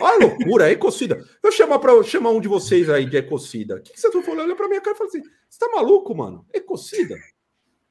Olha 0.00 0.26
a 0.26 0.28
loucura, 0.28 0.70
ecocida. 0.70 1.24
Eu 1.42 1.52
chamar 1.52 1.78
para 1.78 2.02
chamar 2.02 2.30
um 2.30 2.40
de 2.40 2.48
vocês 2.48 2.90
aí 2.90 3.06
de 3.06 3.16
ecocida. 3.16 3.76
O 3.76 3.82
que, 3.82 3.92
que 3.92 4.00
você 4.00 4.10
tá 4.10 4.22
falando? 4.22 4.46
Olha 4.46 4.56
pra 4.56 4.68
minha 4.68 4.80
cara 4.80 4.94
e 4.94 4.98
fala 4.98 5.08
assim: 5.08 5.22
você 5.48 5.58
tá 5.58 5.70
maluco, 5.74 6.14
mano? 6.14 6.44
Ecocida. 6.52 7.16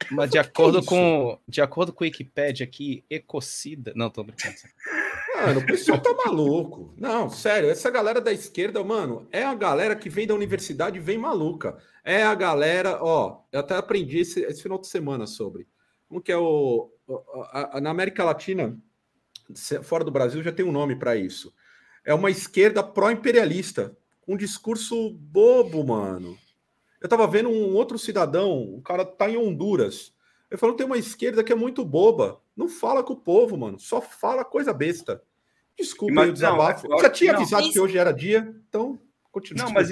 Mas 0.09 0.29
de 0.29 0.37
acordo 0.37 0.79
é 0.79 0.85
com 0.85 1.39
de 1.47 1.61
acordo 1.61 1.93
com 1.93 2.03
o 2.03 2.07
Wikipedia 2.07 2.65
aqui, 2.65 3.03
ecocida. 3.09 3.93
Não, 3.95 4.09
tô 4.09 4.23
brincando. 4.23 4.55
Mano, 5.35 5.59
o 5.59 5.65
pessoal 5.65 5.99
tá 5.99 6.13
maluco. 6.13 6.93
Não, 6.97 7.29
sério, 7.29 7.69
essa 7.69 7.89
galera 7.89 8.21
da 8.21 8.31
esquerda, 8.31 8.83
mano, 8.83 9.27
é 9.31 9.43
a 9.43 9.53
galera 9.53 9.95
que 9.95 10.09
vem 10.09 10.27
da 10.27 10.35
universidade 10.35 10.97
e 10.97 11.01
vem 11.01 11.17
maluca. 11.17 11.77
É 12.03 12.23
a 12.23 12.35
galera, 12.35 12.99
ó, 13.01 13.43
eu 13.51 13.59
até 13.59 13.75
aprendi 13.75 14.19
esse, 14.19 14.41
esse 14.41 14.61
final 14.61 14.79
de 14.79 14.87
semana 14.87 15.25
sobre. 15.25 15.67
Como 16.07 16.21
que 16.21 16.31
é 16.31 16.37
o. 16.37 16.91
A, 17.51 17.77
a, 17.77 17.81
na 17.81 17.89
América 17.89 18.23
Latina, 18.23 18.77
fora 19.83 20.03
do 20.03 20.11
Brasil, 20.11 20.43
já 20.43 20.51
tem 20.51 20.65
um 20.65 20.71
nome 20.71 20.95
para 20.95 21.15
isso. 21.15 21.53
É 22.03 22.13
uma 22.13 22.29
esquerda 22.29 22.83
pró-imperialista, 22.83 23.95
um 24.27 24.35
discurso 24.35 25.11
bobo, 25.11 25.85
mano. 25.85 26.37
Eu 27.01 27.09
tava 27.09 27.25
vendo 27.27 27.49
um 27.49 27.73
outro 27.73 27.97
cidadão, 27.97 28.61
o 28.75 28.81
cara 28.81 29.03
tá 29.03 29.29
em 29.29 29.35
Honduras. 29.35 30.13
Ele 30.49 30.59
falou: 30.59 30.75
tem 30.75 30.85
uma 30.85 30.97
esquerda 30.97 31.43
que 31.43 31.51
é 31.51 31.55
muito 31.55 31.83
boba. 31.83 32.39
Não 32.55 32.69
fala 32.69 33.03
com 33.03 33.13
o 33.13 33.19
povo, 33.19 33.57
mano. 33.57 33.79
Só 33.79 33.99
fala 33.99 34.45
coisa 34.45 34.71
besta. 34.71 35.21
Desculpa 35.77 36.13
mas, 36.13 36.23
aí 36.25 36.29
o 36.29 36.33
desabafo. 36.33 36.87
Não, 36.87 36.97
é 36.99 37.01
Já 37.01 37.09
tinha 37.09 37.33
não, 37.33 37.41
avisado 37.41 37.63
isso... 37.63 37.73
que 37.73 37.79
hoje 37.79 37.97
era 37.97 38.11
dia, 38.11 38.53
então 38.67 38.99
continua. 39.31 39.65
Não, 39.65 39.71
mas 39.71 39.89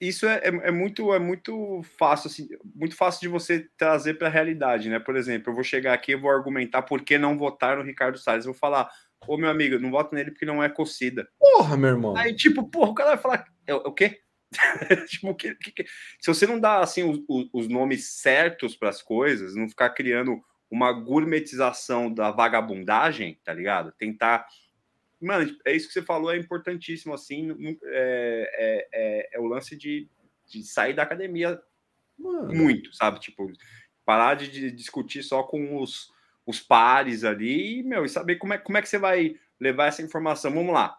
isso 0.00 0.26
é, 0.26 0.36
é, 0.44 0.68
é, 0.68 0.70
muito 0.70 1.12
é 1.12 1.18
muito 1.18 1.82
fácil 1.98 2.28
assim, 2.28 2.48
muito 2.74 2.94
fácil 2.94 3.22
de 3.22 3.28
você 3.28 3.68
trazer 3.76 4.14
para 4.14 4.28
a 4.28 4.30
realidade, 4.30 4.88
né? 4.88 4.98
Por 4.98 5.16
exemplo, 5.16 5.50
eu 5.50 5.54
vou 5.54 5.64
chegar 5.64 5.94
aqui 5.94 6.12
e 6.12 6.16
vou 6.16 6.30
argumentar 6.30 6.82
por 6.82 7.02
que 7.02 7.16
não 7.16 7.38
votar 7.38 7.78
no 7.78 7.82
Ricardo 7.82 8.18
Salles. 8.18 8.44
Eu 8.44 8.52
vou 8.52 8.58
falar, 8.58 8.90
ô 9.26 9.36
meu 9.36 9.48
amigo, 9.48 9.78
não 9.78 9.90
voto 9.90 10.14
nele 10.14 10.30
porque 10.30 10.46
não 10.46 10.62
é 10.62 10.68
cocida. 10.68 11.26
Porra, 11.38 11.76
meu 11.76 11.90
irmão. 11.90 12.16
Aí 12.16 12.34
tipo, 12.34 12.68
porra, 12.68 12.90
o 12.90 12.94
cara 12.94 13.10
vai 13.10 13.18
falar, 13.18 13.46
é, 13.66 13.74
o 13.74 13.92
quê? 13.92 14.20
tipo, 15.08 15.34
que, 15.34 15.54
que, 15.54 15.84
se 16.20 16.28
você 16.28 16.46
não 16.46 16.58
dá 16.58 16.80
assim 16.80 17.02
os, 17.02 17.20
os 17.52 17.68
nomes 17.68 18.06
certos 18.06 18.76
para 18.76 18.88
as 18.88 19.02
coisas, 19.02 19.54
não 19.54 19.68
ficar 19.68 19.90
criando 19.90 20.42
uma 20.70 20.92
gourmetização 20.92 22.12
da 22.12 22.30
vagabundagem, 22.30 23.38
tá 23.44 23.52
ligado? 23.52 23.92
Tentar. 23.92 24.46
Mano, 25.20 25.56
é 25.64 25.74
isso 25.74 25.86
que 25.86 25.92
você 25.92 26.02
falou, 26.02 26.32
é 26.32 26.36
importantíssimo, 26.36 27.14
assim. 27.14 27.78
É, 27.84 28.50
é, 28.54 28.88
é, 28.92 29.28
é 29.34 29.40
o 29.40 29.46
lance 29.46 29.76
de, 29.76 30.08
de, 30.48 30.64
sair 30.64 30.92
da 30.92 31.04
academia 31.04 31.60
Mano. 32.18 32.52
muito, 32.52 32.94
sabe? 32.94 33.20
Tipo, 33.20 33.50
parar 34.04 34.34
de, 34.34 34.50
de, 34.50 34.70
discutir 34.70 35.22
só 35.22 35.42
com 35.44 35.80
os, 35.80 36.12
os 36.44 36.60
pares 36.60 37.24
ali 37.24 37.78
e, 37.78 37.82
meu, 37.82 38.04
e 38.04 38.08
saber 38.08 38.36
como 38.36 38.52
é, 38.52 38.58
como 38.58 38.76
é 38.76 38.82
que 38.82 38.88
você 38.88 38.98
vai 38.98 39.36
levar 39.60 39.86
essa 39.86 40.02
informação. 40.02 40.52
Vamos 40.52 40.74
lá. 40.74 40.98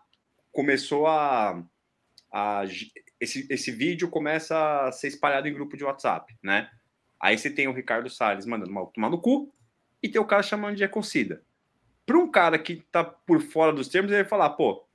Começou 0.52 1.06
a. 1.06 1.62
a 2.32 2.66
esse, 3.26 3.46
esse 3.50 3.72
vídeo 3.72 4.10
começa 4.10 4.88
a 4.88 4.92
ser 4.92 5.10
espalhado 5.10 5.48
em 5.48 5.54
grupo 5.54 5.76
de 5.76 5.84
WhatsApp, 5.84 6.34
né? 6.42 6.70
Aí 7.20 7.38
você 7.38 7.50
tem 7.50 7.68
o 7.68 7.74
Ricardo 7.74 8.10
Salles 8.10 8.46
mandando 8.46 8.72
mal 8.72 8.88
tomar 8.88 9.10
no 9.10 9.20
cu 9.20 9.52
e 10.02 10.08
tem 10.08 10.22
o 10.22 10.26
cara 10.26 10.44
chamando 10.44 10.76
de 10.76 10.84
ecocida. 10.84 11.44
Para 12.06 12.18
um 12.18 12.30
cara 12.30 12.58
que 12.58 12.84
tá 12.92 13.04
por 13.04 13.42
fora 13.42 13.74
dos 13.74 13.88
termos, 13.88 14.12
ele 14.12 14.22
vai 14.22 14.30
falar, 14.30 14.52
pô, 14.52 14.86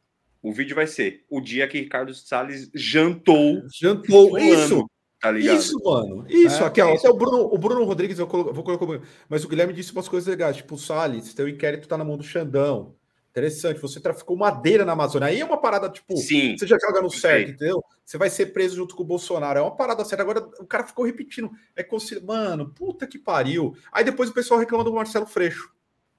o 0.42 0.52
vídeo 0.52 0.74
vai 0.74 0.86
ser 0.86 1.24
o 1.28 1.40
dia 1.40 1.68
que 1.68 1.80
Ricardo 1.80 2.14
Salles 2.14 2.70
jantou. 2.74 3.62
Jantou, 3.78 4.38
isso! 4.38 4.88
Tá 5.20 5.38
isso, 5.38 5.78
mano. 5.84 6.24
Isso, 6.30 6.62
é, 6.62 6.66
aqui, 6.66 6.80
ó, 6.80 6.94
até 6.94 7.10
o 7.10 7.14
Bruno, 7.14 7.52
o 7.52 7.58
Bruno 7.58 7.84
Rodrigues, 7.84 8.18
eu 8.18 8.26
vou 8.26 8.64
colocar. 8.64 9.06
Mas 9.28 9.44
o 9.44 9.48
Guilherme 9.48 9.74
disse 9.74 9.92
umas 9.92 10.08
coisas 10.08 10.26
legais, 10.26 10.56
tipo, 10.56 10.76
o 10.76 10.78
Salles, 10.78 11.34
teu 11.34 11.46
inquérito 11.46 11.86
tá 11.86 11.98
na 11.98 12.04
mão 12.04 12.16
do 12.16 12.24
Xandão. 12.24 12.94
Interessante, 13.30 13.78
você 13.78 14.00
traficou 14.00 14.36
madeira 14.36 14.84
na 14.84 14.92
Amazônia. 14.92 15.28
Aí 15.28 15.40
é 15.40 15.44
uma 15.44 15.60
parada, 15.60 15.90
tipo, 15.90 16.16
Sim, 16.16 16.56
você 16.56 16.66
já 16.66 16.78
joga 16.80 17.02
no 17.02 17.10
certo, 17.10 17.50
entendeu? 17.50 17.84
Você 18.10 18.18
vai 18.18 18.28
ser 18.28 18.46
preso 18.46 18.74
junto 18.74 18.96
com 18.96 19.04
o 19.04 19.06
Bolsonaro. 19.06 19.60
É 19.60 19.62
uma 19.62 19.76
parada 19.76 20.04
séria. 20.04 20.24
Agora 20.24 20.40
o 20.58 20.66
cara 20.66 20.84
ficou 20.84 21.06
repetindo. 21.06 21.48
É 21.76 21.84
consider... 21.84 22.26
Mano, 22.26 22.74
puta 22.74 23.06
que 23.06 23.16
pariu. 23.16 23.72
Aí 23.92 24.02
depois 24.02 24.30
o 24.30 24.34
pessoal 24.34 24.58
reclama 24.58 24.82
do 24.82 24.92
Marcelo 24.92 25.26
Freixo. 25.26 25.72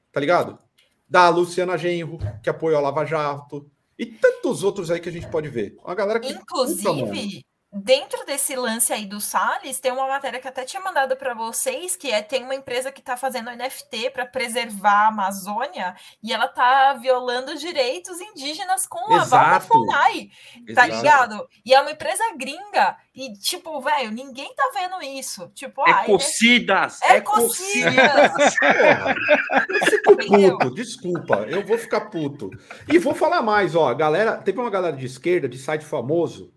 Tá 0.09 0.21
ligado? 0.21 0.57
Da 1.05 1.27
Luciana 1.27 1.77
Genro, 1.77 2.17
que 2.41 2.49
apoiou 2.49 2.77
a 2.77 2.81
Lava 2.81 3.03
Jato. 3.03 3.69
E 3.99 4.05
tantos 4.05 4.63
outros 4.63 4.89
aí 4.89 5.01
que 5.01 5.09
a 5.09 5.11
gente 5.11 5.27
pode 5.27 5.49
ver. 5.49 5.75
Uma 5.83 5.93
galera 5.93 6.21
que. 6.21 6.31
Inclusive, 6.31 7.43
dentro 7.73 8.25
desse 8.25 8.53
lance 8.53 8.91
aí 8.91 9.05
do 9.05 9.21
Salles, 9.21 9.79
tem 9.79 9.93
uma 9.93 10.07
matéria 10.07 10.41
que 10.41 10.47
até 10.47 10.65
tinha 10.65 10.83
mandado 10.83 11.15
para 11.15 11.33
vocês, 11.33 11.95
que 11.95 12.11
é 12.11 12.21
tem 12.21 12.43
uma 12.43 12.53
empresa 12.53 12.91
que 12.91 12.99
está 12.99 13.15
fazendo 13.15 13.49
NFT 13.49 14.09
para 14.09 14.25
preservar 14.25 15.05
a 15.05 15.07
Amazônia 15.07 15.95
e 16.21 16.33
ela 16.33 16.49
tá 16.49 16.93
violando 16.95 17.57
direitos 17.57 18.19
indígenas 18.19 18.85
com 18.85 19.13
a 19.13 19.23
Val 19.23 19.51
da 19.51 19.59
FUNAI, 19.61 20.29
tá 20.75 20.85
Exato. 20.85 20.89
ligado? 20.89 21.49
E 21.65 21.73
é 21.73 21.79
uma 21.79 21.91
empresa 21.91 22.23
gringa 22.35 22.97
e 23.15 23.31
tipo, 23.33 23.79
velho, 23.79 24.11
ninguém 24.11 24.53
tá 24.53 24.69
vendo 24.73 25.01
isso. 25.01 25.49
Tipo, 25.55 25.81
ah, 25.87 26.03
ecocidas, 26.03 27.01
é... 27.03 27.17
ecocidas. 27.17 28.31
eu 29.69 29.85
fico 29.85 30.17
puto, 30.17 30.75
desculpa, 30.75 31.35
eu 31.47 31.65
vou 31.65 31.77
ficar 31.77 32.01
puto. 32.01 32.49
E 32.87 32.97
vou 32.97 33.15
falar 33.15 33.41
mais, 33.41 33.75
ó, 33.75 33.93
galera, 33.93 34.37
teve 34.37 34.59
uma 34.59 34.69
galera 34.69 34.95
de 34.95 35.05
esquerda, 35.05 35.47
de 35.47 35.57
site 35.57 35.85
famoso, 35.85 36.51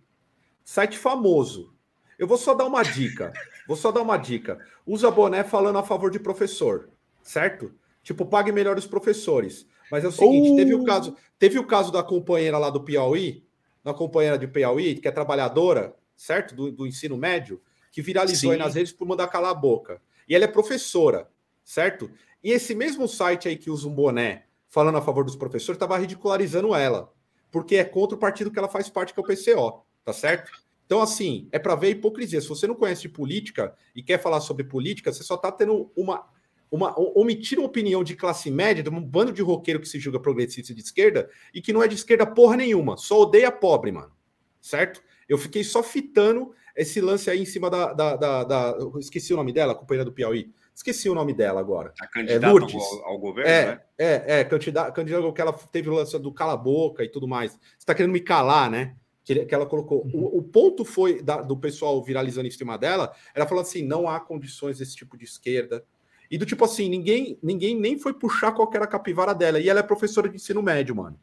Site 0.64 0.96
famoso. 0.96 1.74
Eu 2.18 2.26
vou 2.26 2.38
só 2.38 2.54
dar 2.54 2.64
uma 2.64 2.82
dica. 2.82 3.32
Vou 3.68 3.76
só 3.76 3.92
dar 3.92 4.00
uma 4.00 4.16
dica. 4.16 4.58
Usa 4.86 5.10
boné 5.10 5.44
falando 5.44 5.78
a 5.78 5.82
favor 5.82 6.10
de 6.10 6.18
professor, 6.18 6.88
certo? 7.22 7.72
Tipo, 8.02 8.24
pague 8.24 8.50
melhor 8.50 8.78
os 8.78 8.86
professores. 8.86 9.66
Mas 9.90 10.04
é 10.04 10.08
o 10.08 10.12
seguinte, 10.12 10.52
uh. 10.52 10.56
teve 10.56 10.74
o 10.74 10.84
caso, 10.84 11.16
teve 11.38 11.58
o 11.58 11.66
caso 11.66 11.92
da 11.92 12.02
companheira 12.02 12.56
lá 12.56 12.70
do 12.70 12.82
Piauí, 12.82 13.44
da 13.82 13.92
companheira 13.92 14.38
de 14.38 14.46
Piauí, 14.46 14.94
que 14.94 15.06
é 15.06 15.10
trabalhadora, 15.10 15.94
certo? 16.16 16.54
Do, 16.54 16.72
do 16.72 16.86
ensino 16.86 17.16
médio, 17.16 17.60
que 17.92 18.00
viralizou 18.00 18.50
Sim. 18.50 18.52
aí 18.52 18.58
nas 18.58 18.74
redes 18.74 18.92
por 18.92 19.06
mandar 19.06 19.28
calar 19.28 19.50
a 19.50 19.54
boca. 19.54 20.00
E 20.26 20.34
ela 20.34 20.44
é 20.44 20.48
professora, 20.48 21.28
certo? 21.62 22.10
E 22.42 22.50
esse 22.50 22.74
mesmo 22.74 23.06
site 23.06 23.48
aí 23.48 23.56
que 23.56 23.70
usa 23.70 23.86
um 23.86 23.94
boné 23.94 24.46
falando 24.68 24.96
a 24.96 25.02
favor 25.02 25.24
dos 25.24 25.36
professores 25.36 25.76
estava 25.76 25.98
ridicularizando 25.98 26.74
ela, 26.74 27.12
porque 27.52 27.76
é 27.76 27.84
contra 27.84 28.16
o 28.16 28.18
partido 28.18 28.50
que 28.50 28.58
ela 28.58 28.68
faz 28.68 28.88
parte, 28.88 29.12
que 29.12 29.20
é 29.20 29.22
o 29.22 29.26
PCO 29.26 29.84
tá 30.04 30.12
certo? 30.12 30.50
Então, 30.86 31.00
assim, 31.00 31.48
é 31.50 31.58
para 31.58 31.74
ver 31.74 31.88
a 31.88 31.90
hipocrisia. 31.90 32.40
Se 32.40 32.48
você 32.48 32.66
não 32.66 32.74
conhece 32.74 33.02
de 33.02 33.08
política 33.08 33.74
e 33.94 34.02
quer 34.02 34.18
falar 34.18 34.40
sobre 34.40 34.64
política, 34.64 35.12
você 35.12 35.22
só 35.22 35.34
está 35.34 35.50
tendo 35.50 35.90
uma, 35.96 36.26
uma. 36.70 36.94
omitir 37.18 37.58
uma 37.58 37.66
opinião 37.66 38.04
de 38.04 38.14
classe 38.14 38.50
média, 38.50 38.82
de 38.82 38.90
um 38.90 39.02
bando 39.02 39.32
de 39.32 39.42
roqueiro 39.42 39.80
que 39.80 39.88
se 39.88 39.98
julga 39.98 40.20
progressista 40.20 40.74
de 40.74 40.82
esquerda 40.82 41.30
e 41.54 41.62
que 41.62 41.72
não 41.72 41.82
é 41.82 41.88
de 41.88 41.94
esquerda 41.94 42.26
porra 42.26 42.56
nenhuma, 42.56 42.96
só 42.96 43.22
odeia 43.22 43.50
pobre, 43.50 43.92
mano. 43.92 44.12
Certo? 44.60 45.02
Eu 45.28 45.38
fiquei 45.38 45.64
só 45.64 45.82
fitando 45.82 46.52
esse 46.76 47.00
lance 47.00 47.30
aí 47.30 47.40
em 47.40 47.46
cima 47.46 47.70
da. 47.70 47.92
da, 47.92 48.16
da, 48.16 48.44
da 48.44 48.78
esqueci 48.98 49.32
o 49.32 49.36
nome 49.36 49.52
dela, 49.52 49.72
a 49.72 49.76
companheira 49.76 50.04
do 50.04 50.12
Piauí. 50.12 50.52
Esqueci 50.74 51.08
o 51.08 51.14
nome 51.14 51.32
dela 51.32 51.60
agora. 51.60 51.94
A 52.00 52.06
candidata 52.06 52.46
é, 52.46 52.48
ao, 52.48 53.04
ao, 53.04 53.18
governo, 53.18 53.48
é, 53.48 53.66
né? 53.66 53.80
É, 53.96 54.40
é, 54.40 54.44
candidata, 54.44 54.90
candidata 54.90 55.32
que 55.32 55.40
ela 55.40 55.52
teve 55.52 55.88
o 55.88 55.94
lance 55.94 56.18
do 56.18 56.32
cala-boca 56.32 57.04
e 57.04 57.08
tudo 57.08 57.28
mais. 57.28 57.52
Você 57.52 57.58
está 57.78 57.94
querendo 57.94 58.12
me 58.12 58.20
calar, 58.20 58.68
né? 58.68 58.96
Que, 59.24 59.46
que 59.46 59.54
ela 59.54 59.66
colocou. 59.66 60.04
Uhum. 60.04 60.24
O, 60.24 60.38
o, 60.38 60.42
ponto 60.42 60.84
foi 60.84 61.22
da, 61.22 61.40
do 61.40 61.56
pessoal 61.56 62.02
viralizando 62.02 62.46
em 62.46 62.50
cima 62.50 62.76
dela, 62.76 63.12
ela 63.34 63.46
falou 63.46 63.62
assim: 63.62 63.82
não 63.82 64.08
há 64.08 64.20
condições 64.20 64.78
desse 64.78 64.94
tipo 64.94 65.16
de 65.16 65.24
esquerda. 65.24 65.84
E 66.30 66.38
do 66.38 66.46
tipo 66.46 66.64
assim, 66.64 66.88
ninguém, 66.88 67.38
ninguém 67.42 67.78
nem 67.78 67.98
foi 67.98 68.12
puxar 68.12 68.52
qualquer 68.52 68.82
a 68.82 68.86
capivara 68.86 69.34
dela. 69.34 69.58
E 69.58 69.68
ela 69.68 69.80
é 69.80 69.82
professora 69.82 70.28
de 70.28 70.36
ensino 70.36 70.62
médio, 70.62 70.94
mano. 70.94 71.18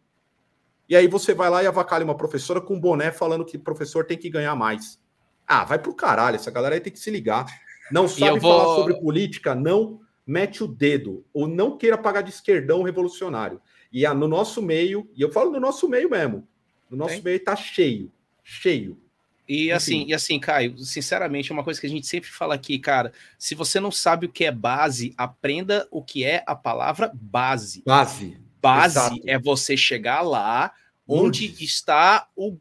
E 0.87 0.95
aí 0.95 1.07
você 1.07 1.33
vai 1.33 1.49
lá 1.49 1.63
e 1.63 1.67
avacalha 1.67 2.03
uma 2.03 2.15
professora 2.17 2.59
com 2.59 2.79
boné 2.79 3.11
falando 3.11 3.45
que 3.45 3.57
professor 3.57 4.05
tem 4.05 4.17
que 4.17 4.29
ganhar 4.29 4.55
mais. 4.55 4.99
Ah, 5.47 5.63
vai 5.63 5.79
pro 5.79 5.95
caralho, 5.95 6.35
essa 6.35 6.51
galera 6.51 6.75
aí 6.75 6.81
tem 6.81 6.93
que 6.93 6.99
se 6.99 7.09
ligar. 7.09 7.45
Não 7.91 8.07
sabe 8.07 8.39
vou... 8.39 8.51
falar 8.57 8.75
sobre 8.75 8.99
política, 8.99 9.55
não 9.55 9.99
mete 10.25 10.63
o 10.63 10.67
dedo. 10.67 11.25
Ou 11.33 11.47
não 11.47 11.77
queira 11.77 11.97
pagar 11.97 12.21
de 12.21 12.29
esquerdão 12.29 12.83
revolucionário. 12.83 13.61
E 13.91 14.07
no 14.09 14.27
nosso 14.27 14.61
meio, 14.61 15.09
e 15.15 15.21
eu 15.21 15.31
falo 15.31 15.51
no 15.51 15.59
nosso 15.59 15.89
meio 15.89 16.09
mesmo, 16.09 16.47
No 16.91 16.97
nosso 16.97 17.15
tem. 17.15 17.23
meio 17.23 17.39
tá 17.39 17.55
cheio, 17.55 18.11
cheio. 18.43 18.99
E 19.47 19.63
Enfim. 19.63 19.71
assim, 19.71 20.05
e 20.07 20.13
assim, 20.13 20.39
Caio, 20.39 20.77
sinceramente, 20.77 21.51
é 21.51 21.53
uma 21.53 21.63
coisa 21.63 21.79
que 21.79 21.87
a 21.87 21.89
gente 21.89 22.05
sempre 22.05 22.29
fala 22.29 22.53
aqui, 22.53 22.77
cara. 22.77 23.11
Se 23.37 23.55
você 23.55 23.79
não 23.79 23.91
sabe 23.91 24.25
o 24.25 24.29
que 24.29 24.45
é 24.45 24.51
base, 24.51 25.13
aprenda 25.17 25.87
o 25.89 26.03
que 26.03 26.23
é 26.23 26.43
a 26.45 26.55
palavra 26.55 27.11
base. 27.13 27.81
Base. 27.85 28.37
Base 28.61 28.97
Exato. 28.97 29.21
é 29.25 29.39
você 29.39 29.75
chegar 29.75 30.21
lá 30.21 30.73
onde 31.07 31.47
Lourdes. 31.47 31.61
está 31.61 32.27
o, 32.35 32.55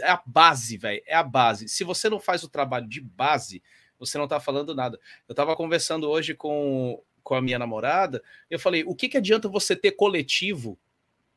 é 0.00 0.10
a 0.10 0.20
base, 0.26 0.76
velho. 0.76 1.02
É 1.06 1.14
a 1.14 1.22
base. 1.22 1.68
Se 1.68 1.84
você 1.84 2.08
não 2.08 2.18
faz 2.18 2.42
o 2.42 2.48
trabalho 2.48 2.88
de 2.88 3.00
base, 3.00 3.62
você 3.98 4.18
não 4.18 4.26
tá 4.28 4.40
falando 4.40 4.74
nada. 4.74 4.98
Eu 5.28 5.34
tava 5.34 5.54
conversando 5.56 6.08
hoje 6.08 6.34
com, 6.34 7.02
com 7.22 7.34
a 7.34 7.42
minha 7.42 7.58
namorada, 7.58 8.22
eu 8.50 8.58
falei: 8.58 8.84
o 8.84 8.94
que, 8.94 9.08
que 9.08 9.16
adianta 9.16 9.48
você 9.48 9.74
ter 9.74 9.92
coletivo 9.92 10.78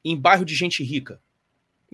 em 0.03 0.17
bairro 0.19 0.43
de 0.43 0.55
gente 0.55 0.83
rica? 0.83 1.21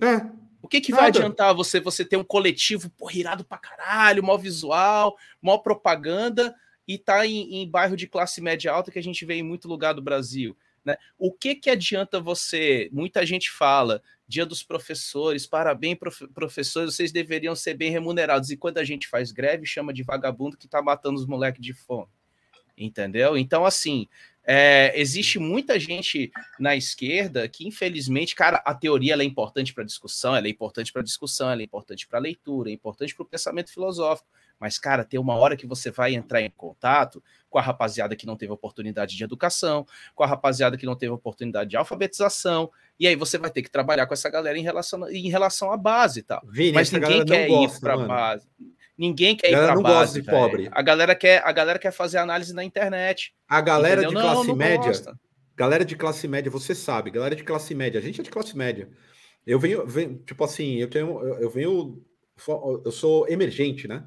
É. 0.00 0.26
O 0.64 0.66
que, 0.66 0.80
que 0.80 0.92
vai 0.92 1.08
adiantar 1.08 1.54
você 1.54 1.78
você 1.78 2.06
ter 2.06 2.16
um 2.16 2.24
coletivo 2.24 2.88
porra, 2.88 3.18
irado 3.18 3.44
pra 3.44 3.58
caralho, 3.58 4.22
mó 4.22 4.34
visual, 4.38 5.14
mó 5.42 5.58
propaganda 5.58 6.56
e 6.88 6.96
tá 6.96 7.26
em, 7.26 7.56
em, 7.56 7.70
bairro 7.70 7.94
de 7.94 8.06
classe 8.06 8.40
média 8.40 8.72
alta 8.72 8.90
que 8.90 8.98
a 8.98 9.02
gente 9.02 9.26
vê 9.26 9.34
em 9.34 9.42
muito 9.42 9.68
lugar 9.68 9.92
do 9.92 10.00
Brasil? 10.00 10.56
Né? 10.82 10.96
O 11.18 11.30
que, 11.30 11.54
que 11.54 11.68
adianta 11.68 12.18
você? 12.18 12.88
Muita 12.94 13.26
gente 13.26 13.50
fala, 13.50 14.02
dia 14.26 14.46
dos 14.46 14.62
professores, 14.62 15.46
parabéns, 15.46 15.98
prof, 15.98 16.26
professores, 16.28 16.94
vocês 16.94 17.12
deveriam 17.12 17.54
ser 17.54 17.74
bem 17.74 17.90
remunerados. 17.90 18.48
E 18.48 18.56
quando 18.56 18.78
a 18.78 18.84
gente 18.84 19.06
faz 19.06 19.32
greve, 19.32 19.66
chama 19.66 19.92
de 19.92 20.02
vagabundo 20.02 20.56
que 20.56 20.66
tá 20.66 20.80
matando 20.80 21.16
os 21.16 21.26
moleques 21.26 21.60
de 21.60 21.74
fome. 21.74 22.08
Entendeu? 22.74 23.36
Então, 23.36 23.66
assim, 23.66 24.08
é, 24.46 24.92
existe 25.00 25.38
muita 25.38 25.78
gente 25.80 26.30
na 26.58 26.76
esquerda 26.76 27.48
que, 27.48 27.66
infelizmente, 27.66 28.34
cara, 28.34 28.62
a 28.64 28.74
teoria 28.74 29.14
é 29.14 29.24
importante 29.24 29.72
para 29.72 29.84
discussão, 29.84 30.36
ela 30.36 30.46
é 30.46 30.50
importante 30.50 30.92
para 30.92 31.02
discussão, 31.02 31.50
ela 31.50 31.62
é 31.62 31.64
importante 31.64 32.06
para 32.06 32.18
leitura, 32.18 32.70
é 32.70 32.72
importante 32.72 33.14
para 33.14 33.22
o 33.22 33.26
pensamento 33.26 33.72
filosófico. 33.72 34.28
Mas, 34.60 34.78
cara, 34.78 35.04
tem 35.04 35.18
uma 35.18 35.34
hora 35.34 35.56
que 35.56 35.66
você 35.66 35.90
vai 35.90 36.14
entrar 36.14 36.40
em 36.40 36.50
contato 36.50 37.22
com 37.50 37.58
a 37.58 37.62
rapaziada 37.62 38.14
que 38.14 38.26
não 38.26 38.36
teve 38.36 38.52
oportunidade 38.52 39.16
de 39.16 39.24
educação, 39.24 39.86
com 40.14 40.22
a 40.22 40.26
rapaziada 40.26 40.76
que 40.76 40.86
não 40.86 40.96
teve 40.96 41.12
oportunidade 41.12 41.70
de 41.70 41.76
alfabetização, 41.76 42.70
e 42.98 43.06
aí 43.06 43.16
você 43.16 43.38
vai 43.38 43.50
ter 43.50 43.62
que 43.62 43.70
trabalhar 43.70 44.06
com 44.06 44.14
essa 44.14 44.28
galera 44.28 44.58
em 44.58 44.62
relação, 44.62 45.08
em 45.10 45.28
relação 45.28 45.72
à 45.72 45.76
base 45.76 46.20
e 46.20 46.22
tal. 46.22 46.42
Vini, 46.46 46.72
Mas 46.72 46.90
ninguém 46.90 47.24
quer 47.24 47.48
ir 47.48 47.80
para 47.80 47.94
a 47.94 47.98
base. 47.98 48.46
Ninguém 48.96 49.36
quer 49.36 49.50
ir 49.50 49.56
para 49.56 49.74
não 49.74 49.82
base, 49.82 49.96
gosta 49.96 50.20
de 50.20 50.26
véio. 50.26 50.38
pobre. 50.38 50.68
A 50.70 50.82
galera 50.82 51.14
quer, 51.14 51.42
a 51.44 51.52
galera 51.52 51.78
quer 51.78 51.90
fazer 51.90 52.18
análise 52.18 52.54
na 52.54 52.62
internet. 52.62 53.34
A 53.48 53.60
galera 53.60 54.02
entendeu? 54.02 54.20
de 54.20 54.26
classe 54.26 54.48
não, 54.48 54.56
média, 54.56 54.86
gosta. 54.86 55.20
galera 55.56 55.84
de 55.84 55.96
classe 55.96 56.28
média, 56.28 56.50
você 56.50 56.74
sabe, 56.74 57.10
galera 57.10 57.34
de 57.34 57.42
classe 57.42 57.74
média, 57.74 57.98
a 57.98 58.02
gente 58.02 58.20
é 58.20 58.24
de 58.24 58.30
classe 58.30 58.56
média. 58.56 58.88
Eu 59.46 59.58
venho, 59.58 59.86
venho 59.86 60.18
tipo 60.24 60.42
assim, 60.44 60.76
eu 60.76 60.88
tenho, 60.88 61.20
eu 61.20 61.50
venho, 61.50 62.02
eu 62.84 62.92
sou 62.92 63.28
emergente, 63.28 63.88
né? 63.88 64.04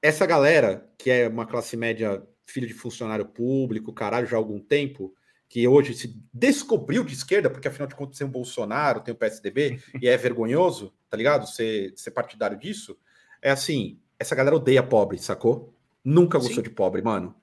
Essa 0.00 0.26
galera 0.26 0.88
que 0.98 1.10
é 1.10 1.28
uma 1.28 1.46
classe 1.46 1.76
média, 1.76 2.22
filho 2.46 2.66
de 2.66 2.74
funcionário 2.74 3.26
público, 3.26 3.92
caralho, 3.92 4.26
já 4.26 4.36
há 4.36 4.38
algum 4.38 4.58
tempo, 4.58 5.14
que 5.48 5.66
hoje 5.68 5.94
se 5.94 6.20
descobriu 6.32 7.04
de 7.04 7.14
esquerda, 7.14 7.50
porque 7.50 7.68
afinal 7.68 7.86
de 7.86 7.94
contas 7.94 8.18
tem 8.18 8.26
o 8.26 8.30
Bolsonaro, 8.30 9.00
tem 9.00 9.14
o 9.14 9.16
PSDB, 9.16 9.78
e 10.00 10.08
é 10.08 10.16
vergonhoso, 10.16 10.92
tá 11.08 11.16
ligado? 11.16 11.46
Ser, 11.46 11.92
ser 11.96 12.10
partidário 12.10 12.58
disso. 12.58 12.98
É 13.40 13.50
assim, 13.50 14.00
essa 14.18 14.34
galera 14.34 14.56
odeia 14.56 14.82
pobre, 14.82 15.18
sacou? 15.18 15.72
Nunca 16.04 16.38
gostou 16.38 16.56
Sim. 16.56 16.62
de 16.62 16.70
pobre, 16.70 17.02
mano. 17.02 17.34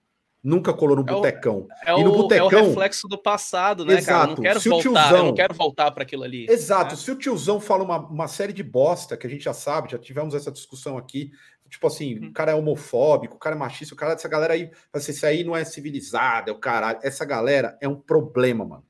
Nunca 0.44 0.74
colou 0.74 0.98
no 0.98 1.04
botecão. 1.04 1.68
É 1.86 1.98
e 1.98 2.04
no 2.04 2.12
botecão, 2.12 2.50
é 2.52 2.62
o 2.62 2.68
reflexo 2.68 3.08
do 3.08 3.18
passado, 3.18 3.86
né, 3.86 3.94
exato, 3.94 4.12
cara? 4.12 4.32
Eu 4.32 4.36
não 4.36 4.44
quero 4.44 4.60
voltar, 4.60 4.82
tiozão, 4.82 5.18
eu 5.18 5.24
não 5.24 5.34
quero 5.34 5.54
voltar 5.54 5.92
para 5.92 6.04
aquilo 6.04 6.24
ali. 6.24 6.46
Exato. 6.50 6.96
Né? 6.96 7.02
Se 7.02 7.12
o 7.12 7.16
tiozão 7.16 7.62
fala 7.62 7.84
uma, 7.84 7.98
uma 7.98 8.28
série 8.28 8.52
de 8.52 8.62
bosta, 8.62 9.16
que 9.16 9.26
a 9.26 9.30
gente 9.30 9.46
já 9.46 9.54
sabe, 9.54 9.92
já 9.92 9.98
tivemos 9.98 10.36
essa 10.36 10.52
discussão 10.52 10.98
aqui, 10.98 11.32
tipo 11.70 11.88
assim, 11.88 12.20
hum. 12.20 12.28
o 12.28 12.34
cara 12.34 12.52
é 12.52 12.56
homofóbico, 12.56 13.36
o 13.36 13.40
cara 13.40 13.56
é 13.56 13.60
machista, 13.60 13.96
o 13.96 13.98
cara, 13.98 14.14
essa 14.14 14.28
galera 14.28 14.54
aí, 14.54 14.70
assim, 14.92 15.12
isso 15.14 15.26
aí 15.26 15.46
não 15.46 15.56
é 15.56 15.64
civilizado, 15.64 16.52
é 16.52 16.54
o 16.54 16.60
caralho. 16.60 17.00
Essa 17.02 17.24
galera 17.24 17.78
é 17.80 17.88
um 17.88 17.96
problema, 17.96 18.66
mano. 18.66 18.86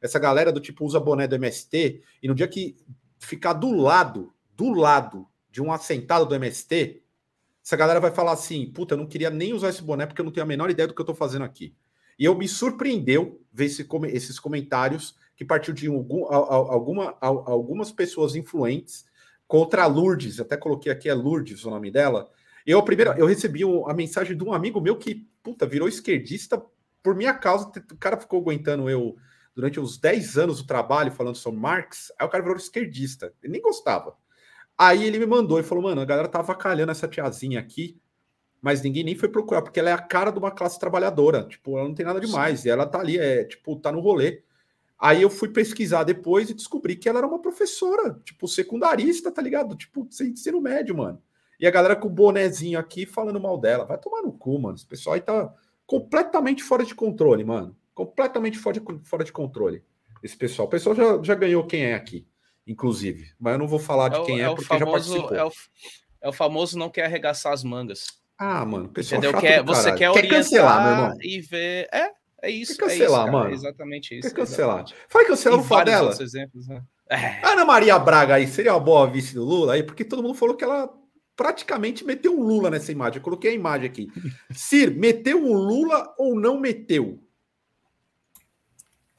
Essa 0.00 0.20
galera 0.20 0.52
do 0.52 0.60
tipo 0.60 0.84
usa 0.84 1.00
boné 1.00 1.26
do 1.26 1.34
MST 1.34 2.00
e 2.22 2.28
no 2.28 2.34
dia 2.34 2.46
que 2.46 2.76
ficar 3.18 3.52
do 3.52 3.72
lado, 3.72 4.32
do 4.56 4.70
lado 4.70 5.26
de 5.50 5.60
um 5.60 5.72
assentado 5.72 6.26
do 6.26 6.34
MST, 6.34 7.02
essa 7.64 7.76
galera 7.76 8.00
vai 8.00 8.10
falar 8.10 8.32
assim: 8.32 8.70
puta, 8.72 8.94
eu 8.94 8.98
não 8.98 9.06
queria 9.06 9.30
nem 9.30 9.52
usar 9.52 9.68
esse 9.68 9.82
boné 9.82 10.06
porque 10.06 10.20
eu 10.20 10.24
não 10.24 10.32
tenho 10.32 10.44
a 10.44 10.48
menor 10.48 10.70
ideia 10.70 10.86
do 10.86 10.94
que 10.94 11.00
eu 11.00 11.06
tô 11.06 11.14
fazendo 11.14 11.44
aqui. 11.44 11.74
E 12.18 12.24
eu 12.24 12.36
me 12.36 12.48
surpreendeu 12.48 13.40
ver 13.52 13.66
esse, 13.66 13.86
esses 14.08 14.38
comentários 14.38 15.16
que 15.36 15.44
partiu 15.44 15.72
de 15.72 15.88
algum, 15.88 16.24
alguma, 16.26 17.16
algumas 17.20 17.90
pessoas 17.90 18.36
influentes 18.36 19.04
contra 19.46 19.84
a 19.84 19.86
Lourdes. 19.86 20.40
Até 20.40 20.56
coloquei 20.56 20.92
aqui 20.92 21.08
é 21.08 21.14
Lourdes 21.14 21.64
o 21.64 21.70
nome 21.70 21.90
dela. 21.90 22.30
Eu 22.66 22.82
primeiro 22.82 23.12
eu 23.12 23.26
recebi 23.26 23.62
a 23.86 23.94
mensagem 23.94 24.36
de 24.36 24.44
um 24.44 24.52
amigo 24.52 24.80
meu 24.80 24.96
que 24.96 25.26
puta 25.42 25.66
virou 25.66 25.88
esquerdista 25.88 26.62
por 27.02 27.14
minha 27.14 27.34
causa. 27.34 27.70
O 27.90 27.96
cara 27.96 28.16
ficou 28.16 28.40
aguentando 28.40 28.88
eu 28.88 29.16
durante 29.54 29.80
uns 29.80 29.98
10 29.98 30.38
anos 30.38 30.60
o 30.60 30.66
trabalho 30.66 31.12
falando 31.12 31.36
sobre 31.36 31.60
Marx. 31.60 32.12
Aí 32.18 32.26
o 32.26 32.30
cara 32.30 32.42
virou 32.42 32.56
esquerdista. 32.56 33.32
Ele 33.42 33.54
nem 33.54 33.62
gostava. 33.62 34.16
Aí 34.76 35.04
ele 35.04 35.18
me 35.18 35.26
mandou 35.26 35.60
e 35.60 35.62
falou: 35.62 35.84
mano, 35.84 36.00
a 36.00 36.04
galera 36.04 36.28
tá 36.28 36.40
avacalhando 36.40 36.92
essa 36.92 37.08
tiazinha 37.08 37.60
aqui, 37.60 38.00
mas 38.60 38.82
ninguém 38.82 39.04
nem 39.04 39.16
foi 39.16 39.28
procurar, 39.28 39.62
porque 39.62 39.80
ela 39.80 39.90
é 39.90 39.92
a 39.92 39.98
cara 39.98 40.30
de 40.30 40.38
uma 40.38 40.50
classe 40.50 40.78
trabalhadora. 40.78 41.44
Tipo, 41.44 41.78
ela 41.78 41.88
não 41.88 41.94
tem 41.94 42.06
nada 42.06 42.20
demais. 42.20 42.64
E 42.64 42.70
ela 42.70 42.86
tá 42.86 43.00
ali, 43.00 43.18
é, 43.18 43.44
tipo, 43.44 43.76
tá 43.76 43.90
no 43.92 44.00
rolê. 44.00 44.42
Aí 44.98 45.20
eu 45.20 45.30
fui 45.30 45.48
pesquisar 45.48 46.04
depois 46.04 46.48
e 46.48 46.54
descobri 46.54 46.94
que 46.94 47.08
ela 47.08 47.18
era 47.18 47.26
uma 47.26 47.42
professora, 47.42 48.20
tipo, 48.24 48.46
secundarista, 48.46 49.32
tá 49.32 49.42
ligado? 49.42 49.76
Tipo, 49.76 50.06
sem 50.10 50.28
ensino 50.28 50.60
médio, 50.60 50.96
mano. 50.96 51.20
E 51.58 51.66
a 51.66 51.70
galera 51.70 51.96
com 51.96 52.06
o 52.08 52.10
bonezinho 52.10 52.78
aqui 52.78 53.04
falando 53.04 53.40
mal 53.40 53.58
dela. 53.58 53.84
Vai 53.84 53.98
tomar 53.98 54.22
no 54.22 54.32
cu, 54.32 54.58
mano. 54.58 54.76
Esse 54.76 54.86
pessoal 54.86 55.14
aí 55.14 55.20
tá 55.20 55.52
completamente 55.86 56.62
fora 56.62 56.84
de 56.84 56.94
controle, 56.94 57.44
mano. 57.44 57.76
Completamente 57.94 58.58
fora 58.58 58.78
de, 58.78 58.84
fora 59.04 59.24
de 59.24 59.32
controle. 59.32 59.82
Esse 60.22 60.36
pessoal. 60.36 60.66
O 60.68 60.70
pessoal 60.70 60.94
já, 60.94 61.22
já 61.22 61.34
ganhou 61.34 61.66
quem 61.66 61.84
é 61.84 61.94
aqui 61.94 62.26
inclusive. 62.66 63.32
Mas 63.38 63.52
eu 63.54 63.58
não 63.58 63.68
vou 63.68 63.78
falar 63.78 64.08
de 64.08 64.20
é 64.20 64.24
quem 64.24 64.40
é, 64.40 64.44
é 64.44 64.48
porque 64.48 64.64
famoso, 64.64 64.84
já 64.84 64.90
participou. 64.90 65.36
É 65.36 65.44
o, 65.44 65.52
é 66.22 66.28
o, 66.28 66.32
famoso 66.32 66.78
não 66.78 66.90
quer 66.90 67.06
arregaçar 67.06 67.52
as 67.52 67.64
mangas. 67.64 68.06
Ah, 68.38 68.64
mano, 68.64 68.88
pessoal 68.88 69.20
Entendeu? 69.20 69.40
Quer, 69.40 69.62
você 69.62 69.92
quer 69.92 70.10
orientar 70.10 70.30
quer 70.30 70.36
cancelar, 70.36 70.82
meu 70.82 70.92
irmão. 70.92 71.18
e 71.22 71.40
ver... 71.40 71.88
É, 71.92 72.10
é 72.42 72.50
isso. 72.50 72.76
Quer 72.76 72.88
cancelar, 72.88 73.20
é 73.20 73.24
isso, 73.24 73.32
mano. 73.32 73.50
É 73.50 73.54
exatamente 73.54 74.18
isso. 74.18 74.28
Quer 74.28 74.34
cancelar. 74.34 74.76
Exatamente. 74.80 75.06
Vai 75.12 75.24
cancelar 75.26 75.60
o 75.60 75.64
falar 75.64 75.84
dela. 75.84 76.16
Exemplos, 76.20 76.66
né? 76.66 76.82
é. 77.08 77.40
Ana 77.46 77.64
Maria 77.64 77.98
Braga 77.98 78.34
aí 78.34 78.48
seria 78.48 78.72
uma 78.72 78.80
boa 78.80 79.06
vice 79.06 79.34
do 79.34 79.44
Lula 79.44 79.74
aí, 79.74 79.82
porque 79.82 80.04
todo 80.04 80.22
mundo 80.22 80.34
falou 80.34 80.56
que 80.56 80.64
ela 80.64 80.90
praticamente 81.36 82.04
meteu 82.04 82.38
um 82.38 82.42
Lula 82.42 82.70
nessa 82.70 82.90
imagem. 82.92 83.18
Eu 83.18 83.22
coloquei 83.22 83.50
a 83.50 83.54
imagem 83.54 83.86
aqui. 83.86 84.08
Cir, 84.50 84.96
meteu 84.96 85.38
um 85.38 85.52
Lula 85.52 86.14
ou 86.18 86.38
não 86.38 86.58
meteu? 86.58 87.22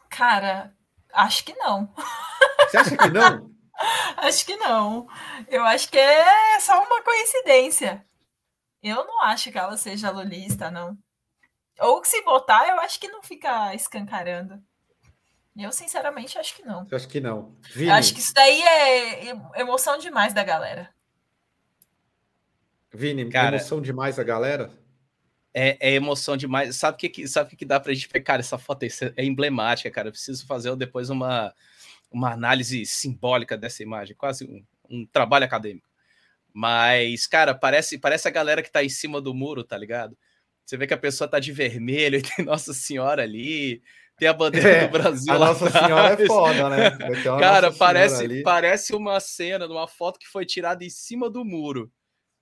Cara, 0.10 0.74
acho 1.14 1.46
que 1.46 1.54
não. 1.56 1.90
Você 2.74 2.78
acha 2.78 2.98
que 2.98 3.10
não? 3.10 3.52
acho 4.18 4.46
que 4.48 4.56
não. 4.58 5.08
Eu 5.48 5.64
acho 5.64 5.88
que 5.92 5.98
é 5.98 6.60
só 6.60 6.84
uma 6.84 7.04
coincidência. 7.04 8.04
Eu 8.82 9.06
não 9.06 9.22
acho 9.22 9.52
que 9.52 9.58
ela 9.60 9.78
seja 9.78 10.10
lulista, 10.10 10.72
não. 10.72 10.98
Ou 11.80 12.02
que 12.02 12.08
se 12.08 12.22
votar, 12.24 12.68
eu 12.68 12.80
acho 12.80 13.00
que 13.00 13.08
não 13.08 13.22
fica 13.22 13.76
escancarando. 13.76 14.60
Eu, 15.56 15.72
sinceramente, 15.72 16.40
acho 16.40 16.56
que 16.56 16.64
não. 16.64 16.88
Eu 16.90 16.98
acho 16.98 17.08
que 17.08 17.20
não. 17.22 17.56
Vini. 17.62 17.92
Acho 17.92 18.12
que 18.12 18.20
isso 18.20 18.34
daí 18.34 18.64
é 18.64 19.30
emoção 19.62 20.00
demais 20.00 20.34
da 20.34 20.44
galera. 20.44 20.90
Vini, 22.92 23.30
Cara, 23.30 23.58
emoção 23.58 23.82
demais 23.82 24.16
da 24.16 24.24
galera? 24.24 24.72
É, 25.54 25.78
é, 25.80 25.94
emoção 25.94 26.36
demais. 26.36 26.76
Sabe 26.76 26.96
o 26.96 26.98
que, 26.98 27.28
sabe 27.28 27.52
que, 27.52 27.58
que 27.58 27.66
dá 27.66 27.80
pra 27.80 27.94
gente 27.94 28.10
ver? 28.12 28.22
Cara, 28.22 28.40
essa 28.40 28.58
foto 28.58 28.84
é 28.84 29.24
emblemática, 29.24 29.92
cara. 29.92 30.08
Eu 30.08 30.12
preciso 30.12 30.48
fazer 30.48 30.76
depois 30.76 31.12
uma, 31.12 31.54
uma 32.14 32.32
análise 32.32 32.86
simbólica 32.86 33.58
dessa 33.58 33.82
imagem, 33.82 34.16
quase 34.16 34.46
um, 34.46 34.64
um 34.90 35.06
trabalho 35.06 35.46
acadêmico. 35.46 35.90
Mas, 36.54 37.26
cara, 37.26 37.56
parece, 37.56 37.98
parece 37.98 38.28
a 38.28 38.32
galera 38.32 38.62
que 38.62 38.72
tá 38.72 38.84
em 38.84 38.90
cima 38.90 39.20
do 39.20 39.34
muro, 39.34 39.64
tá 39.64 39.76
ligado? 39.76 40.16
Você 40.64 40.78
vê 40.78 40.86
que 40.86 40.94
a 40.94 40.98
pessoa 40.98 41.28
tá 41.28 41.40
de 41.40 41.52
vermelho 41.52 42.18
e 42.20 42.22
tem 42.22 42.46
Nossa 42.46 42.74
Senhora 42.74 43.24
ali, 43.24 43.82
tem 44.18 44.28
a 44.28 44.34
bandeira 44.34 44.70
é, 44.70 44.88
do 44.88 44.92
Brasil. 44.92 45.34
A 45.34 45.40
Nossa 45.40 45.68
atrás. 45.68 45.86
Senhora 45.86 46.24
é 46.24 46.28
foda, 46.28 46.70
né? 46.70 46.92
Cara, 47.40 47.72
parece, 47.72 48.44
parece 48.44 48.96
uma 48.96 49.20
cena 49.20 49.66
de 49.68 49.74
uma 49.74 49.88
foto 49.88 50.20
que 50.20 50.28
foi 50.28 50.46
tirada 50.46 50.86
em 50.86 50.90
cima 50.90 51.30
do 51.30 51.44
muro, 51.44 51.92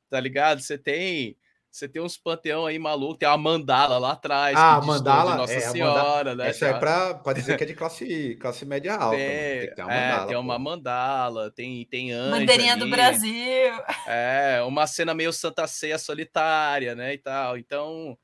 tá 0.10 0.20
ligado? 0.20 0.62
Você 0.62 0.78
tem 0.78 1.38
você 1.72 1.88
tem 1.88 2.02
uns 2.02 2.18
panteão 2.18 2.66
aí 2.66 2.78
maluco, 2.78 3.18
tem 3.18 3.30
a 3.30 3.38
mandala 3.38 3.98
lá 3.98 4.12
atrás. 4.12 4.58
Ah, 4.58 4.76
a 4.76 4.82
mandala. 4.82 5.36
Nossa 5.36 5.54
é, 5.54 5.60
Senhora, 5.62 5.94
mandala, 5.94 6.36
né? 6.36 6.50
Essa 6.50 6.68
é 6.68 6.74
para 6.74 7.34
dizer 7.34 7.58
que 7.58 7.64
é 7.64 7.68
de 7.68 7.74
classe, 7.74 8.36
classe 8.42 8.66
média 8.66 8.96
alta. 8.96 9.16
Tem, 9.16 9.60
tem, 9.60 9.70
que 9.70 9.76
ter 9.76 9.82
uma 9.84 9.90
mandala, 9.90 10.24
é, 10.24 10.28
tem 10.28 10.38
uma 10.38 10.60
mandala, 10.60 11.52
tem, 11.52 11.86
tem 11.86 12.12
anjo. 12.12 12.32
Bandeirinha 12.32 12.74
ali, 12.74 12.82
do 12.82 12.90
Brasil. 12.90 13.74
É, 14.06 14.62
uma 14.68 14.86
cena 14.86 15.14
meio 15.14 15.32
Santa 15.32 15.66
Ceia 15.66 15.98
solitária, 15.98 16.94
né? 16.94 17.14
E 17.14 17.18
tal. 17.18 17.58
Então, 17.58 18.18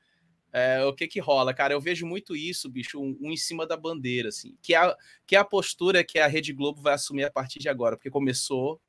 é, 0.52 0.84
o 0.84 0.94
que 0.94 1.07
que 1.07 1.22
rola, 1.22 1.53
cara? 1.53 1.74
Eu 1.74 1.80
vejo 1.80 2.06
muito 2.06 2.36
isso, 2.36 2.69
bicho, 2.69 2.99
um, 2.99 3.18
um, 3.22 3.32
em 3.32 3.38
cima 3.38 3.65
da 3.65 3.78
bandeira, 3.78 4.28
assim, 4.28 4.57
que 4.61 4.74
é, 4.74 4.78
a, 4.78 4.95
que 5.26 5.38
é 5.38 5.40
a 5.40 5.45
postura 5.45 6.03
que 6.03 6.19
a 6.19 6.28
Rede 6.28 6.52
Globo 6.52 6.82
vai 6.82 6.95
assumir 6.95 7.24
a 7.24 7.32
partir 7.32 7.60
de 7.60 7.69
agora, 7.69 7.95
porque 7.95 8.10
começou 8.10 8.82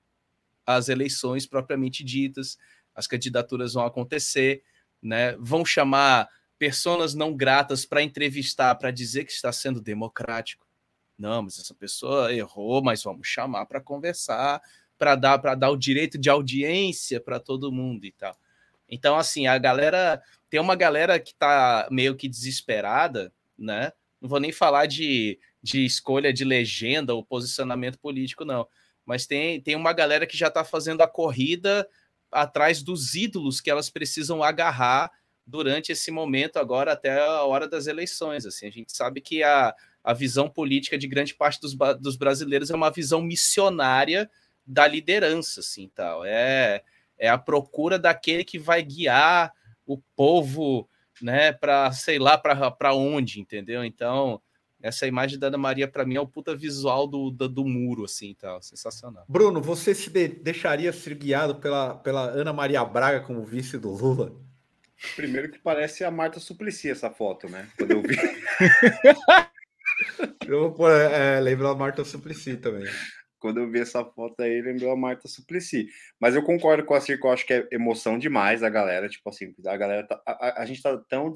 as 0.67 0.89
eleições 0.89 1.47
propriamente 1.47 2.05
ditas, 2.05 2.59
as 2.99 3.07
candidaturas 3.07 3.75
vão 3.75 3.87
acontecer, 3.87 4.65
né? 5.01 5.37
Vão 5.39 5.65
chamar 5.65 6.29
pessoas 6.59 7.15
não 7.15 7.33
gratas 7.33 7.87
para 7.87 8.03
entrevistar, 8.03 8.75
para 8.75 8.91
dizer 8.91 9.25
que 9.25 9.31
está 9.31 9.53
sendo 9.53 9.81
democrático. 9.81 10.67
Não, 11.17 11.43
mas 11.43 11.61
essa 11.61 11.73
pessoa 11.73 12.35
errou, 12.35 12.83
mas 12.83 13.05
vamos 13.05 13.29
chamar 13.29 13.67
para 13.67 13.81
conversar, 13.81 14.61
para 14.99 15.15
dar 15.15 15.39
para 15.39 15.55
dar 15.55 15.71
o 15.71 15.77
direito 15.77 16.19
de 16.19 16.29
audiência 16.29 17.21
para 17.21 17.39
todo 17.39 17.71
mundo 17.71 18.05
e 18.05 18.11
tal. 18.11 18.37
Então, 18.89 19.17
assim, 19.17 19.47
a 19.47 19.57
galera 19.59 20.21
tem 20.51 20.59
uma 20.59 20.75
galera 20.75 21.21
que 21.21 21.31
está 21.31 21.87
meio 21.93 22.17
que 22.17 22.29
desesperada, 22.29 23.33
né? 23.57 23.93
Não 24.21 24.29
vou 24.29 24.41
nem 24.41 24.51
falar 24.51 24.87
de, 24.87 25.39
de 25.63 25.85
escolha 25.85 26.33
de 26.33 26.45
legenda 26.45 27.15
ou 27.15 27.25
posicionamento 27.25 27.97
político, 27.97 28.45
não. 28.45 28.67
Mas 29.07 29.25
tem, 29.25 29.61
tem 29.61 29.77
uma 29.77 29.93
galera 29.93 30.27
que 30.27 30.37
já 30.37 30.49
está 30.49 30.65
fazendo 30.65 31.01
a 31.03 31.07
corrida 31.07 31.89
atrás 32.31 32.83
dos 32.83 33.15
ídolos 33.15 33.61
que 33.61 33.71
elas 33.71 33.91
precisam 33.91 34.43
agarrar 34.43 35.11
durante 35.47 35.93
esse 35.93 36.11
momento 36.11 36.59
agora 36.59 36.93
até 36.93 37.21
a 37.21 37.43
hora 37.45 37.67
das 37.67 37.87
eleições. 37.87 38.45
Assim, 38.45 38.67
a 38.67 38.71
gente 38.71 38.95
sabe 38.95 39.21
que 39.21 39.43
a, 39.43 39.75
a 40.05 40.13
visão 40.13 40.49
política 40.49 40.99
de 40.99 41.09
grande 41.09 41.35
parte 41.35 41.61
dos, 41.61 41.75
dos 41.99 42.17
brasileiros 42.17 42.71
é 42.71 42.77
uma 42.77 42.91
visão 42.91 43.23
missionária 43.23 44.31
da 44.67 44.87
liderança, 44.87 45.61
assim, 45.61 45.91
tal. 45.95 46.25
É, 46.25 46.83
é 47.19 47.29
a 47.29 47.39
procura 47.39 47.99
daquele 47.99 48.45
que 48.45 48.59
vai 48.59 48.83
guiar 48.83 49.53
o 49.87 49.97
povo, 50.15 50.87
né, 51.23 51.53
para 51.53 51.91
sei 51.93 52.19
lá 52.19 52.37
para 52.37 52.95
onde, 52.95 53.41
entendeu? 53.41 53.83
Então, 53.83 54.41
essa 54.83 55.07
imagem 55.07 55.39
da 55.39 55.49
Ana 55.49 55.59
Maria 55.59 55.89
para 55.89 56.07
mim 56.07 56.17
é 56.17 56.21
o 56.21 56.27
puta 56.27 56.57
visual 56.57 57.07
do, 57.07 57.31
do, 57.31 57.49
do, 57.49 57.65
muro, 57.65 58.05
assim, 58.05 58.35
tal, 58.35 58.63
sensacional. 58.63 59.25
Bruno, 59.29 59.61
você 59.61 59.95
se 59.95 60.11
de, 60.11 60.29
deixaria 60.29 60.93
ser 60.93 61.15
guiado 61.15 61.57
pela, 61.57 61.97
pela 61.97 62.31
Ana 62.31 62.53
Maria 62.53 62.85
Braga 62.85 63.21
como 63.21 63.45
vice 63.45 63.79
do 63.79 63.91
Lula? 63.91 64.35
Primeiro 65.15 65.51
que 65.51 65.59
parece 65.59 66.05
a 66.05 66.11
Marta 66.11 66.41
Suplicy 66.41 66.91
essa 66.91 67.11
foto, 67.11 67.49
né? 67.49 67.69
Quando 67.77 67.93
eu 67.93 68.03
vi. 68.03 68.17
eu 70.47 70.73
vou 70.73 70.91
é, 70.91 71.41
lembrar 71.41 71.71
a 71.71 71.75
Marta 71.75 72.05
Suplicy 72.05 72.57
também. 72.57 72.89
Quando 73.39 73.61
eu 73.61 73.71
vi 73.71 73.79
essa 73.79 74.05
foto 74.05 74.41
aí, 74.41 74.61
lembrou 74.61 74.91
a 74.91 74.97
Marta 74.97 75.29
Suplicy. 75.29 75.89
Mas 76.19 76.35
eu 76.35 76.43
concordo 76.43 76.85
com 76.85 76.95
a 76.95 77.01
Circo, 77.01 77.29
eu 77.29 77.33
acho 77.33 77.47
que 77.47 77.53
é 77.53 77.69
emoção 77.71 78.19
demais 78.19 78.65
a 78.65 78.69
galera. 78.69 79.09
Tipo 79.09 79.29
assim, 79.29 79.55
a 79.65 79.77
galera 79.77 80.05
tá, 80.05 80.21
a, 80.27 80.63
a 80.63 80.67
gente 80.67 80.83
tá 80.83 80.97
tão 81.09 81.33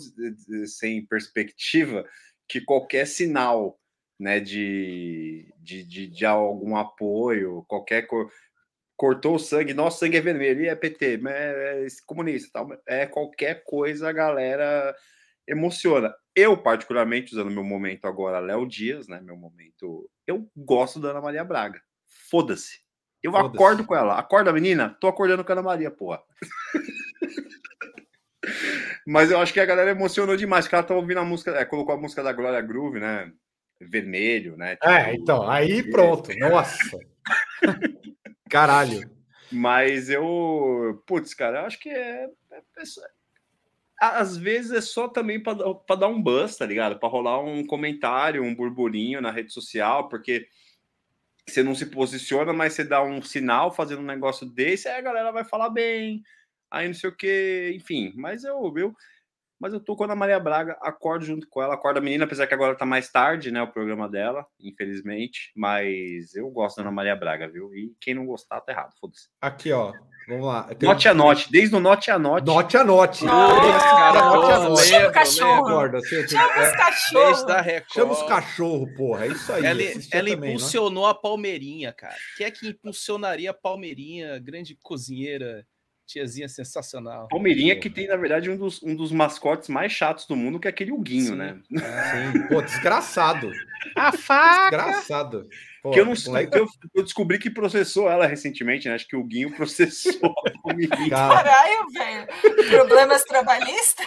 sem 0.66 1.06
perspectiva 1.06 2.04
que 2.52 2.60
qualquer 2.60 3.06
sinal 3.06 3.80
né, 4.20 4.38
de, 4.38 5.50
de, 5.58 5.82
de, 5.84 6.06
de 6.06 6.26
algum 6.26 6.76
apoio, 6.76 7.64
qualquer 7.66 8.02
coisa 8.02 8.30
cortou 8.94 9.36
o 9.36 9.38
sangue, 9.38 9.72
nosso 9.72 9.98
sangue 9.98 10.18
é 10.18 10.20
vermelho, 10.20 10.62
e 10.62 10.68
é 10.68 10.76
PT, 10.76 11.22
é, 11.26 11.84
é 11.84 11.86
comunista, 12.06 12.50
tal, 12.52 12.68
é 12.86 13.06
qualquer 13.06 13.64
coisa, 13.64 14.10
a 14.10 14.12
galera 14.12 14.94
emociona. 15.48 16.14
Eu, 16.36 16.56
particularmente, 16.56 17.32
usando 17.32 17.50
meu 17.50 17.64
momento 17.64 18.04
agora, 18.04 18.38
Léo 18.38 18.68
Dias, 18.68 19.08
né? 19.08 19.20
Meu 19.20 19.36
momento. 19.36 20.08
Eu 20.26 20.48
gosto 20.56 21.00
da 21.00 21.08
Ana 21.08 21.20
Maria 21.20 21.42
Braga. 21.42 21.82
Foda-se. 22.30 22.80
Eu 23.22 23.32
Foda 23.32 23.48
acordo 23.48 23.84
com 23.84 23.96
ela. 23.96 24.18
Acorda, 24.18 24.52
menina? 24.52 24.96
Tô 25.00 25.08
acordando 25.08 25.42
com 25.44 25.50
a 25.50 25.54
Ana 25.54 25.62
Maria, 25.62 25.90
porra. 25.90 26.22
Mas 29.06 29.30
eu 29.30 29.38
acho 29.38 29.52
que 29.52 29.60
a 29.60 29.66
galera 29.66 29.90
emocionou 29.90 30.36
demais, 30.36 30.68
que 30.68 30.74
ela 30.74 30.84
tá 30.84 30.94
ouvindo 30.94 31.20
a 31.20 31.24
música, 31.24 31.50
é, 31.52 31.64
colocou 31.64 31.94
a 31.94 31.98
música 31.98 32.22
da 32.22 32.32
Glória 32.32 32.60
Groove, 32.60 33.00
né? 33.00 33.32
Vermelho, 33.80 34.56
né? 34.56 34.76
Tipo, 34.76 34.88
é, 34.88 35.14
então, 35.14 35.48
aí 35.48 35.82
pronto. 35.90 36.30
Nossa. 36.38 36.98
Caralho. 38.48 39.10
Mas 39.50 40.08
eu, 40.08 41.02
putz, 41.06 41.34
cara, 41.34 41.60
eu 41.60 41.66
acho 41.66 41.78
que 41.78 41.88
é, 41.88 42.26
é, 42.50 42.58
é 42.58 42.82
às 44.00 44.36
vezes 44.36 44.72
é 44.72 44.80
só 44.80 45.08
também 45.08 45.40
para 45.40 45.96
dar 45.96 46.08
um 46.08 46.20
buzz, 46.20 46.56
tá 46.56 46.66
ligado? 46.66 46.98
Para 46.98 47.08
rolar 47.08 47.40
um 47.40 47.64
comentário, 47.64 48.42
um 48.42 48.54
burburinho 48.54 49.20
na 49.20 49.30
rede 49.30 49.52
social, 49.52 50.08
porque 50.08 50.48
você 51.46 51.62
não 51.62 51.74
se 51.74 51.86
posiciona, 51.86 52.52
mas 52.52 52.72
você 52.72 52.82
dá 52.82 53.02
um 53.02 53.22
sinal 53.22 53.72
fazendo 53.72 54.00
um 54.00 54.06
negócio 54.06 54.44
desse, 54.46 54.88
aí 54.88 54.98
a 54.98 55.02
galera 55.02 55.30
vai 55.30 55.44
falar 55.44 55.70
bem, 55.70 56.22
aí 56.72 56.88
não 56.88 56.94
sei 56.94 57.10
o 57.10 57.16
que, 57.16 57.72
enfim. 57.76 58.12
Mas 58.16 58.42
eu, 58.42 58.72
eu, 58.76 58.94
mas 59.60 59.72
eu 59.72 59.78
tô 59.78 59.94
com 59.94 60.02
a 60.02 60.06
Ana 60.06 60.16
Maria 60.16 60.40
Braga, 60.40 60.76
acordo 60.80 61.24
junto 61.24 61.46
com 61.48 61.62
ela, 61.62 61.74
acordo 61.74 61.98
a 61.98 62.00
menina, 62.00 62.24
apesar 62.24 62.46
que 62.46 62.54
agora 62.54 62.74
tá 62.74 62.86
mais 62.86 63.10
tarde, 63.10 63.52
né, 63.52 63.62
o 63.62 63.70
programa 63.70 64.08
dela, 64.08 64.46
infelizmente, 64.58 65.52
mas 65.54 66.34
eu 66.34 66.50
gosto 66.50 66.76
da 66.76 66.82
Ana 66.82 66.90
Maria 66.90 67.14
Braga, 67.14 67.46
viu? 67.46 67.72
E 67.74 67.94
quem 68.00 68.14
não 68.14 68.26
gostar 68.26 68.60
tá 68.62 68.72
errado, 68.72 68.92
foda-se. 68.98 69.28
Aqui, 69.40 69.70
ó, 69.70 69.92
vamos 70.26 70.46
lá. 70.46 70.68
Note 70.80 71.08
a 71.08 71.14
note, 71.14 71.52
desde 71.52 71.76
o 71.76 71.80
note 71.80 72.10
a 72.10 72.18
note. 72.18 72.46
Note 72.46 72.76
a 72.76 72.84
note. 72.84 73.18
Chama 73.18 75.08
o 75.08 75.12
cachorro. 75.12 76.02
Chama 76.02 76.62
os 76.62 76.72
cachorros. 76.72 77.44
Chama 77.92 78.12
os 78.12 78.22
cachorros, 78.22 78.96
porra, 78.96 79.26
é 79.26 79.28
isso 79.28 79.52
aí. 79.52 79.64
Ela, 79.66 79.82
ela 79.82 80.00
também, 80.10 80.32
é? 80.32 80.36
impulsionou 80.54 81.06
a 81.06 81.14
Palmeirinha, 81.14 81.92
cara. 81.92 82.16
Quem 82.36 82.46
é 82.46 82.50
que 82.50 82.66
impulsionaria 82.66 83.50
a 83.50 83.54
Palmeirinha, 83.54 84.38
grande 84.38 84.76
cozinheira 84.82 85.66
tiazinha 86.06 86.48
sensacional. 86.48 87.28
Palmeirinha 87.28 87.78
que 87.78 87.88
tem, 87.88 88.06
na 88.06 88.16
verdade, 88.16 88.50
um 88.50 88.56
dos, 88.56 88.82
um 88.82 88.94
dos 88.94 89.12
mascotes 89.12 89.68
mais 89.68 89.92
chatos 89.92 90.26
do 90.26 90.36
mundo, 90.36 90.58
que 90.58 90.68
é 90.68 90.70
aquele 90.70 90.92
Huguinho, 90.92 91.32
Sim. 91.32 91.36
né? 91.36 91.60
Sim, 91.70 92.48
pô, 92.48 92.60
desgraçado. 92.62 93.50
A 93.96 94.12
faca! 94.12 94.76
Desgraçado. 94.76 95.48
Pô, 95.82 95.90
que 95.90 96.00
eu, 96.00 96.04
não, 96.04 96.14
moleque... 96.26 96.56
eu, 96.56 96.66
eu, 96.94 97.02
descobri 97.02 97.38
que 97.38 97.50
processou 97.50 98.08
ela 98.08 98.26
recentemente, 98.26 98.88
né? 98.88 98.94
Acho 98.94 99.08
que 99.08 99.16
o 99.16 99.24
Guinho 99.24 99.50
processou 99.56 100.32
a 100.46 100.50
Palmeirinha. 100.62 101.10
Caralho, 101.10 101.86
velho. 101.92 102.26
Problemas 102.70 103.24
trabalhistas? 103.24 104.06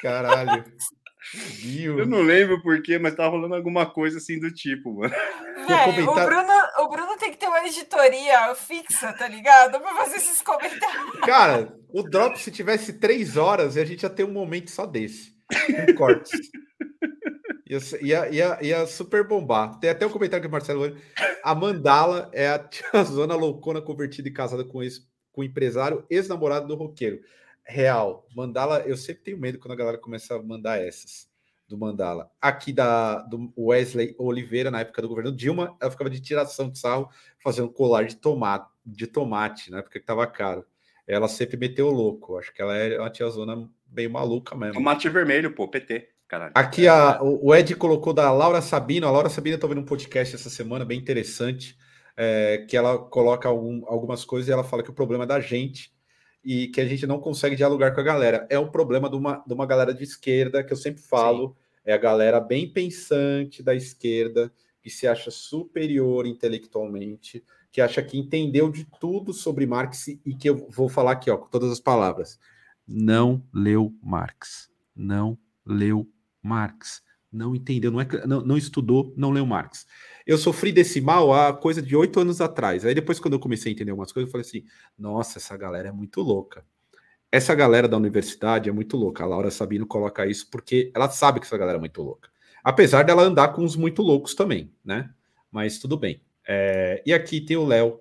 Caralho. 0.00 0.64
Eu 1.82 2.06
não 2.06 2.20
lembro 2.20 2.62
porquê, 2.62 2.98
mas 2.98 3.14
tá 3.14 3.26
rolando 3.26 3.54
alguma 3.54 3.86
coisa 3.86 4.18
assim 4.18 4.38
do 4.38 4.52
tipo, 4.52 4.92
mano. 4.92 5.14
Véio, 5.66 6.10
o, 6.10 6.14
Bruno, 6.14 6.52
o 6.80 6.88
Bruno 6.88 7.16
tem 7.18 7.30
que 7.30 7.38
ter 7.38 7.46
uma 7.46 7.66
editoria 7.66 8.54
fixa, 8.54 9.12
tá 9.12 9.26
ligado? 9.26 9.80
Pra 9.80 9.94
fazer 9.94 10.16
esses 10.16 10.42
comentários. 10.42 11.20
Cara, 11.20 11.74
o 11.88 12.02
drop, 12.02 12.38
se 12.38 12.50
tivesse 12.50 12.94
três 12.94 13.36
horas, 13.36 13.76
a 13.76 13.84
gente 13.84 14.02
ia 14.02 14.10
ter 14.10 14.24
um 14.24 14.32
momento 14.32 14.70
só 14.70 14.86
desse. 14.86 15.34
Com 15.86 15.94
cortes. 15.94 16.30
Ia, 17.66 17.78
ia, 18.02 18.30
ia, 18.30 18.58
ia, 18.62 18.86
super 18.86 19.26
bombar. 19.26 19.78
Tem 19.80 19.90
até 19.90 20.06
um 20.06 20.10
comentário 20.10 20.42
que 20.42 20.48
o 20.48 20.52
Marcelo. 20.52 20.96
A 21.42 21.54
Mandala 21.54 22.30
é 22.32 22.48
a 22.48 23.02
zona 23.04 23.34
loucona 23.34 23.80
convertida 23.80 24.28
e 24.28 24.32
casada 24.32 24.64
com, 24.64 24.82
esse, 24.82 25.00
com 25.32 25.40
o 25.40 25.44
empresário, 25.44 26.04
ex-namorado 26.10 26.66
do 26.68 26.76
roqueiro. 26.76 27.20
Real. 27.66 28.26
Mandala, 28.34 28.80
eu 28.80 28.96
sempre 28.96 29.22
tenho 29.22 29.38
medo 29.38 29.58
quando 29.58 29.72
a 29.72 29.76
galera 29.76 29.98
começa 29.98 30.36
a 30.36 30.42
mandar 30.42 30.80
essas 30.80 31.28
do 31.68 31.78
Mandala. 31.78 32.30
Aqui 32.40 32.72
da 32.72 33.22
do 33.22 33.52
Wesley 33.56 34.14
Oliveira, 34.18 34.70
na 34.70 34.80
época 34.80 35.02
do 35.02 35.08
governo 35.08 35.32
Dilma, 35.32 35.76
ela 35.80 35.90
ficava 35.90 36.10
de 36.10 36.20
tiração 36.20 36.70
de 36.70 36.78
sarro, 36.78 37.08
fazendo 37.42 37.70
colar 37.70 38.04
de 38.04 38.16
tomate, 38.16 38.68
de 38.84 39.06
tomate, 39.06 39.70
na 39.70 39.78
época 39.78 39.98
que 39.98 40.04
tava 40.04 40.26
caro. 40.26 40.64
Ela 41.06 41.28
sempre 41.28 41.56
meteu 41.56 41.90
louco. 41.90 42.38
Acho 42.38 42.52
que 42.52 42.62
ela 42.62 42.76
é 42.76 42.98
uma 42.98 43.10
tiazona 43.10 43.68
bem 43.86 44.08
maluca 44.08 44.54
mesmo. 44.54 44.74
Tomate 44.74 45.08
vermelho, 45.08 45.54
pô, 45.54 45.68
PT. 45.68 46.10
Caralho. 46.26 46.52
Aqui 46.54 46.88
a, 46.88 47.22
o 47.22 47.54
Ed 47.54 47.76
colocou 47.76 48.12
da 48.12 48.32
Laura 48.32 48.62
Sabino. 48.62 49.06
A 49.06 49.10
Laura 49.10 49.28
Sabino, 49.28 49.58
tô 49.58 49.68
vendo 49.68 49.82
um 49.82 49.86
podcast 49.86 50.34
essa 50.34 50.48
semana 50.48 50.84
bem 50.84 50.98
interessante, 50.98 51.76
é, 52.16 52.64
que 52.68 52.76
ela 52.76 52.98
coloca 52.98 53.48
algum, 53.48 53.82
algumas 53.86 54.24
coisas 54.24 54.48
e 54.48 54.52
ela 54.52 54.64
fala 54.64 54.82
que 54.82 54.90
o 54.90 54.94
problema 54.94 55.24
é 55.24 55.26
da 55.26 55.40
gente 55.40 55.93
e 56.44 56.68
que 56.68 56.80
a 56.80 56.86
gente 56.86 57.06
não 57.06 57.18
consegue 57.18 57.56
dialogar 57.56 57.92
com 57.92 58.00
a 58.00 58.04
galera. 58.04 58.46
É 58.50 58.58
um 58.58 58.68
problema 58.68 59.08
de 59.08 59.16
uma, 59.16 59.42
de 59.46 59.54
uma 59.54 59.66
galera 59.66 59.94
de 59.94 60.04
esquerda, 60.04 60.62
que 60.62 60.72
eu 60.72 60.76
sempre 60.76 61.02
falo, 61.02 61.48
Sim. 61.48 61.54
é 61.86 61.92
a 61.94 61.98
galera 61.98 62.38
bem 62.40 62.70
pensante 62.70 63.62
da 63.62 63.74
esquerda, 63.74 64.52
que 64.82 64.90
se 64.90 65.06
acha 65.06 65.30
superior 65.30 66.26
intelectualmente, 66.26 67.42
que 67.72 67.80
acha 67.80 68.02
que 68.02 68.18
entendeu 68.18 68.70
de 68.70 68.84
tudo 69.00 69.32
sobre 69.32 69.66
Marx 69.66 70.08
e 70.08 70.34
que 70.34 70.48
eu 70.48 70.68
vou 70.68 70.88
falar 70.88 71.12
aqui, 71.12 71.30
ó, 71.30 71.36
com 71.38 71.48
todas 71.48 71.72
as 71.72 71.80
palavras. 71.80 72.38
Não 72.86 73.42
leu 73.52 73.94
Marx. 74.02 74.70
Não 74.94 75.38
leu 75.64 76.06
Marx. 76.42 77.02
Não 77.34 77.54
entendeu, 77.54 77.90
não, 77.90 78.00
é, 78.00 78.06
não, 78.26 78.40
não 78.42 78.56
estudou, 78.56 79.12
não 79.16 79.32
leu 79.32 79.44
Marx. 79.44 79.86
Eu 80.24 80.38
sofri 80.38 80.70
desse 80.70 81.00
mal 81.00 81.34
há 81.34 81.52
coisa 81.52 81.82
de 81.82 81.96
oito 81.96 82.20
anos 82.20 82.40
atrás. 82.40 82.84
Aí 82.84 82.94
depois, 82.94 83.18
quando 83.18 83.34
eu 83.34 83.40
comecei 83.40 83.70
a 83.70 83.74
entender 83.74 83.90
algumas 83.90 84.12
coisas, 84.12 84.28
eu 84.28 84.32
falei 84.32 84.46
assim: 84.46 84.64
nossa, 84.96 85.38
essa 85.38 85.56
galera 85.56 85.88
é 85.88 85.92
muito 85.92 86.20
louca. 86.20 86.64
Essa 87.32 87.52
galera 87.52 87.88
da 87.88 87.96
universidade 87.96 88.68
é 88.68 88.72
muito 88.72 88.96
louca. 88.96 89.24
A 89.24 89.26
Laura 89.26 89.50
Sabino 89.50 89.84
coloca 89.84 90.24
isso 90.24 90.48
porque 90.48 90.92
ela 90.94 91.10
sabe 91.10 91.40
que 91.40 91.46
essa 91.46 91.58
galera 91.58 91.78
é 91.78 91.80
muito 91.80 92.00
louca. 92.00 92.30
Apesar 92.62 93.02
dela 93.02 93.22
andar 93.22 93.48
com 93.48 93.62
uns 93.62 93.74
muito 93.74 94.00
loucos 94.00 94.36
também, 94.36 94.72
né? 94.84 95.10
Mas 95.50 95.78
tudo 95.78 95.96
bem. 95.96 96.22
É... 96.46 97.02
E 97.04 97.12
aqui 97.12 97.40
tem 97.40 97.56
o 97.56 97.66
Léo 97.66 97.98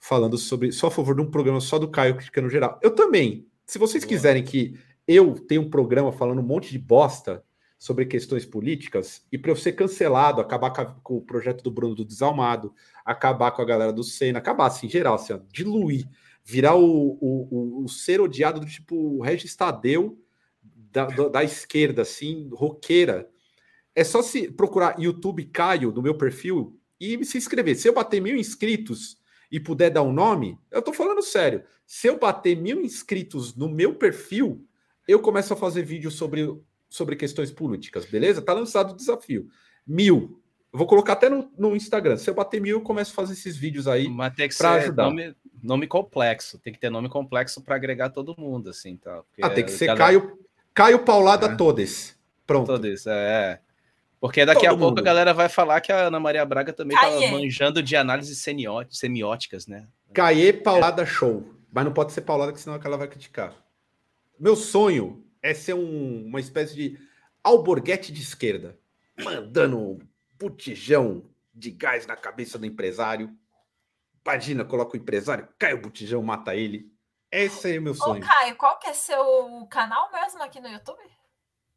falando 0.00 0.36
sobre. 0.36 0.72
Só 0.72 0.88
a 0.88 0.90
favor 0.90 1.14
de 1.14 1.22
um 1.22 1.30
programa 1.30 1.60
só 1.60 1.78
do 1.78 1.88
Caio 1.88 2.16
criticando 2.16 2.50
geral. 2.50 2.80
Eu 2.82 2.90
também. 2.90 3.46
Se 3.64 3.78
vocês 3.78 4.04
quiserem 4.04 4.42
que 4.42 4.76
eu 5.06 5.34
tenha 5.34 5.60
um 5.60 5.70
programa 5.70 6.10
falando 6.10 6.40
um 6.40 6.46
monte 6.46 6.72
de 6.72 6.78
bosta 6.78 7.44
sobre 7.78 8.06
questões 8.06 8.46
políticas 8.46 9.24
e 9.30 9.36
para 9.36 9.50
eu 9.50 9.56
ser 9.56 9.72
cancelado, 9.72 10.40
acabar 10.40 10.70
com 10.70 11.16
o 11.16 11.20
projeto 11.20 11.62
do 11.62 11.70
Bruno 11.70 11.94
do 11.94 12.04
Desalmado, 12.04 12.74
acabar 13.04 13.50
com 13.50 13.60
a 13.60 13.66
galera 13.66 13.92
do 13.92 14.02
Senna, 14.02 14.38
acabar 14.38 14.66
assim, 14.66 14.86
em 14.86 14.90
geral, 14.90 15.14
assim, 15.14 15.34
ó, 15.34 15.40
diluir, 15.52 16.08
virar 16.42 16.74
o, 16.74 17.18
o, 17.20 17.48
o, 17.50 17.84
o, 17.84 17.88
ser 17.88 18.20
odiado 18.20 18.60
do 18.60 18.66
tipo 18.66 19.20
Regis 19.20 19.54
Tadeu 19.54 20.18
da, 20.62 21.06
da 21.06 21.44
esquerda, 21.44 22.02
assim, 22.02 22.48
roqueira. 22.52 23.28
É 23.94 24.04
só 24.04 24.22
se 24.22 24.50
procurar 24.50 24.98
YouTube 24.98 25.44
Caio 25.46 25.92
no 25.92 26.02
meu 26.02 26.16
perfil 26.16 26.78
e 26.98 27.22
se 27.24 27.36
inscrever. 27.36 27.76
Se 27.76 27.88
eu 27.88 27.92
bater 27.92 28.20
mil 28.20 28.36
inscritos 28.36 29.18
e 29.50 29.60
puder 29.60 29.90
dar 29.90 30.02
um 30.02 30.12
nome, 30.12 30.58
eu 30.70 30.80
tô 30.80 30.92
falando 30.92 31.22
sério. 31.22 31.62
Se 31.86 32.06
eu 32.06 32.18
bater 32.18 32.56
mil 32.56 32.80
inscritos 32.80 33.54
no 33.54 33.68
meu 33.68 33.94
perfil, 33.94 34.66
eu 35.06 35.20
começo 35.20 35.52
a 35.52 35.56
fazer 35.56 35.82
vídeo 35.82 36.10
sobre 36.10 36.48
sobre 36.88 37.16
questões 37.16 37.50
políticas, 37.50 38.04
beleza? 38.04 38.42
Tá 38.42 38.52
lançado 38.52 38.92
o 38.92 38.96
desafio. 38.96 39.48
Mil. 39.86 40.40
Eu 40.72 40.78
vou 40.78 40.86
colocar 40.86 41.14
até 41.14 41.28
no, 41.28 41.50
no, 41.56 41.74
Instagram. 41.74 42.16
Se 42.16 42.28
eu 42.28 42.34
bater 42.34 42.60
mil, 42.60 42.78
eu 42.78 42.82
começo 42.82 43.12
a 43.12 43.14
fazer 43.14 43.32
esses 43.32 43.56
vídeos 43.56 43.88
aí 43.88 44.08
para 44.58 44.72
ajudar. 44.72 45.04
Nome, 45.04 45.34
nome, 45.62 45.86
complexo. 45.86 46.58
Tem 46.58 46.72
que 46.72 46.78
ter 46.78 46.90
nome 46.90 47.08
complexo 47.08 47.62
para 47.62 47.76
agregar 47.76 48.10
todo 48.10 48.34
mundo, 48.38 48.70
assim, 48.70 48.96
tá? 48.96 49.22
Porque 49.22 49.42
ah, 49.42 49.50
tem 49.50 49.64
que 49.64 49.70
ser 49.70 49.86
galera... 49.86 50.04
Caio, 50.04 50.38
Caio 50.74 50.98
Paulada 50.98 51.46
é. 51.46 51.56
Todes. 51.56 52.18
Pronto. 52.46 52.66
Todes, 52.66 53.06
é. 53.06 53.60
Porque 54.20 54.44
daqui 54.44 54.66
todo 54.66 54.74
a 54.74 54.78
pouco 54.78 54.90
mundo. 54.90 54.98
a 54.98 55.02
galera 55.02 55.32
vai 55.32 55.48
falar 55.48 55.80
que 55.80 55.92
a 55.92 56.06
Ana 56.06 56.18
Maria 56.18 56.44
Braga 56.44 56.72
também 56.72 56.96
tá 56.98 57.10
manjando 57.30 57.82
de 57.82 57.96
análises 57.96 58.38
semióticas, 58.38 59.66
né? 59.66 59.86
Caê 60.12 60.52
Paulada 60.52 61.02
é. 61.02 61.06
Show. 61.06 61.54
Mas 61.72 61.84
não 61.84 61.92
pode 61.92 62.12
ser 62.12 62.22
Paulada, 62.22 62.52
que 62.52 62.60
senão 62.60 62.80
ela 62.82 62.96
vai 62.96 63.08
criticar. 63.08 63.54
Meu 64.38 64.56
sonho 64.56 65.25
é 65.46 65.54
ser 65.54 65.74
um, 65.74 66.26
uma 66.26 66.40
espécie 66.40 66.74
de 66.74 66.98
alborguete 67.42 68.12
de 68.12 68.20
esquerda, 68.20 68.76
mandando 69.22 69.78
um 69.78 69.98
botijão 70.36 71.30
de 71.54 71.70
gás 71.70 72.06
na 72.06 72.16
cabeça 72.16 72.58
do 72.58 72.66
empresário. 72.66 73.30
Imagina, 74.24 74.64
coloca 74.64 74.96
o 74.96 75.00
empresário, 75.00 75.48
cai 75.56 75.72
o 75.72 75.80
botijão, 75.80 76.20
mata 76.22 76.54
ele. 76.54 76.92
Esse 77.30 77.76
é 77.76 77.78
o 77.78 77.82
meu 77.82 77.94
sonho. 77.94 78.22
Ô, 78.22 78.26
Caio, 78.26 78.56
qual 78.56 78.78
que 78.78 78.88
é 78.88 78.92
seu 78.92 79.66
canal 79.70 80.10
mesmo 80.10 80.42
aqui 80.42 80.60
no 80.60 80.68
YouTube? 80.68 81.02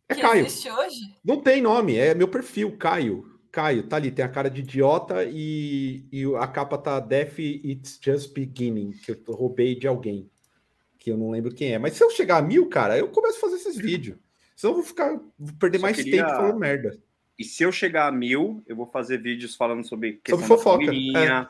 É 0.08 0.16
que 0.16 0.22
Caio. 0.22 0.46
existe 0.46 0.72
hoje? 0.72 1.16
Não 1.24 1.40
tem 1.40 1.62
nome, 1.62 1.96
é 1.96 2.16
meu 2.16 2.28
perfil, 2.28 2.76
Caio. 2.76 3.40
Caio, 3.52 3.88
tá 3.88 3.96
ali, 3.96 4.12
tem 4.12 4.26
a 4.26 4.30
cara 4.30 4.50
de 4.50 4.62
idiota 4.62 5.24
e, 5.24 6.08
e 6.12 6.24
a 6.36 6.48
capa 6.48 6.78
tá 6.78 7.00
Death 7.00 7.38
It's 7.40 8.00
Just 8.02 8.34
Beginning, 8.34 8.92
que 8.92 9.12
eu 9.12 9.36
roubei 9.36 9.76
de 9.76 9.88
alguém 9.88 10.30
que 11.00 11.10
eu 11.10 11.18
não 11.18 11.32
lembro 11.32 11.54
quem 11.54 11.74
é. 11.74 11.80
Mas 11.80 11.94
se 11.94 12.04
eu 12.04 12.12
chegar 12.12 12.38
a 12.38 12.42
mil, 12.42 12.68
cara, 12.68 12.98
eu 12.98 13.08
começo 13.08 13.38
a 13.38 13.42
fazer 13.42 13.56
esses 13.56 13.78
vídeos. 13.80 14.18
Senão 14.56 14.74
eu 14.74 14.76
vou 14.76 14.86
ficar, 14.86 15.10
vou 15.40 15.56
perder 15.58 15.80
Só 15.80 15.84
mais 15.84 15.96
queria... 15.96 16.26
tempo 16.26 16.36
falando 16.36 16.60
merda. 16.60 17.00
E 17.38 17.44
se 17.46 17.64
eu 17.64 17.72
chegar 17.72 18.08
a 18.08 18.12
mil, 18.12 18.62
eu 18.68 18.76
vou 18.76 18.86
fazer 18.86 19.18
vídeos 19.18 19.56
falando 19.56 19.88
sobre 19.88 20.20
questão 20.22 20.46
sobre 20.46 20.58
fofoca. 20.58 20.92
É. 20.94 21.48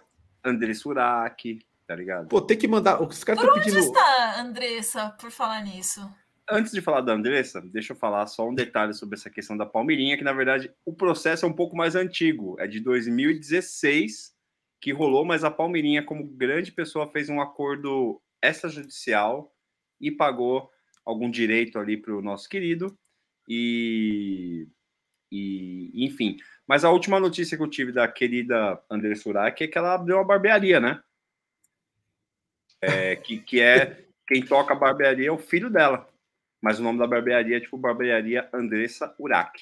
André 0.48 0.76
Surak, 0.76 1.66
tá 1.88 1.96
ligado? 1.96 2.28
Pô, 2.28 2.40
tem 2.40 2.56
que 2.56 2.68
mandar. 2.68 3.02
Os 3.02 3.24
caras 3.24 3.42
estão 3.42 3.56
pedindo. 3.56 3.78
Onde 3.78 3.88
está 3.88 4.40
Andressa, 4.40 5.10
por 5.20 5.32
falar 5.32 5.64
nisso? 5.64 6.08
Antes 6.48 6.72
de 6.72 6.82
falar 6.82 7.02
da 7.02 7.14
Andressa, 7.14 7.62
deixa 7.62 7.94
eu 7.94 7.98
falar 7.98 8.28
só 8.28 8.48
um 8.48 8.54
detalhe 8.54 8.94
sobre 8.94 9.16
essa 9.16 9.30
questão 9.30 9.58
da 9.58 9.66
Palmeirinha, 9.66 10.18
que 10.18 10.24
na 10.24 10.34
verdade 10.34 10.72
o 10.86 10.94
processo 10.94 11.46
é 11.46 11.50
um 11.50 11.54
pouco 11.54 11.76
mais 11.76 11.96
antigo, 11.96 12.56
é 12.60 12.68
de 12.68 12.80
2016 12.80 14.34
que 14.82 14.92
rolou, 14.92 15.26
mas 15.26 15.44
a 15.44 15.52
Palmeirinha, 15.52 16.04
como 16.04 16.26
grande 16.26 16.72
pessoa, 16.72 17.12
fez 17.12 17.30
um 17.30 17.42
acordo 17.42 18.22
extrajudicial 18.42 19.54
e 20.00 20.12
pagou 20.12 20.70
algum 21.06 21.30
direito 21.30 21.80
ali 21.80 21.98
para 21.98 22.16
o 22.16 22.22
nosso 22.22 22.48
querido. 22.48 22.98
E, 23.48 24.68
e, 25.32 26.06
enfim. 26.06 26.38
Mas 26.68 26.86
a 26.86 26.92
última 26.92 27.20
notícia 27.20 27.58
que 27.58 27.64
eu 27.64 27.70
tive 27.70 27.92
da 27.92 28.08
querida 28.08 28.82
André 28.90 29.16
Surak 29.16 29.64
é 29.64 29.68
que 29.68 29.78
ela 29.78 29.96
abriu 29.96 30.18
uma 30.18 30.26
barbearia, 30.26 30.80
né? 30.80 31.02
É, 32.82 33.16
que, 33.16 33.40
que 33.40 33.60
é 33.60 34.06
quem 34.28 34.46
toca 34.46 34.74
a 34.74 34.78
barbearia 34.78 35.30
é 35.30 35.32
o 35.32 35.38
filho 35.38 35.70
dela. 35.70 36.08
Mas 36.62 36.80
o 36.80 36.84
nome 36.84 37.00
da 37.00 37.08
barbearia 37.08 37.58
é 37.58 37.60
tipo 37.60 37.78
Barbearia 37.78 38.48
Andressa 38.54 39.16
Urak. 39.18 39.60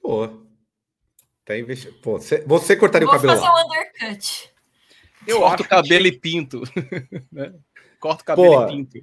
Pô. 0.00 0.46
Tá 1.44 1.56
investi... 1.56 1.92
Pô, 1.92 2.18
você, 2.18 2.40
você 2.44 2.76
cortaria 2.76 3.06
Vou 3.06 3.14
o 3.14 3.20
cabelo? 3.20 3.38
Vou 3.38 3.48
fazer 3.48 3.56
um 3.56 3.66
undercut. 3.66 4.55
Eu 5.26 5.40
corto 5.40 5.62
o 5.62 5.68
cabelo 5.68 6.04
que... 6.04 6.08
e 6.08 6.18
pinto. 6.18 6.62
Né? 7.32 7.54
Corto 7.98 8.22
o 8.22 8.24
cabelo 8.24 8.54
pô, 8.54 8.64
e 8.64 8.66
pinto. 8.68 8.98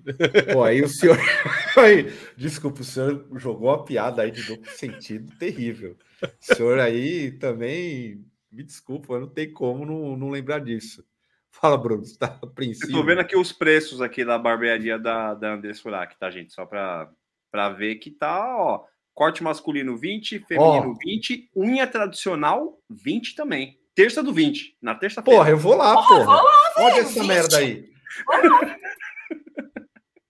Pô, 0.53 0.63
aí 0.63 0.81
o 0.81 0.87
senhor. 0.87 1.17
aí, 1.77 2.11
desculpa, 2.37 2.81
o 2.81 2.85
senhor 2.85 3.27
jogou 3.35 3.69
uma 3.69 3.83
piada 3.83 4.21
aí 4.21 4.31
de 4.31 4.43
duplo 4.43 4.69
sentido 4.71 5.35
terrível. 5.37 5.97
O 6.21 6.55
senhor 6.55 6.79
aí 6.79 7.31
também. 7.31 8.23
Me 8.51 8.63
desculpa, 8.63 9.13
eu 9.13 9.21
não 9.21 9.27
tem 9.27 9.51
como 9.51 9.83
não, 9.83 10.15
não 10.15 10.29
lembrar 10.29 10.59
disso. 10.59 11.03
Fala, 11.49 11.77
Bruno, 11.77 12.05
você 12.05 12.17
tá 12.17 12.39
apreensivo? 12.41 12.91
Eu 12.91 13.01
tô 13.01 13.03
vendo 13.03 13.21
aqui 13.21 13.35
os 13.35 13.51
preços 13.51 14.01
aqui 14.01 14.25
da 14.25 14.37
barbearia 14.37 14.97
da, 14.97 15.33
da 15.33 15.53
Andrés 15.53 15.79
Furak, 15.79 16.17
tá, 16.17 16.29
gente? 16.29 16.51
Só 16.51 16.65
para 16.65 17.69
ver 17.77 17.95
que 17.95 18.11
tá, 18.11 18.57
ó. 18.57 18.85
Corte 19.13 19.43
masculino 19.43 19.95
20, 19.95 20.39
feminino 20.39 20.91
ó. 20.91 20.97
20, 21.03 21.51
unha 21.55 21.85
tradicional 21.85 22.79
20 22.89 23.35
também. 23.35 23.79
Terça 23.95 24.23
do 24.23 24.33
20, 24.33 24.77
na 24.81 24.95
terça-feira. 24.95 25.37
Porra, 25.37 25.49
eu 25.51 25.57
vou 25.57 25.75
lá, 25.75 25.93
porra. 25.93 26.25
porra. 26.25 26.41
Olha 26.77 27.01
essa 27.01 27.19
20. 27.19 27.27
merda 27.27 27.57
aí. 27.57 27.89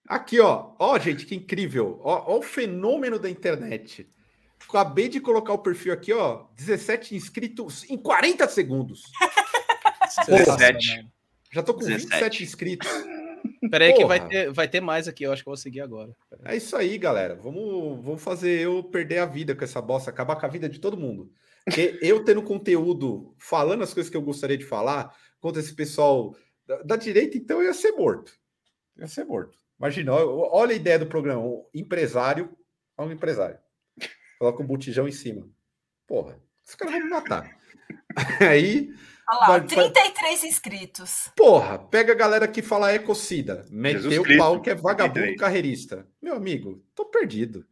Aqui, 0.06 0.38
ó. 0.38 0.72
Ó, 0.78 0.98
gente, 0.98 1.24
que 1.24 1.34
incrível. 1.34 1.98
Ó, 2.02 2.34
ó, 2.34 2.38
o 2.38 2.42
fenômeno 2.42 3.18
da 3.18 3.30
internet. 3.30 4.08
Acabei 4.68 5.08
de 5.08 5.20
colocar 5.20 5.52
o 5.52 5.58
perfil 5.58 5.92
aqui, 5.92 6.12
ó. 6.12 6.44
17 6.56 7.14
inscritos 7.14 7.88
em 7.88 7.96
40 7.96 8.46
segundos. 8.48 9.02
17. 10.28 11.08
Já 11.50 11.62
tô 11.62 11.74
com 11.74 11.80
17. 11.80 12.04
27 12.04 12.42
inscritos. 12.42 12.88
Peraí 13.70 13.94
que 13.94 14.04
vai 14.04 14.26
ter, 14.26 14.52
vai 14.52 14.68
ter 14.68 14.80
mais 14.80 15.08
aqui, 15.08 15.24
eu 15.24 15.32
acho 15.32 15.42
que 15.42 15.48
eu 15.48 15.52
vou 15.52 15.56
seguir 15.56 15.80
agora. 15.80 16.14
É 16.44 16.56
isso 16.56 16.76
aí, 16.76 16.98
galera. 16.98 17.34
Vamos, 17.34 18.04
vamos 18.04 18.22
fazer 18.22 18.60
eu 18.60 18.82
perder 18.82 19.18
a 19.18 19.26
vida 19.26 19.54
com 19.54 19.64
essa 19.64 19.80
bosta, 19.80 20.10
acabar 20.10 20.36
com 20.36 20.46
a 20.46 20.48
vida 20.48 20.68
de 20.68 20.78
todo 20.78 20.96
mundo. 20.96 21.30
Porque 21.64 21.98
eu 22.02 22.24
tendo 22.24 22.42
conteúdo, 22.42 23.34
falando 23.38 23.82
as 23.82 23.94
coisas 23.94 24.10
que 24.10 24.16
eu 24.16 24.22
gostaria 24.22 24.58
de 24.58 24.66
falar, 24.66 25.16
contra 25.40 25.60
esse 25.60 25.74
pessoal 25.74 26.36
da, 26.66 26.82
da 26.82 26.96
direita, 26.96 27.36
então 27.36 27.60
eu 27.60 27.64
ia 27.64 27.74
ser 27.74 27.92
morto. 27.92 28.32
ia 28.98 29.06
ser 29.06 29.24
morto. 29.24 29.58
Imagina, 29.78 30.14
olha 30.14 30.72
a 30.72 30.76
ideia 30.76 30.98
do 30.98 31.06
programa. 31.06 31.42
Um 31.42 31.64
empresário 31.74 32.56
a 32.96 33.04
um 33.04 33.12
empresário. 33.12 33.58
Coloca 34.38 34.62
um 34.62 34.66
botijão 34.66 35.08
em 35.08 35.12
cima. 35.12 35.48
Porra, 36.06 36.38
os 36.66 36.74
caras 36.74 36.94
vão 36.94 37.04
me 37.04 37.10
matar. 37.10 37.58
Aí. 38.40 38.92
Olha 39.28 39.40
lá, 39.40 39.46
vai, 39.46 39.66
33 39.66 40.40
vai... 40.40 40.48
inscritos. 40.48 41.30
Porra, 41.34 41.78
pega 41.78 42.12
a 42.12 42.16
galera 42.16 42.46
que 42.46 42.62
fala 42.62 42.94
ecocida. 42.94 43.64
Meteu 43.70 44.22
o 44.22 44.36
pau 44.36 44.60
que 44.60 44.70
é 44.70 44.74
vagabundo 44.74 45.14
33. 45.14 45.40
carreirista. 45.40 46.06
Meu 46.20 46.36
amigo, 46.36 46.84
tô 46.94 47.06
perdido. 47.06 47.66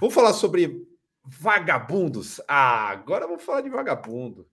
Vamos 0.00 0.14
falar 0.14 0.32
sobre 0.32 0.86
vagabundos. 1.26 2.40
Ah, 2.48 2.88
agora 2.88 3.26
vou 3.26 3.38
falar 3.38 3.60
de 3.60 3.70
vagabundo. 3.70 4.48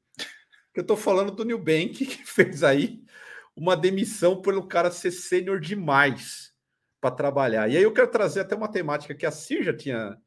Eu 0.74 0.84
tô 0.84 0.98
falando 0.98 1.32
do 1.32 1.46
New 1.46 1.60
Bank 1.60 1.94
que 2.06 2.26
fez 2.26 2.64
aí 2.64 3.04
uma 3.56 3.78
demissão 3.78 4.42
pelo 4.42 4.68
cara 4.68 4.92
ser 4.92 5.12
sênior 5.12 5.60
demais 5.60 6.54
para 7.00 7.14
trabalhar. 7.14 7.70
E 7.70 7.78
aí 7.78 7.84
eu 7.84 7.94
quero 7.94 8.10
trazer 8.10 8.40
até 8.40 8.56
uma 8.56 8.72
temática 8.72 9.14
que 9.14 9.26
a 9.26 9.32
Cir 9.32 9.64
já 9.64 9.76
tinha 9.76 10.18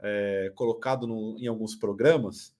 é, 0.00 0.50
colocado 0.56 1.06
no, 1.06 1.36
em 1.38 1.46
alguns 1.46 1.76
programas, 1.76 2.54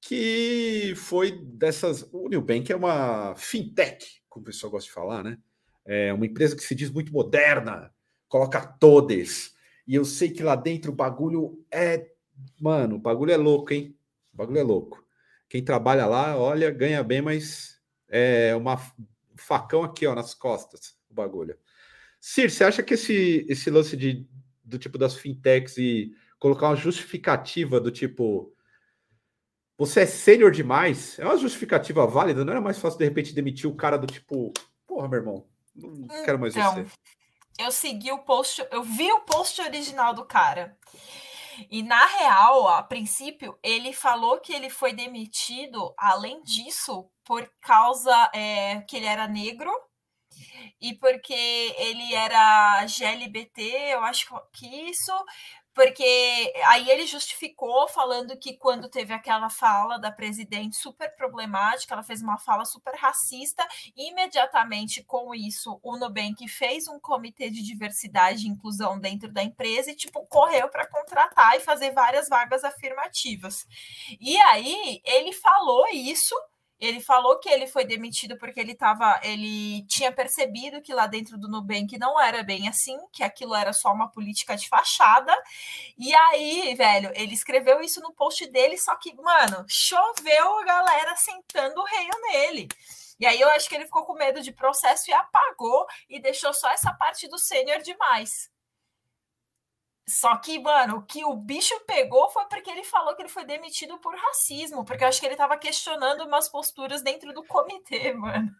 que 0.00 0.94
foi 0.96 1.32
dessas. 1.32 2.08
O 2.12 2.28
New 2.28 2.42
Bank 2.42 2.70
é 2.70 2.76
uma 2.76 3.34
fintech, 3.36 4.22
como 4.28 4.42
o 4.42 4.46
pessoal 4.46 4.70
gosta 4.70 4.86
de 4.86 4.94
falar, 4.94 5.24
né? 5.24 5.38
É 5.84 6.12
uma 6.12 6.26
empresa 6.26 6.54
que 6.54 6.62
se 6.62 6.74
diz 6.74 6.90
muito 6.90 7.12
moderna, 7.12 7.92
coloca 8.28 8.60
todes. 8.60 9.54
E 9.86 9.94
eu 9.94 10.04
sei 10.04 10.30
que 10.30 10.42
lá 10.42 10.54
dentro 10.54 10.92
o 10.92 10.94
bagulho 10.94 11.64
é 11.70 12.13
Mano, 12.60 12.96
o 12.96 12.98
bagulho 12.98 13.32
é 13.32 13.36
louco, 13.36 13.72
hein? 13.72 13.96
O 14.32 14.36
bagulho 14.36 14.58
é 14.58 14.62
louco. 14.62 15.04
Quem 15.48 15.64
trabalha 15.64 16.06
lá, 16.06 16.36
olha, 16.36 16.70
ganha 16.70 17.02
bem, 17.02 17.22
mas 17.22 17.80
é 18.08 18.54
uma 18.56 18.78
facão 19.36 19.82
aqui, 19.82 20.06
ó, 20.06 20.14
nas 20.14 20.34
costas, 20.34 20.96
o 21.10 21.14
bagulho. 21.14 21.58
Cir, 22.20 22.50
você 22.50 22.64
acha 22.64 22.82
que 22.82 22.94
esse, 22.94 23.46
esse 23.48 23.70
lance 23.70 23.96
de, 23.96 24.26
do 24.62 24.78
tipo 24.78 24.96
das 24.96 25.16
fintechs 25.16 25.76
e 25.76 26.12
colocar 26.38 26.68
uma 26.68 26.76
justificativa 26.76 27.80
do 27.80 27.90
tipo 27.90 28.54
você 29.76 30.02
é 30.02 30.06
sênior 30.06 30.50
demais, 30.52 31.18
é 31.18 31.24
uma 31.24 31.36
justificativa 31.36 32.06
válida? 32.06 32.44
Não 32.44 32.52
era 32.52 32.60
mais 32.60 32.78
fácil 32.78 32.98
de 32.98 33.04
repente 33.04 33.34
demitir 33.34 33.68
o 33.68 33.74
cara 33.74 33.96
do 33.96 34.06
tipo, 34.06 34.52
porra, 34.86 35.08
meu 35.08 35.18
irmão, 35.18 35.46
não 35.74 36.06
quero 36.24 36.38
mais 36.38 36.54
então, 36.54 36.74
você. 36.74 36.86
Eu 37.58 37.70
segui 37.70 38.12
o 38.12 38.18
post, 38.18 38.66
eu 38.70 38.82
vi 38.82 39.10
o 39.12 39.20
post 39.20 39.60
original 39.60 40.14
do 40.14 40.24
cara. 40.24 40.76
E 41.70 41.82
na 41.82 42.04
real, 42.06 42.68
a 42.68 42.82
princípio, 42.82 43.58
ele 43.62 43.92
falou 43.92 44.40
que 44.40 44.52
ele 44.52 44.70
foi 44.70 44.92
demitido, 44.92 45.94
além 45.98 46.42
disso, 46.42 47.10
por 47.24 47.50
causa 47.60 48.30
é, 48.34 48.80
que 48.82 48.96
ele 48.96 49.06
era 49.06 49.26
negro 49.26 49.70
e 50.80 50.94
porque 50.94 51.32
ele 51.78 52.14
era 52.14 52.84
GLBT, 52.86 53.62
eu 53.92 54.00
acho 54.00 54.26
que 54.52 54.66
isso, 54.90 55.12
porque 55.74 56.52
aí 56.66 56.88
ele 56.88 57.06
justificou 57.06 57.88
falando 57.88 58.36
que 58.38 58.56
quando 58.56 58.88
teve 58.88 59.12
aquela 59.12 59.50
fala 59.50 59.98
da 59.98 60.10
presidente 60.10 60.76
super 60.76 61.14
problemática, 61.16 61.94
ela 61.94 62.02
fez 62.02 62.22
uma 62.22 62.38
fala 62.38 62.64
super 62.64 62.94
racista, 62.94 63.66
e 63.96 64.10
imediatamente 64.10 65.02
com 65.02 65.34
isso 65.34 65.80
o 65.82 65.96
Nubank 65.96 66.46
fez 66.48 66.86
um 66.86 67.00
comitê 67.00 67.50
de 67.50 67.62
diversidade 67.62 68.46
e 68.46 68.48
inclusão 68.48 68.98
dentro 68.98 69.30
da 69.32 69.42
empresa 69.42 69.90
e 69.90 69.96
tipo 69.96 70.24
correu 70.26 70.68
para 70.68 70.86
contratar 70.86 71.56
e 71.56 71.60
fazer 71.60 71.90
várias 71.92 72.28
vagas 72.28 72.62
afirmativas. 72.62 73.66
E 74.20 74.36
aí 74.38 75.00
ele 75.04 75.32
falou 75.32 75.86
isso 75.88 76.34
ele 76.84 77.00
falou 77.00 77.38
que 77.38 77.48
ele 77.48 77.66
foi 77.66 77.84
demitido 77.84 78.36
porque 78.36 78.60
ele 78.60 78.74
tava, 78.74 79.20
ele 79.22 79.84
tinha 79.86 80.12
percebido 80.12 80.82
que 80.82 80.92
lá 80.92 81.06
dentro 81.06 81.38
do 81.38 81.48
Nubank 81.48 81.96
não 81.98 82.20
era 82.20 82.42
bem 82.42 82.68
assim, 82.68 82.98
que 83.12 83.22
aquilo 83.22 83.54
era 83.54 83.72
só 83.72 83.92
uma 83.92 84.10
política 84.10 84.56
de 84.56 84.68
fachada. 84.68 85.34
E 85.98 86.14
aí, 86.14 86.74
velho, 86.74 87.10
ele 87.14 87.34
escreveu 87.34 87.80
isso 87.80 88.00
no 88.00 88.12
post 88.12 88.46
dele, 88.48 88.76
só 88.78 88.96
que, 88.96 89.14
mano, 89.14 89.64
choveu 89.68 90.58
a 90.58 90.64
galera 90.64 91.16
sentando 91.16 91.80
o 91.80 91.84
reio 91.84 92.12
nele. 92.22 92.68
E 93.18 93.26
aí 93.26 93.40
eu 93.40 93.48
acho 93.50 93.68
que 93.68 93.74
ele 93.74 93.84
ficou 93.84 94.04
com 94.04 94.14
medo 94.14 94.42
de 94.42 94.52
processo 94.52 95.10
e 95.10 95.14
apagou 95.14 95.86
e 96.08 96.20
deixou 96.20 96.52
só 96.52 96.68
essa 96.70 96.92
parte 96.92 97.28
do 97.28 97.38
sênior 97.38 97.80
demais. 97.80 98.50
Só 100.06 100.36
que, 100.36 100.58
mano, 100.58 100.98
o 100.98 101.02
que 101.02 101.24
o 101.24 101.34
bicho 101.34 101.78
pegou 101.86 102.28
foi 102.30 102.44
porque 102.46 102.70
ele 102.70 102.84
falou 102.84 103.14
que 103.16 103.22
ele 103.22 103.28
foi 103.28 103.44
demitido 103.44 103.98
por 103.98 104.14
racismo, 104.14 104.84
porque 104.84 105.02
eu 105.02 105.08
acho 105.08 105.18
que 105.18 105.26
ele 105.26 105.36
tava 105.36 105.56
questionando 105.56 106.24
umas 106.24 106.48
posturas 106.48 107.02
dentro 107.02 107.32
do 107.32 107.44
comitê, 107.44 108.12
mano. 108.14 108.54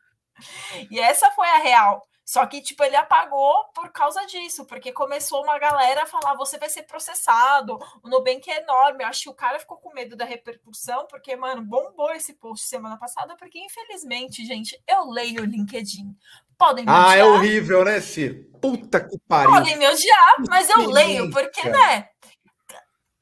E 0.90 0.98
essa 0.98 1.30
foi 1.32 1.48
a 1.48 1.58
real. 1.58 2.06
Só 2.24 2.46
que, 2.46 2.62
tipo, 2.62 2.82
ele 2.82 2.96
apagou 2.96 3.64
por 3.74 3.92
causa 3.92 4.24
disso, 4.24 4.64
porque 4.64 4.90
começou 4.92 5.42
uma 5.42 5.58
galera 5.58 6.04
a 6.04 6.06
falar: 6.06 6.34
você 6.34 6.58
vai 6.58 6.70
ser 6.70 6.84
processado, 6.84 7.78
o 8.02 8.08
Nubank 8.08 8.50
é 8.50 8.62
enorme. 8.62 9.04
Eu 9.04 9.08
acho 9.08 9.24
que 9.24 9.28
o 9.30 9.34
cara 9.34 9.58
ficou 9.58 9.76
com 9.76 9.92
medo 9.92 10.16
da 10.16 10.24
repercussão, 10.24 11.06
porque, 11.06 11.36
mano, 11.36 11.62
bombou 11.62 12.10
esse 12.12 12.32
post 12.34 12.66
semana 12.66 12.96
passada, 12.96 13.36
porque, 13.36 13.58
infelizmente, 13.58 14.44
gente, 14.46 14.82
eu 14.88 15.10
leio 15.10 15.42
o 15.42 15.44
LinkedIn. 15.44 16.16
Podem 16.58 16.84
me 16.84 16.90
ah, 16.90 17.00
odiar. 17.08 17.18
é 17.18 17.24
horrível, 17.24 17.84
né, 17.84 18.00
Ciro? 18.00 18.44
Puta 18.60 19.00
que 19.00 19.18
pariu. 19.28 19.50
Podem 19.50 19.76
me 19.76 19.86
odiar, 19.86 20.34
mas 20.48 20.68
eu 20.70 20.88
leio, 20.90 21.30
porque, 21.30 21.68
né? 21.68 22.08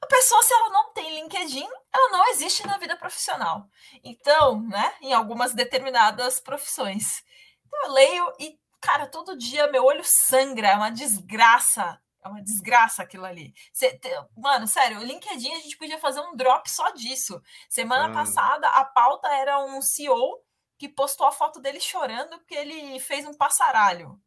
A 0.01 0.05
pessoa, 0.07 0.43
se 0.43 0.53
ela 0.53 0.69
não 0.69 0.93
tem 0.93 1.15
LinkedIn, 1.15 1.67
ela 1.93 2.09
não 2.11 2.29
existe 2.29 2.65
na 2.67 2.77
vida 2.77 2.95
profissional. 2.97 3.65
Então, 4.03 4.61
né, 4.61 4.93
em 5.01 5.13
algumas 5.13 5.53
determinadas 5.53 6.39
profissões. 6.39 7.23
Então, 7.65 7.85
eu 7.85 7.91
leio 7.93 8.33
e, 8.39 8.57
cara, 8.81 9.07
todo 9.07 9.37
dia 9.37 9.71
meu 9.71 9.83
olho 9.85 10.03
sangra, 10.05 10.67
é 10.69 10.75
uma 10.75 10.91
desgraça. 10.91 11.99
É 12.23 12.27
uma 12.29 12.41
desgraça 12.41 13.03
aquilo 13.03 13.25
ali. 13.25 13.53
Cê, 13.73 13.99
mano, 14.37 14.65
sério, 14.65 14.99
o 14.99 15.03
LinkedIn 15.03 15.51
a 15.55 15.59
gente 15.59 15.77
podia 15.77 15.99
fazer 15.99 16.21
um 16.21 16.35
drop 16.35 16.69
só 16.71 16.89
disso. 16.91 17.41
Semana 17.69 18.05
Ah. 18.07 18.13
passada, 18.13 18.67
a 18.69 18.85
pauta 18.85 19.27
era 19.27 19.59
um 19.65 19.81
CEO 19.81 20.39
que 20.83 20.89
postou 20.89 21.25
a 21.25 21.31
foto 21.31 21.61
dele 21.61 21.79
chorando 21.79 22.37
porque 22.39 22.55
ele 22.55 22.99
fez 22.99 23.25
um 23.25 23.33
passaralho. 23.33 24.19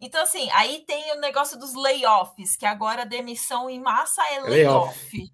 Então, 0.00 0.22
assim, 0.22 0.48
aí 0.52 0.82
tem 0.86 1.12
o 1.12 1.20
negócio 1.20 1.58
dos 1.58 1.74
layoffs, 1.74 2.56
que 2.56 2.64
agora 2.64 3.02
a 3.02 3.04
demissão 3.04 3.68
em 3.68 3.78
massa 3.78 4.22
é 4.32 4.40
Layoff. 4.40 5.14
layoff. 5.14 5.32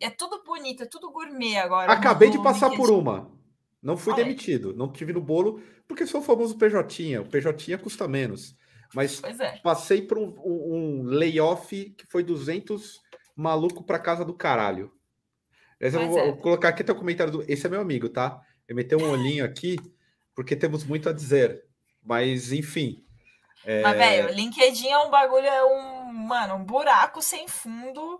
É 0.00 0.10
tudo 0.10 0.42
bonito, 0.42 0.82
é 0.82 0.86
tudo 0.86 1.12
gourmet 1.12 1.58
agora. 1.58 1.92
Acabei 1.92 2.28
no 2.28 2.38
de 2.38 2.42
passar 2.42 2.70
por 2.70 2.88
LinkedIn. 2.88 2.92
uma. 2.92 3.30
Não 3.80 3.96
fui 3.96 4.12
Olha 4.12 4.24
demitido, 4.24 4.74
não 4.74 4.90
tive 4.90 5.12
no 5.12 5.20
bolo, 5.20 5.62
porque 5.86 6.04
sou 6.08 6.20
o 6.20 6.24
famoso 6.24 6.58
PJ. 6.58 7.18
O 7.18 7.28
PJ 7.28 7.78
custa 7.78 8.08
menos. 8.08 8.56
Mas 8.92 9.22
é. 9.22 9.58
passei 9.58 10.02
por 10.02 10.18
um, 10.18 10.34
um- 10.44 11.04
layoff 11.04 11.90
que 11.90 12.04
foi 12.08 12.24
200 12.24 13.00
maluco 13.36 13.84
pra 13.84 14.00
casa 14.00 14.24
do 14.24 14.34
caralho. 14.34 14.90
Eu 15.78 15.92
vou, 15.92 16.18
é. 16.18 16.26
vou 16.26 16.36
colocar 16.38 16.70
aqui 16.70 16.82
até 16.82 16.90
o 16.90 16.96
comentário 16.96 17.32
do. 17.32 17.44
Esse 17.46 17.68
é 17.68 17.70
meu 17.70 17.80
amigo, 17.80 18.08
tá? 18.08 18.40
Eu 18.66 18.74
meteu 18.74 19.00
um 19.00 19.10
olhinho 19.10 19.44
aqui, 19.44 19.76
porque 20.40 20.56
temos 20.56 20.84
muito 20.84 21.06
a 21.06 21.12
dizer. 21.12 21.62
Mas, 22.02 22.50
enfim. 22.50 23.04
É, 23.62 23.82
Mas, 23.82 23.98
velho, 23.98 24.34
LinkedIn 24.34 24.88
é 24.88 24.98
um 25.00 25.10
bagulho, 25.10 25.44
é 25.44 25.62
um, 25.62 26.12
mano, 26.14 26.54
um 26.54 26.64
buraco 26.64 27.20
sem 27.20 27.46
fundo. 27.46 28.18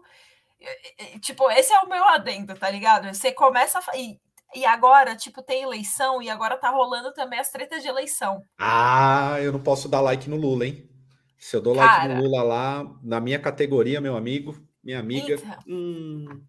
Tipo, 1.23 1.51
esse 1.51 1.73
é 1.73 1.79
o 1.79 1.89
meu 1.89 2.05
adendo, 2.05 2.55
tá 2.55 2.69
ligado? 2.69 3.09
Você 3.09 3.33
começa 3.33 3.79
a. 3.79 3.97
E, 3.97 4.21
e 4.55 4.67
agora, 4.67 5.17
tipo, 5.17 5.43
tem 5.43 5.63
eleição 5.63 6.21
e 6.21 6.29
agora 6.29 6.59
tá 6.59 6.69
rolando 6.69 7.11
também 7.15 7.39
as 7.39 7.51
tretas 7.51 7.83
de 7.83 7.89
eleição. 7.89 8.43
Ah, 8.59 9.39
eu 9.41 9.51
não 9.51 9.61
posso 9.61 9.89
dar 9.89 10.03
like 10.03 10.29
no 10.29 10.37
Lula, 10.37 10.67
hein? 10.67 10.91
Se 11.39 11.57
eu 11.57 11.63
dou 11.63 11.73
like 11.73 11.89
Cara. 11.89 12.17
no 12.17 12.23
Lula 12.23 12.43
lá, 12.43 12.85
na 13.03 13.19
minha 13.19 13.39
categoria, 13.39 13.99
meu 13.99 14.15
amigo, 14.15 14.55
minha 14.85 15.01
amiga. 15.01 15.37
Então. 15.37 15.59
hum, 15.67 16.43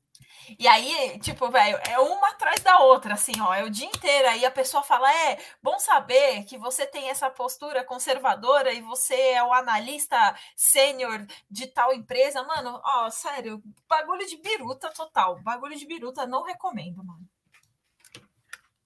E 0.58 0.68
aí, 0.68 1.20
tipo, 1.20 1.50
velho, 1.50 1.78
é 1.88 2.00
uma 2.00 2.30
atrás 2.30 2.60
da 2.62 2.80
outra, 2.80 3.14
assim, 3.14 3.34
ó, 3.40 3.54
é 3.54 3.64
o 3.64 3.70
dia 3.70 3.88
inteiro. 3.88 4.28
Aí 4.30 4.46
a 4.46 4.52
pessoa 4.52 4.84
fala: 4.84 5.12
é 5.12 5.38
bom 5.62 5.78
saber 5.80 6.44
que 6.46 6.58
você 6.58 6.86
tem 6.86 7.10
essa 7.10 7.30
postura 7.30 7.84
conservadora 7.84 8.74
e 8.74 8.82
você 8.82 9.14
é 9.14 9.44
o 9.44 9.54
analista 9.54 10.36
sênior 10.56 11.26
de 11.50 11.68
tal 11.68 11.94
empresa. 11.94 12.44
Mano, 12.44 12.82
ó, 12.84 13.10
sério, 13.10 13.62
bagulho 13.88 14.26
de 14.26 14.38
biruta 14.38 14.92
total. 14.92 15.42
Bagulho 15.42 15.78
de 15.78 15.86
biruta, 15.86 16.26
não 16.26 16.44
recomendo, 16.44 17.04
mano. 17.04 17.28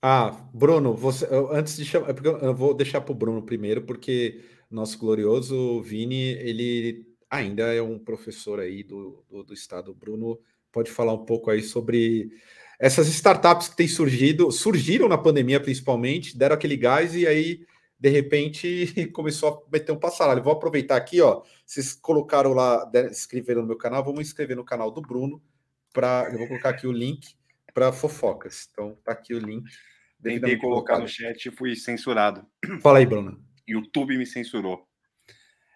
Ah, 0.01 0.29
Bruno, 0.53 0.93
você, 0.93 1.27
antes 1.51 1.77
de 1.77 1.85
chamar, 1.85 2.11
é 2.11 2.47
eu 2.47 2.55
vou 2.55 2.75
deixar 2.75 3.01
para 3.01 3.11
o 3.11 3.15
Bruno 3.15 3.41
primeiro, 3.41 3.81
porque 3.81 4.45
nosso 4.69 4.99
glorioso 4.99 5.81
Vini, 5.81 6.31
ele 6.33 7.15
ainda 7.29 7.73
é 7.73 7.81
um 7.81 7.97
professor 7.97 8.59
aí 8.59 8.83
do, 8.83 9.25
do, 9.27 9.43
do 9.43 9.53
estado. 9.53 9.95
Bruno 9.95 10.39
pode 10.76 10.91
falar 10.91 11.14
um 11.14 11.26
pouco 11.26 11.49
aí 11.49 11.64
sobre 11.64 12.30
essas 12.77 13.07
startups 13.07 13.69
que 13.69 13.77
têm 13.77 13.88
surgido, 13.88 14.52
surgiram 14.52 15.07
na 15.07 15.18
pandemia 15.18 15.57
principalmente, 15.57 16.38
deram 16.38 16.53
aquele 16.53 16.76
gás 16.76 17.15
e 17.15 17.26
aí, 17.26 17.65
de 17.97 18.10
repente, 18.10 18.85
começou 19.15 19.49
a 19.49 19.72
meter 19.72 19.93
um 19.93 19.97
passaralho. 19.97 20.43
Vou 20.43 20.52
aproveitar 20.52 20.97
aqui, 20.97 21.22
ó, 21.22 21.43
vocês 21.65 21.93
colocaram 21.93 22.52
lá, 22.52 22.91
inscreveram 23.10 23.61
no 23.61 23.68
meu 23.68 23.77
canal, 23.77 24.03
vamos 24.03 24.19
inscrever 24.19 24.57
no 24.57 24.65
canal 24.65 24.91
do 24.91 25.02
Bruno, 25.02 25.41
para, 25.93 26.27
eu 26.30 26.38
vou 26.39 26.47
colocar 26.49 26.72
aqui 26.72 26.85
o 26.85 26.91
link 26.91 27.38
para 27.73 27.93
fofocas. 27.93 28.68
Então, 28.69 28.97
tá 29.06 29.14
aqui 29.14 29.34
o 29.34 29.39
link. 29.39 29.64
Tentei 30.22 30.57
colocar 30.57 30.99
no 30.99 31.07
chat 31.07 31.45
e 31.45 31.52
fui 31.52 31.73
censurado. 31.73 32.45
Fala 32.81 32.97
aí, 32.97 33.06
Bruno. 33.06 33.41
YouTube 33.65 34.18
me 34.18 34.26
censurou. 34.26 34.85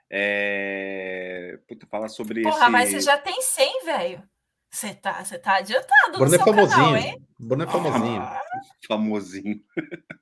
É... 0.10 1.58
Puta, 1.68 1.88
fala 1.88 2.10
sobre 2.10 2.42
Porra, 2.42 2.64
esse... 2.64 2.70
mas 2.70 2.90
você 2.90 3.00
já 3.00 3.18
tem 3.18 3.42
100, 3.42 3.86
velho. 3.86 4.30
Você 4.72 4.94
tá, 4.94 5.24
você 5.24 5.38
tá 5.40 5.58
adiantado 5.58 6.12
no 6.14 6.18
Bruno 6.20 6.36
é 6.36 6.38
seu 6.38 6.46
canal, 6.46 6.68
famosinho. 6.68 6.98
hein? 6.98 7.28
Bruno 7.40 7.64
é 7.64 7.68
famosinho. 7.68 8.22
Ah, 8.22 8.42
famosinho. 8.88 9.62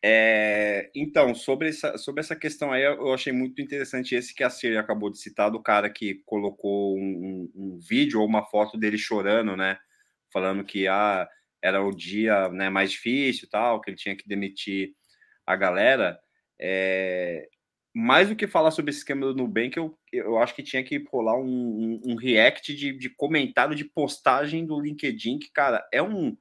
É, 0.00 0.90
então, 0.94 1.34
sobre 1.34 1.70
essa, 1.70 1.98
sobre 1.98 2.20
essa 2.20 2.36
questão 2.36 2.70
aí, 2.70 2.84
eu 2.84 3.12
achei 3.12 3.32
muito 3.32 3.60
interessante 3.60 4.14
esse 4.14 4.32
que 4.32 4.44
a 4.44 4.50
Siri 4.50 4.76
acabou 4.76 5.10
de 5.10 5.18
citar, 5.18 5.50
do 5.50 5.60
cara 5.60 5.90
que 5.90 6.22
colocou 6.24 6.96
um, 6.96 7.00
um- 7.00 7.52
um 7.74 7.78
vídeo 7.78 8.20
ou 8.20 8.26
uma 8.26 8.44
foto 8.46 8.78
dele 8.78 8.96
chorando, 8.96 9.56
né? 9.56 9.76
Falando 10.32 10.62
que 10.64 10.86
ah, 10.86 11.28
era 11.60 11.82
o 11.82 11.90
dia 11.92 12.48
né, 12.50 12.70
mais 12.70 12.92
difícil 12.92 13.46
e 13.46 13.50
tal, 13.50 13.80
que 13.80 13.90
ele 13.90 13.96
tinha 13.96 14.16
que 14.16 14.28
demitir 14.28 14.90
a 15.44 15.56
galera. 15.56 16.16
É, 16.60 17.48
mais 17.98 18.28
do 18.28 18.36
que 18.36 18.46
falar 18.46 18.70
sobre 18.70 18.90
esse 18.90 19.00
esquema 19.00 19.26
do 19.26 19.34
Nubank, 19.34 19.76
eu, 19.76 19.98
eu 20.12 20.38
acho 20.38 20.54
que 20.54 20.62
tinha 20.62 20.84
que 20.84 21.04
rolar 21.10 21.36
um, 21.36 21.42
um, 21.44 22.12
um 22.12 22.14
react 22.14 22.72
de, 22.72 22.96
de 22.96 23.10
comentário 23.10 23.74
de 23.74 23.84
postagem 23.84 24.64
do 24.64 24.78
LinkedIn, 24.78 25.40
que, 25.40 25.50
cara, 25.50 25.84
é 25.92 26.00
um. 26.00 26.36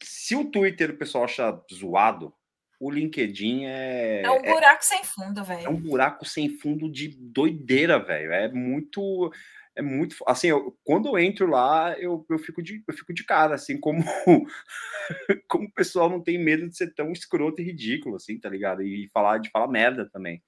Se 0.00 0.36
o 0.36 0.44
Twitter 0.44 0.90
o 0.90 0.96
pessoal 0.96 1.24
acha 1.24 1.60
zoado, 1.74 2.32
o 2.78 2.88
LinkedIn 2.88 3.64
é, 3.64 4.22
é 4.22 4.30
um 4.30 4.36
é, 4.36 4.52
buraco 4.52 4.84
sem 4.84 5.02
fundo, 5.02 5.40
é 5.40 5.42
velho. 5.42 5.70
um 5.70 5.80
buraco 5.80 6.24
sem 6.24 6.50
fundo 6.50 6.88
de 6.88 7.08
doideira, 7.18 7.98
velho. 7.98 8.32
É 8.32 8.52
muito. 8.52 9.32
É 9.74 9.82
muito. 9.82 10.14
Assim, 10.24 10.48
eu- 10.48 10.78
quando 10.84 11.08
eu 11.08 11.18
entro 11.18 11.48
lá, 11.48 11.98
eu, 11.98 12.24
eu, 12.30 12.38
fico 12.38 12.62
de, 12.62 12.84
eu 12.86 12.94
fico 12.94 13.12
de 13.12 13.24
cara, 13.24 13.56
assim, 13.56 13.76
como, 13.80 14.04
como 15.48 15.66
o 15.66 15.72
pessoal 15.72 16.08
não 16.08 16.22
tem 16.22 16.38
medo 16.38 16.68
de 16.68 16.76
ser 16.76 16.94
tão 16.94 17.10
escroto 17.10 17.60
e 17.60 17.64
ridículo, 17.64 18.14
assim, 18.14 18.38
tá 18.38 18.48
ligado? 18.48 18.82
E 18.82 19.08
falar 19.12 19.38
de 19.38 19.50
falar 19.50 19.66
merda 19.66 20.08
também. 20.08 20.40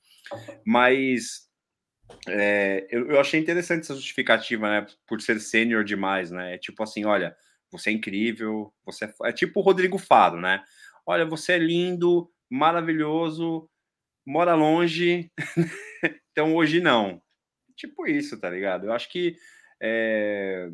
Mas 0.64 1.48
é, 2.28 2.86
eu, 2.90 3.10
eu 3.10 3.20
achei 3.20 3.40
interessante 3.40 3.82
essa 3.82 3.94
justificativa, 3.94 4.68
né? 4.68 4.86
Por 5.06 5.20
ser 5.20 5.40
sênior 5.40 5.84
demais, 5.84 6.30
né? 6.30 6.54
É 6.54 6.58
tipo 6.58 6.82
assim, 6.82 7.04
olha, 7.04 7.36
você 7.70 7.90
é 7.90 7.92
incrível, 7.92 8.72
você 8.84 9.04
é, 9.04 9.12
é 9.24 9.32
tipo 9.32 9.60
o 9.60 9.62
Rodrigo 9.62 9.98
Faro, 9.98 10.40
né? 10.40 10.62
Olha, 11.06 11.24
você 11.24 11.52
é 11.52 11.58
lindo, 11.58 12.30
maravilhoso, 12.50 13.68
mora 14.26 14.54
longe, 14.54 15.30
então 16.32 16.54
hoje 16.54 16.80
não. 16.80 17.22
Tipo 17.76 18.06
isso, 18.06 18.38
tá 18.38 18.50
ligado? 18.50 18.86
Eu 18.86 18.92
acho 18.92 19.08
que 19.10 19.36
é, 19.80 20.68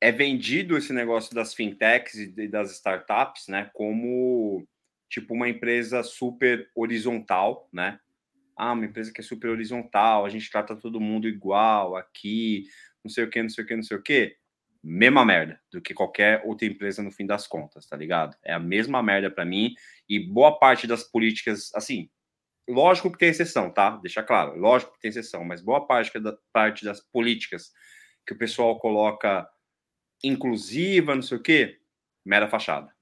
é 0.00 0.12
vendido 0.12 0.76
esse 0.76 0.92
negócio 0.92 1.34
das 1.34 1.54
fintechs 1.54 2.14
e 2.14 2.48
das 2.48 2.72
startups, 2.72 3.48
né? 3.48 3.70
Como 3.72 4.66
tipo 5.08 5.34
uma 5.34 5.48
empresa 5.48 6.02
super 6.02 6.68
horizontal, 6.74 7.68
né? 7.72 7.98
Ah, 8.56 8.72
uma 8.72 8.86
empresa 8.86 9.12
que 9.12 9.20
é 9.20 9.24
super 9.24 9.50
horizontal, 9.50 10.24
a 10.24 10.28
gente 10.30 10.50
trata 10.50 10.74
todo 10.76 11.00
mundo 11.00 11.28
igual 11.28 11.96
aqui, 11.96 12.64
não 13.04 13.10
sei 13.10 13.24
o 13.24 13.30
que, 13.30 13.42
não 13.42 13.50
sei 13.50 13.64
o 13.64 13.66
que, 13.66 13.76
não 13.76 13.82
sei 13.82 13.96
o 13.96 14.02
que, 14.02 14.36
mesma 14.82 15.24
merda 15.24 15.60
do 15.70 15.80
que 15.82 15.92
qualquer 15.92 16.42
outra 16.44 16.66
empresa 16.66 17.02
no 17.02 17.10
fim 17.10 17.26
das 17.26 17.46
contas, 17.46 17.86
tá 17.86 17.96
ligado? 17.96 18.36
É 18.44 18.52
a 18.54 18.58
mesma 18.58 19.02
merda 19.02 19.30
para 19.30 19.44
mim 19.44 19.74
e 20.08 20.18
boa 20.20 20.58
parte 20.58 20.86
das 20.86 21.04
políticas, 21.04 21.70
assim, 21.74 22.08
lógico 22.68 23.12
que 23.12 23.18
tem 23.18 23.30
exceção, 23.30 23.70
tá? 23.72 23.90
Deixa 23.98 24.22
claro, 24.22 24.58
lógico 24.58 24.92
que 24.94 25.00
tem 25.00 25.10
exceção, 25.10 25.44
mas 25.44 25.62
boa 25.62 25.86
parte 25.86 26.18
da 26.20 26.36
parte 26.52 26.84
das 26.84 27.00
políticas 27.00 27.72
que 28.26 28.34
o 28.34 28.38
pessoal 28.38 28.78
coloca 28.78 29.48
inclusiva, 30.24 31.14
não 31.14 31.22
sei 31.22 31.38
o 31.38 31.42
que, 31.42 31.78
mera 32.24 32.48
fachada. 32.48 32.95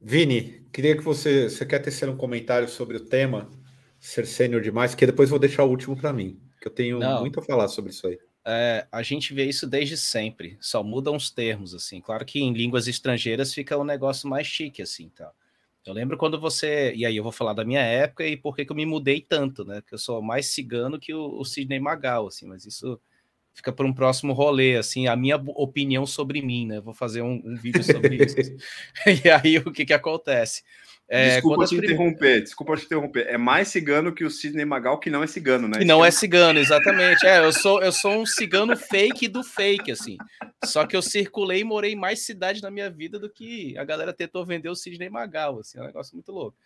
Vini, 0.00 0.66
queria 0.72 0.96
que 0.96 1.02
você, 1.02 1.50
você 1.50 1.66
quer 1.66 1.78
tecer 1.80 2.08
um 2.08 2.16
comentário 2.16 2.68
sobre 2.68 2.96
o 2.96 3.04
tema 3.04 3.50
ser 3.98 4.26
sênior 4.26 4.62
demais, 4.62 4.94
que 4.94 5.04
depois 5.04 5.28
vou 5.28 5.38
deixar 5.38 5.64
o 5.64 5.68
último 5.68 5.94
para 5.94 6.10
mim, 6.10 6.40
que 6.58 6.68
eu 6.68 6.72
tenho 6.72 6.98
Não. 6.98 7.20
muito 7.20 7.38
a 7.38 7.42
falar 7.42 7.68
sobre 7.68 7.90
isso 7.90 8.06
aí. 8.06 8.18
É, 8.46 8.86
a 8.90 9.02
gente 9.02 9.34
vê 9.34 9.44
isso 9.44 9.66
desde 9.66 9.98
sempre, 9.98 10.56
só 10.58 10.82
mudam 10.82 11.14
os 11.14 11.30
termos, 11.30 11.74
assim. 11.74 12.00
Claro 12.00 12.24
que 12.24 12.40
em 12.40 12.54
línguas 12.54 12.88
estrangeiras 12.88 13.52
fica 13.52 13.76
um 13.76 13.84
negócio 13.84 14.26
mais 14.28 14.46
chique, 14.46 14.80
assim, 14.80 15.10
tá? 15.10 15.30
Eu 15.84 15.92
lembro 15.92 16.16
quando 16.16 16.40
você. 16.40 16.92
E 16.94 17.04
aí 17.04 17.16
eu 17.16 17.22
vou 17.22 17.32
falar 17.32 17.52
da 17.52 17.64
minha 17.64 17.80
época 17.82 18.26
e 18.26 18.36
por 18.36 18.56
que 18.56 18.66
eu 18.68 18.76
me 18.76 18.86
mudei 18.86 19.20
tanto, 19.20 19.64
né? 19.64 19.82
Que 19.86 19.94
eu 19.94 19.98
sou 19.98 20.22
mais 20.22 20.46
cigano 20.46 20.98
que 20.98 21.12
o, 21.12 21.38
o 21.38 21.44
Sidney 21.44 21.78
Magal, 21.80 22.26
assim, 22.26 22.46
mas 22.46 22.64
isso 22.64 22.98
fica 23.60 23.72
para 23.72 23.86
um 23.86 23.92
próximo 23.92 24.32
rolê, 24.32 24.76
assim, 24.76 25.06
a 25.06 25.14
minha 25.14 25.36
opinião 25.36 26.06
sobre 26.06 26.40
mim, 26.40 26.66
né? 26.66 26.80
Vou 26.80 26.94
fazer 26.94 27.20
um, 27.20 27.40
um 27.44 27.54
vídeo 27.54 27.84
sobre 27.84 28.16
isso. 28.16 28.36
e 29.24 29.28
aí 29.28 29.58
o 29.58 29.70
que 29.70 29.84
que 29.84 29.92
acontece? 29.92 30.62
É, 31.12 31.34
desculpa 31.34 31.66
te 31.66 31.74
interromper, 31.74 32.40
desculpa 32.40 32.76
te 32.76 32.84
interromper. 32.84 33.26
É 33.26 33.36
mais 33.36 33.68
cigano 33.68 34.14
que 34.14 34.24
o 34.24 34.30
Sidney 34.30 34.64
Magal, 34.64 34.98
que 34.98 35.10
não 35.10 35.24
é 35.24 35.26
cigano, 35.26 35.66
né? 35.66 35.78
Que 35.78 35.84
não 35.84 36.04
é 36.04 36.10
cigano, 36.10 36.58
exatamente. 36.58 37.26
É, 37.26 37.40
eu 37.40 37.52
sou, 37.52 37.82
eu 37.82 37.90
sou 37.90 38.12
um 38.12 38.24
cigano 38.24 38.76
fake 38.76 39.26
do 39.26 39.42
fake, 39.42 39.90
assim. 39.90 40.16
Só 40.64 40.86
que 40.86 40.96
eu 40.96 41.02
circulei 41.02 41.60
e 41.60 41.64
morei 41.64 41.96
mais 41.96 42.20
cidades 42.20 42.62
na 42.62 42.70
minha 42.70 42.88
vida 42.88 43.18
do 43.18 43.28
que 43.28 43.76
a 43.76 43.84
galera 43.84 44.12
tentou 44.12 44.46
vender 44.46 44.68
o 44.68 44.76
Sidney 44.76 45.10
Magal, 45.10 45.58
assim, 45.58 45.78
é 45.78 45.82
um 45.82 45.86
negócio 45.86 46.14
muito 46.14 46.30
louco. 46.30 46.56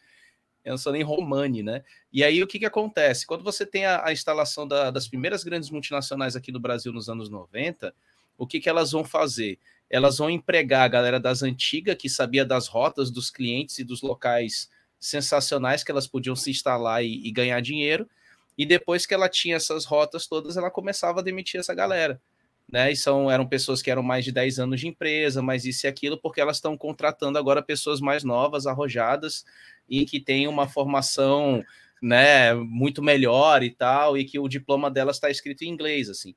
Eu 0.64 0.70
não 0.70 0.78
sou 0.78 0.92
nem 0.92 1.02
Romani, 1.02 1.62
né? 1.62 1.82
E 2.12 2.24
aí 2.24 2.42
o 2.42 2.46
que, 2.46 2.58
que 2.58 2.66
acontece? 2.66 3.26
Quando 3.26 3.44
você 3.44 3.66
tem 3.66 3.84
a, 3.84 4.06
a 4.06 4.12
instalação 4.12 4.66
da, 4.66 4.90
das 4.90 5.06
primeiras 5.06 5.44
grandes 5.44 5.70
multinacionais 5.70 6.36
aqui 6.36 6.50
no 6.50 6.60
Brasil 6.60 6.92
nos 6.92 7.08
anos 7.08 7.28
90, 7.28 7.94
o 8.38 8.46
que, 8.46 8.60
que 8.60 8.68
elas 8.68 8.92
vão 8.92 9.04
fazer? 9.04 9.58
elas 9.90 10.18
vão 10.18 10.30
empregar 10.30 10.82
a 10.82 10.88
galera 10.88 11.20
das 11.20 11.42
antigas, 11.42 11.96
que 11.96 12.08
sabia 12.08 12.44
das 12.44 12.66
rotas 12.66 13.10
dos 13.10 13.30
clientes 13.30 13.78
e 13.78 13.84
dos 13.84 14.02
locais 14.02 14.68
sensacionais 14.98 15.84
que 15.84 15.90
elas 15.90 16.06
podiam 16.06 16.34
se 16.34 16.50
instalar 16.50 17.04
e, 17.04 17.26
e 17.26 17.30
ganhar 17.30 17.60
dinheiro. 17.60 18.08
E 18.56 18.64
depois 18.64 19.04
que 19.04 19.14
ela 19.14 19.28
tinha 19.28 19.56
essas 19.56 19.84
rotas 19.84 20.26
todas, 20.26 20.56
ela 20.56 20.70
começava 20.70 21.20
a 21.20 21.22
demitir 21.22 21.60
essa 21.60 21.74
galera. 21.74 22.20
Né? 22.68 22.90
E 22.90 22.96
são, 22.96 23.30
eram 23.30 23.46
pessoas 23.46 23.82
que 23.82 23.90
eram 23.90 24.02
mais 24.02 24.24
de 24.24 24.32
10 24.32 24.58
anos 24.58 24.80
de 24.80 24.88
empresa, 24.88 25.42
mais 25.42 25.64
isso 25.64 25.86
e 25.86 25.88
aquilo, 25.88 26.18
porque 26.18 26.40
elas 26.40 26.56
estão 26.56 26.76
contratando 26.76 27.38
agora 27.38 27.62
pessoas 27.62 28.00
mais 28.00 28.24
novas, 28.24 28.66
arrojadas, 28.66 29.44
e 29.88 30.04
que 30.04 30.20
têm 30.20 30.48
uma 30.48 30.68
formação 30.68 31.62
né, 32.02 32.52
muito 32.54 33.02
melhor 33.02 33.62
e 33.62 33.70
tal, 33.70 34.16
e 34.16 34.24
que 34.24 34.38
o 34.38 34.48
diploma 34.48 34.90
delas 34.90 35.16
está 35.16 35.30
escrito 35.30 35.62
em 35.62 35.68
inglês, 35.68 36.08
assim. 36.08 36.34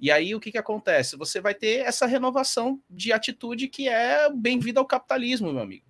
E 0.00 0.10
aí 0.12 0.34
o 0.34 0.40
que, 0.40 0.52
que 0.52 0.58
acontece? 0.58 1.16
Você 1.16 1.40
vai 1.40 1.54
ter 1.54 1.80
essa 1.80 2.06
renovação 2.06 2.80
de 2.88 3.12
atitude 3.12 3.66
que 3.66 3.88
é 3.88 4.30
bem-vinda 4.32 4.78
ao 4.78 4.86
capitalismo, 4.86 5.52
meu 5.52 5.62
amigo. 5.62 5.84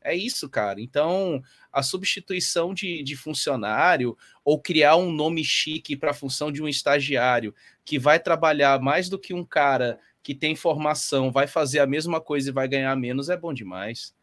É 0.00 0.14
isso, 0.14 0.48
cara. 0.48 0.80
Então, 0.80 1.42
a 1.72 1.82
substituição 1.82 2.72
de, 2.72 3.02
de 3.02 3.16
funcionário 3.16 4.16
ou 4.44 4.60
criar 4.60 4.96
um 4.96 5.10
nome 5.10 5.44
chique 5.44 5.96
para 5.96 6.12
a 6.12 6.14
função 6.14 6.50
de 6.50 6.62
um 6.62 6.68
estagiário 6.68 7.52
que 7.84 7.98
vai 7.98 8.20
trabalhar 8.20 8.80
mais 8.80 9.08
do 9.08 9.18
que 9.18 9.34
um 9.34 9.44
cara 9.44 9.98
que 10.22 10.34
tem 10.34 10.56
formação, 10.56 11.30
vai 11.30 11.46
fazer 11.46 11.80
a 11.80 11.86
mesma 11.86 12.20
coisa 12.20 12.50
e 12.50 12.52
vai 12.52 12.66
ganhar 12.66 12.94
menos, 12.96 13.28
é 13.28 13.36
bom 13.36 13.52
demais. 13.52 14.14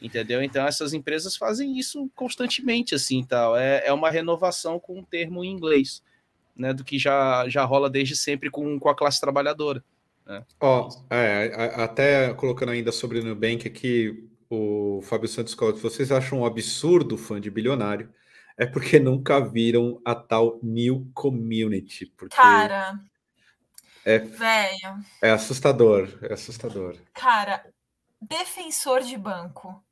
Entendeu? 0.00 0.42
Então, 0.42 0.66
essas 0.66 0.94
empresas 0.94 1.36
fazem 1.36 1.78
isso 1.78 2.10
constantemente, 2.14 2.94
assim, 2.94 3.22
tal. 3.22 3.56
É, 3.56 3.86
é 3.86 3.92
uma 3.92 4.10
renovação 4.10 4.80
com 4.80 4.98
um 4.98 5.04
termo 5.04 5.44
em 5.44 5.50
inglês 5.50 6.02
né, 6.56 6.72
do 6.72 6.84
que 6.84 6.98
já, 6.98 7.48
já 7.48 7.64
rola 7.64 7.88
desde 7.88 8.16
sempre 8.16 8.50
com, 8.50 8.78
com 8.78 8.88
a 8.88 8.94
classe 8.94 9.20
trabalhadora. 9.20 9.82
Né? 10.26 10.44
Ó, 10.60 10.88
é, 11.10 11.52
até 11.76 12.34
colocando 12.34 12.70
ainda 12.70 12.92
sobre 12.92 13.18
o 13.18 13.24
Nubank 13.24 13.66
aqui, 13.66 14.28
o 14.48 15.00
Fábio 15.02 15.28
Santos 15.28 15.54
coloca, 15.54 15.78
vocês 15.78 16.12
acham 16.12 16.40
um 16.40 16.44
absurdo 16.44 17.16
fã 17.16 17.40
de 17.40 17.50
bilionário? 17.50 18.12
É 18.56 18.66
porque 18.66 18.98
nunca 19.00 19.40
viram 19.40 20.00
a 20.04 20.14
tal 20.14 20.58
New 20.62 21.10
Community. 21.14 22.06
Porque 22.06 22.36
Cara, 22.36 22.98
é, 24.04 24.18
velho. 24.18 25.00
É 25.22 25.30
assustador, 25.30 26.08
é 26.22 26.32
assustador. 26.32 26.96
Cara, 27.14 27.64
defensor 28.20 29.02
de 29.02 29.16
banco. 29.16 29.82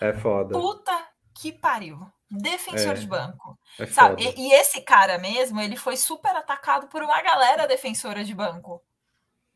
É 0.00 0.12
foda. 0.12 0.52
Puta 0.52 1.06
que 1.34 1.52
pariu 1.52 1.98
defensor 2.30 2.92
é, 2.92 2.94
de 2.94 3.06
banco. 3.06 3.58
É 3.78 3.86
sabe? 3.86 4.22
E, 4.22 4.48
e, 4.48 4.52
esse 4.52 4.80
cara 4.82 5.18
mesmo, 5.18 5.60
ele 5.60 5.76
foi 5.76 5.96
super 5.96 6.34
atacado 6.36 6.86
por 6.86 7.02
uma 7.02 7.20
galera 7.20 7.66
defensora 7.66 8.22
de 8.22 8.34
banco. 8.34 8.80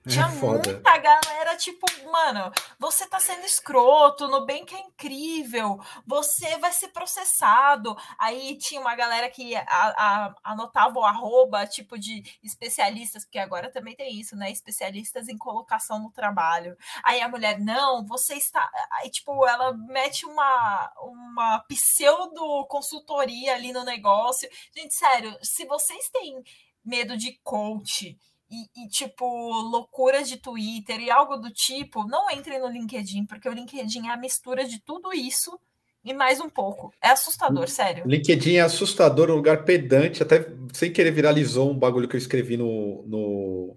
Tinha 0.07 0.27
é 0.27 0.29
muita 0.29 0.99
galera, 0.99 1.57
tipo, 1.57 1.87
mano, 2.11 2.53
você 2.79 3.07
tá 3.07 3.19
sendo 3.19 3.45
escroto, 3.47 4.29
no 4.29 4.45
bem 4.45 4.65
que 4.65 4.75
é 4.75 4.81
incrível, 4.81 5.81
você 6.07 6.59
vai 6.59 6.73
ser 6.73 6.89
processado. 6.89 7.97
Aí 8.19 8.59
tinha 8.59 8.81
uma 8.81 8.95
galera 8.95 9.31
que 9.31 9.57
a, 9.57 9.65
a, 9.67 10.35
anotava 10.45 10.99
o 10.99 11.05
arroba, 11.05 11.67
tipo, 11.67 11.99
de 11.99 12.23
especialistas, 12.43 13.25
porque 13.25 13.39
agora 13.39 13.71
também 13.71 13.97
tem 13.97 14.21
isso, 14.21 14.37
né? 14.37 14.51
Especialistas 14.51 15.27
em 15.29 15.39
colocação 15.39 15.99
no 15.99 16.11
trabalho. 16.11 16.77
Aí 17.03 17.23
a 17.23 17.29
mulher, 17.29 17.59
não, 17.59 18.05
você 18.05 18.35
está. 18.35 18.71
Aí, 18.93 19.11
tipo, 19.11 19.47
ela 19.47 19.73
mete 19.73 20.27
uma, 20.27 20.93
uma 20.99 21.61
pseudo 21.61 22.67
consultoria 22.67 23.55
ali 23.55 23.73
no 23.73 23.85
negócio. 23.85 24.49
Gente, 24.77 24.95
sério, 24.95 25.35
se 25.43 25.65
vocês 25.65 26.11
têm 26.11 26.43
medo 26.85 27.17
de 27.17 27.33
coach 27.43 28.19
e, 28.51 28.85
e, 28.85 28.89
tipo, 28.89 29.25
loucuras 29.25 30.29
de 30.29 30.37
Twitter 30.37 31.01
e 31.01 31.11
algo 31.11 31.37
do 31.37 31.51
tipo, 31.51 32.07
não 32.07 32.31
entre 32.31 32.59
no 32.59 32.69
LinkedIn, 32.69 33.27
porque 33.27 33.49
o 33.49 33.53
LinkedIn 33.53 34.09
é 34.09 34.13
a 34.13 34.17
mistura 34.17 34.65
de 34.65 34.81
tudo 34.81 35.13
isso 35.13 35.59
e 36.05 36.13
mais 36.13 36.41
um 36.41 36.49
pouco. 36.49 36.93
É 37.03 37.09
assustador, 37.09 37.69
sério. 37.69 38.05
LinkedIn 38.07 38.57
é 38.57 38.61
assustador, 38.61 39.31
um 39.31 39.37
lugar 39.37 39.65
pedante, 39.65 40.23
até 40.23 40.47
sem 40.73 40.93
querer 40.93 41.11
viralizou 41.11 41.71
um 41.71 41.79
bagulho 41.79 42.07
que 42.07 42.15
eu 42.15 42.19
escrevi 42.19 42.57
no, 42.57 43.03
no, 43.07 43.77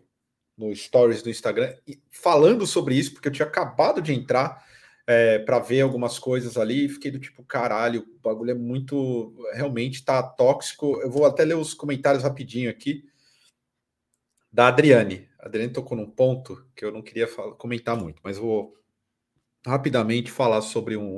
no 0.57 0.75
Stories 0.75 1.21
do 1.21 1.29
Instagram, 1.29 1.73
falando 2.11 2.67
sobre 2.67 2.95
isso, 2.95 3.13
porque 3.13 3.29
eu 3.29 3.31
tinha 3.31 3.47
acabado 3.47 4.01
de 4.01 4.13
entrar 4.13 4.65
é, 5.07 5.39
para 5.39 5.59
ver 5.59 5.79
algumas 5.79 6.19
coisas 6.19 6.57
ali 6.57 6.85
e 6.85 6.89
fiquei 6.89 7.09
do 7.09 7.19
tipo, 7.19 7.41
caralho, 7.45 8.01
o 8.01 8.21
bagulho 8.21 8.51
é 8.51 8.55
muito. 8.55 9.33
Realmente 9.53 10.03
tá 10.03 10.21
tóxico. 10.21 10.99
Eu 11.01 11.09
vou 11.09 11.25
até 11.25 11.45
ler 11.45 11.55
os 11.55 11.73
comentários 11.73 12.23
rapidinho 12.23 12.69
aqui 12.69 13.05
da 14.51 14.67
Adriane. 14.67 15.27
A 15.39 15.47
Adriane 15.47 15.71
tocou 15.71 15.97
num 15.97 16.09
ponto 16.09 16.65
que 16.75 16.83
eu 16.83 16.91
não 16.91 17.01
queria 17.01 17.27
falar, 17.27 17.53
comentar 17.55 17.95
muito, 17.95 18.21
mas 18.23 18.37
vou 18.37 18.75
rapidamente 19.65 20.31
falar 20.31 20.61
sobre 20.61 20.97
um. 20.97 21.17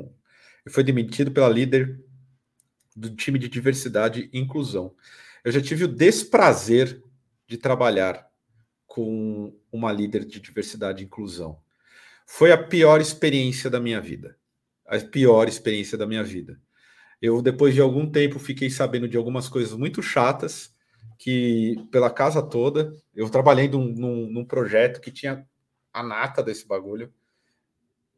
Ele 0.65 0.73
foi 0.73 0.83
demitido 0.83 1.31
pela 1.31 1.49
líder 1.49 2.03
do 2.95 3.15
time 3.15 3.39
de 3.39 3.47
diversidade 3.47 4.29
e 4.33 4.39
inclusão. 4.39 4.93
Eu 5.43 5.51
já 5.51 5.61
tive 5.61 5.85
o 5.85 5.87
desprazer 5.87 7.01
de 7.47 7.57
trabalhar 7.57 8.29
com 8.85 9.55
uma 9.71 9.91
líder 9.91 10.25
de 10.25 10.39
diversidade 10.39 11.01
e 11.01 11.05
inclusão. 11.05 11.61
Foi 12.25 12.51
a 12.51 12.57
pior 12.57 12.99
experiência 12.99 13.69
da 13.69 13.79
minha 13.79 14.01
vida. 14.01 14.37
A 14.85 14.99
pior 14.99 15.47
experiência 15.47 15.97
da 15.97 16.05
minha 16.05 16.23
vida. 16.23 16.59
Eu, 17.21 17.41
depois 17.41 17.73
de 17.73 17.81
algum 17.81 18.09
tempo, 18.09 18.39
fiquei 18.39 18.69
sabendo 18.69 19.07
de 19.07 19.17
algumas 19.17 19.47
coisas 19.47 19.73
muito 19.73 20.01
chatas 20.01 20.75
que 21.19 21.75
pela 21.91 22.09
casa 22.09 22.41
toda, 22.41 22.95
eu 23.13 23.29
trabalhei 23.29 23.67
num, 23.67 23.93
num, 23.93 24.31
num, 24.31 24.45
projeto 24.45 25.01
que 25.01 25.11
tinha 25.11 25.45
a 25.93 26.01
nata 26.01 26.41
desse 26.41 26.65
bagulho, 26.65 27.13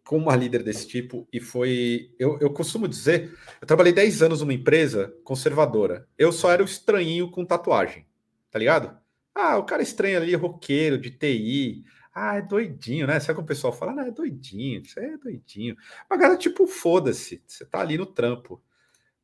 com 0.05 0.17
uma 0.17 0.35
líder 0.35 0.61
desse 0.61 0.87
tipo, 0.87 1.27
e 1.33 1.39
foi. 1.39 2.13
Eu, 2.19 2.37
eu 2.39 2.53
costumo 2.53 2.87
dizer, 2.87 3.35
eu 3.59 3.65
trabalhei 3.65 3.91
10 3.91 4.21
anos 4.21 4.41
numa 4.41 4.53
empresa 4.53 5.13
conservadora. 5.23 6.07
Eu 6.15 6.31
só 6.31 6.51
era 6.51 6.61
o 6.61 6.65
estranhinho 6.65 7.31
com 7.31 7.43
tatuagem, 7.43 8.05
tá 8.51 8.59
ligado? 8.59 8.95
Ah, 9.33 9.57
o 9.57 9.65
cara 9.65 9.81
estranho 9.81 10.17
ali, 10.17 10.35
roqueiro, 10.35 10.97
de 10.99 11.09
TI. 11.09 11.83
Ah, 12.13 12.37
é 12.37 12.41
doidinho, 12.41 13.07
né? 13.07 13.19
Sabe 13.19 13.35
como 13.35 13.45
o 13.45 13.47
pessoal 13.47 13.73
fala? 13.73 13.93
Não, 13.93 14.03
é 14.03 14.11
doidinho, 14.11 14.81
isso 14.81 14.99
é 14.99 15.17
doidinho. 15.17 15.75
Mas, 16.07 16.19
cara, 16.19 16.37
tipo, 16.37 16.67
foda-se, 16.67 17.41
você 17.47 17.65
tá 17.65 17.79
ali 17.79 17.97
no 17.97 18.05
trampo. 18.05 18.61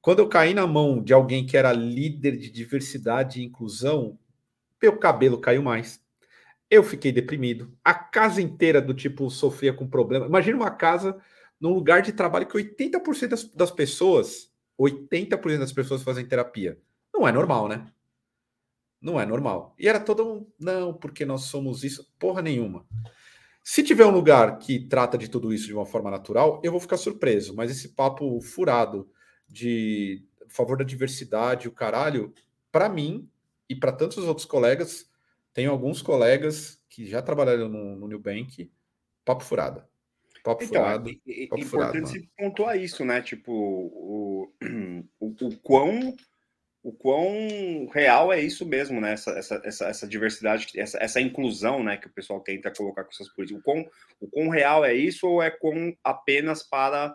Quando 0.01 0.19
eu 0.19 0.29
caí 0.29 0.53
na 0.53 0.65
mão 0.65 1.01
de 1.01 1.13
alguém 1.13 1.45
que 1.45 1.57
era 1.57 1.73
líder 1.73 2.37
de 2.37 2.49
diversidade 2.49 3.39
e 3.39 3.45
inclusão, 3.45 4.17
meu 4.81 4.97
cabelo 4.97 5.39
caiu 5.39 5.61
mais. 5.61 6.01
Eu 6.69 6.83
fiquei 6.83 7.11
deprimido. 7.11 7.73
A 7.83 7.93
casa 7.93 8.41
inteira 8.41 8.81
do 8.81 8.93
tipo 8.93 9.29
sofria 9.29 9.73
com 9.73 9.87
problema. 9.87 10.25
Imagina 10.25 10.57
uma 10.57 10.71
casa 10.71 11.17
num 11.59 11.73
lugar 11.73 12.01
de 12.01 12.13
trabalho 12.13 12.45
que 12.45 12.57
80% 12.57 13.27
das, 13.27 13.43
das 13.45 13.71
pessoas, 13.71 14.51
80% 14.79 15.59
das 15.59 15.73
pessoas 15.73 16.03
fazem 16.03 16.25
terapia. 16.25 16.77
Não 17.13 17.27
é 17.27 17.31
normal, 17.31 17.67
né? 17.67 17.91
Não 19.01 19.19
é 19.19 19.25
normal. 19.25 19.75
E 19.79 19.87
era 19.87 19.99
todo 19.99 20.27
um, 20.27 20.47
não, 20.59 20.93
porque 20.93 21.25
nós 21.25 21.43
somos 21.43 21.83
isso, 21.83 22.11
porra 22.19 22.41
nenhuma. 22.41 22.85
Se 23.63 23.83
tiver 23.83 24.05
um 24.05 24.11
lugar 24.11 24.59
que 24.59 24.79
trata 24.87 25.17
de 25.17 25.29
tudo 25.29 25.53
isso 25.53 25.67
de 25.67 25.73
uma 25.73 25.85
forma 25.85 26.09
natural, 26.09 26.61
eu 26.63 26.71
vou 26.71 26.79
ficar 26.79 26.97
surpreso. 26.97 27.55
Mas 27.55 27.69
esse 27.69 27.89
papo 27.89 28.39
furado 28.41 29.09
de 29.47 30.23
favor 30.47 30.77
da 30.77 30.83
diversidade, 30.83 31.67
o 31.67 31.71
caralho, 31.71 32.33
para 32.71 32.89
mim 32.89 33.29
e 33.69 33.75
para 33.75 33.91
tantos 33.91 34.19
outros 34.19 34.45
colegas, 34.45 35.09
tenho 35.53 35.71
alguns 35.71 36.01
colegas 36.01 36.81
que 36.89 37.05
já 37.05 37.21
trabalharam 37.21 37.67
no, 37.67 37.95
no 37.95 38.07
New 38.07 38.19
Bank, 38.19 38.71
papo 39.25 39.43
furada. 39.43 39.87
Papo 40.43 40.63
então, 40.63 40.81
furado. 40.81 41.09
É, 41.09 41.13
é, 41.13 41.47
é 41.51 41.59
importante 41.59 42.09
se 42.09 42.29
pontuar 42.37 42.77
isso, 42.77 43.03
né? 43.03 43.21
Tipo, 43.21 43.51
o, 43.51 44.53
o, 45.19 45.27
o 45.41 45.57
quão 45.57 46.15
o 46.83 46.93
quão 46.93 47.87
real 47.91 48.31
é 48.31 48.39
isso 48.39 48.65
mesmo, 48.65 49.01
né? 49.01 49.11
Essa, 49.11 49.31
essa, 49.31 49.61
essa, 49.65 49.85
essa, 49.87 50.07
diversidade, 50.07 50.67
essa, 50.79 50.97
essa 51.03 51.19
inclusão, 51.19 51.83
né? 51.83 51.97
Que 51.97 52.07
o 52.07 52.11
pessoal 52.11 52.39
tenta 52.39 52.71
colocar 52.71 53.03
com 53.03 53.11
essas 53.11 53.27
políticas. 53.27 53.59
O 53.59 53.63
quão, 53.63 53.85
o 54.21 54.27
quão 54.29 54.47
real 54.47 54.85
é 54.85 54.93
isso 54.93 55.27
ou 55.27 55.43
é 55.43 55.51
com 55.51 55.93
apenas 56.01 56.63
para 56.63 57.13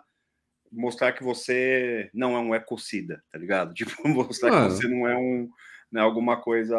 mostrar 0.73 1.13
que 1.13 1.23
você 1.23 2.09
não 2.13 2.35
é 2.35 2.39
um 2.39 2.55
ecocida, 2.55 3.23
tá 3.31 3.37
ligado? 3.37 3.73
Tipo, 3.75 4.07
mostrar 4.07 4.51
Mano. 4.51 4.67
que 4.67 4.75
você 4.75 4.87
não 4.87 5.07
é 5.07 5.17
um, 5.17 5.49
né, 5.91 6.01
alguma 6.01 6.41
coisa, 6.41 6.77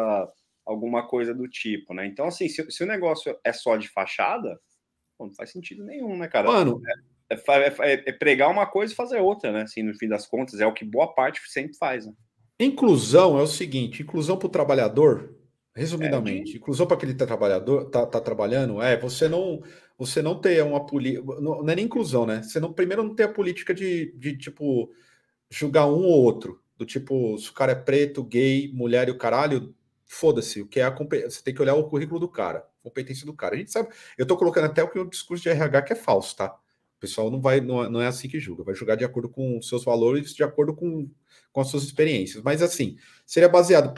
alguma 0.65 1.07
coisa 1.07 1.33
do 1.33 1.47
tipo, 1.47 1.93
né? 1.93 2.05
Então, 2.05 2.27
assim, 2.27 2.47
se, 2.47 2.69
se 2.69 2.83
o 2.83 2.87
negócio 2.87 3.37
é 3.43 3.53
só 3.53 3.77
de 3.77 3.87
fachada, 3.87 4.59
não 5.19 5.33
faz 5.33 5.51
sentido 5.51 5.83
nenhum, 5.83 6.17
né, 6.17 6.27
cara? 6.27 6.47
Mano, 6.47 6.81
é, 7.29 7.35
é, 7.35 7.75
é, 7.79 8.03
é, 8.07 8.11
pregar 8.11 8.51
uma 8.51 8.65
coisa 8.65 8.93
e 8.93 8.95
fazer 8.95 9.19
outra, 9.19 9.51
né? 9.51 9.61
Assim, 9.63 9.81
no 9.81 9.95
fim 9.95 10.07
das 10.07 10.27
contas, 10.27 10.59
é 10.59 10.65
o 10.65 10.73
que 10.73 10.85
boa 10.85 11.13
parte 11.13 11.41
sempre 11.49 11.77
faz, 11.77 12.05
né? 12.05 12.13
Inclusão 12.59 13.37
é 13.37 13.41
o 13.41 13.47
seguinte: 13.47 14.03
inclusão 14.03 14.37
para 14.37 14.47
o 14.47 14.51
trabalhador, 14.51 15.35
resumidamente, 15.75 16.49
é 16.49 16.53
de... 16.53 16.57
inclusão 16.57 16.87
para 16.87 16.95
aquele 16.95 17.13
tá 17.13 17.25
trabalhador 17.25 17.89
tá, 17.89 18.05
tá, 18.05 18.21
trabalhando 18.21 18.81
é 18.81 18.97
você 18.97 19.27
não 19.27 19.61
você 19.97 20.21
não 20.21 20.39
ter 20.39 20.63
uma 20.63 20.85
política, 20.85 21.23
não, 21.39 21.69
é 21.69 21.75
nem 21.75 21.85
inclusão, 21.85 22.25
né? 22.25 22.43
Você 22.43 22.59
não 22.59 22.73
primeiro 22.73 23.03
não 23.03 23.15
ter 23.15 23.23
a 23.23 23.29
política 23.29 23.73
de, 23.73 24.13
de 24.17 24.37
tipo 24.37 24.91
julgar 25.49 25.87
um 25.87 26.03
ou 26.03 26.23
outro, 26.23 26.61
do 26.77 26.85
tipo 26.85 27.37
se 27.37 27.49
o 27.49 27.53
cara 27.53 27.71
é 27.71 27.75
preto, 27.75 28.23
gay, 28.23 28.71
mulher 28.73 29.07
e 29.07 29.11
o 29.11 29.17
caralho, 29.17 29.73
foda-se, 30.05 30.61
o 30.61 30.67
que 30.67 30.79
é 30.79 30.83
a 30.83 30.91
você 30.91 31.41
tem 31.43 31.53
que 31.53 31.61
olhar 31.61 31.75
o 31.75 31.89
currículo 31.89 32.19
do 32.19 32.27
cara, 32.27 32.67
competência 32.83 33.25
do 33.25 33.33
cara. 33.33 33.55
A 33.55 33.57
gente 33.57 33.71
sabe, 33.71 33.89
eu 34.17 34.25
tô 34.25 34.37
colocando 34.37 34.65
até 34.65 34.83
o 34.83 34.89
que 34.89 34.99
o 34.99 35.09
discurso 35.09 35.43
de 35.43 35.49
RH 35.49 35.81
que 35.83 35.93
é 35.93 35.95
falso, 35.95 36.35
tá? 36.35 36.55
O 36.97 36.99
pessoal 36.99 37.29
não 37.29 37.41
vai, 37.41 37.61
não, 37.61 37.89
não 37.89 38.01
é 38.01 38.07
assim 38.07 38.27
que 38.27 38.39
julga, 38.39 38.63
vai 38.63 38.75
julgar 38.75 38.95
de 38.95 39.05
acordo 39.05 39.29
com 39.29 39.61
seus 39.61 39.83
valores, 39.83 40.33
de 40.33 40.43
acordo 40.43 40.73
com, 40.73 41.09
com 41.51 41.61
as 41.61 41.67
suas 41.67 41.83
experiências. 41.83 42.43
Mas 42.43 42.61
assim, 42.61 42.97
seria 43.25 43.49
baseado 43.49 43.93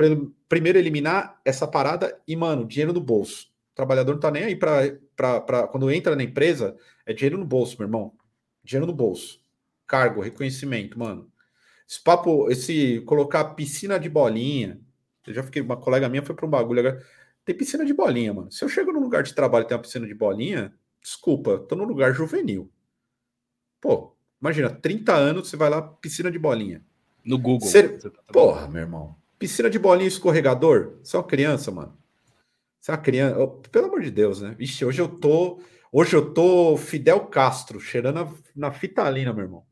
primeiro 0.49 0.77
eliminar 0.77 1.39
essa 1.45 1.67
parada 1.67 2.19
e, 2.27 2.35
mano, 2.35 2.65
dinheiro 2.65 2.93
no 2.93 3.01
bolso. 3.01 3.47
O 3.71 3.75
trabalhador 3.75 4.13
não 4.13 4.19
tá 4.19 4.31
nem 4.31 4.43
aí 4.43 4.55
para 4.55 4.97
quando 5.71 5.91
entra 5.91 6.15
na 6.15 6.23
empresa, 6.23 6.77
é 7.05 7.13
dinheiro 7.13 7.37
no 7.37 7.45
bolso, 7.45 7.75
meu 7.77 7.87
irmão. 7.87 8.13
Dinheiro 8.63 8.85
no 8.85 8.93
bolso. 8.93 9.41
Cargo, 9.85 10.21
reconhecimento, 10.21 10.97
mano. 10.99 11.31
Esse 11.89 12.03
papo, 12.03 12.51
esse 12.51 13.01
colocar 13.01 13.45
piscina 13.55 13.99
de 13.99 14.09
bolinha. 14.09 14.79
Eu 15.25 15.33
já 15.33 15.43
fiquei, 15.43 15.61
uma 15.61 15.77
colega 15.77 16.09
minha 16.09 16.23
foi 16.23 16.35
para 16.35 16.45
um 16.45 16.49
bagulho 16.49 16.79
agora. 16.79 17.05
Tem 17.43 17.55
piscina 17.55 17.85
de 17.85 17.93
bolinha, 17.93 18.33
mano. 18.33 18.51
Se 18.51 18.63
eu 18.63 18.69
chego 18.69 18.91
num 18.91 18.99
lugar 18.99 19.23
de 19.23 19.33
trabalho 19.33 19.63
e 19.63 19.67
tem 19.67 19.75
uma 19.75 19.83
piscina 19.83 20.05
de 20.05 20.13
bolinha, 20.13 20.73
desculpa, 21.01 21.57
tô 21.59 21.75
num 21.75 21.85
lugar 21.85 22.13
juvenil. 22.13 22.69
Pô, 23.79 24.13
imagina, 24.41 24.69
30 24.69 25.13
anos, 25.13 25.49
você 25.49 25.55
vai 25.55 25.69
lá, 25.69 25.81
piscina 25.81 26.29
de 26.29 26.37
bolinha. 26.37 26.83
No 27.23 27.37
Google. 27.37 27.67
Ser... 27.67 27.99
Tá 27.99 28.11
Porra, 28.31 28.67
meu 28.67 28.81
irmão. 28.81 29.15
Piscina 29.39 29.69
de 29.69 29.79
bolinha 29.79 30.07
escorregador? 30.07 30.97
Você 31.01 31.15
é 31.15 31.19
uma 31.19 31.25
criança, 31.25 31.71
mano. 31.71 31.97
É 32.87 32.91
uma 32.91 32.97
criança. 32.97 33.39
Oh, 33.39 33.47
pelo 33.47 33.87
amor 33.87 34.01
de 34.01 34.11
Deus, 34.11 34.41
né? 34.41 34.55
Vixe, 34.57 34.85
hoje 34.85 35.01
eu 35.01 35.07
tô. 35.07 35.61
Hoje 35.91 36.15
eu 36.15 36.33
tô 36.33 36.77
Fidel 36.77 37.25
Castro, 37.27 37.79
cheirando 37.79 38.15
na, 38.15 38.33
na 38.55 38.71
fitalina, 38.71 39.33
meu 39.33 39.45
irmão. 39.45 39.65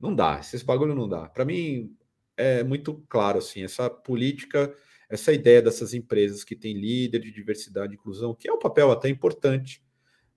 Não 0.00 0.14
dá, 0.14 0.38
esses 0.40 0.62
bagulho 0.62 0.94
não 0.94 1.08
dá. 1.08 1.28
Para 1.28 1.44
mim, 1.44 1.94
é 2.36 2.64
muito 2.64 3.04
claro, 3.08 3.38
assim, 3.38 3.62
essa 3.62 3.88
política, 3.88 4.74
essa 5.08 5.32
ideia 5.32 5.62
dessas 5.62 5.94
empresas 5.94 6.42
que 6.42 6.56
tem 6.56 6.74
líder 6.74 7.20
de 7.20 7.30
diversidade 7.30 7.92
e 7.92 7.96
inclusão, 7.96 8.34
que 8.34 8.48
é 8.48 8.52
um 8.52 8.58
papel 8.58 8.90
até 8.90 9.08
importante, 9.08 9.82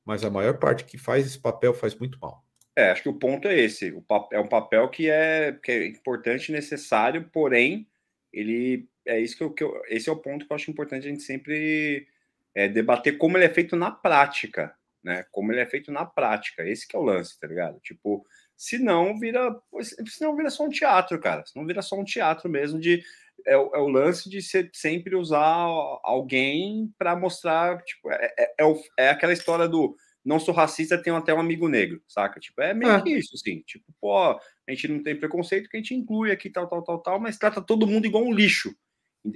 mas 0.03 0.23
a 0.23 0.29
maior 0.29 0.59
parte 0.59 0.85
que 0.85 0.97
faz 0.97 1.25
esse 1.25 1.39
papel 1.39 1.73
faz 1.73 1.95
muito 1.95 2.19
mal. 2.19 2.45
É, 2.75 2.91
acho 2.91 3.03
que 3.03 3.09
o 3.09 3.17
ponto 3.17 3.47
é 3.47 3.57
esse. 3.57 3.91
O 3.91 4.03
é 4.31 4.39
um 4.39 4.47
papel 4.47 4.89
que 4.89 5.09
é, 5.09 5.53
que 5.63 5.71
é 5.71 5.87
importante, 5.87 6.51
necessário, 6.51 7.29
porém, 7.31 7.87
ele 8.31 8.87
é 9.06 9.19
isso 9.19 9.38
que 9.38 9.44
eu, 9.44 9.53
que 9.53 9.64
eu, 9.64 9.82
esse 9.90 10.10
é 10.10 10.11
o 10.11 10.18
ponto 10.18 10.45
que 10.45 10.52
eu 10.52 10.56
acho 10.56 10.72
importante 10.72 11.07
a 11.07 11.10
gente 11.10 11.23
sempre 11.23 12.07
é, 12.56 12.68
debater 12.68 13.18
como 13.18 13.38
ele 13.38 13.45
é 13.45 13.49
feito 13.49 13.76
na 13.76 13.91
prática, 13.91 14.76
né? 15.03 15.26
Como 15.32 15.52
ele 15.52 15.61
é 15.61 15.65
feito 15.65 15.91
na 15.91 16.06
prática. 16.06 16.68
Esse 16.68 16.88
que 16.88 16.95
é 16.95 16.99
o 16.99 17.03
lance, 17.03 17.40
tá 17.40 17.48
ligado? 17.48 17.80
Tipo, 17.82 18.26
se 18.57 18.80
não 18.80 19.19
vira, 19.19 19.56
se 19.82 20.22
não 20.22 20.36
vira 20.36 20.49
só 20.49 20.65
um 20.65 20.69
teatro, 20.69 21.19
cara. 21.19 21.45
Se 21.45 21.56
não 21.56 21.65
vira 21.65 21.82
só 21.82 21.95
um 21.95 22.03
teatro 22.03 22.49
mesmo 22.49 22.80
de 22.80 23.03
é, 23.45 23.53
é 23.53 23.57
o 23.57 23.88
lance 23.88 24.30
de 24.30 24.41
ser, 24.41 24.69
sempre 24.73 25.15
usar 25.15 25.68
alguém 26.03 26.91
para 26.98 27.15
mostrar, 27.15 27.84
tipo, 27.84 28.10
é, 28.11 28.34
é, 28.40 28.56
é, 28.61 28.73
é 28.98 29.10
aquela 29.10 29.34
história 29.34 29.68
do 29.68 29.95
não 30.23 30.40
sou 30.40 30.53
racista, 30.53 30.98
tenho 30.98 31.15
até 31.15 31.32
um 31.32 31.40
amigo 31.40 31.68
negro, 31.68 32.02
saca? 32.07 32.40
Tipo, 32.40 32.60
é 32.64 32.73
meio 32.73 32.94
é. 32.94 33.02
que 33.02 33.11
isso, 33.11 33.36
assim. 33.36 33.61
Tipo, 33.61 33.86
pô, 34.02 34.18
a 34.18 34.40
gente 34.69 34.88
não 34.88 35.03
tem 35.03 35.15
preconceito, 35.15 35.69
que 35.69 35.77
a 35.77 35.80
gente 35.80 35.94
inclui 35.94 36.32
aqui, 36.32 36.49
tal, 36.49 36.68
tal, 36.68 36.84
tal, 36.84 36.99
tal, 36.99 37.19
mas 37.19 37.38
trata 37.38 37.61
todo 37.61 37.86
mundo 37.86 38.07
igual 38.07 38.23
um 38.23 38.34
lixo. 38.34 38.76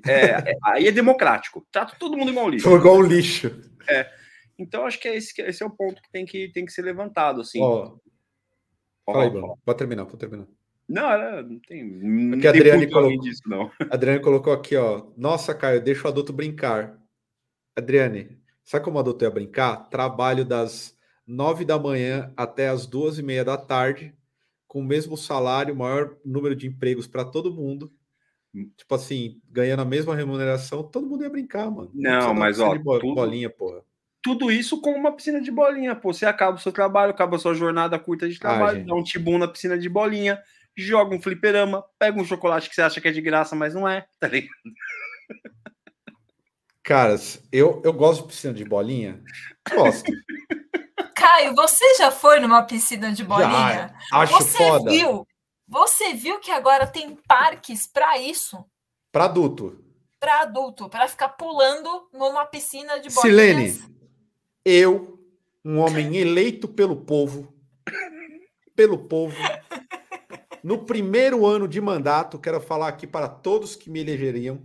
É, 0.05 0.51
é, 0.51 0.57
aí 0.63 0.87
é 0.87 0.91
democrático. 0.91 1.65
Trata 1.71 1.95
todo 1.97 2.17
mundo 2.17 2.31
igual 2.31 2.45
um 2.45 2.49
lixo. 2.49 2.75
igual 2.75 2.97
um 2.97 3.01
lixo. 3.01 3.61
É. 3.89 4.09
Então, 4.57 4.85
acho 4.85 4.99
que 4.99 5.07
é 5.07 5.15
esse, 5.15 5.41
esse 5.41 5.63
é 5.63 5.65
o 5.65 5.71
ponto 5.71 6.01
que 6.01 6.11
tem 6.11 6.25
que, 6.25 6.49
tem 6.51 6.65
que 6.65 6.71
ser 6.71 6.81
levantado, 6.81 7.41
assim. 7.41 7.61
Ó, 7.61 7.97
fala 9.05 9.23
aí, 9.23 9.29
Bruno. 9.29 9.57
Pode 9.65 9.77
terminar, 9.77 10.05
pode 10.05 10.17
terminar. 10.17 10.47
Não, 10.87 11.43
não 11.43 11.59
tem. 11.59 11.83
Não 11.83 12.31
Porque 12.31 12.47
a 12.47 12.49
Adriane 12.49 12.89
colocou, 12.89 13.19
disso, 13.21 13.41
não. 13.45 13.71
Adriane 13.89 14.21
colocou 14.21 14.53
aqui, 14.53 14.75
ó. 14.75 15.07
Nossa, 15.15 15.55
Caio, 15.55 15.81
deixa 15.81 16.05
o 16.05 16.11
adulto 16.11 16.33
brincar. 16.33 16.99
Adriane, 17.75 18.39
Sabe 18.69 18.85
como 18.85 18.99
adulto 18.99 19.25
ia 19.25 19.31
brincar? 19.31 19.89
Trabalho 19.89 20.45
das 20.45 20.95
nove 21.25 21.65
da 21.65 21.79
manhã 21.79 22.31
até 22.37 22.69
as 22.69 22.85
duas 22.85 23.17
e 23.17 23.23
meia 23.23 23.43
da 23.43 23.57
tarde, 23.57 24.13
com 24.67 24.81
o 24.81 24.83
mesmo 24.83 25.17
salário, 25.17 25.75
maior 25.75 26.15
número 26.23 26.55
de 26.55 26.67
empregos 26.67 27.07
para 27.07 27.25
todo 27.25 27.51
mundo. 27.51 27.91
Tipo 28.75 28.95
assim, 28.95 29.39
ganhando 29.49 29.81
a 29.81 29.85
mesma 29.85 30.15
remuneração, 30.15 30.81
todo 30.83 31.05
mundo 31.05 31.23
ia 31.23 31.29
brincar, 31.29 31.69
mano. 31.69 31.91
Não, 31.93 32.27
Não 32.27 32.33
mas 32.33 32.59
ó, 32.59 32.71
tudo, 32.71 33.13
bolinha, 33.13 33.49
porra. 33.49 33.83
Tudo 34.21 34.51
isso 34.51 34.81
com 34.81 34.91
uma 34.91 35.11
piscina 35.11 35.39
de 35.39 35.51
bolinha, 35.51 35.95
pô. 35.95 36.11
Você 36.11 36.25
acaba 36.25 36.57
o 36.57 36.59
seu 36.59 36.71
trabalho, 36.71 37.11
acaba 37.11 37.35
a 37.35 37.39
sua 37.39 37.53
jornada 37.53 37.99
curta 37.99 38.27
de 38.27 38.39
trabalho, 38.39 38.85
dá 38.85 38.93
um 38.95 39.03
tibum 39.03 39.37
na 39.37 39.47
piscina 39.47 39.77
de 39.77 39.87
bolinha, 39.87 40.41
joga 40.75 41.15
um 41.15 41.21
fliperama, 41.21 41.83
pega 41.97 42.19
um 42.19 42.25
chocolate 42.25 42.69
que 42.69 42.75
você 42.75 42.81
acha 42.81 42.99
que 42.99 43.07
é 43.07 43.11
de 43.11 43.21
graça, 43.21 43.55
mas 43.55 43.73
não 43.73 43.87
é, 43.87 44.07
tá 44.19 44.27
ligado? 44.27 44.49
Caras, 46.83 47.47
eu, 47.51 47.81
eu 47.85 47.93
gosto 47.93 48.23
de 48.23 48.29
piscina 48.29 48.53
de 48.53 48.65
bolinha. 48.65 49.21
Gosto. 49.71 50.11
Caio, 51.15 51.53
você 51.53 51.95
já 51.97 52.09
foi 52.09 52.39
numa 52.39 52.63
piscina 52.63 53.11
de 53.11 53.23
bolinha? 53.23 53.93
Já, 54.09 54.17
acho 54.17 54.33
você 54.33 54.57
foda. 54.57 54.89
Viu, 54.89 55.27
você 55.69 56.15
viu 56.15 56.39
que 56.39 56.49
agora 56.49 56.87
tem 56.87 57.15
parques 57.27 57.85
para 57.85 58.17
isso? 58.17 58.65
Para 59.11 59.25
adulto. 59.25 59.79
Para 60.19 60.41
adulto, 60.41 60.89
para 60.89 61.07
ficar 61.07 61.29
pulando 61.29 62.09
numa 62.11 62.45
piscina 62.47 62.99
de 62.99 63.09
bolinhas. 63.09 63.73
Silene, 63.75 63.95
eu, 64.65 65.23
um 65.63 65.77
homem 65.77 66.17
eleito 66.17 66.67
pelo 66.67 66.95
povo, 66.95 67.53
pelo 68.75 69.07
povo, 69.07 69.35
no 70.63 70.85
primeiro 70.85 71.45
ano 71.45 71.67
de 71.67 71.79
mandato, 71.79 72.39
quero 72.39 72.59
falar 72.59 72.87
aqui 72.87 73.05
para 73.05 73.29
todos 73.29 73.75
que 73.75 73.91
me 73.91 73.99
elegeriam, 73.99 74.61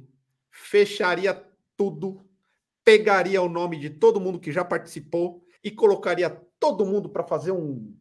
fecharia 0.51 1.35
tudo, 1.77 2.25
pegaria 2.83 3.43
o 3.43 3.49
nome 3.49 3.79
de 3.79 3.91
todo 3.91 4.21
mundo 4.21 4.41
que 4.41 4.51
já 4.51 4.65
participou 4.65 5.45
e 5.63 5.71
colocaria 5.71 6.31
todo 6.59 6.87
mundo 6.87 7.11
para 7.11 7.23
fazer 7.23 7.53
um 7.53 7.95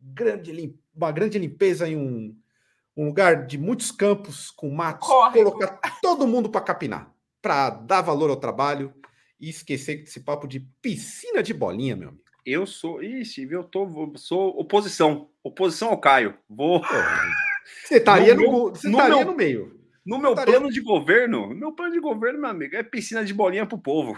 grande, 0.00 0.76
uma 0.94 1.12
grande 1.12 1.38
limpeza 1.38 1.88
em 1.88 1.96
um, 1.96 2.36
um 2.98 3.06
lugar 3.06 3.46
de 3.46 3.56
muitos 3.56 3.92
campos 3.92 4.50
com 4.50 4.68
matos, 4.70 5.08
Corre. 5.08 5.38
colocar 5.38 5.78
todo 6.02 6.26
mundo 6.26 6.50
para 6.50 6.60
capinar, 6.60 7.14
para 7.40 7.70
dar 7.70 8.02
valor 8.02 8.28
ao 8.28 8.36
trabalho 8.36 8.92
e 9.40 9.48
esquecer 9.48 10.02
esse 10.02 10.18
papo 10.18 10.48
de 10.48 10.58
piscina 10.82 11.40
de 11.40 11.54
bolinha, 11.54 11.94
meu 11.94 12.08
amigo. 12.08 12.24
Eu 12.44 12.66
sou, 12.66 13.00
ixi, 13.00 13.46
eu 13.48 13.62
tô, 13.62 14.12
sou 14.16 14.48
oposição, 14.58 15.28
oposição 15.44 15.90
ao 15.90 16.00
Caio. 16.00 16.34
Vou. 16.48 16.82
Você 17.84 17.98
estaria 17.98 18.34
no, 18.34 18.42
no, 18.42 18.70
você 18.70 18.88
no, 18.88 18.98
estaria 18.98 19.24
no 19.24 19.34
meio. 19.34 19.77
No 20.08 20.16
meu 20.16 20.34
plano 20.34 20.70
de 20.70 20.80
governo, 20.80 21.54
meu 21.54 21.70
plano 21.70 21.92
de 21.92 22.00
governo, 22.00 22.40
meu 22.40 22.48
amigo, 22.48 22.74
é 22.74 22.82
piscina 22.82 23.22
de 23.22 23.34
bolinha 23.34 23.66
pro 23.66 23.76
povo. 23.76 24.16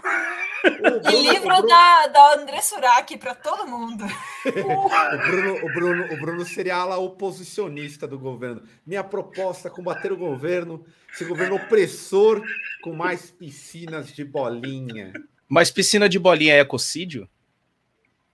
E 0.63 1.21
livro 1.21 1.49
Bruno... 1.49 1.67
da, 1.67 2.07
da 2.07 2.35
André 2.35 2.61
Surak 2.61 3.17
para 3.17 3.35
todo 3.35 3.67
mundo. 3.67 4.05
o, 4.45 5.17
Bruno, 5.27 5.55
o, 5.57 5.73
Bruno, 5.73 6.13
o 6.13 6.17
Bruno 6.17 6.45
seria 6.45 6.77
a 6.77 6.79
ala 6.79 6.97
oposicionista 6.97 8.07
do 8.07 8.17
governo. 8.17 8.63
Minha 8.87 9.03
proposta 9.03 9.67
é 9.67 9.71
combater 9.71 10.13
o 10.13 10.17
governo, 10.17 10.85
esse 11.13 11.25
governo 11.25 11.55
opressor 11.57 12.41
com 12.81 12.93
mais 12.93 13.29
piscinas 13.29 14.13
de 14.13 14.23
bolinha. 14.23 15.11
Mas 15.49 15.71
piscina 15.71 16.07
de 16.07 16.17
bolinha 16.17 16.53
é 16.53 16.61
ecocídio? 16.61 17.27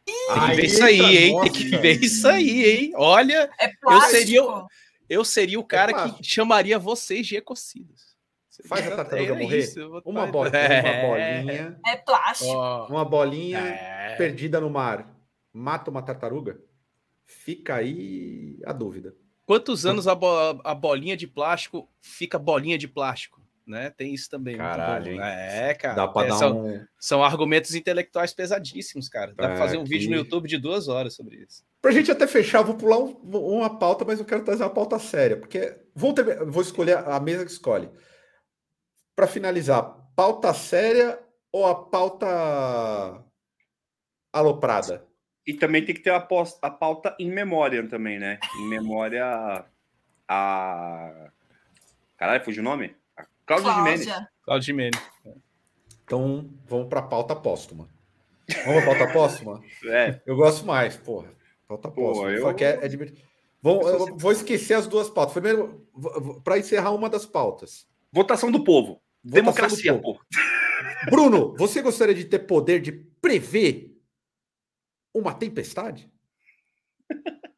Tem 0.06 0.50
que 0.50 0.56
ver 0.56 0.66
isso 0.66 0.84
aí, 0.84 1.18
hein? 1.18 1.42
Tem 1.42 1.52
que 1.52 1.78
ver 1.78 2.04
isso 2.04 2.28
aí, 2.28 2.70
hein? 2.70 2.92
Olha, 2.96 3.50
é 3.60 3.72
eu 3.84 4.02
seria, 4.02 4.42
eu 5.10 5.24
seria 5.24 5.60
o 5.60 5.64
cara 5.64 5.92
é 5.92 6.10
que 6.10 6.24
chamaria 6.24 6.78
vocês 6.78 7.26
de 7.26 7.36
ecocidas. 7.36 8.08
Faz 8.66 8.88
a 8.88 8.96
tartaruga 8.96 9.34
é 9.34 9.40
morrer. 9.40 9.60
Isso, 9.60 10.02
uma, 10.04 10.26
bolinha, 10.26 10.58
é. 10.58 10.82
uma 10.82 11.08
bolinha. 11.08 11.80
É 11.86 11.96
plástico. 11.96 12.86
Uma 12.90 13.06
bolinha 13.06 13.60
é. 13.60 14.16
perdida 14.16 14.60
no 14.60 14.70
mar. 14.70 15.16
Mata 15.54 15.92
uma 15.92 16.02
tartaruga? 16.02 16.60
Fica 17.26 17.76
aí 17.76 18.60
a 18.66 18.74
dúvida. 18.74 19.16
Quantos 19.46 19.86
anos 19.86 20.08
a, 20.08 20.16
bo 20.16 20.28
a 20.64 20.74
bolinha 20.74 21.16
de 21.16 21.28
plástico 21.28 21.88
fica 22.02 22.40
bolinha 22.40 22.78
de 22.78 22.88
plástico? 22.88 23.42
Né? 23.68 23.90
Tem 23.90 24.14
isso 24.14 24.30
também. 24.30 24.56
Caralho, 24.56 25.12
hein? 25.12 25.20
É, 25.22 25.74
cara. 25.74 25.94
Dá 25.94 26.08
pra 26.08 26.26
é, 26.26 26.30
dar 26.30 26.36
são, 26.36 26.66
um... 26.66 26.86
são 26.98 27.24
argumentos 27.24 27.76
intelectuais 27.76 28.34
pesadíssimos, 28.34 29.10
cara. 29.10 29.34
Dá 29.36 29.44
é, 29.44 29.48
pra 29.48 29.58
fazer 29.58 29.78
um 29.78 29.84
vídeo 29.84 30.10
no 30.10 30.16
YouTube 30.16 30.48
de 30.48 30.58
duas 30.58 30.88
horas 30.88 31.14
sobre 31.16 31.36
isso. 31.36 31.66
Pra 31.82 31.92
gente 31.92 32.10
até 32.10 32.26
fechar, 32.26 32.62
vou 32.62 32.76
pular 32.76 32.98
um, 32.98 33.12
uma 33.24 33.78
pauta, 33.78 34.06
mas 34.06 34.20
eu 34.20 34.26
quero 34.26 34.46
trazer 34.46 34.64
uma 34.64 34.70
pauta 34.70 34.98
séria, 34.98 35.36
porque 35.36 35.76
vou, 35.94 36.14
ter, 36.14 36.46
vou 36.46 36.62
escolher 36.62 36.98
a 36.98 37.20
mesa 37.20 37.46
que 37.46 37.52
escolhe 37.52 37.90
para 39.16 39.28
finalizar, 39.28 39.84
pauta 40.16 40.54
séria 40.54 41.20
ou 41.52 41.66
a 41.66 41.76
pauta 41.76 43.24
aloprada? 44.32 45.06
E 45.46 45.54
também 45.54 45.84
tem 45.84 45.96
que 45.96 46.02
ter 46.02 46.12
a, 46.12 46.20
posta, 46.20 46.66
a 46.66 46.70
pauta 46.70 47.16
em 47.20 47.32
memória 47.32 47.88
também, 47.88 48.20
né? 48.20 48.38
Em 48.60 48.68
memória 48.68 49.66
a. 50.28 51.32
Caralho, 52.18 52.44
fugiu 52.44 52.62
o 52.62 52.66
nome? 52.66 52.96
A 53.48 53.56
Cláudia 53.56 53.74
Gimenez. 53.74 54.28
Cláudia 54.44 54.66
Gimenez. 54.66 55.12
Então, 56.04 56.50
vamos 56.68 56.90
para 56.90 57.00
a 57.00 57.04
pauta 57.04 57.34
póstuma. 57.34 57.88
Vamos 58.66 58.84
para 58.84 58.94
a 58.94 58.98
pauta 58.98 59.08
póstuma? 59.14 59.64
É. 59.86 60.22
Eu 60.26 60.36
gosto 60.36 60.66
mais, 60.66 60.98
porra. 60.98 61.32
Pauta 61.66 61.90
póstuma. 61.90 62.30
Eu... 62.32 62.50
É, 62.50 62.86
é 62.86 62.88
de... 62.90 63.14
Vou, 63.62 63.90
eu 63.90 64.18
vou 64.18 64.32
esquecer 64.34 64.74
as 64.74 64.86
duas 64.86 65.10
pautas. 65.10 65.34
Primeiro, 65.34 65.88
para 66.44 66.58
encerrar 66.58 66.92
uma 66.92 67.10
das 67.10 67.26
pautas. 67.26 67.88
Votação 68.12 68.52
do 68.52 68.66
povo. 68.66 69.02
Democracia, 69.24 69.98
pô. 69.98 70.20
Bruno, 71.10 71.56
você 71.58 71.82
gostaria 71.82 72.16
de 72.16 72.26
ter 72.26 72.40
poder 72.40 72.82
de 72.82 72.92
prever 72.92 73.98
uma 75.14 75.34
tempestade? 75.34 76.12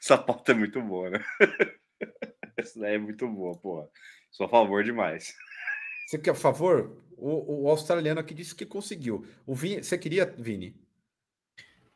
Essa 0.00 0.16
pauta 0.16 0.52
é 0.52 0.54
muito 0.54 0.80
boa, 0.80 1.10
né? 1.10 1.24
Essa 2.56 2.80
daí 2.80 2.94
é 2.94 2.98
muito 2.98 3.28
boa, 3.28 3.56
pô. 3.58 3.88
Sou 4.32 4.46
a 4.46 4.48
favor 4.48 4.82
demais. 4.82 5.36
Você 6.06 6.18
quer 6.18 6.30
a 6.30 6.34
favor? 6.34 6.96
O, 7.18 7.64
o 7.64 7.68
australiano 7.68 8.18
aqui 8.18 8.34
disse 8.34 8.54
que 8.54 8.64
conseguiu. 8.64 9.26
O 9.46 9.54
Vini, 9.54 9.84
você 9.84 9.96
queria, 9.96 10.24
Vini? 10.26 10.74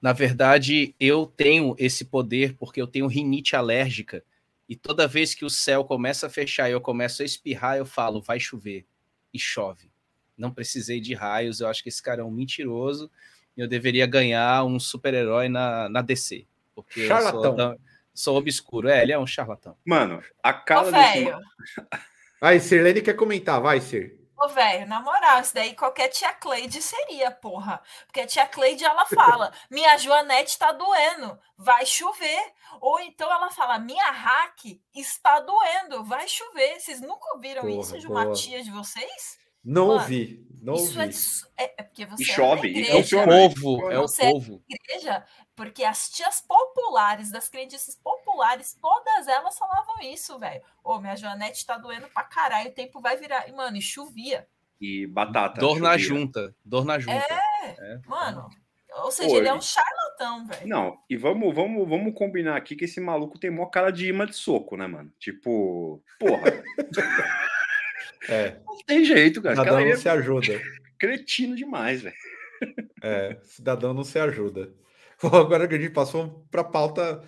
Na 0.01 0.13
verdade, 0.13 0.95
eu 1.01 1.27
tenho 1.27 1.75
esse 1.79 2.05
poder 2.05 2.55
porque 2.55 2.81
eu 2.81 2.87
tenho 2.87 3.07
rinite 3.07 3.57
alérgica 3.57 4.23
e 4.69 4.77
toda 4.77 5.09
vez 5.09 5.35
que 5.35 5.45
o 5.45 5.51
céu 5.51 5.85
começa 5.85 6.27
a 6.27 6.31
fechar 6.31 6.69
e 6.69 6.73
eu 6.73 6.81
começo 6.81 7.23
a 7.23 7.25
espirrar, 7.25 7.79
eu 7.79 7.87
falo, 7.87 8.21
vai 8.21 8.39
chover. 8.39 8.85
E 9.33 9.39
chove. 9.39 9.91
Não 10.37 10.53
precisei 10.53 11.01
de 11.01 11.15
raios, 11.15 11.61
eu 11.61 11.69
acho 11.69 11.83
que 11.83 11.89
esse 11.89 12.03
cara 12.03 12.21
é 12.21 12.25
um 12.25 12.31
mentiroso. 12.31 13.11
E 13.57 13.61
eu 13.61 13.67
deveria 13.67 14.07
ganhar 14.07 14.65
um 14.65 14.79
super-herói 14.79 15.49
na, 15.49 15.89
na 15.89 16.03
DC. 16.03 16.47
Porque 16.75 17.07
charlatão. 17.07 17.53
eu 17.53 17.57
sou, 17.57 17.81
sou 18.13 18.37
obscuro. 18.37 18.89
É, 18.89 19.03
ele 19.03 19.13
é 19.13 19.19
um 19.19 19.27
charlatão. 19.27 19.75
Mano, 19.85 20.23
a 20.43 20.53
cara 20.53 20.89
Ô, 20.89 20.91
desse... 20.93 21.25
Aí, 22.41 22.61
Sirlene 22.61 23.03
quer 23.03 23.15
comentar, 23.15 23.61
vai, 23.61 23.81
Sir. 23.81 24.17
Ô, 24.39 24.49
velho, 24.49 24.87
na 24.87 25.01
moral, 25.01 25.41
isso 25.41 25.55
daí 25.55 25.75
qualquer 25.75 26.09
tia 26.09 26.33
Cleide 26.35 26.83
seria, 26.83 27.31
porra. 27.31 27.81
Porque 28.07 28.21
a 28.21 28.27
tia 28.27 28.47
Cleide, 28.47 28.85
ela 28.85 29.07
fala, 29.07 29.51
minha 29.71 29.97
Joanete 29.97 30.59
tá 30.59 30.73
doendo, 30.73 31.39
vai 31.57 31.87
chover. 31.87 32.53
Ou 32.81 33.01
então 33.01 33.33
ela 33.33 33.51
fala, 33.51 33.79
minha 33.79 34.11
hack 34.11 34.79
está 34.95 35.41
doendo, 35.41 36.05
vai 36.05 36.29
chover. 36.29 36.79
Vocês 36.79 37.01
nunca 37.01 37.35
ouviram 37.35 37.63
porra, 37.63 37.81
isso 37.81 37.99
de 37.99 38.07
uma 38.07 38.31
tia 38.33 38.63
de 38.63 38.71
vocês? 38.71 39.39
Não 39.65 39.89
Mano, 39.89 40.01
ouvi, 40.01 40.47
não 40.63 40.75
isso 40.75 41.01
ouvi. 41.01 41.15
É, 41.57 41.65
é, 41.79 41.83
porque 41.83 42.05
você 42.07 42.23
e 42.23 42.27
chove, 42.27 42.85
é, 42.85 42.91
é 42.91 43.01
o 43.01 43.25
povo, 43.25 43.91
é 43.91 43.99
o 43.99 44.03
você 44.03 44.31
povo. 44.31 44.63
É 44.71 44.75
igreja, 44.75 45.25
porque 45.57 45.83
as 45.83 46.11
tias 46.11 46.43
populares, 46.43 47.31
das 47.31 47.49
crendices 47.49 47.97
populares, 47.97 48.79
todas 48.81 49.27
elas 49.27 49.59
falavam 49.59 49.97
isso, 50.03 50.39
velho. 50.39 50.63
Ô, 50.85 51.01
minha 51.01 51.17
Joanete 51.17 51.65
tá 51.65 51.79
doendo 51.79 52.07
pra 52.09 52.23
caralho, 52.23 52.69
o 52.69 52.75
tempo 52.75 53.01
vai 53.01 53.17
virar. 53.17 53.49
E, 53.49 53.53
mano, 53.53 53.79
e 53.79 53.83
chovia. 53.83 54.47
E 54.79 55.07
batata. 55.07 55.59
Dor 55.59 55.77
chovia. 55.77 55.89
na 55.89 55.97
junta, 55.97 56.55
dor 56.63 56.85
na 56.85 56.99
junta. 56.99 57.17
É, 57.17 57.71
é. 57.79 58.01
mano. 58.07 58.51
Ou 58.99 59.11
seja, 59.11 59.29
Pô, 59.29 59.37
ele 59.37 59.49
é 59.49 59.55
um 59.55 59.61
charlatão, 59.61 60.47
velho. 60.47 60.67
Não, 60.67 60.99
e 61.09 61.17
vamos, 61.17 61.55
vamos, 61.55 61.89
vamos 61.89 62.15
combinar 62.15 62.57
aqui 62.57 62.77
que 62.77 62.85
esse 62.85 63.01
maluco 63.01 63.39
tem 63.39 63.51
mó 63.51 63.67
cara 63.67 63.91
de 63.91 64.09
imã 64.09 64.27
de 64.27 64.35
soco, 64.35 64.77
né, 64.77 64.87
mano? 64.87 65.11
Tipo, 65.19 66.03
porra. 66.19 66.63
É. 68.29 68.59
Não 68.67 68.77
tem 68.85 69.05
jeito, 69.05 69.41
cara. 69.41 69.55
Cidadão 69.55 69.81
não 69.81 69.87
é 69.87 69.97
se 69.97 70.09
ajuda. 70.09 70.61
Cretino 70.99 71.55
demais, 71.55 72.03
velho. 72.03 72.17
É, 73.01 73.37
cidadão 73.45 73.95
não 73.95 74.03
se 74.03 74.19
ajuda. 74.19 74.73
Agora 75.33 75.67
que 75.67 75.75
a 75.75 75.79
gente 75.79 75.93
passou 75.93 76.47
para 76.51 76.65
pauta. 76.65 77.23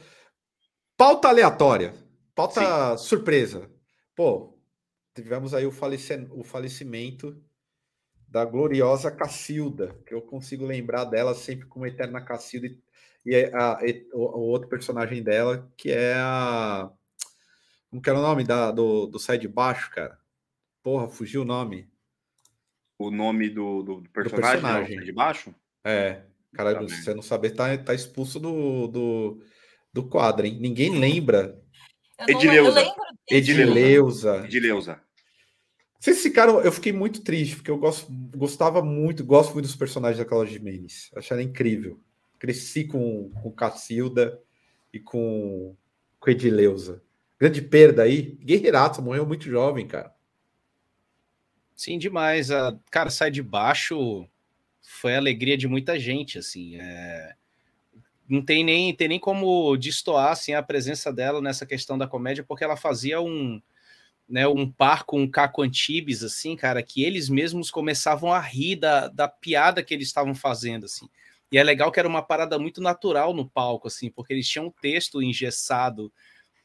Pauta 0.96 1.28
aleatória. 1.28 1.94
Pauta 2.34 2.96
Sim. 2.96 3.04
surpresa. 3.04 3.70
Pô, 4.14 4.58
tivemos 5.14 5.54
aí 5.54 5.66
o, 5.66 5.72
o 6.30 6.44
falecimento 6.44 7.40
da 8.28 8.44
gloriosa 8.44 9.10
Cacilda, 9.10 9.96
que 10.06 10.12
eu 10.12 10.20
consigo 10.20 10.66
lembrar 10.66 11.04
dela 11.04 11.34
sempre 11.34 11.66
como 11.66 11.86
Eterna 11.86 12.20
Cacilda, 12.20 12.66
e, 12.66 12.78
e 13.24 13.44
a, 13.54 13.78
e, 13.82 14.06
o, 14.12 14.20
o, 14.20 14.40
outro 14.40 14.68
personagem 14.68 15.22
dela, 15.22 15.70
que 15.76 15.90
é 15.90 16.14
a. 16.16 16.90
Como 17.90 18.02
que 18.02 18.10
era 18.10 18.18
o 18.18 18.22
nome 18.22 18.44
da, 18.44 18.70
do, 18.70 19.06
do 19.06 19.18
Sai 19.18 19.38
de 19.38 19.48
Baixo, 19.48 19.90
cara? 19.90 20.18
Porra, 20.82 21.08
fugiu 21.08 21.42
o 21.42 21.44
nome. 21.44 21.90
O 22.98 23.10
nome 23.10 23.48
do, 23.48 23.82
do 23.82 24.02
personagem, 24.10 24.30
do 24.30 24.40
personagem. 24.40 25.00
de 25.00 25.12
baixo? 25.12 25.54
É. 25.84 26.22
Cara, 26.52 26.86
se 26.88 27.02
você 27.02 27.14
não 27.14 27.22
saber, 27.22 27.50
tá, 27.50 27.76
tá 27.78 27.94
expulso 27.94 28.40
do, 28.40 28.88
do, 28.88 29.42
do 29.92 30.08
quadro, 30.08 30.46
hein? 30.46 30.58
Ninguém 30.60 30.98
lembra. 30.98 31.60
Edileuza. 32.26 32.94
Edileuza. 33.30 34.44
Edileuza. 34.44 35.00
Vocês 36.00 36.22
ficaram. 36.22 36.60
Eu 36.60 36.72
fiquei 36.72 36.92
muito 36.92 37.22
triste, 37.22 37.56
porque 37.56 37.70
eu 37.70 37.78
gosto, 37.78 38.06
gostava 38.36 38.82
muito, 38.82 39.24
gosto 39.24 39.52
muito 39.52 39.66
dos 39.66 39.76
personagens 39.76 40.18
da 40.18 40.24
Cláudia 40.24 40.54
Jimenez. 40.54 41.10
Achei 41.16 41.34
ela 41.34 41.42
incrível. 41.42 42.00
Cresci 42.38 42.84
com, 42.84 43.30
com 43.42 43.50
Cacilda 43.50 44.40
e 44.92 45.00
com, 45.00 45.76
com 46.20 46.30
Edileuza. 46.30 47.02
Grande 47.38 47.60
perda 47.60 48.02
aí. 48.02 48.36
Guerreirato 48.42 49.02
morreu 49.02 49.26
muito 49.26 49.44
jovem, 49.44 49.86
cara. 49.86 50.12
Sim, 51.74 51.98
demais. 51.98 52.50
A, 52.50 52.76
cara, 52.90 53.10
sai 53.10 53.30
de 53.30 53.42
baixo 53.42 54.28
foi 54.88 55.14
a 55.14 55.18
alegria 55.18 55.56
de 55.56 55.68
muita 55.68 55.98
gente, 55.98 56.38
assim. 56.38 56.76
É... 56.76 57.34
Não 58.28 58.42
tem 58.42 58.64
nem, 58.64 58.94
tem 58.94 59.08
nem 59.08 59.18
como 59.18 59.76
destoar 59.76 60.32
assim, 60.32 60.52
a 60.52 60.62
presença 60.62 61.12
dela 61.12 61.40
nessa 61.40 61.64
questão 61.64 61.96
da 61.96 62.06
comédia, 62.06 62.44
porque 62.44 62.64
ela 62.64 62.76
fazia 62.76 63.20
um, 63.20 63.60
né, 64.28 64.46
um 64.46 64.70
par 64.70 65.04
com 65.04 65.22
o 65.22 65.30
Caco 65.30 65.62
Antibes, 65.62 66.22
assim, 66.22 66.54
cara, 66.54 66.82
que 66.82 67.04
eles 67.04 67.28
mesmos 67.28 67.70
começavam 67.70 68.32
a 68.32 68.40
rir 68.40 68.76
da, 68.76 69.08
da 69.08 69.28
piada 69.28 69.82
que 69.82 69.94
eles 69.94 70.08
estavam 70.08 70.34
fazendo, 70.34 70.84
assim. 70.84 71.08
E 71.50 71.56
é 71.56 71.62
legal 71.62 71.90
que 71.90 71.98
era 71.98 72.08
uma 72.08 72.22
parada 72.22 72.58
muito 72.58 72.82
natural 72.82 73.32
no 73.32 73.48
palco, 73.48 73.88
assim, 73.88 74.10
porque 74.10 74.34
eles 74.34 74.46
tinham 74.46 74.66
um 74.66 74.70
texto 74.70 75.22
engessado, 75.22 76.12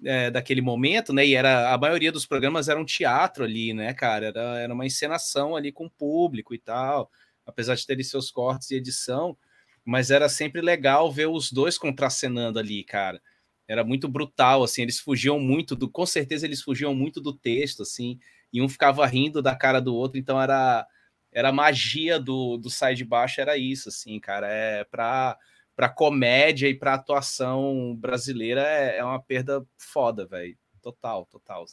é, 0.04 0.30
daquele 0.30 0.62
momento, 0.62 1.14
né? 1.14 1.26
E 1.26 1.36
era 1.36 1.74
a 1.74 1.78
maioria 1.78 2.12
dos 2.12 2.26
programas 2.26 2.68
era 2.68 2.80
um 2.80 2.86
teatro 2.86 3.44
ali, 3.44 3.74
né, 3.74 3.94
cara? 3.94 4.28
Era, 4.28 4.60
era 4.60 4.74
uma 4.74 4.86
encenação 4.86 5.56
ali 5.56 5.72
com 5.72 5.86
o 5.86 5.90
público 5.90 6.54
e 6.54 6.60
tal, 6.60 7.10
apesar 7.45 7.76
de 7.76 7.86
terem 7.86 8.03
seus 8.03 8.32
cortes 8.32 8.72
e 8.72 8.76
edição, 8.76 9.38
mas 9.86 10.11
era 10.11 10.30
sempre 10.30 10.61
legal 10.61 11.11
ver 11.11 11.28
os 11.28 11.52
dois 11.52 11.78
contracenando 11.78 12.60
ali, 12.60 12.84
cara. 12.84 13.22
Era 13.68 13.84
muito 13.84 14.07
brutal, 14.07 14.64
assim, 14.64 14.82
eles 14.82 14.99
fugiam 14.99 15.40
muito 15.40 15.76
do, 15.76 15.90
com 15.90 16.06
certeza 16.06 16.45
eles 16.45 16.61
fugiam 16.61 16.94
muito 16.94 17.22
do 17.22 17.34
texto, 17.34 17.84
assim, 17.84 18.20
e 18.52 18.61
um 18.61 18.70
ficava 18.70 19.06
rindo 19.06 19.41
da 19.41 19.56
cara 19.56 19.80
do 19.82 19.95
outro, 19.95 20.20
então 20.20 20.41
era 20.41 20.88
era 21.36 21.49
a 21.49 21.52
magia 21.52 22.20
do, 22.20 22.57
do 22.57 22.70
sai 22.70 22.94
de 22.94 23.03
baixo, 23.03 23.41
era 23.41 23.57
isso, 23.57 23.90
assim, 23.90 24.20
cara, 24.20 24.48
é 24.48 24.84
para 24.86 25.38
para 25.76 25.90
comédia 25.90 26.68
e 26.70 26.76
para 26.76 26.94
atuação 26.94 27.95
brasileira 27.95 28.61
é, 28.61 28.98
é, 28.98 29.03
uma 29.03 29.20
perda 29.20 29.65
foda, 29.78 30.26
velho. 30.26 30.56
Total, 30.82 31.26
total. 31.26 31.65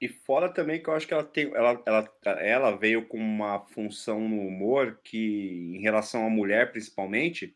E 0.00 0.08
fora 0.08 0.48
também 0.52 0.82
que 0.82 0.88
eu 0.88 0.94
acho 0.94 1.06
que 1.06 1.12
ela 1.12 1.24
tem, 1.24 1.52
ela, 1.54 1.82
ela, 1.84 2.14
ela 2.38 2.70
veio 2.76 3.06
com 3.06 3.18
uma 3.18 3.60
função 3.66 4.26
no 4.26 4.40
humor 4.40 4.98
que, 5.04 5.76
em 5.76 5.80
relação 5.82 6.26
à 6.26 6.30
mulher 6.30 6.72
principalmente, 6.72 7.54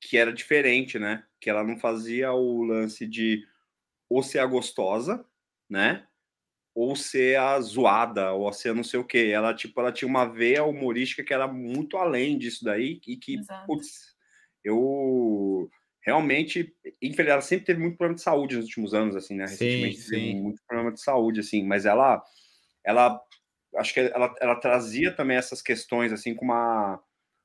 que 0.00 0.18
era 0.18 0.32
diferente, 0.32 0.98
né? 0.98 1.24
Que 1.40 1.48
ela 1.48 1.62
não 1.62 1.78
fazia 1.78 2.32
o 2.32 2.62
lance 2.64 3.06
de 3.06 3.46
ou 4.08 4.22
ser 4.22 4.40
a 4.40 4.46
gostosa, 4.46 5.24
né? 5.68 6.06
Ou 6.74 6.96
ser 6.96 7.38
a 7.38 7.60
zoada, 7.60 8.32
ou 8.32 8.52
ser 8.52 8.74
não 8.74 8.84
sei 8.84 8.98
o 9.00 9.04
quê. 9.04 9.30
Ela, 9.32 9.54
tipo, 9.54 9.80
ela 9.80 9.92
tinha 9.92 10.08
uma 10.08 10.24
veia 10.26 10.64
humorística 10.64 11.22
que 11.24 11.34
era 11.34 11.46
muito 11.46 11.96
além 11.96 12.38
disso 12.38 12.64
daí, 12.64 13.00
e 13.06 13.16
que, 13.16 13.34
Exato. 13.38 13.66
putz, 13.66 14.16
eu 14.64 15.70
realmente, 16.02 16.74
infelizmente, 17.02 17.30
ela 17.30 17.40
sempre 17.42 17.66
teve 17.66 17.80
muito 17.80 17.96
problema 17.96 18.16
de 18.16 18.22
saúde 18.22 18.56
nos 18.56 18.66
últimos 18.66 18.94
anos, 18.94 19.16
assim, 19.16 19.36
né? 19.36 19.46
Sim, 19.46 19.46
Recentemente 19.46 20.00
teve 20.08 20.18
sim. 20.18 20.34
muito 20.34 20.62
problema 20.66 20.92
de 20.92 21.02
saúde, 21.02 21.40
assim, 21.40 21.64
mas 21.66 21.86
ela, 21.86 22.22
ela, 22.84 23.20
acho 23.76 23.94
que 23.94 24.00
ela, 24.00 24.34
ela 24.40 24.56
trazia 24.60 25.14
também 25.14 25.36
essas 25.36 25.62
questões, 25.62 26.12
assim, 26.12 26.34
com 26.34 26.44
uma, 26.44 27.00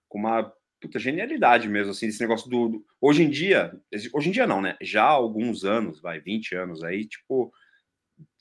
com 0.10 0.19
uma 0.19 0.53
puta 0.82 0.99
genialidade 0.99 1.68
mesmo, 1.69 1.91
assim, 1.91 2.07
esse 2.07 2.22
negócio 2.22 2.49
do, 2.49 2.69
do- 2.69 2.86
hoje 3.02 3.23
em 3.23 3.30
dia, 3.30 3.72
hoje 4.14 4.30
em 4.30 4.32
dia 4.32 4.48
não, 4.48 4.61
né? 4.61 4.77
Já 4.82 5.03
há 5.03 5.10
alguns 5.10 5.64
anos, 5.65 6.02
vai, 6.02 6.19
20 6.19 6.56
anos 6.56 6.84
aí, 6.84 7.07
tipo, 7.07 7.52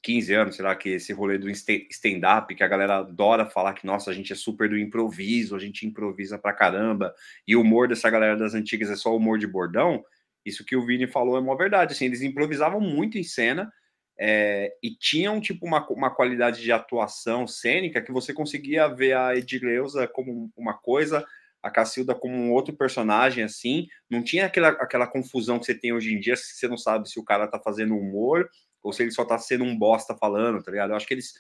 15 0.05 0.35
anos, 0.35 0.57
sei 0.57 0.65
lá, 0.65 0.77
que 0.77 0.91
esse 0.91 1.15
rolê 1.15 1.39
do 1.39 1.49
sta- 1.49 1.73
stand-up, 1.91 2.55
que 2.55 2.63
a 2.63 2.69
galera 2.69 2.99
adora 2.99 3.47
falar 3.47 3.73
que, 3.73 3.87
nossa, 3.87 4.11
a 4.11 4.15
gente 4.15 4.35
é 4.35 4.37
super 4.37 4.69
do 4.69 4.79
improviso, 4.79 5.57
a 5.57 5.59
gente 5.59 5.87
improvisa 5.87 6.39
pra 6.39 6.53
caramba, 6.53 7.15
e 7.49 7.57
o 7.57 7.63
humor 7.63 7.89
dessa 7.89 8.11
galera 8.11 8.37
das 8.37 8.53
antigas 8.53 8.91
é 8.91 8.97
só 8.97 9.17
humor 9.17 9.39
de 9.39 9.47
bordão, 9.47 10.05
isso 10.45 10.63
que 10.63 10.77
o 10.77 10.85
Vini 10.85 11.07
falou 11.07 11.39
é 11.39 11.41
uma 11.41 11.57
verdade, 11.57 11.95
assim, 11.95 12.05
eles 12.05 12.21
improvisavam 12.21 12.83
muito 12.83 13.17
em 13.17 13.23
cena, 13.23 13.73
é, 14.21 14.77
e 14.83 14.95
tinham, 14.95 15.41
tipo, 15.41 15.67
uma, 15.67 15.85
uma 15.89 16.15
qualidade 16.15 16.61
de 16.61 16.71
atuação 16.71 17.47
cênica 17.47 18.03
que 18.03 18.13
você 18.13 18.35
conseguia 18.35 18.87
ver 18.87 19.17
a 19.17 19.35
Edileuza 19.35 20.07
como 20.07 20.51
uma 20.55 20.75
coisa, 20.75 21.25
a 21.63 21.71
Cacilda 21.71 22.15
como 22.15 22.37
um 22.37 22.53
outro 22.53 22.77
personagem, 22.77 23.43
assim, 23.43 23.87
não 24.11 24.23
tinha 24.23 24.45
aquela, 24.45 24.69
aquela 24.69 25.07
confusão 25.07 25.59
que 25.59 25.65
você 25.65 25.75
tem 25.75 25.95
hoje 25.95 26.13
em 26.13 26.21
dia, 26.21 26.37
você 26.37 26.69
não 26.69 26.77
sabe 26.77 27.09
se 27.09 27.19
o 27.19 27.25
cara 27.25 27.49
tá 27.49 27.59
fazendo 27.59 27.97
humor 27.97 28.51
ou 28.85 28.93
se 28.93 29.03
ele 29.03 29.11
só 29.11 29.25
tá 29.25 29.39
sendo 29.39 29.65
um 29.65 29.77
bosta 29.77 30.15
falando, 30.15 30.63
tá 30.63 30.71
ligado? 30.71 30.91
Eu 30.91 30.97
acho 30.97 31.07
que 31.07 31.15
eles 31.15 31.33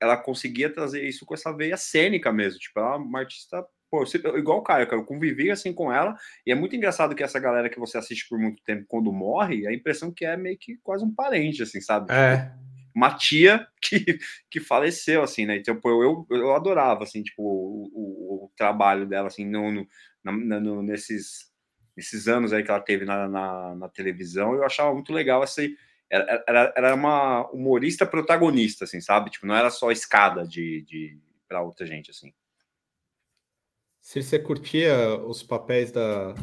ela 0.00 0.16
conseguia 0.16 0.70
trazer 0.70 1.02
isso 1.02 1.24
com 1.24 1.34
essa 1.34 1.50
veia 1.50 1.76
cênica 1.76 2.30
mesmo, 2.32 2.58
tipo, 2.60 2.78
ela 2.78 2.94
é 2.94 2.98
uma 2.98 3.20
artista, 3.20 3.64
pô, 3.90 4.04
igual 4.36 4.58
o 4.58 4.62
Caio, 4.62 4.86
cara, 4.86 5.00
eu 5.00 5.06
convivi 5.06 5.50
assim 5.50 5.72
com 5.72 5.90
ela, 5.92 6.14
e 6.46 6.52
é 6.52 6.54
muito 6.54 6.76
engraçado 6.76 7.14
que 7.14 7.22
essa 7.22 7.40
galera 7.40 7.70
que 7.70 7.78
você 7.80 7.96
assiste 7.96 8.28
por 8.28 8.38
muito 8.38 8.62
tempo, 8.62 8.84
quando 8.86 9.10
morre, 9.10 9.66
a 9.66 9.72
impressão 9.72 10.12
que 10.12 10.26
é 10.26 10.36
meio 10.36 10.58
que 10.58 10.76
quase 10.82 11.04
um 11.04 11.14
parente, 11.14 11.62
assim, 11.62 11.80
sabe? 11.80 12.12
É. 12.12 12.52
Uma 12.94 13.14
tia 13.16 13.66
que, 13.80 14.18
que 14.50 14.60
faleceu, 14.60 15.22
assim, 15.22 15.46
né? 15.46 15.56
Então, 15.56 15.74
pô, 15.80 16.02
eu, 16.02 16.26
eu 16.30 16.54
adorava, 16.54 17.04
assim, 17.04 17.22
tipo, 17.22 17.42
o, 17.42 17.90
o, 17.94 18.44
o 18.44 18.52
trabalho 18.56 19.06
dela, 19.06 19.28
assim, 19.28 19.46
no, 19.46 19.72
no, 19.72 19.88
na- 20.22 20.60
no- 20.60 20.82
nesses, 20.82 21.50
nesses 21.96 22.28
anos 22.28 22.52
aí 22.52 22.62
que 22.62 22.70
ela 22.70 22.80
teve 22.80 23.04
na, 23.06 23.26
na, 23.26 23.74
na 23.74 23.88
televisão, 23.88 24.54
eu 24.54 24.64
achava 24.64 24.92
muito 24.92 25.12
legal 25.14 25.42
essa 25.42 25.62
era, 26.10 26.44
era, 26.46 26.74
era 26.76 26.94
uma 26.94 27.48
humorista 27.50 28.06
protagonista, 28.06 28.84
assim, 28.84 29.00
sabe? 29.00 29.30
Tipo, 29.30 29.46
não 29.46 29.54
era 29.54 29.70
só 29.70 29.90
escada 29.90 30.46
de, 30.46 30.82
de 30.82 31.20
para 31.46 31.62
outra 31.62 31.86
gente, 31.86 32.10
assim. 32.10 32.32
Se 34.00 34.22
você 34.22 34.38
curtia 34.38 35.16
os 35.18 35.42
papéis 35.42 35.92
da, 35.92 36.34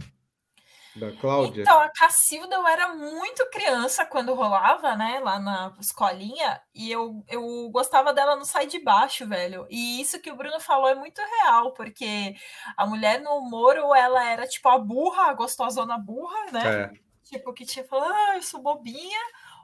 da 0.96 1.12
Cláudia, 1.20 1.64
Então, 1.64 1.80
a 1.80 1.90
Cacilda, 1.90 2.56
eu 2.56 2.68
era 2.68 2.94
muito 2.96 3.50
criança 3.50 4.06
quando 4.06 4.34
rolava, 4.34 4.96
né, 4.96 5.20
lá 5.20 5.40
na 5.40 5.74
escolinha, 5.80 6.62
e 6.74 6.92
eu, 6.92 7.24
eu 7.28 7.70
gostava 7.70 8.14
dela 8.14 8.36
no 8.36 8.46
Sai 8.46 8.68
de 8.68 8.80
Baixo, 8.80 9.28
velho. 9.28 9.68
E 9.70 10.00
isso 10.00 10.22
que 10.22 10.32
o 10.32 10.36
Bruno 10.36 10.60
falou 10.60 10.88
é 10.88 10.96
muito 10.96 11.20
real, 11.22 11.74
porque 11.74 12.36
a 12.78 12.86
mulher 12.86 13.22
no 13.22 13.32
humor, 13.32 13.78
ou 13.78 13.96
ela 13.96 14.24
era 14.24 14.48
tipo 14.48 14.70
a 14.70 14.78
burra, 14.78 15.24
a 15.24 15.34
gostosona 15.34 15.98
burra, 15.98 16.52
né? 16.52 16.82
é, 16.84 16.92
Tipo, 17.24 17.54
que 17.54 17.66
tinha 17.66 17.84
falado, 17.84 18.14
ah, 18.14 18.36
eu 18.36 18.44
sou 18.44 18.62
bobinha, 18.62 19.20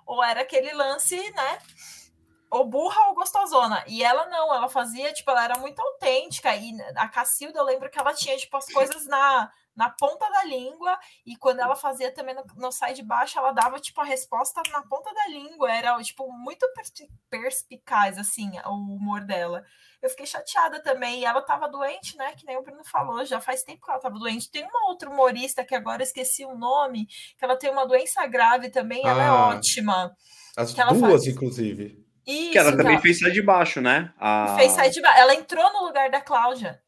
ou 0.06 0.23
era 0.23 0.41
aquele 0.41 0.73
lance, 0.73 1.15
né? 1.32 1.57
Ou 2.49 2.65
burra 2.65 3.07
ou 3.07 3.15
gostosona. 3.15 3.84
E 3.88 4.03
ela 4.03 4.26
não, 4.28 4.53
ela 4.53 4.68
fazia, 4.68 5.14
tipo, 5.14 5.32
ela 5.32 5.44
era 5.45 5.57
muito 5.57 5.80
autêntica. 5.82 6.53
E 6.56 6.73
a 6.98 7.07
Cacilda, 7.07 7.60
eu 7.60 7.64
lembro 7.64 7.90
que 7.90 7.98
ela 7.98 8.14
tinha, 8.14 8.36
tipo, 8.36 8.57
as 8.57 8.65
coisas 8.65 9.07
na, 9.07 9.49
na 9.73 9.90
ponta 9.90 10.30
da 10.30 10.44
língua. 10.44 10.99
E 11.26 11.38
quando 11.38 11.61
ela 11.61 11.78
fazia 11.78 12.14
também 12.14 12.36
no, 12.36 12.44
no 12.57 12.72
Sai 12.72 12.94
de 12.94 13.03
Baixo, 13.03 13.40
ela 13.40 13.53
dava, 13.53 13.80
tipo, 13.80 14.02
a 14.02 14.03
resposta 14.03 14.61
na 14.69 14.84
ponta 14.84 15.14
da 15.14 15.28
língua. 15.28 15.72
Era, 15.72 15.98
tipo, 16.03 16.30
muito 16.34 16.68
perspi- 16.73 17.10
perspicaz, 17.30 18.18
assim, 18.18 18.52
o 18.65 18.73
humor 18.73 19.22
dela. 19.23 19.64
Eu 20.02 20.10
fiquei 20.10 20.26
chateada 20.26 20.82
também. 20.82 21.19
E 21.19 21.26
ela 21.26 21.41
tava 21.41 21.68
doente, 21.68 22.18
né? 22.18 22.34
Que 22.34 22.45
nem 22.45 22.57
o 22.57 22.64
Bruno 22.64 22.84
falou, 22.84 23.23
já 23.26 23.40
faz 23.40 23.64
tempo 23.64 23.86
que 23.86 23.91
ela 23.91 23.99
tava 23.99 24.18
doente. 24.18 24.49
Tem 24.49 24.64
uma 24.64 24.90
outra 24.90 25.10
humorista 25.10 25.64
que 25.64 25.76
agora 25.76 26.02
esqueci 26.03 26.44
o 26.45 26.56
nome, 26.56 27.06
que 27.38 27.44
ela 27.45 27.56
tem 27.56 27.69
uma 27.69 27.86
doença 27.86 28.26
grave 28.28 28.69
também, 28.69 29.06
ela 29.06 29.23
é 29.23 29.28
Ah. 29.28 29.48
ótima. 29.49 30.11
as 30.57 30.73
duas, 30.73 30.99
faz. 30.99 31.28
inclusive. 31.28 32.03
Isso, 32.26 32.52
Que 32.52 32.57
ela 32.57 32.72
também 32.72 32.94
ela 32.94 33.02
fez 33.02 33.19
sai 33.19 33.32
de 33.32 33.41
baixo, 33.41 33.82
né? 33.82 34.14
A... 34.19 34.56
fez 34.57 34.72
sair 34.73 34.91
de 34.91 35.02
baixo. 35.02 35.19
Ela 35.19 35.34
entrou 35.36 35.72
no 35.73 35.86
lugar 35.86 36.10
da 36.10 36.22
Cláudia. 36.22 36.80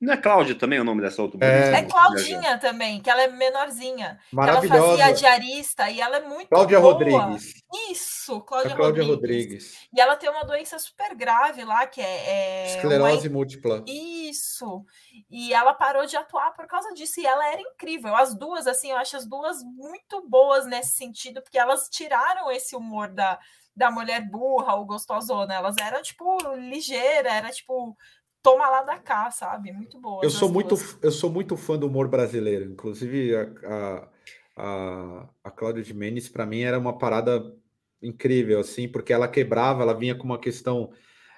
Não 0.00 0.12
é 0.12 0.16
Cláudia 0.16 0.54
também 0.54 0.78
o 0.78 0.84
nome 0.84 1.02
dessa 1.02 1.20
outra 1.20 1.44
É. 1.44 1.80
É 1.80 1.82
Claudinha 1.82 2.56
também, 2.58 3.00
que 3.00 3.10
ela 3.10 3.22
é 3.22 3.26
menorzinha. 3.28 4.20
Que 4.30 4.36
ela 4.38 4.54
fazia 4.62 4.68
Maravilhosa. 4.78 5.12
diarista 5.14 5.90
e 5.90 6.00
ela 6.00 6.18
é 6.18 6.20
muito 6.20 6.48
Cláudia 6.48 6.78
boa. 6.78 6.92
Rodrigues. 6.92 7.52
Isso, 7.90 8.40
Cláudia, 8.42 8.76
Cláudia 8.76 9.02
Rodrigues. 9.02 9.64
Rodrigues. 9.74 9.88
E 9.92 10.00
ela 10.00 10.14
tem 10.16 10.30
uma 10.30 10.44
doença 10.44 10.78
super 10.78 11.14
grave 11.16 11.64
lá, 11.64 11.84
que 11.86 12.00
é. 12.00 12.04
é 12.04 12.76
Esclerose 12.76 13.26
uma- 13.28 13.34
múltipla. 13.34 13.84
Isso. 13.88 14.84
E 15.28 15.52
ela 15.52 15.74
parou 15.74 16.06
de 16.06 16.16
atuar 16.16 16.52
por 16.54 16.66
causa 16.66 16.92
disso. 16.94 17.20
E 17.20 17.26
ela 17.26 17.50
era 17.52 17.60
incrível. 17.60 18.14
As 18.14 18.34
duas, 18.36 18.66
assim, 18.68 18.90
eu 18.92 18.96
acho 18.98 19.16
as 19.16 19.26
duas 19.26 19.62
muito 19.64 20.24
boas 20.28 20.64
nesse 20.64 20.96
sentido, 20.96 21.42
porque 21.42 21.58
elas 21.58 21.88
tiraram 21.88 22.50
esse 22.52 22.76
humor 22.76 23.08
da, 23.08 23.38
da 23.74 23.90
mulher 23.90 24.20
burra 24.30 24.74
ou 24.76 24.84
gostosona. 24.86 25.54
Elas 25.54 25.76
eram, 25.76 26.00
tipo, 26.02 26.38
ligeira, 26.54 27.30
era 27.32 27.50
tipo, 27.50 27.96
toma 28.42 28.68
lá 28.68 28.82
da 28.82 28.98
cá, 28.98 29.30
sabe? 29.30 29.72
Muito 29.72 30.00
boas. 30.00 30.24
Eu 30.24 30.30
sou 30.30 30.50
muito, 30.50 30.74
duas. 30.74 30.98
eu 31.02 31.10
sou 31.10 31.30
muito 31.30 31.56
fã 31.56 31.78
do 31.78 31.86
humor 31.86 32.08
brasileiro. 32.08 32.64
Inclusive, 32.64 33.34
a, 33.34 33.48
a, 33.64 34.08
a, 34.56 35.28
a 35.44 35.50
Cláudia 35.50 35.82
de 35.82 35.94
Mendes, 35.94 36.28
para 36.28 36.46
mim, 36.46 36.60
era 36.60 36.78
uma 36.78 36.96
parada 36.96 37.54
incrível, 38.02 38.60
assim, 38.60 38.88
porque 38.88 39.12
ela 39.12 39.28
quebrava, 39.28 39.82
ela 39.82 39.94
vinha 39.94 40.14
com 40.14 40.24
uma 40.24 40.38
questão. 40.38 40.90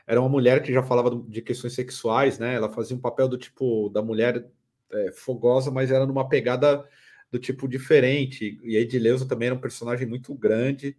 Era 0.06 0.20
uma 0.20 0.28
mulher 0.28 0.62
que 0.62 0.72
já 0.72 0.82
falava 0.82 1.10
de 1.28 1.40
questões 1.42 1.74
sexuais, 1.74 2.38
né? 2.38 2.54
Ela 2.54 2.68
fazia 2.68 2.96
um 2.96 3.00
papel 3.00 3.28
do 3.28 3.38
tipo 3.38 3.88
da 3.90 4.02
mulher 4.02 4.44
é, 4.92 5.12
fogosa, 5.12 5.70
mas 5.70 5.90
era 5.90 6.06
numa 6.06 6.28
pegada 6.28 6.84
do 7.30 7.38
tipo 7.38 7.68
diferente. 7.68 8.58
E 8.62 8.76
a 8.76 8.80
Edileuza 8.80 9.26
também 9.26 9.46
era 9.46 9.54
um 9.54 9.60
personagem 9.60 10.06
muito 10.06 10.34
grande. 10.34 10.96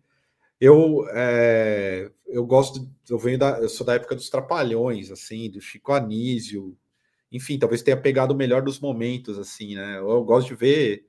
Eu, 0.62 1.08
é, 1.10 2.12
eu 2.28 2.46
gosto, 2.46 2.88
eu 3.10 3.18
venho 3.18 3.40
da, 3.40 3.58
eu 3.60 3.68
sou 3.68 3.84
da 3.84 3.96
época 3.96 4.14
dos 4.14 4.30
Trapalhões, 4.30 5.10
assim, 5.10 5.50
do 5.50 5.60
Chico 5.60 5.92
Anísio, 5.92 6.78
enfim, 7.32 7.58
talvez 7.58 7.82
tenha 7.82 7.98
pegado 7.98 8.32
o 8.32 8.38
melhor 8.38 8.62
dos 8.62 8.80
momentos, 8.80 9.40
assim, 9.40 9.74
né? 9.74 9.98
Eu, 9.98 10.08
eu 10.12 10.24
gosto 10.24 10.50
de 10.50 10.56
ver 10.56 11.08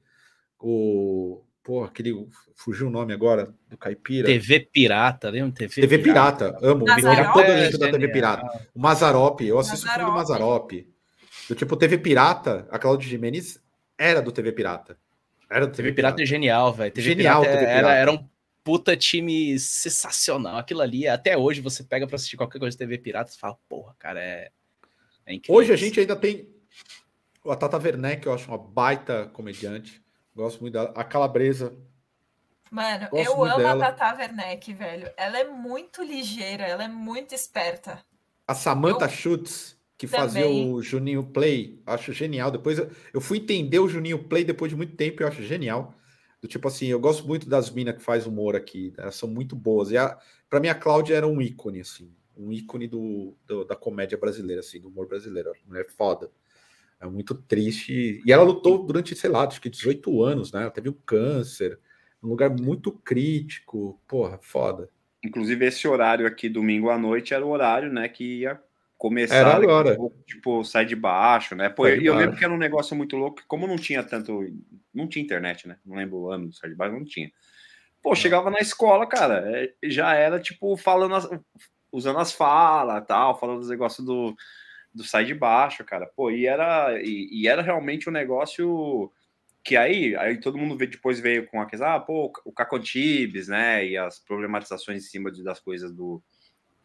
o, 0.59 1.43
pô, 1.63 1.85
aquele, 1.85 2.15
fugiu 2.55 2.87
o 2.87 2.91
nome 2.91 3.13
agora 3.13 3.55
do 3.69 3.77
Caipira. 3.77 4.27
TV 4.27 4.61
Pirata, 4.61 5.29
lembra? 5.29 5.53
TV, 5.53 5.83
TV 5.83 5.99
Pirata, 5.99 6.57
amo, 6.63 6.87
me 6.87 7.03
lembro 7.03 7.33
todo 7.35 7.45
É, 7.45 7.65
dentro 7.65 7.79
da 7.79 7.91
TV. 7.91 8.09
Pirata. 8.09 8.69
O 8.75 8.81
Mazarop, 8.81 9.41
eu 9.43 9.59
assisto 9.59 9.87
o 9.87 9.91
filme 9.91 10.07
do 10.07 10.13
Mazzaropi. 10.13 10.77
Mazarop. 10.77 10.93
Do 11.49 11.55
tipo 11.55 11.77
TV 11.77 11.99
Pirata, 11.99 12.67
a 12.71 12.79
Cláudia 12.79 13.07
Jimenez 13.07 13.61
era 13.99 14.23
do 14.23 14.33
TV 14.33 14.53
Pirata. 14.53 14.97
Era 15.51 15.67
do 15.67 15.73
TV, 15.73 15.89
TV 15.89 15.97
Pirata 15.97 16.23
é 16.23 16.27
genial, 16.27 16.73
velho. 16.73 16.93
TV 16.93 17.11
Genial, 17.11 17.43
Pirata 17.43 17.59
TV 17.59 17.71
era, 17.71 17.81
Pirata. 17.81 17.95
era 17.99 18.13
um 18.13 18.32
puta 18.65 18.97
time 18.97 19.59
sensacional. 19.59 20.57
Aquilo 20.59 20.81
ali, 20.81 21.07
até 21.09 21.37
hoje, 21.37 21.61
você 21.61 21.83
pega 21.83 22.07
pra 22.07 22.17
assistir 22.17 22.37
qualquer 22.37 22.59
coisa 22.59 22.75
de 22.75 22.79
TV 22.79 22.99
Pirata 22.99 23.33
e 23.33 23.39
fala, 23.39 23.57
porra, 23.69 23.95
cara, 23.99 24.21
é, 24.23 24.51
é 25.27 25.35
incrível. 25.35 25.57
Hoje 25.57 25.73
a 25.73 25.77
gente 25.77 25.99
ainda 26.01 26.17
tem 26.17 26.49
a 27.45 27.57
Tata 27.57 27.77
Werneck, 27.79 28.27
eu 28.27 28.33
acho 28.33 28.49
uma 28.49 28.59
baita 28.59 29.27
comediante. 29.33 30.01
Gosto 30.35 30.61
muito 30.61 30.75
dela. 30.75 30.93
A 30.97 31.05
Calabresa. 31.05 31.75
Mano, 32.71 33.09
Gosto 33.11 33.27
eu 33.31 33.45
amo 33.45 33.57
dela. 33.59 33.87
a 33.89 33.93
Tata 33.93 34.17
Werneck, 34.19 34.73
velho. 34.73 35.11
Ela 35.17 35.41
é 35.41 35.45
muito 35.45 36.03
ligeira, 36.03 36.65
ela 36.65 36.85
é 36.85 36.89
muito 36.89 37.35
esperta. 37.35 38.03
A 38.47 38.55
Samantha 38.55 39.05
Eu- 39.05 39.11
Schutz, 39.11 39.77
que 39.99 40.07
fazia 40.07 40.43
Também. 40.43 40.73
o 40.73 40.81
Juninho 40.83 41.23
Play. 41.25 41.83
Acho 41.85 42.13
genial. 42.13 42.51
Depois 42.51 42.79
eu, 42.79 42.91
eu 43.13 43.21
fui 43.21 43.39
entender 43.39 43.79
o 43.79 43.89
Juninho 43.89 44.25
Play 44.25 44.43
depois 44.45 44.71
de 44.71 44.77
muito 44.77 44.97
tempo 44.97 45.21
e 45.21 45.25
eu 45.25 45.29
acho 45.29 45.43
genial. 45.43 45.95
Do 46.43 46.49
tipo 46.49 46.67
assim, 46.67 46.87
eu 46.89 46.99
gosto 46.99 47.27
muito 47.27 47.49
das 47.49 47.71
minas 47.71 47.95
que 47.95 48.03
faz 48.03 48.27
humor 48.27 48.57
aqui. 48.57 48.93
Elas 48.99 49.15
são 49.15 49.29
muito 49.29 49.55
boas. 49.55 49.93
E 49.93 49.97
a, 49.97 50.19
pra 50.51 50.59
mim, 50.59 50.67
a 50.69 50.75
Cláudia 50.75 51.15
era 51.15 51.27
um 51.27 51.41
ícone, 51.41 51.81
assim. 51.81 52.13
Um 52.37 52.51
ícone 52.53 52.89
do, 52.89 53.37
do- 53.47 53.65
da 53.65 53.77
comédia 53.77 54.19
brasileira, 54.19 54.59
assim, 54.61 54.81
do 54.81 54.89
humor 54.89 55.07
brasileiro. 55.07 55.51
A 55.51 55.69
mulher 55.69 55.87
foda. 55.89 56.31
É 57.01 57.07
muito 57.07 57.35
triste. 57.35 58.21
E 58.27 58.33
ela 58.33 58.43
lutou 58.43 58.85
durante, 58.85 59.15
sei 59.15 59.31
lá, 59.31 59.47
acho 59.47 59.61
que 59.61 59.71
18 59.71 60.23
anos, 60.23 60.51
né? 60.53 60.63
Ela 60.63 60.71
teve 60.71 60.89
um 60.89 60.97
câncer, 61.07 61.79
um 62.23 62.29
lugar 62.29 62.51
muito 62.51 62.91
crítico. 62.91 64.01
Porra, 64.09 64.39
foda. 64.43 64.89
inclusive 65.25 65.65
esse 65.67 65.87
horário 65.87 66.27
aqui, 66.27 66.49
domingo 66.49 66.91
à 66.91 66.99
noite, 66.99 67.35
era 67.35 67.47
o 67.47 67.51
horário, 67.51 67.93
né, 67.93 68.09
que 68.09 68.41
ia 68.41 68.61
começar. 69.03 69.35
Era 69.35 69.57
agora. 69.57 69.99
Tipo, 70.25 70.63
sai 70.63 70.85
de 70.87 70.95
baixo, 70.95 71.57
né? 71.57 71.69
Pô, 71.69 71.85
Sai 71.87 71.99
eu 72.07 72.15
lembro 72.15 72.37
que 72.37 72.45
era 72.45 72.55
um 72.55 72.59
negócio 72.59 72.95
muito 72.95 73.17
louco, 73.17 73.43
como 73.49 73.67
não 73.67 73.75
tinha 73.77 74.01
tanto. 74.05 74.47
Não 74.95 75.09
tinha 75.09 75.25
internet, 75.25 75.67
né? 75.67 75.77
Não 75.85 75.97
lembro 75.97 76.19
o 76.19 76.31
ano 76.31 76.47
do 76.49 76.55
sai 76.55 76.71
de 76.71 76.77
baixo, 76.77 76.95
não 76.95 77.05
tinha. 77.05 77.29
Pô, 78.01 78.15
chegava 78.15 78.49
na 78.51 78.59
escola, 78.61 79.05
cara, 79.07 79.43
é, 79.47 79.73
já 79.85 80.15
era 80.15 80.39
tipo 80.39 80.77
falando, 80.77 81.15
as- 81.17 81.29
usando 81.91 82.19
as 82.21 82.33
falas, 82.33 83.05
tal, 83.07 83.39
falando 83.39 83.61
os 83.61 83.69
negócios 83.69 84.07
do, 84.07 84.35
do 84.95 85.03
sai 85.05 85.25
de 85.25 85.35
baixo, 85.35 85.85
cara. 85.85 86.07
Pô, 86.07 86.31
e 86.31 86.47
era, 86.47 87.01
e, 87.03 87.29
e 87.33 87.49
era 87.49 87.61
realmente 87.63 88.09
um 88.09 88.13
negócio 88.13 89.11
que 89.65 89.77
aí, 89.77 90.15
aí 90.17 90.39
todo 90.41 90.59
mundo 90.59 90.77
veio, 90.77 90.91
depois 90.91 91.21
veio 91.21 91.47
com 91.49 91.61
aqueles, 91.61 91.83
ah, 91.83 91.99
pô, 92.01 92.33
o 92.45 92.53
Cacontibes, 92.53 93.49
né? 93.49 93.85
E 93.87 93.97
as 93.97 94.19
problematizações 94.21 95.05
em 95.05 95.09
cima 95.09 95.31
de- 95.31 95.43
das 95.45 95.61
coisas 95.61 95.93
do, 95.93 96.23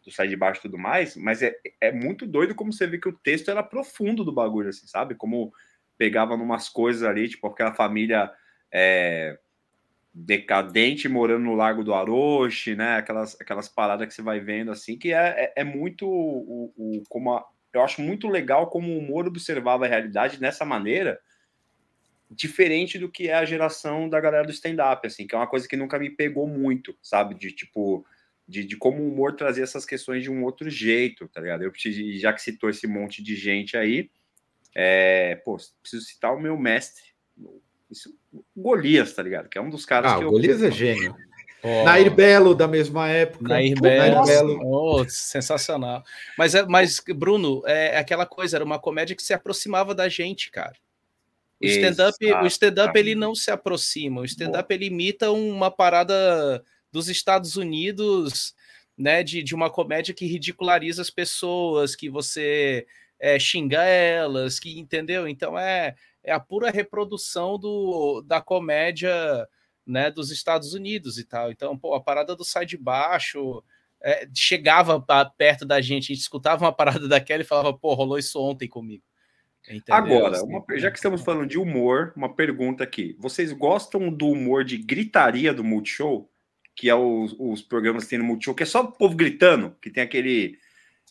do 0.08 0.14
sai 0.14 0.28
de 0.28 0.36
baixo 0.36 0.60
e 0.60 0.62
tudo 0.62 0.78
mais, 0.78 1.16
mas 1.16 1.42
é, 1.42 1.54
é 1.80 1.92
muito 1.92 2.26
doido 2.26 2.54
como 2.54 2.72
você 2.72 2.86
vê 2.86 2.98
que 2.98 3.08
o 3.08 3.12
texto 3.16 3.50
era 3.50 3.62
profundo 3.62 4.24
do 4.24 4.32
bagulho, 4.32 4.68
assim, 4.68 4.86
sabe? 4.86 5.14
Como 5.14 5.52
pegava 5.96 6.36
numas 6.36 6.68
coisas 6.68 7.02
ali, 7.02 7.28
tipo 7.28 7.46
aquela 7.46 7.74
família 7.74 8.30
é, 8.72 9.38
decadente 10.12 11.08
morando 11.08 11.44
no 11.44 11.54
Lago 11.54 11.84
do 11.84 11.94
Aroche, 11.94 12.74
né? 12.74 12.96
Aquelas, 12.96 13.36
aquelas 13.40 13.68
paradas 13.68 14.06
que 14.08 14.14
você 14.14 14.22
vai 14.22 14.40
vendo 14.40 14.70
assim, 14.70 14.98
que 14.98 15.12
é, 15.12 15.52
é, 15.56 15.60
é 15.60 15.64
muito 15.64 16.06
o, 16.06 16.72
o- 16.76 17.02
como 17.08 17.34
a- 17.34 17.44
eu 17.72 17.82
acho 17.82 18.00
muito 18.00 18.28
legal 18.28 18.68
como 18.68 18.90
o 18.92 18.98
humor 18.98 19.26
observava 19.26 19.84
a 19.84 19.88
realidade 19.88 20.38
dessa 20.40 20.64
maneira, 20.64 21.20
diferente 22.30 22.98
do 22.98 23.10
que 23.10 23.28
é 23.28 23.34
a 23.34 23.44
geração 23.44 24.08
da 24.08 24.20
galera 24.20 24.44
do 24.44 24.52
stand-up, 24.52 25.06
assim, 25.06 25.26
que 25.26 25.34
é 25.34 25.38
uma 25.38 25.46
coisa 25.46 25.68
que 25.68 25.76
nunca 25.76 25.98
me 25.98 26.10
pegou 26.10 26.46
muito, 26.46 26.96
sabe? 27.02 27.34
De 27.34 27.52
tipo, 27.52 28.04
de, 28.48 28.64
de 28.64 28.76
como 28.76 29.02
o 29.02 29.12
humor 29.12 29.36
trazia 29.36 29.62
essas 29.62 29.84
questões 29.84 30.22
de 30.22 30.30
um 30.30 30.42
outro 30.42 30.70
jeito, 30.70 31.28
tá 31.28 31.40
ligado? 31.40 31.62
Eu 31.62 31.70
preciso, 31.70 32.00
já 32.18 32.32
que 32.32 32.40
citou 32.40 32.70
esse 32.70 32.86
monte 32.86 33.22
de 33.22 33.36
gente 33.36 33.76
aí, 33.76 34.10
é, 34.74 35.36
pô, 35.44 35.58
preciso 35.82 36.04
citar 36.06 36.34
o 36.34 36.40
meu 36.40 36.56
mestre, 36.56 37.02
isso, 37.90 38.14
o 38.32 38.42
Golias, 38.56 39.12
tá 39.12 39.22
ligado? 39.22 39.48
Que 39.48 39.58
é 39.58 39.60
um 39.60 39.70
dos 39.70 39.84
caras 39.84 40.12
Ah, 40.12 40.18
que 40.18 40.24
o 40.24 40.28
eu. 40.28 40.30
Golias 40.30 40.62
é 40.62 40.70
gênio. 40.70 41.14
Ó, 41.62 41.84
Nair 41.84 42.14
Belo, 42.14 42.54
da 42.54 42.68
mesma 42.68 43.08
época. 43.08 43.48
Nair 43.48 43.74
Nair 43.80 44.14
Belo. 44.14 44.26
Belo. 44.26 44.60
Oh, 44.64 45.08
sensacional. 45.08 46.04
Mas, 46.36 46.54
é- 46.54 46.64
mas, 46.64 47.02
Bruno, 47.14 47.62
é 47.66 47.98
aquela 47.98 48.24
coisa, 48.24 48.56
era 48.56 48.64
uma 48.64 48.78
comédia 48.78 49.16
que 49.16 49.22
se 49.22 49.34
aproximava 49.34 49.94
da 49.94 50.08
gente, 50.08 50.50
cara. 50.50 50.74
O 51.60 51.66
stand-up, 51.66 52.24
o 52.24 52.46
stand-up 52.46 52.96
ele 52.96 53.16
não 53.16 53.34
se 53.34 53.50
aproxima. 53.50 54.20
O 54.20 54.24
stand-up 54.24 54.72
ele 54.72 54.86
imita 54.86 55.32
uma 55.32 55.72
parada 55.72 56.62
dos 56.92 57.08
Estados 57.08 57.56
Unidos, 57.56 58.54
né? 58.96 59.22
De, 59.22 59.42
de 59.42 59.54
uma 59.54 59.70
comédia 59.70 60.14
que 60.14 60.26
ridiculariza 60.26 61.02
as 61.02 61.10
pessoas, 61.10 61.94
que 61.94 62.08
você 62.08 62.86
é, 63.20 63.38
xinga 63.38 63.82
elas, 63.84 64.58
que 64.58 64.78
entendeu? 64.78 65.26
Então 65.28 65.58
é, 65.58 65.94
é 66.22 66.32
a 66.32 66.40
pura 66.40 66.70
reprodução 66.70 67.58
do, 67.58 68.22
da 68.22 68.40
comédia 68.40 69.12
né, 69.86 70.10
dos 70.10 70.30
Estados 70.30 70.74
Unidos 70.74 71.18
e 71.18 71.24
tal. 71.24 71.50
Então, 71.50 71.76
pô, 71.78 71.94
a 71.94 72.00
parada 72.00 72.36
do 72.36 72.44
sai 72.44 72.66
de 72.66 72.76
baixo 72.76 73.62
é, 74.02 74.28
chegava 74.34 75.00
pra- 75.00 75.24
perto 75.24 75.64
da 75.64 75.80
gente, 75.80 76.12
a 76.12 76.14
gente 76.14 76.22
escutava 76.22 76.64
uma 76.64 76.72
parada 76.72 77.06
daquela 77.08 77.42
e 77.42 77.46
falava, 77.46 77.72
pô, 77.72 77.94
rolou 77.94 78.18
isso 78.18 78.40
ontem 78.40 78.68
comigo. 78.68 79.02
Entendeu? 79.68 79.94
Agora, 79.94 80.36
Assim, 80.36 80.46
uma- 80.46 80.64
já 80.78 80.90
que 80.90 80.98
estamos 80.98 81.22
falando 81.22 81.48
de 81.48 81.58
humor, 81.58 82.12
uma 82.16 82.32
pergunta 82.34 82.84
aqui. 82.84 83.16
Vocês 83.18 83.52
gostam 83.52 84.10
do 84.10 84.28
humor 84.28 84.64
de 84.64 84.78
gritaria 84.78 85.52
do 85.52 85.64
Multishow? 85.64 86.30
Que 86.78 86.88
é 86.88 86.94
os, 86.94 87.34
os 87.40 87.60
programas 87.60 88.04
que 88.04 88.10
tem 88.10 88.20
no 88.20 88.24
Multishow, 88.24 88.54
que 88.54 88.62
é 88.62 88.66
só 88.66 88.82
o 88.82 88.92
povo 88.92 89.16
gritando, 89.16 89.74
que 89.82 89.90
tem 89.90 90.00
aquele. 90.00 90.56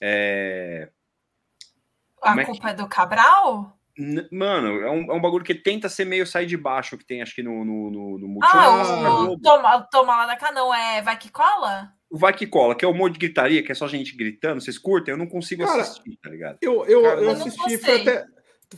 é, 0.01 0.89
A 2.23 2.29
Como 2.29 2.39
é 2.39 2.45
que- 2.45 2.51
culpa 2.51 2.69
é 2.69 2.73
do 2.73 2.87
Cabral? 2.87 3.77
N- 3.97 4.29
Mano, 4.31 4.79
é 4.81 4.89
um, 4.89 5.11
é 5.11 5.13
um 5.13 5.19
bagulho 5.19 5.43
que 5.43 5.53
tenta 5.55 5.89
ser 5.89 6.05
meio 6.05 6.25
sair 6.25 6.45
de 6.45 6.55
baixo, 6.55 6.97
que 6.97 7.05
tem 7.05 7.21
acho 7.21 7.35
que 7.35 7.43
no, 7.43 7.65
no, 7.65 7.91
no, 7.91 8.17
no 8.19 8.27
Multishow. 8.29 8.59
Ah, 8.61 9.01
na 9.01 9.13
o, 9.13 9.25
Globo. 9.25 9.41
toma, 9.41 9.81
toma 9.91 10.15
lá 10.15 10.25
da 10.27 10.37
cá, 10.37 10.51
não, 10.53 10.73
é 10.73 11.01
Vai 11.01 11.17
Que 11.17 11.29
Cola? 11.29 11.91
O 12.09 12.17
Vai 12.17 12.31
Que 12.33 12.47
Cola, 12.47 12.73
que 12.73 12.85
é 12.85 12.87
o 12.87 12.91
humor 12.91 13.09
de 13.09 13.19
gritaria, 13.19 13.61
que 13.61 13.71
é 13.71 13.75
só 13.75 13.87
gente 13.89 14.15
gritando. 14.15 14.61
Vocês 14.61 14.77
curtem? 14.77 15.11
Eu 15.11 15.17
não 15.17 15.27
consigo 15.27 15.65
Cara, 15.65 15.81
assistir, 15.81 16.15
tá 16.23 16.29
ligado? 16.29 16.57
Eu, 16.61 16.85
eu, 16.85 17.01
Cara, 17.03 17.21
eu 17.21 17.31
assisti, 17.31 17.77
foi 17.79 18.01
até, 18.01 18.25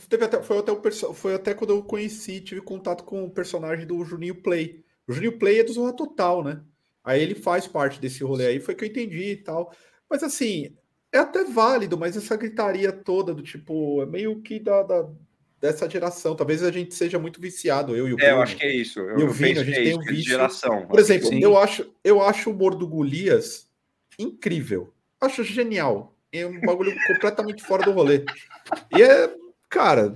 teve 0.08 0.24
até, 0.24 0.42
foi, 0.42 0.58
até 0.58 0.72
o 0.72 1.14
foi 1.14 1.34
até 1.36 1.54
quando 1.54 1.70
eu 1.70 1.82
conheci, 1.84 2.40
tive 2.40 2.60
contato 2.62 3.04
com 3.04 3.22
o 3.22 3.30
personagem 3.30 3.86
do 3.86 4.02
Juninho 4.04 4.42
Play. 4.42 4.82
O 5.06 5.12
Juninho 5.12 5.38
Play 5.38 5.60
é 5.60 5.64
do 5.64 5.72
Zorra 5.72 5.92
Total, 5.94 6.42
né? 6.42 6.62
Aí 7.04 7.22
ele 7.22 7.34
faz 7.34 7.66
parte 7.66 8.00
desse 8.00 8.22
rolê 8.22 8.46
aí, 8.46 8.60
foi 8.60 8.74
que 8.74 8.84
eu 8.84 8.88
entendi 8.88 9.30
e 9.32 9.36
tal. 9.36 9.72
Mas 10.08 10.22
assim, 10.22 10.76
é 11.12 11.18
até 11.18 11.44
válido, 11.44 11.96
mas 11.98 12.16
essa 12.16 12.36
gritaria 12.36 12.92
toda 12.92 13.34
do 13.34 13.42
tipo, 13.42 14.02
é 14.02 14.06
meio 14.06 14.40
que 14.42 14.58
da, 14.60 14.82
da- 14.82 15.08
dessa 15.60 15.88
geração. 15.88 16.34
Talvez 16.36 16.62
a 16.62 16.70
gente 16.70 16.94
seja 16.94 17.18
muito 17.18 17.40
viciado, 17.40 17.94
eu 17.96 18.08
e 18.08 18.12
o 18.14 18.20
É, 18.20 18.24
eu 18.24 18.28
Bruno. 18.28 18.42
acho 18.42 18.56
que 18.56 18.64
é 18.64 18.74
isso. 18.74 18.98
Eu, 19.00 19.18
E 19.18 19.22
o 19.24 19.26
eu 19.26 19.30
Vini, 19.30 19.48
penso 19.50 19.60
a 19.60 19.64
gente 19.64 19.78
é 19.78 19.82
tem 19.82 19.88
isso, 19.90 19.98
um 19.98 20.02
é 20.02 20.06
vício. 20.06 20.30
geração. 20.30 20.86
Por 20.86 20.98
exemplo, 20.98 21.28
Sim. 21.28 21.40
eu 21.42 21.56
acho, 21.58 21.90
eu 22.04 22.22
acho 22.22 22.50
o 22.50 22.52
humor 22.52 22.74
do 22.74 22.86
Golias 22.88 23.68
incrível. 24.18 24.92
Acho 25.20 25.42
genial. 25.44 26.16
É 26.32 26.46
um 26.46 26.60
bagulho 26.60 26.94
completamente 27.08 27.62
fora 27.62 27.82
do 27.82 27.90
rolê. 27.92 28.24
E 28.96 29.02
é, 29.02 29.34
cara, 29.68 30.14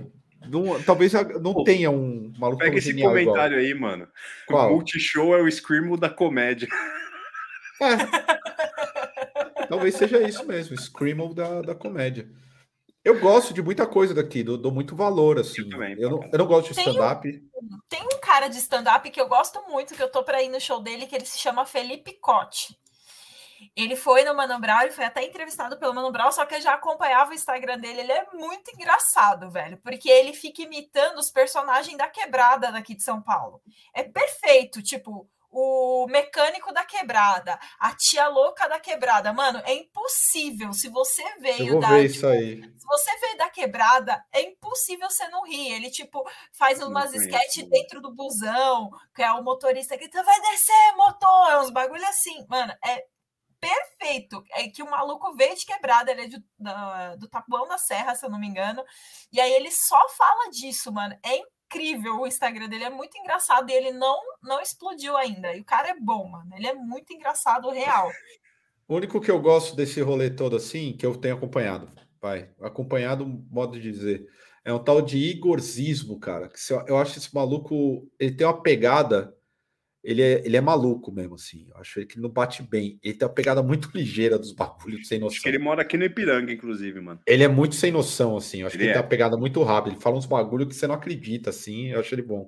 não- 0.49 0.81
talvez 0.83 1.13
não 1.41 1.53
Pô, 1.53 1.63
tenha 1.63 1.89
um 1.91 2.31
maluco 2.37 2.59
Pega 2.63 2.77
esse 2.77 2.87
genial 2.87 3.17
igual. 3.17 3.35
comentário 3.35 3.57
aí, 3.57 3.73
mano. 3.73 4.07
Qual? 4.47 4.69
O 4.71 4.75
Multishow 4.75 5.35
é 5.35 5.41
o 5.41 5.51
Screamo 5.51 5.97
da 5.97 6.09
comédia. 6.09 6.67
É. 7.81 9.65
Talvez 9.67 9.95
seja 9.95 10.21
isso 10.27 10.45
mesmo, 10.45 10.77
Screamo 10.77 11.33
da, 11.33 11.61
da 11.61 11.75
comédia. 11.75 12.29
Eu 13.03 13.19
gosto 13.19 13.53
de 13.53 13.61
muita 13.61 13.85
coisa 13.85 14.13
daqui, 14.13 14.41
dou, 14.43 14.57
dou 14.57 14.71
muito 14.71 14.95
valor, 14.95 15.37
assim. 15.39 15.61
Eu 15.61 15.69
também, 15.69 15.95
eu, 15.99 16.09
não, 16.09 16.29
eu 16.31 16.39
não 16.39 16.47
gosto 16.47 16.69
de 16.69 16.75
Tem 16.75 16.87
um- 16.87 16.91
stand-up. 16.91 17.43
Tem 17.87 18.01
um 18.03 18.19
cara 18.19 18.47
de 18.47 18.57
stand-up 18.57 19.09
que 19.11 19.21
eu 19.21 19.27
gosto 19.27 19.61
muito, 19.69 19.93
que 19.93 20.01
eu 20.01 20.09
tô 20.09 20.23
pra 20.23 20.41
ir 20.41 20.49
no 20.49 20.59
show 20.59 20.81
dele, 20.81 21.05
que 21.05 21.15
ele 21.15 21.25
se 21.25 21.37
chama 21.37 21.65
Felipe 21.65 22.13
Cote. 22.19 22.75
Ele 23.75 23.95
foi 23.95 24.23
no 24.23 24.35
Mano 24.35 24.59
Brown, 24.59 24.81
ele 24.81 24.91
foi 24.91 25.05
até 25.05 25.23
entrevistado 25.23 25.77
pelo 25.77 25.93
Mano 25.93 26.11
Brown, 26.11 26.31
só 26.31 26.45
que 26.45 26.55
eu 26.55 26.61
já 26.61 26.73
acompanhava 26.73 27.31
o 27.31 27.33
Instagram 27.33 27.77
dele. 27.77 28.01
Ele 28.01 28.11
é 28.11 28.27
muito 28.33 28.71
engraçado, 28.71 29.49
velho, 29.49 29.77
porque 29.77 30.09
ele 30.09 30.33
fica 30.33 30.61
imitando 30.61 31.17
os 31.17 31.31
personagens 31.31 31.97
da 31.97 32.07
quebrada 32.07 32.71
daqui 32.71 32.95
de 32.95 33.03
São 33.03 33.21
Paulo. 33.21 33.61
É 33.93 34.03
perfeito, 34.03 34.81
tipo, 34.81 35.29
o 35.55 36.05
mecânico 36.07 36.73
da 36.73 36.83
quebrada, 36.83 37.57
a 37.79 37.95
tia 37.95 38.27
louca 38.27 38.67
da 38.67 38.77
quebrada. 38.77 39.31
Mano, 39.31 39.61
é 39.63 39.73
impossível. 39.73 40.73
Se 40.73 40.89
você 40.89 41.23
veio 41.39 41.79
da. 41.79 41.87
tipo, 42.09 42.77
se 42.77 42.85
você 42.85 43.17
veio 43.19 43.37
da 43.37 43.49
quebrada, 43.49 44.21
é 44.33 44.41
impossível 44.41 45.09
você 45.09 45.25
não 45.29 45.45
rir. 45.45 45.71
Ele, 45.71 45.89
tipo, 45.89 46.29
faz 46.51 46.81
umas 46.83 47.13
sketches 47.13 47.69
dentro 47.69 48.01
do 48.01 48.13
busão, 48.13 48.89
que 49.15 49.23
é 49.23 49.31
o 49.31 49.41
motorista 49.41 49.97
que 49.97 50.09
vai 50.09 50.41
descer, 50.41 50.95
motor, 50.97 51.51
é 51.51 51.59
uns 51.61 51.69
bagulho 51.69 52.05
assim. 52.05 52.45
Mano, 52.49 52.73
é 52.85 53.05
perfeito. 53.59 54.43
É 54.51 54.67
que 54.67 54.83
o 54.83 54.89
maluco 54.89 55.35
veio 55.35 55.55
de 55.55 55.65
quebrada, 55.65 56.11
ele 56.11 56.21
é 56.21 56.27
de- 56.27 56.43
do 57.17 57.27
Tapuão 57.27 57.67
da 57.67 57.77
Serra, 57.77 58.15
se 58.15 58.25
eu 58.25 58.29
não 58.29 58.39
me 58.39 58.47
engano. 58.47 58.83
E 59.31 59.39
aí 59.39 59.53
ele 59.53 59.71
só 59.71 60.07
fala 60.09 60.49
disso, 60.49 60.91
mano. 60.91 61.17
É 61.23 61.37
incrível 61.37 62.21
o 62.21 62.27
Instagram 62.27 62.69
dele, 62.69 62.83
é 62.85 62.89
muito 62.89 63.17
engraçado. 63.17 63.69
E 63.69 63.73
ele 63.73 63.91
não, 63.91 64.19
não 64.43 64.61
explodiu 64.61 65.17
ainda. 65.17 65.53
E 65.55 65.61
o 65.61 65.65
cara 65.65 65.89
é 65.89 65.99
bom, 65.99 66.27
mano. 66.29 66.55
Ele 66.55 66.67
é 66.67 66.73
muito 66.73 67.13
engraçado, 67.13 67.69
real. 67.69 68.11
O 68.87 68.95
único 68.95 69.19
que 69.19 69.31
eu 69.31 69.41
gosto 69.41 69.75
desse 69.75 69.99
rolê 70.01 70.29
todo 70.29 70.55
assim, 70.55 70.95
que 70.95 71.05
eu 71.05 71.15
tenho 71.17 71.35
acompanhado, 71.35 71.89
vai, 72.21 72.51
acompanhado, 72.61 73.25
modo 73.49 73.79
de 73.79 73.91
dizer, 73.91 74.27
é 74.63 74.71
um 74.71 74.83
tal 74.83 75.01
de 75.01 75.17
Igorzismo, 75.17 76.19
cara. 76.19 76.49
Que 76.49 76.59
eu 76.87 76.97
acho 76.97 77.17
esse 77.17 77.33
maluco, 77.33 78.07
ele 78.19 78.35
tem 78.35 78.45
uma 78.45 78.61
pegada, 78.61 79.35
ele 80.05 80.21
é, 80.21 80.41
ele 80.45 80.55
é 80.55 80.61
maluco 80.61 81.11
mesmo, 81.11 81.33
assim. 81.33 81.65
Eu 81.69 81.77
acho 81.77 82.05
que 82.05 82.13
ele 82.15 82.21
não 82.21 82.29
bate 82.29 82.61
bem. 82.61 82.99
Ele 83.01 83.15
tem 83.15 83.27
uma 83.27 83.33
pegada 83.33 83.63
muito 83.63 83.89
ligeira 83.95 84.37
dos 84.37 84.51
bagulhos, 84.51 85.07
sem 85.07 85.17
Acho 85.17 85.25
noção. 85.25 85.41
que 85.41 85.49
ele 85.49 85.57
mora 85.57 85.81
aqui 85.81 85.97
no 85.97 86.05
Ipiranga, 86.05 86.53
inclusive, 86.53 87.01
mano. 87.01 87.19
Ele 87.25 87.43
é 87.43 87.47
muito 87.47 87.73
sem 87.73 87.91
noção, 87.91 88.37
assim. 88.37 88.61
Eu 88.61 88.67
acho 88.67 88.75
Ele 88.75 88.79
que 88.79 88.83
ele 88.85 88.91
é. 88.91 88.93
tem 88.93 89.01
uma 89.01 89.09
pegada 89.09 89.35
muito 89.35 89.63
rápida. 89.63 89.95
Ele 89.95 90.01
fala 90.01 90.15
uns 90.15 90.27
bagulho 90.27 90.67
que 90.67 90.75
você 90.75 90.85
não 90.85 90.93
acredita, 90.95 91.49
assim. 91.49 91.87
Eu 91.87 91.99
acho 91.99 92.13
ele 92.13 92.21
bom. 92.21 92.45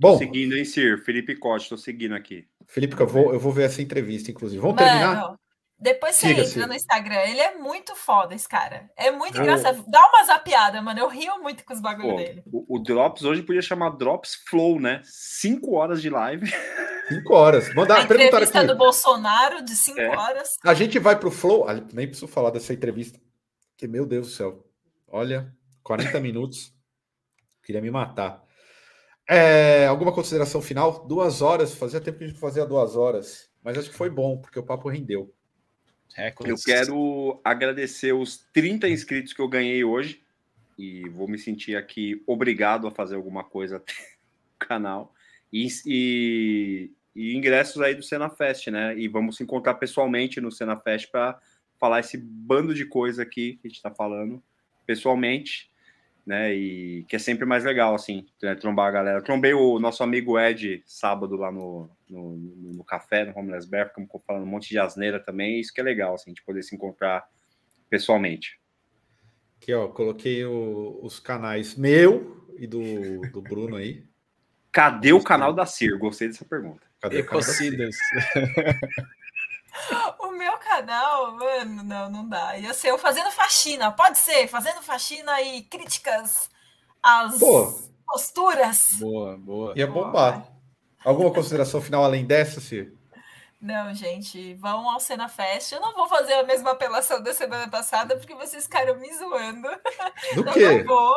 Tô 0.00 0.12
Bom, 0.12 0.18
seguindo, 0.18 0.54
hein, 0.56 0.64
Sir? 0.64 0.98
Felipe 1.04 1.34
Cote, 1.36 1.68
tô 1.70 1.76
seguindo 1.76 2.14
aqui. 2.14 2.46
Felipe, 2.66 2.94
eu 3.00 3.06
vou, 3.06 3.32
eu 3.32 3.40
vou 3.40 3.50
ver 3.50 3.64
essa 3.64 3.80
entrevista, 3.82 4.30
inclusive. 4.30 4.60
Vamos 4.60 4.76
terminar? 4.76 5.34
Depois 5.78 6.16
você 6.16 6.28
Siga, 6.28 6.40
entra 6.40 6.52
siga. 6.52 6.66
no 6.66 6.74
Instagram. 6.74 7.20
Ele 7.26 7.40
é 7.40 7.54
muito 7.58 7.94
foda, 7.94 8.34
esse 8.34 8.48
cara. 8.48 8.90
É 8.96 9.10
muito 9.10 9.36
engraçado. 9.38 9.84
Dá 9.86 10.00
uma 10.08 10.24
zapiada, 10.24 10.80
mano. 10.80 10.98
Eu 11.00 11.08
rio 11.08 11.38
muito 11.42 11.64
com 11.64 11.74
os 11.74 11.80
bagulho 11.80 12.10
Pô, 12.10 12.16
dele. 12.16 12.42
o, 12.50 12.76
o 12.76 12.78
Drops 12.82 13.24
hoje 13.24 13.42
podia 13.42 13.60
chamar 13.60 13.90
Drops 13.90 14.36
Flow, 14.48 14.80
né? 14.80 15.02
Cinco 15.04 15.74
horas 15.74 16.00
de 16.00 16.08
live. 16.08 16.50
Cinco 17.08 17.34
horas. 17.34 17.70
A 17.70 17.74
Mandar, 17.74 18.08
perguntar 18.08 18.26
entrevista 18.28 18.58
aqui. 18.60 18.68
do 18.68 18.76
Bolsonaro 18.76 19.62
de 19.62 19.76
5 19.76 20.00
É. 20.00 20.16
horas. 20.16 20.56
A 20.64 20.72
gente 20.74 20.98
vai 20.98 21.14
pro 21.18 21.30
Flow. 21.30 21.68
Ah, 21.68 21.74
nem 21.92 22.06
preciso 22.06 22.26
falar 22.26 22.50
dessa 22.50 22.72
entrevista. 22.72 23.20
Que, 23.76 23.86
meu 23.86 24.06
Deus 24.06 24.28
do 24.28 24.32
céu. 24.32 24.64
Olha, 25.06 25.52
40 25.84 26.18
minutos. 26.20 26.72
Queria 27.62 27.82
me 27.82 27.90
matar. 27.90 28.42
É, 29.28 29.86
alguma 29.86 30.12
consideração 30.12 30.62
final? 30.62 31.06
Duas 31.06 31.42
horas. 31.42 31.74
Fazia 31.74 32.00
tempo 32.00 32.18
que 32.18 32.24
a 32.24 32.28
gente 32.28 32.40
fazia 32.40 32.64
duas 32.64 32.96
horas. 32.96 33.50
Mas 33.62 33.76
acho 33.76 33.90
que 33.90 33.96
foi 33.96 34.08
bom, 34.08 34.38
porque 34.40 34.58
o 34.58 34.64
papo 34.64 34.88
rendeu. 34.88 35.32
Eu 36.50 36.56
quero 36.64 37.40
agradecer 37.44 38.12
os 38.12 38.38
30 38.52 38.88
inscritos 38.88 39.32
que 39.32 39.40
eu 39.40 39.48
ganhei 39.48 39.84
hoje. 39.84 40.22
E 40.78 41.08
vou 41.08 41.26
me 41.26 41.38
sentir 41.38 41.76
aqui 41.76 42.22
obrigado 42.26 42.86
a 42.86 42.90
fazer 42.90 43.16
alguma 43.16 43.42
coisa 43.42 43.78
no 43.78 44.58
canal. 44.58 45.14
E, 45.52 45.66
e, 45.86 46.90
e 47.14 47.34
ingressos 47.34 47.80
aí 47.80 47.94
do 47.94 48.02
Cena 48.02 48.28
Fest, 48.28 48.68
né? 48.68 48.96
E 48.98 49.08
vamos 49.08 49.36
se 49.36 49.42
encontrar 49.42 49.74
pessoalmente 49.74 50.40
no 50.40 50.52
Cena 50.52 50.76
Fest 50.76 51.10
para 51.10 51.40
falar 51.78 52.00
esse 52.00 52.16
bando 52.16 52.74
de 52.74 52.84
coisa 52.84 53.22
aqui 53.22 53.54
que 53.54 53.66
a 53.66 53.68
gente 53.68 53.76
está 53.76 53.90
falando 53.90 54.42
pessoalmente 54.86 55.70
né? 56.26 56.52
E 56.52 57.04
que 57.04 57.14
é 57.14 57.18
sempre 57.18 57.46
mais 57.46 57.64
legal, 57.64 57.94
assim, 57.94 58.26
né, 58.42 58.56
trombar 58.56 58.88
a 58.88 58.90
galera. 58.90 59.22
Trombei 59.22 59.54
o 59.54 59.78
nosso 59.78 60.02
amigo 60.02 60.38
Ed 60.38 60.82
sábado 60.84 61.36
lá 61.36 61.52
no, 61.52 61.88
no, 62.10 62.36
no 62.36 62.84
café, 62.84 63.24
no 63.24 63.38
Homeless 63.38 63.68
Bear, 63.68 63.88
ficamos 63.88 64.08
falando 64.26 64.42
um 64.42 64.50
monte 64.50 64.68
de 64.68 64.78
asneira 64.78 65.20
também, 65.20 65.60
isso 65.60 65.72
que 65.72 65.80
é 65.80 65.84
legal, 65.84 66.14
assim, 66.14 66.32
de 66.32 66.42
poder 66.42 66.62
se 66.64 66.74
encontrar 66.74 67.24
pessoalmente. 67.88 68.58
Aqui, 69.56 69.72
ó, 69.72 69.86
coloquei 69.88 70.44
o, 70.44 70.98
os 71.02 71.20
canais 71.20 71.76
meu 71.76 72.44
e 72.58 72.66
do, 72.66 73.20
do 73.30 73.40
Bruno 73.40 73.76
aí. 73.76 74.04
Cadê 74.72 75.12
o 75.12 75.22
canal 75.22 75.52
da 75.52 75.64
Cir? 75.64 75.96
Gostei 75.96 76.28
dessa 76.28 76.44
pergunta. 76.44 76.86
Cadê 77.00 77.20
Ecocidas. 77.20 77.96
O 80.05 80.05
meu 80.36 80.56
canal, 80.58 81.32
mano, 81.32 81.82
não, 81.82 82.10
não 82.10 82.28
dá. 82.28 82.56
Ia 82.56 82.74
ser 82.74 82.90
eu 82.90 82.98
fazendo 82.98 83.30
faxina, 83.30 83.90
pode 83.90 84.18
ser, 84.18 84.46
fazendo 84.48 84.82
faxina 84.82 85.40
e 85.42 85.62
críticas 85.62 86.48
às 87.02 87.38
Pô. 87.38 87.72
posturas. 88.06 88.86
Boa, 88.98 89.36
boa. 89.36 89.72
Ia 89.76 89.86
bombar. 89.86 90.46
Alguma 91.04 91.32
consideração 91.32 91.80
final 91.80 92.04
além 92.04 92.24
dessa, 92.26 92.60
Cir? 92.60 92.92
Não, 93.60 93.94
gente, 93.94 94.54
vão 94.54 94.88
ao 94.88 95.00
Cena 95.00 95.28
Fest. 95.28 95.72
Eu 95.72 95.80
não 95.80 95.94
vou 95.94 96.06
fazer 96.08 96.34
a 96.34 96.44
mesma 96.44 96.72
apelação 96.72 97.22
da 97.22 97.32
semana 97.32 97.68
passada, 97.68 98.16
porque 98.16 98.34
vocês 98.34 98.64
ficaram 98.64 98.96
me 98.98 99.12
zoando. 99.14 99.68
Do 100.34 100.44
quê? 100.52 100.82
Não 100.82 100.84
vou. 100.84 101.14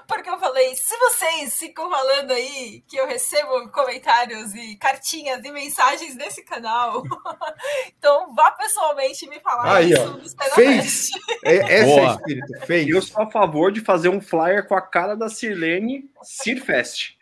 porque 0.07 0.29
eu 0.29 0.39
falei, 0.39 0.75
se 0.75 0.97
vocês 0.97 1.57
ficam 1.57 1.89
falando 1.89 2.31
aí 2.31 2.83
que 2.87 2.97
eu 2.97 3.07
recebo 3.07 3.69
comentários 3.69 4.53
e 4.53 4.75
cartinhas 4.77 5.43
e 5.43 5.51
mensagens 5.51 6.15
nesse 6.15 6.43
canal, 6.43 7.03
então 7.97 8.33
vá 8.35 8.51
pessoalmente 8.51 9.27
me 9.27 9.39
falar 9.39 9.77
aí, 9.77 9.91
isso 9.91 10.35
ó, 10.41 10.55
fez. 10.55 11.09
Fest. 11.09 11.11
É, 11.43 11.55
esse 11.55 11.85
Boa. 11.85 12.01
é 12.01 12.07
o 12.07 12.15
espírito, 12.15 12.65
fez. 12.65 12.87
Eu 12.87 13.01
sou 13.01 13.23
a 13.23 13.31
favor 13.31 13.71
de 13.71 13.81
fazer 13.81 14.09
um 14.09 14.21
flyer 14.21 14.67
com 14.67 14.75
a 14.75 14.81
cara 14.81 15.15
da 15.15 15.29
Sirlene 15.29 16.09
Cirfest. 16.23 17.17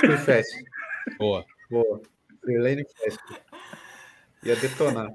Cirfest. 0.00 0.50
Boa. 1.18 1.44
Boa. 1.70 2.00
Sirlene 2.44 2.84
Fest. 2.96 3.20
Ia 4.42 4.56
detonar. 4.56 5.12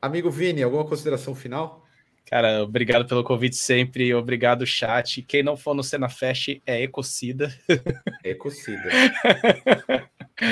Amigo 0.00 0.30
Vini, 0.30 0.62
alguma 0.62 0.86
consideração 0.86 1.34
final? 1.34 1.87
Cara, 2.30 2.62
obrigado 2.62 3.06
pelo 3.06 3.24
convite 3.24 3.56
sempre, 3.56 4.12
obrigado 4.14 4.66
chat. 4.66 5.22
Quem 5.22 5.42
não 5.42 5.56
for 5.56 5.74
no 5.74 5.82
Cena 5.82 6.08
Fest 6.08 6.60
é 6.66 6.82
Ecocida. 6.82 7.52
Ecocida. 8.22 8.88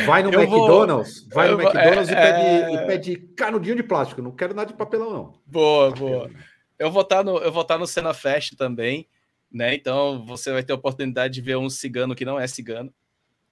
Vai 0.06 0.22
no 0.22 0.32
eu 0.32 0.42
McDonald's, 0.42 1.20
vou... 1.22 1.34
vai 1.34 1.48
no 1.48 1.60
McDonald's 1.60 2.08
é, 2.08 2.12
e, 2.12 2.16
pede, 2.16 2.40
é... 2.40 2.74
e 2.74 2.86
pede 2.86 3.16
canudinho 3.36 3.76
de 3.76 3.82
plástico. 3.82 4.22
Não 4.22 4.32
quero 4.32 4.54
nada 4.54 4.70
de 4.70 4.76
papelão, 4.76 5.12
não. 5.12 5.38
Boa, 5.46 5.90
boa. 5.90 6.30
Eu 6.78 6.90
vou 6.90 7.02
estar 7.02 7.16
tá 7.16 7.24
no, 7.24 7.38
eu 7.38 7.52
vou 7.52 7.62
estar 7.62 7.74
tá 7.74 7.78
no 7.78 7.86
Cena 7.86 8.14
Fest 8.14 8.56
também, 8.56 9.06
né? 9.52 9.74
Então 9.74 10.24
você 10.24 10.52
vai 10.52 10.62
ter 10.62 10.72
a 10.72 10.76
oportunidade 10.76 11.34
de 11.34 11.40
ver 11.40 11.56
um 11.56 11.68
cigano 11.68 12.14
que 12.14 12.24
não 12.24 12.40
é 12.40 12.46
cigano 12.46 12.92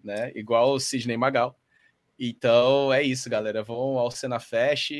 né? 0.04 0.30
Igual 0.34 0.74
o 0.74 0.78
Sidney 0.78 1.16
Magal. 1.16 1.58
Então 2.18 2.92
é 2.92 3.02
isso, 3.02 3.30
galera. 3.30 3.62
Vão 3.62 3.98
ao 3.98 4.10
Cena 4.10 4.38
Fest 4.38 4.92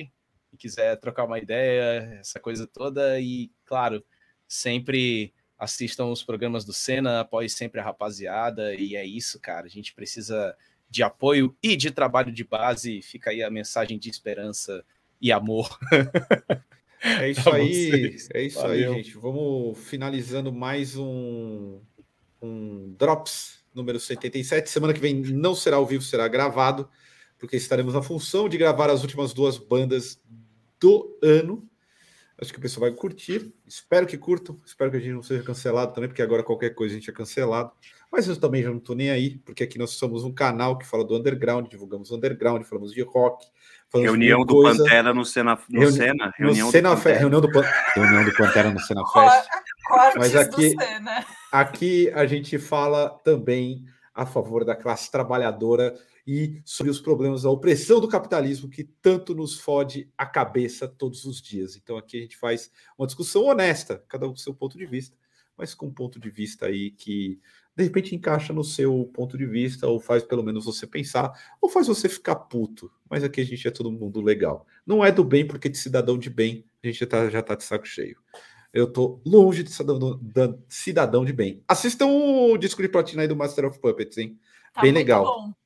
e 0.55 0.56
quiser 0.56 0.97
trocar 0.97 1.24
uma 1.24 1.39
ideia, 1.39 2.18
essa 2.20 2.39
coisa 2.39 2.66
toda. 2.66 3.20
E, 3.20 3.51
claro, 3.66 4.05
sempre 4.47 5.35
assistam 5.59 6.06
os 6.06 6.22
programas 6.22 6.64
do 6.64 6.72
Cena, 6.72 7.20
apoie 7.20 7.48
sempre 7.48 7.81
a 7.81 7.85
rapaziada. 7.85 8.74
E 8.74 8.94
é 8.97 9.05
isso, 9.05 9.40
cara. 9.40 9.66
A 9.66 9.70
gente 9.70 9.93
precisa 9.93 10.56
de 10.89 11.02
apoio 11.02 11.56
e 11.62 11.76
de 11.76 11.90
trabalho 11.90 12.32
de 12.32 12.44
base. 12.44 13.02
Fica 13.02 13.31
aí 13.31 13.43
a 13.43 13.51
mensagem 13.51 13.98
de 13.98 14.09
esperança 14.09 14.85
e 15.20 15.32
amor. 15.32 15.78
É 17.06 17.31
isso 17.31 17.51
aí, 17.51 18.16
é 18.32 18.43
isso 18.44 18.62
Valeu. 18.62 18.93
aí, 18.93 18.97
gente. 18.97 19.14
Vamos 19.18 19.78
finalizando 19.78 20.51
mais 20.51 20.97
um, 20.97 21.78
um 22.40 22.94
Drops 22.98 23.62
número 23.74 24.01
77. 24.01 24.70
Semana 24.70 24.94
que 24.94 25.01
vem 25.01 25.20
não 25.20 25.55
será 25.55 25.76
ao 25.76 25.85
vivo, 25.85 26.02
será 26.02 26.26
gravado, 26.28 26.89
porque 27.39 27.56
estaremos 27.56 27.93
na 27.93 28.01
função 28.01 28.48
de 28.48 28.56
gravar 28.56 28.89
as 28.89 29.02
últimas 29.02 29.35
duas 29.35 29.59
bandas 29.59 30.18
do 30.80 31.18
ano. 31.22 31.68
Acho 32.40 32.52
que 32.52 32.59
o 32.59 32.62
pessoal 32.62 32.90
vai 32.90 32.98
curtir. 32.98 33.55
Espero 33.66 34.06
que 34.06 34.18
curtam. 34.18 34.60
Espero 34.66 34.90
que 34.90 34.96
a 34.96 35.01
gente 35.01 35.12
não 35.12 35.22
seja 35.22 35.42
cancelado 35.42 35.94
também, 35.94 36.09
porque 36.09 36.22
agora 36.22 36.42
qualquer 36.42 36.70
coisa 36.70 36.94
a 36.94 36.98
gente 36.98 37.09
é 37.09 37.12
cancelado. 37.12 37.70
Mas 38.10 38.26
eu 38.28 38.36
também 38.36 38.62
já 38.62 38.70
não 38.70 38.78
estou 38.78 38.96
nem 38.96 39.10
aí, 39.10 39.38
porque 39.38 39.62
aqui 39.62 39.78
nós 39.78 39.90
somos 39.90 40.24
um 40.24 40.32
canal 40.32 40.76
que 40.76 40.86
fala 40.86 41.05
do 41.05 41.16
underground, 41.16 41.68
divulgamos 41.68 42.10
underground, 42.10 42.64
falamos 42.64 42.92
de 42.92 43.02
rock. 43.02 43.46
Falamos 43.88 44.10
reunião 44.10 44.44
do 44.44 44.55
coisa. 44.55 44.82
Pantera 44.82 45.14
no 45.14 45.24
Cena. 45.24 45.59
No 45.68 45.80
Reuni 45.80 45.96
Cena 45.96 46.32
reunião, 46.36 46.66
no 46.66 46.72
Cena 46.72 46.94
do 46.94 47.01
reunião, 47.01 47.40
do 47.40 47.48
reunião 47.94 48.24
do 48.24 48.34
Pantera 48.34 48.70
no 48.70 48.80
Cena 48.80 49.02
Fest. 49.06 49.48
Mas 50.16 50.34
aqui, 50.34 50.74
aqui 51.52 52.10
a 52.10 52.26
gente 52.26 52.59
fala 52.59 53.10
também 53.24 53.84
a 54.12 54.26
favor 54.26 54.64
da 54.64 54.74
classe 54.74 55.10
trabalhadora 55.10 55.94
e 56.26 56.62
sobre 56.64 56.90
os 56.90 57.01
problemas 57.01 57.42
da 57.42 57.51
opressão 57.51 58.01
do 58.01 58.09
capitalismo 58.09 58.68
que 58.68 58.84
tanto 58.84 59.34
nos 59.34 59.59
fode 59.60 60.10
a 60.16 60.24
cabeça 60.24 60.88
todos 60.88 61.24
os 61.24 61.40
dias. 61.40 61.76
Então 61.76 61.96
aqui 61.96 62.18
a 62.18 62.20
gente 62.20 62.36
faz 62.36 62.70
uma 62.96 63.06
discussão 63.06 63.44
honesta, 63.44 64.02
cada 64.09 64.26
um 64.26 64.30
com 64.30 64.36
seu 64.36 64.55
ponto 64.55 64.78
de 64.78 64.86
vista, 64.86 65.16
mas 65.56 65.74
com 65.74 65.86
um 65.86 65.92
ponto 65.92 66.18
de 66.18 66.30
vista 66.30 66.66
aí 66.66 66.90
que 66.90 67.38
de 67.76 67.82
repente 67.82 68.14
encaixa 68.14 68.52
no 68.52 68.62
seu 68.62 69.10
ponto 69.12 69.36
de 69.36 69.44
vista, 69.44 69.86
ou 69.86 69.98
faz 69.98 70.22
pelo 70.22 70.44
menos 70.44 70.64
você 70.64 70.86
pensar, 70.86 71.32
ou 71.60 71.68
faz 71.68 71.88
você 71.88 72.09
ficar 72.09 72.36
puto. 72.36 72.90
Mas 73.10 73.24
aqui 73.24 73.40
a 73.40 73.44
gente 73.44 73.66
é 73.66 73.70
todo 73.70 73.90
mundo 73.90 74.20
legal. 74.20 74.64
Não 74.86 75.05
é 75.05 75.10
do 75.10 75.24
bem, 75.24 75.46
porque 75.46 75.68
de 75.68 75.76
cidadão 75.76 76.16
de 76.16 76.30
bem 76.30 76.64
a 76.82 76.86
gente 76.86 77.01
já 77.01 77.06
tá, 77.06 77.28
já 77.28 77.42
tá 77.42 77.55
de 77.55 77.64
saco 77.64 77.86
cheio. 77.86 78.18
Eu 78.72 78.92
tô 78.92 79.20
longe 79.24 79.62
de 79.62 79.70
cidadão, 79.70 80.18
de 80.20 80.59
cidadão 80.68 81.24
de 81.24 81.32
bem. 81.32 81.62
Assistam 81.66 82.06
o 82.06 82.56
disco 82.56 82.82
de 82.82 82.88
platina 82.88 83.22
aí 83.22 83.28
do 83.28 83.36
Master 83.36 83.66
of 83.66 83.78
Puppets, 83.78 84.18
hein? 84.18 84.38
Tá 84.72 84.82
bem 84.82 84.92
legal. 84.92 85.24
Bom. 85.24 85.64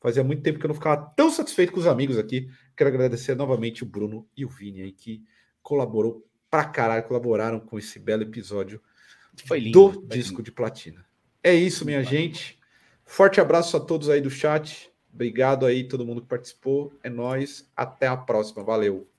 Fazia 0.00 0.24
muito 0.24 0.42
tempo 0.42 0.58
que 0.58 0.64
eu 0.64 0.68
não 0.68 0.74
ficava 0.74 1.12
tão 1.14 1.30
satisfeito 1.30 1.72
com 1.72 1.80
os 1.80 1.86
amigos 1.86 2.16
aqui. 2.16 2.48
Quero 2.76 2.88
agradecer 2.88 3.34
novamente 3.34 3.82
o 3.82 3.86
Bruno 3.86 4.26
e 4.36 4.44
o 4.44 4.48
Vini 4.48 4.82
aí, 4.82 4.92
que 4.92 5.22
colaborou 5.62 6.26
pra 6.50 6.64
caralho, 6.64 7.04
colaboraram 7.04 7.60
com 7.60 7.78
esse 7.78 7.98
belo 7.98 8.22
episódio 8.22 8.80
foi 9.46 9.60
lindo, 9.60 9.90
do 9.90 10.06
disco 10.06 10.38
lindo. 10.38 10.44
de 10.44 10.52
platina. 10.52 11.04
É 11.42 11.54
isso, 11.54 11.84
minha 11.84 12.02
gente. 12.02 12.58
Forte 13.04 13.40
abraço 13.40 13.76
a 13.76 13.80
todos 13.80 14.08
aí 14.08 14.20
do 14.20 14.30
chat. 14.30 14.90
Obrigado 15.12 15.66
aí, 15.66 15.84
todo 15.84 16.06
mundo 16.06 16.22
que 16.22 16.28
participou. 16.28 16.92
É 17.02 17.10
nós. 17.10 17.68
Até 17.76 18.06
a 18.06 18.16
próxima. 18.16 18.62
Valeu. 18.62 19.09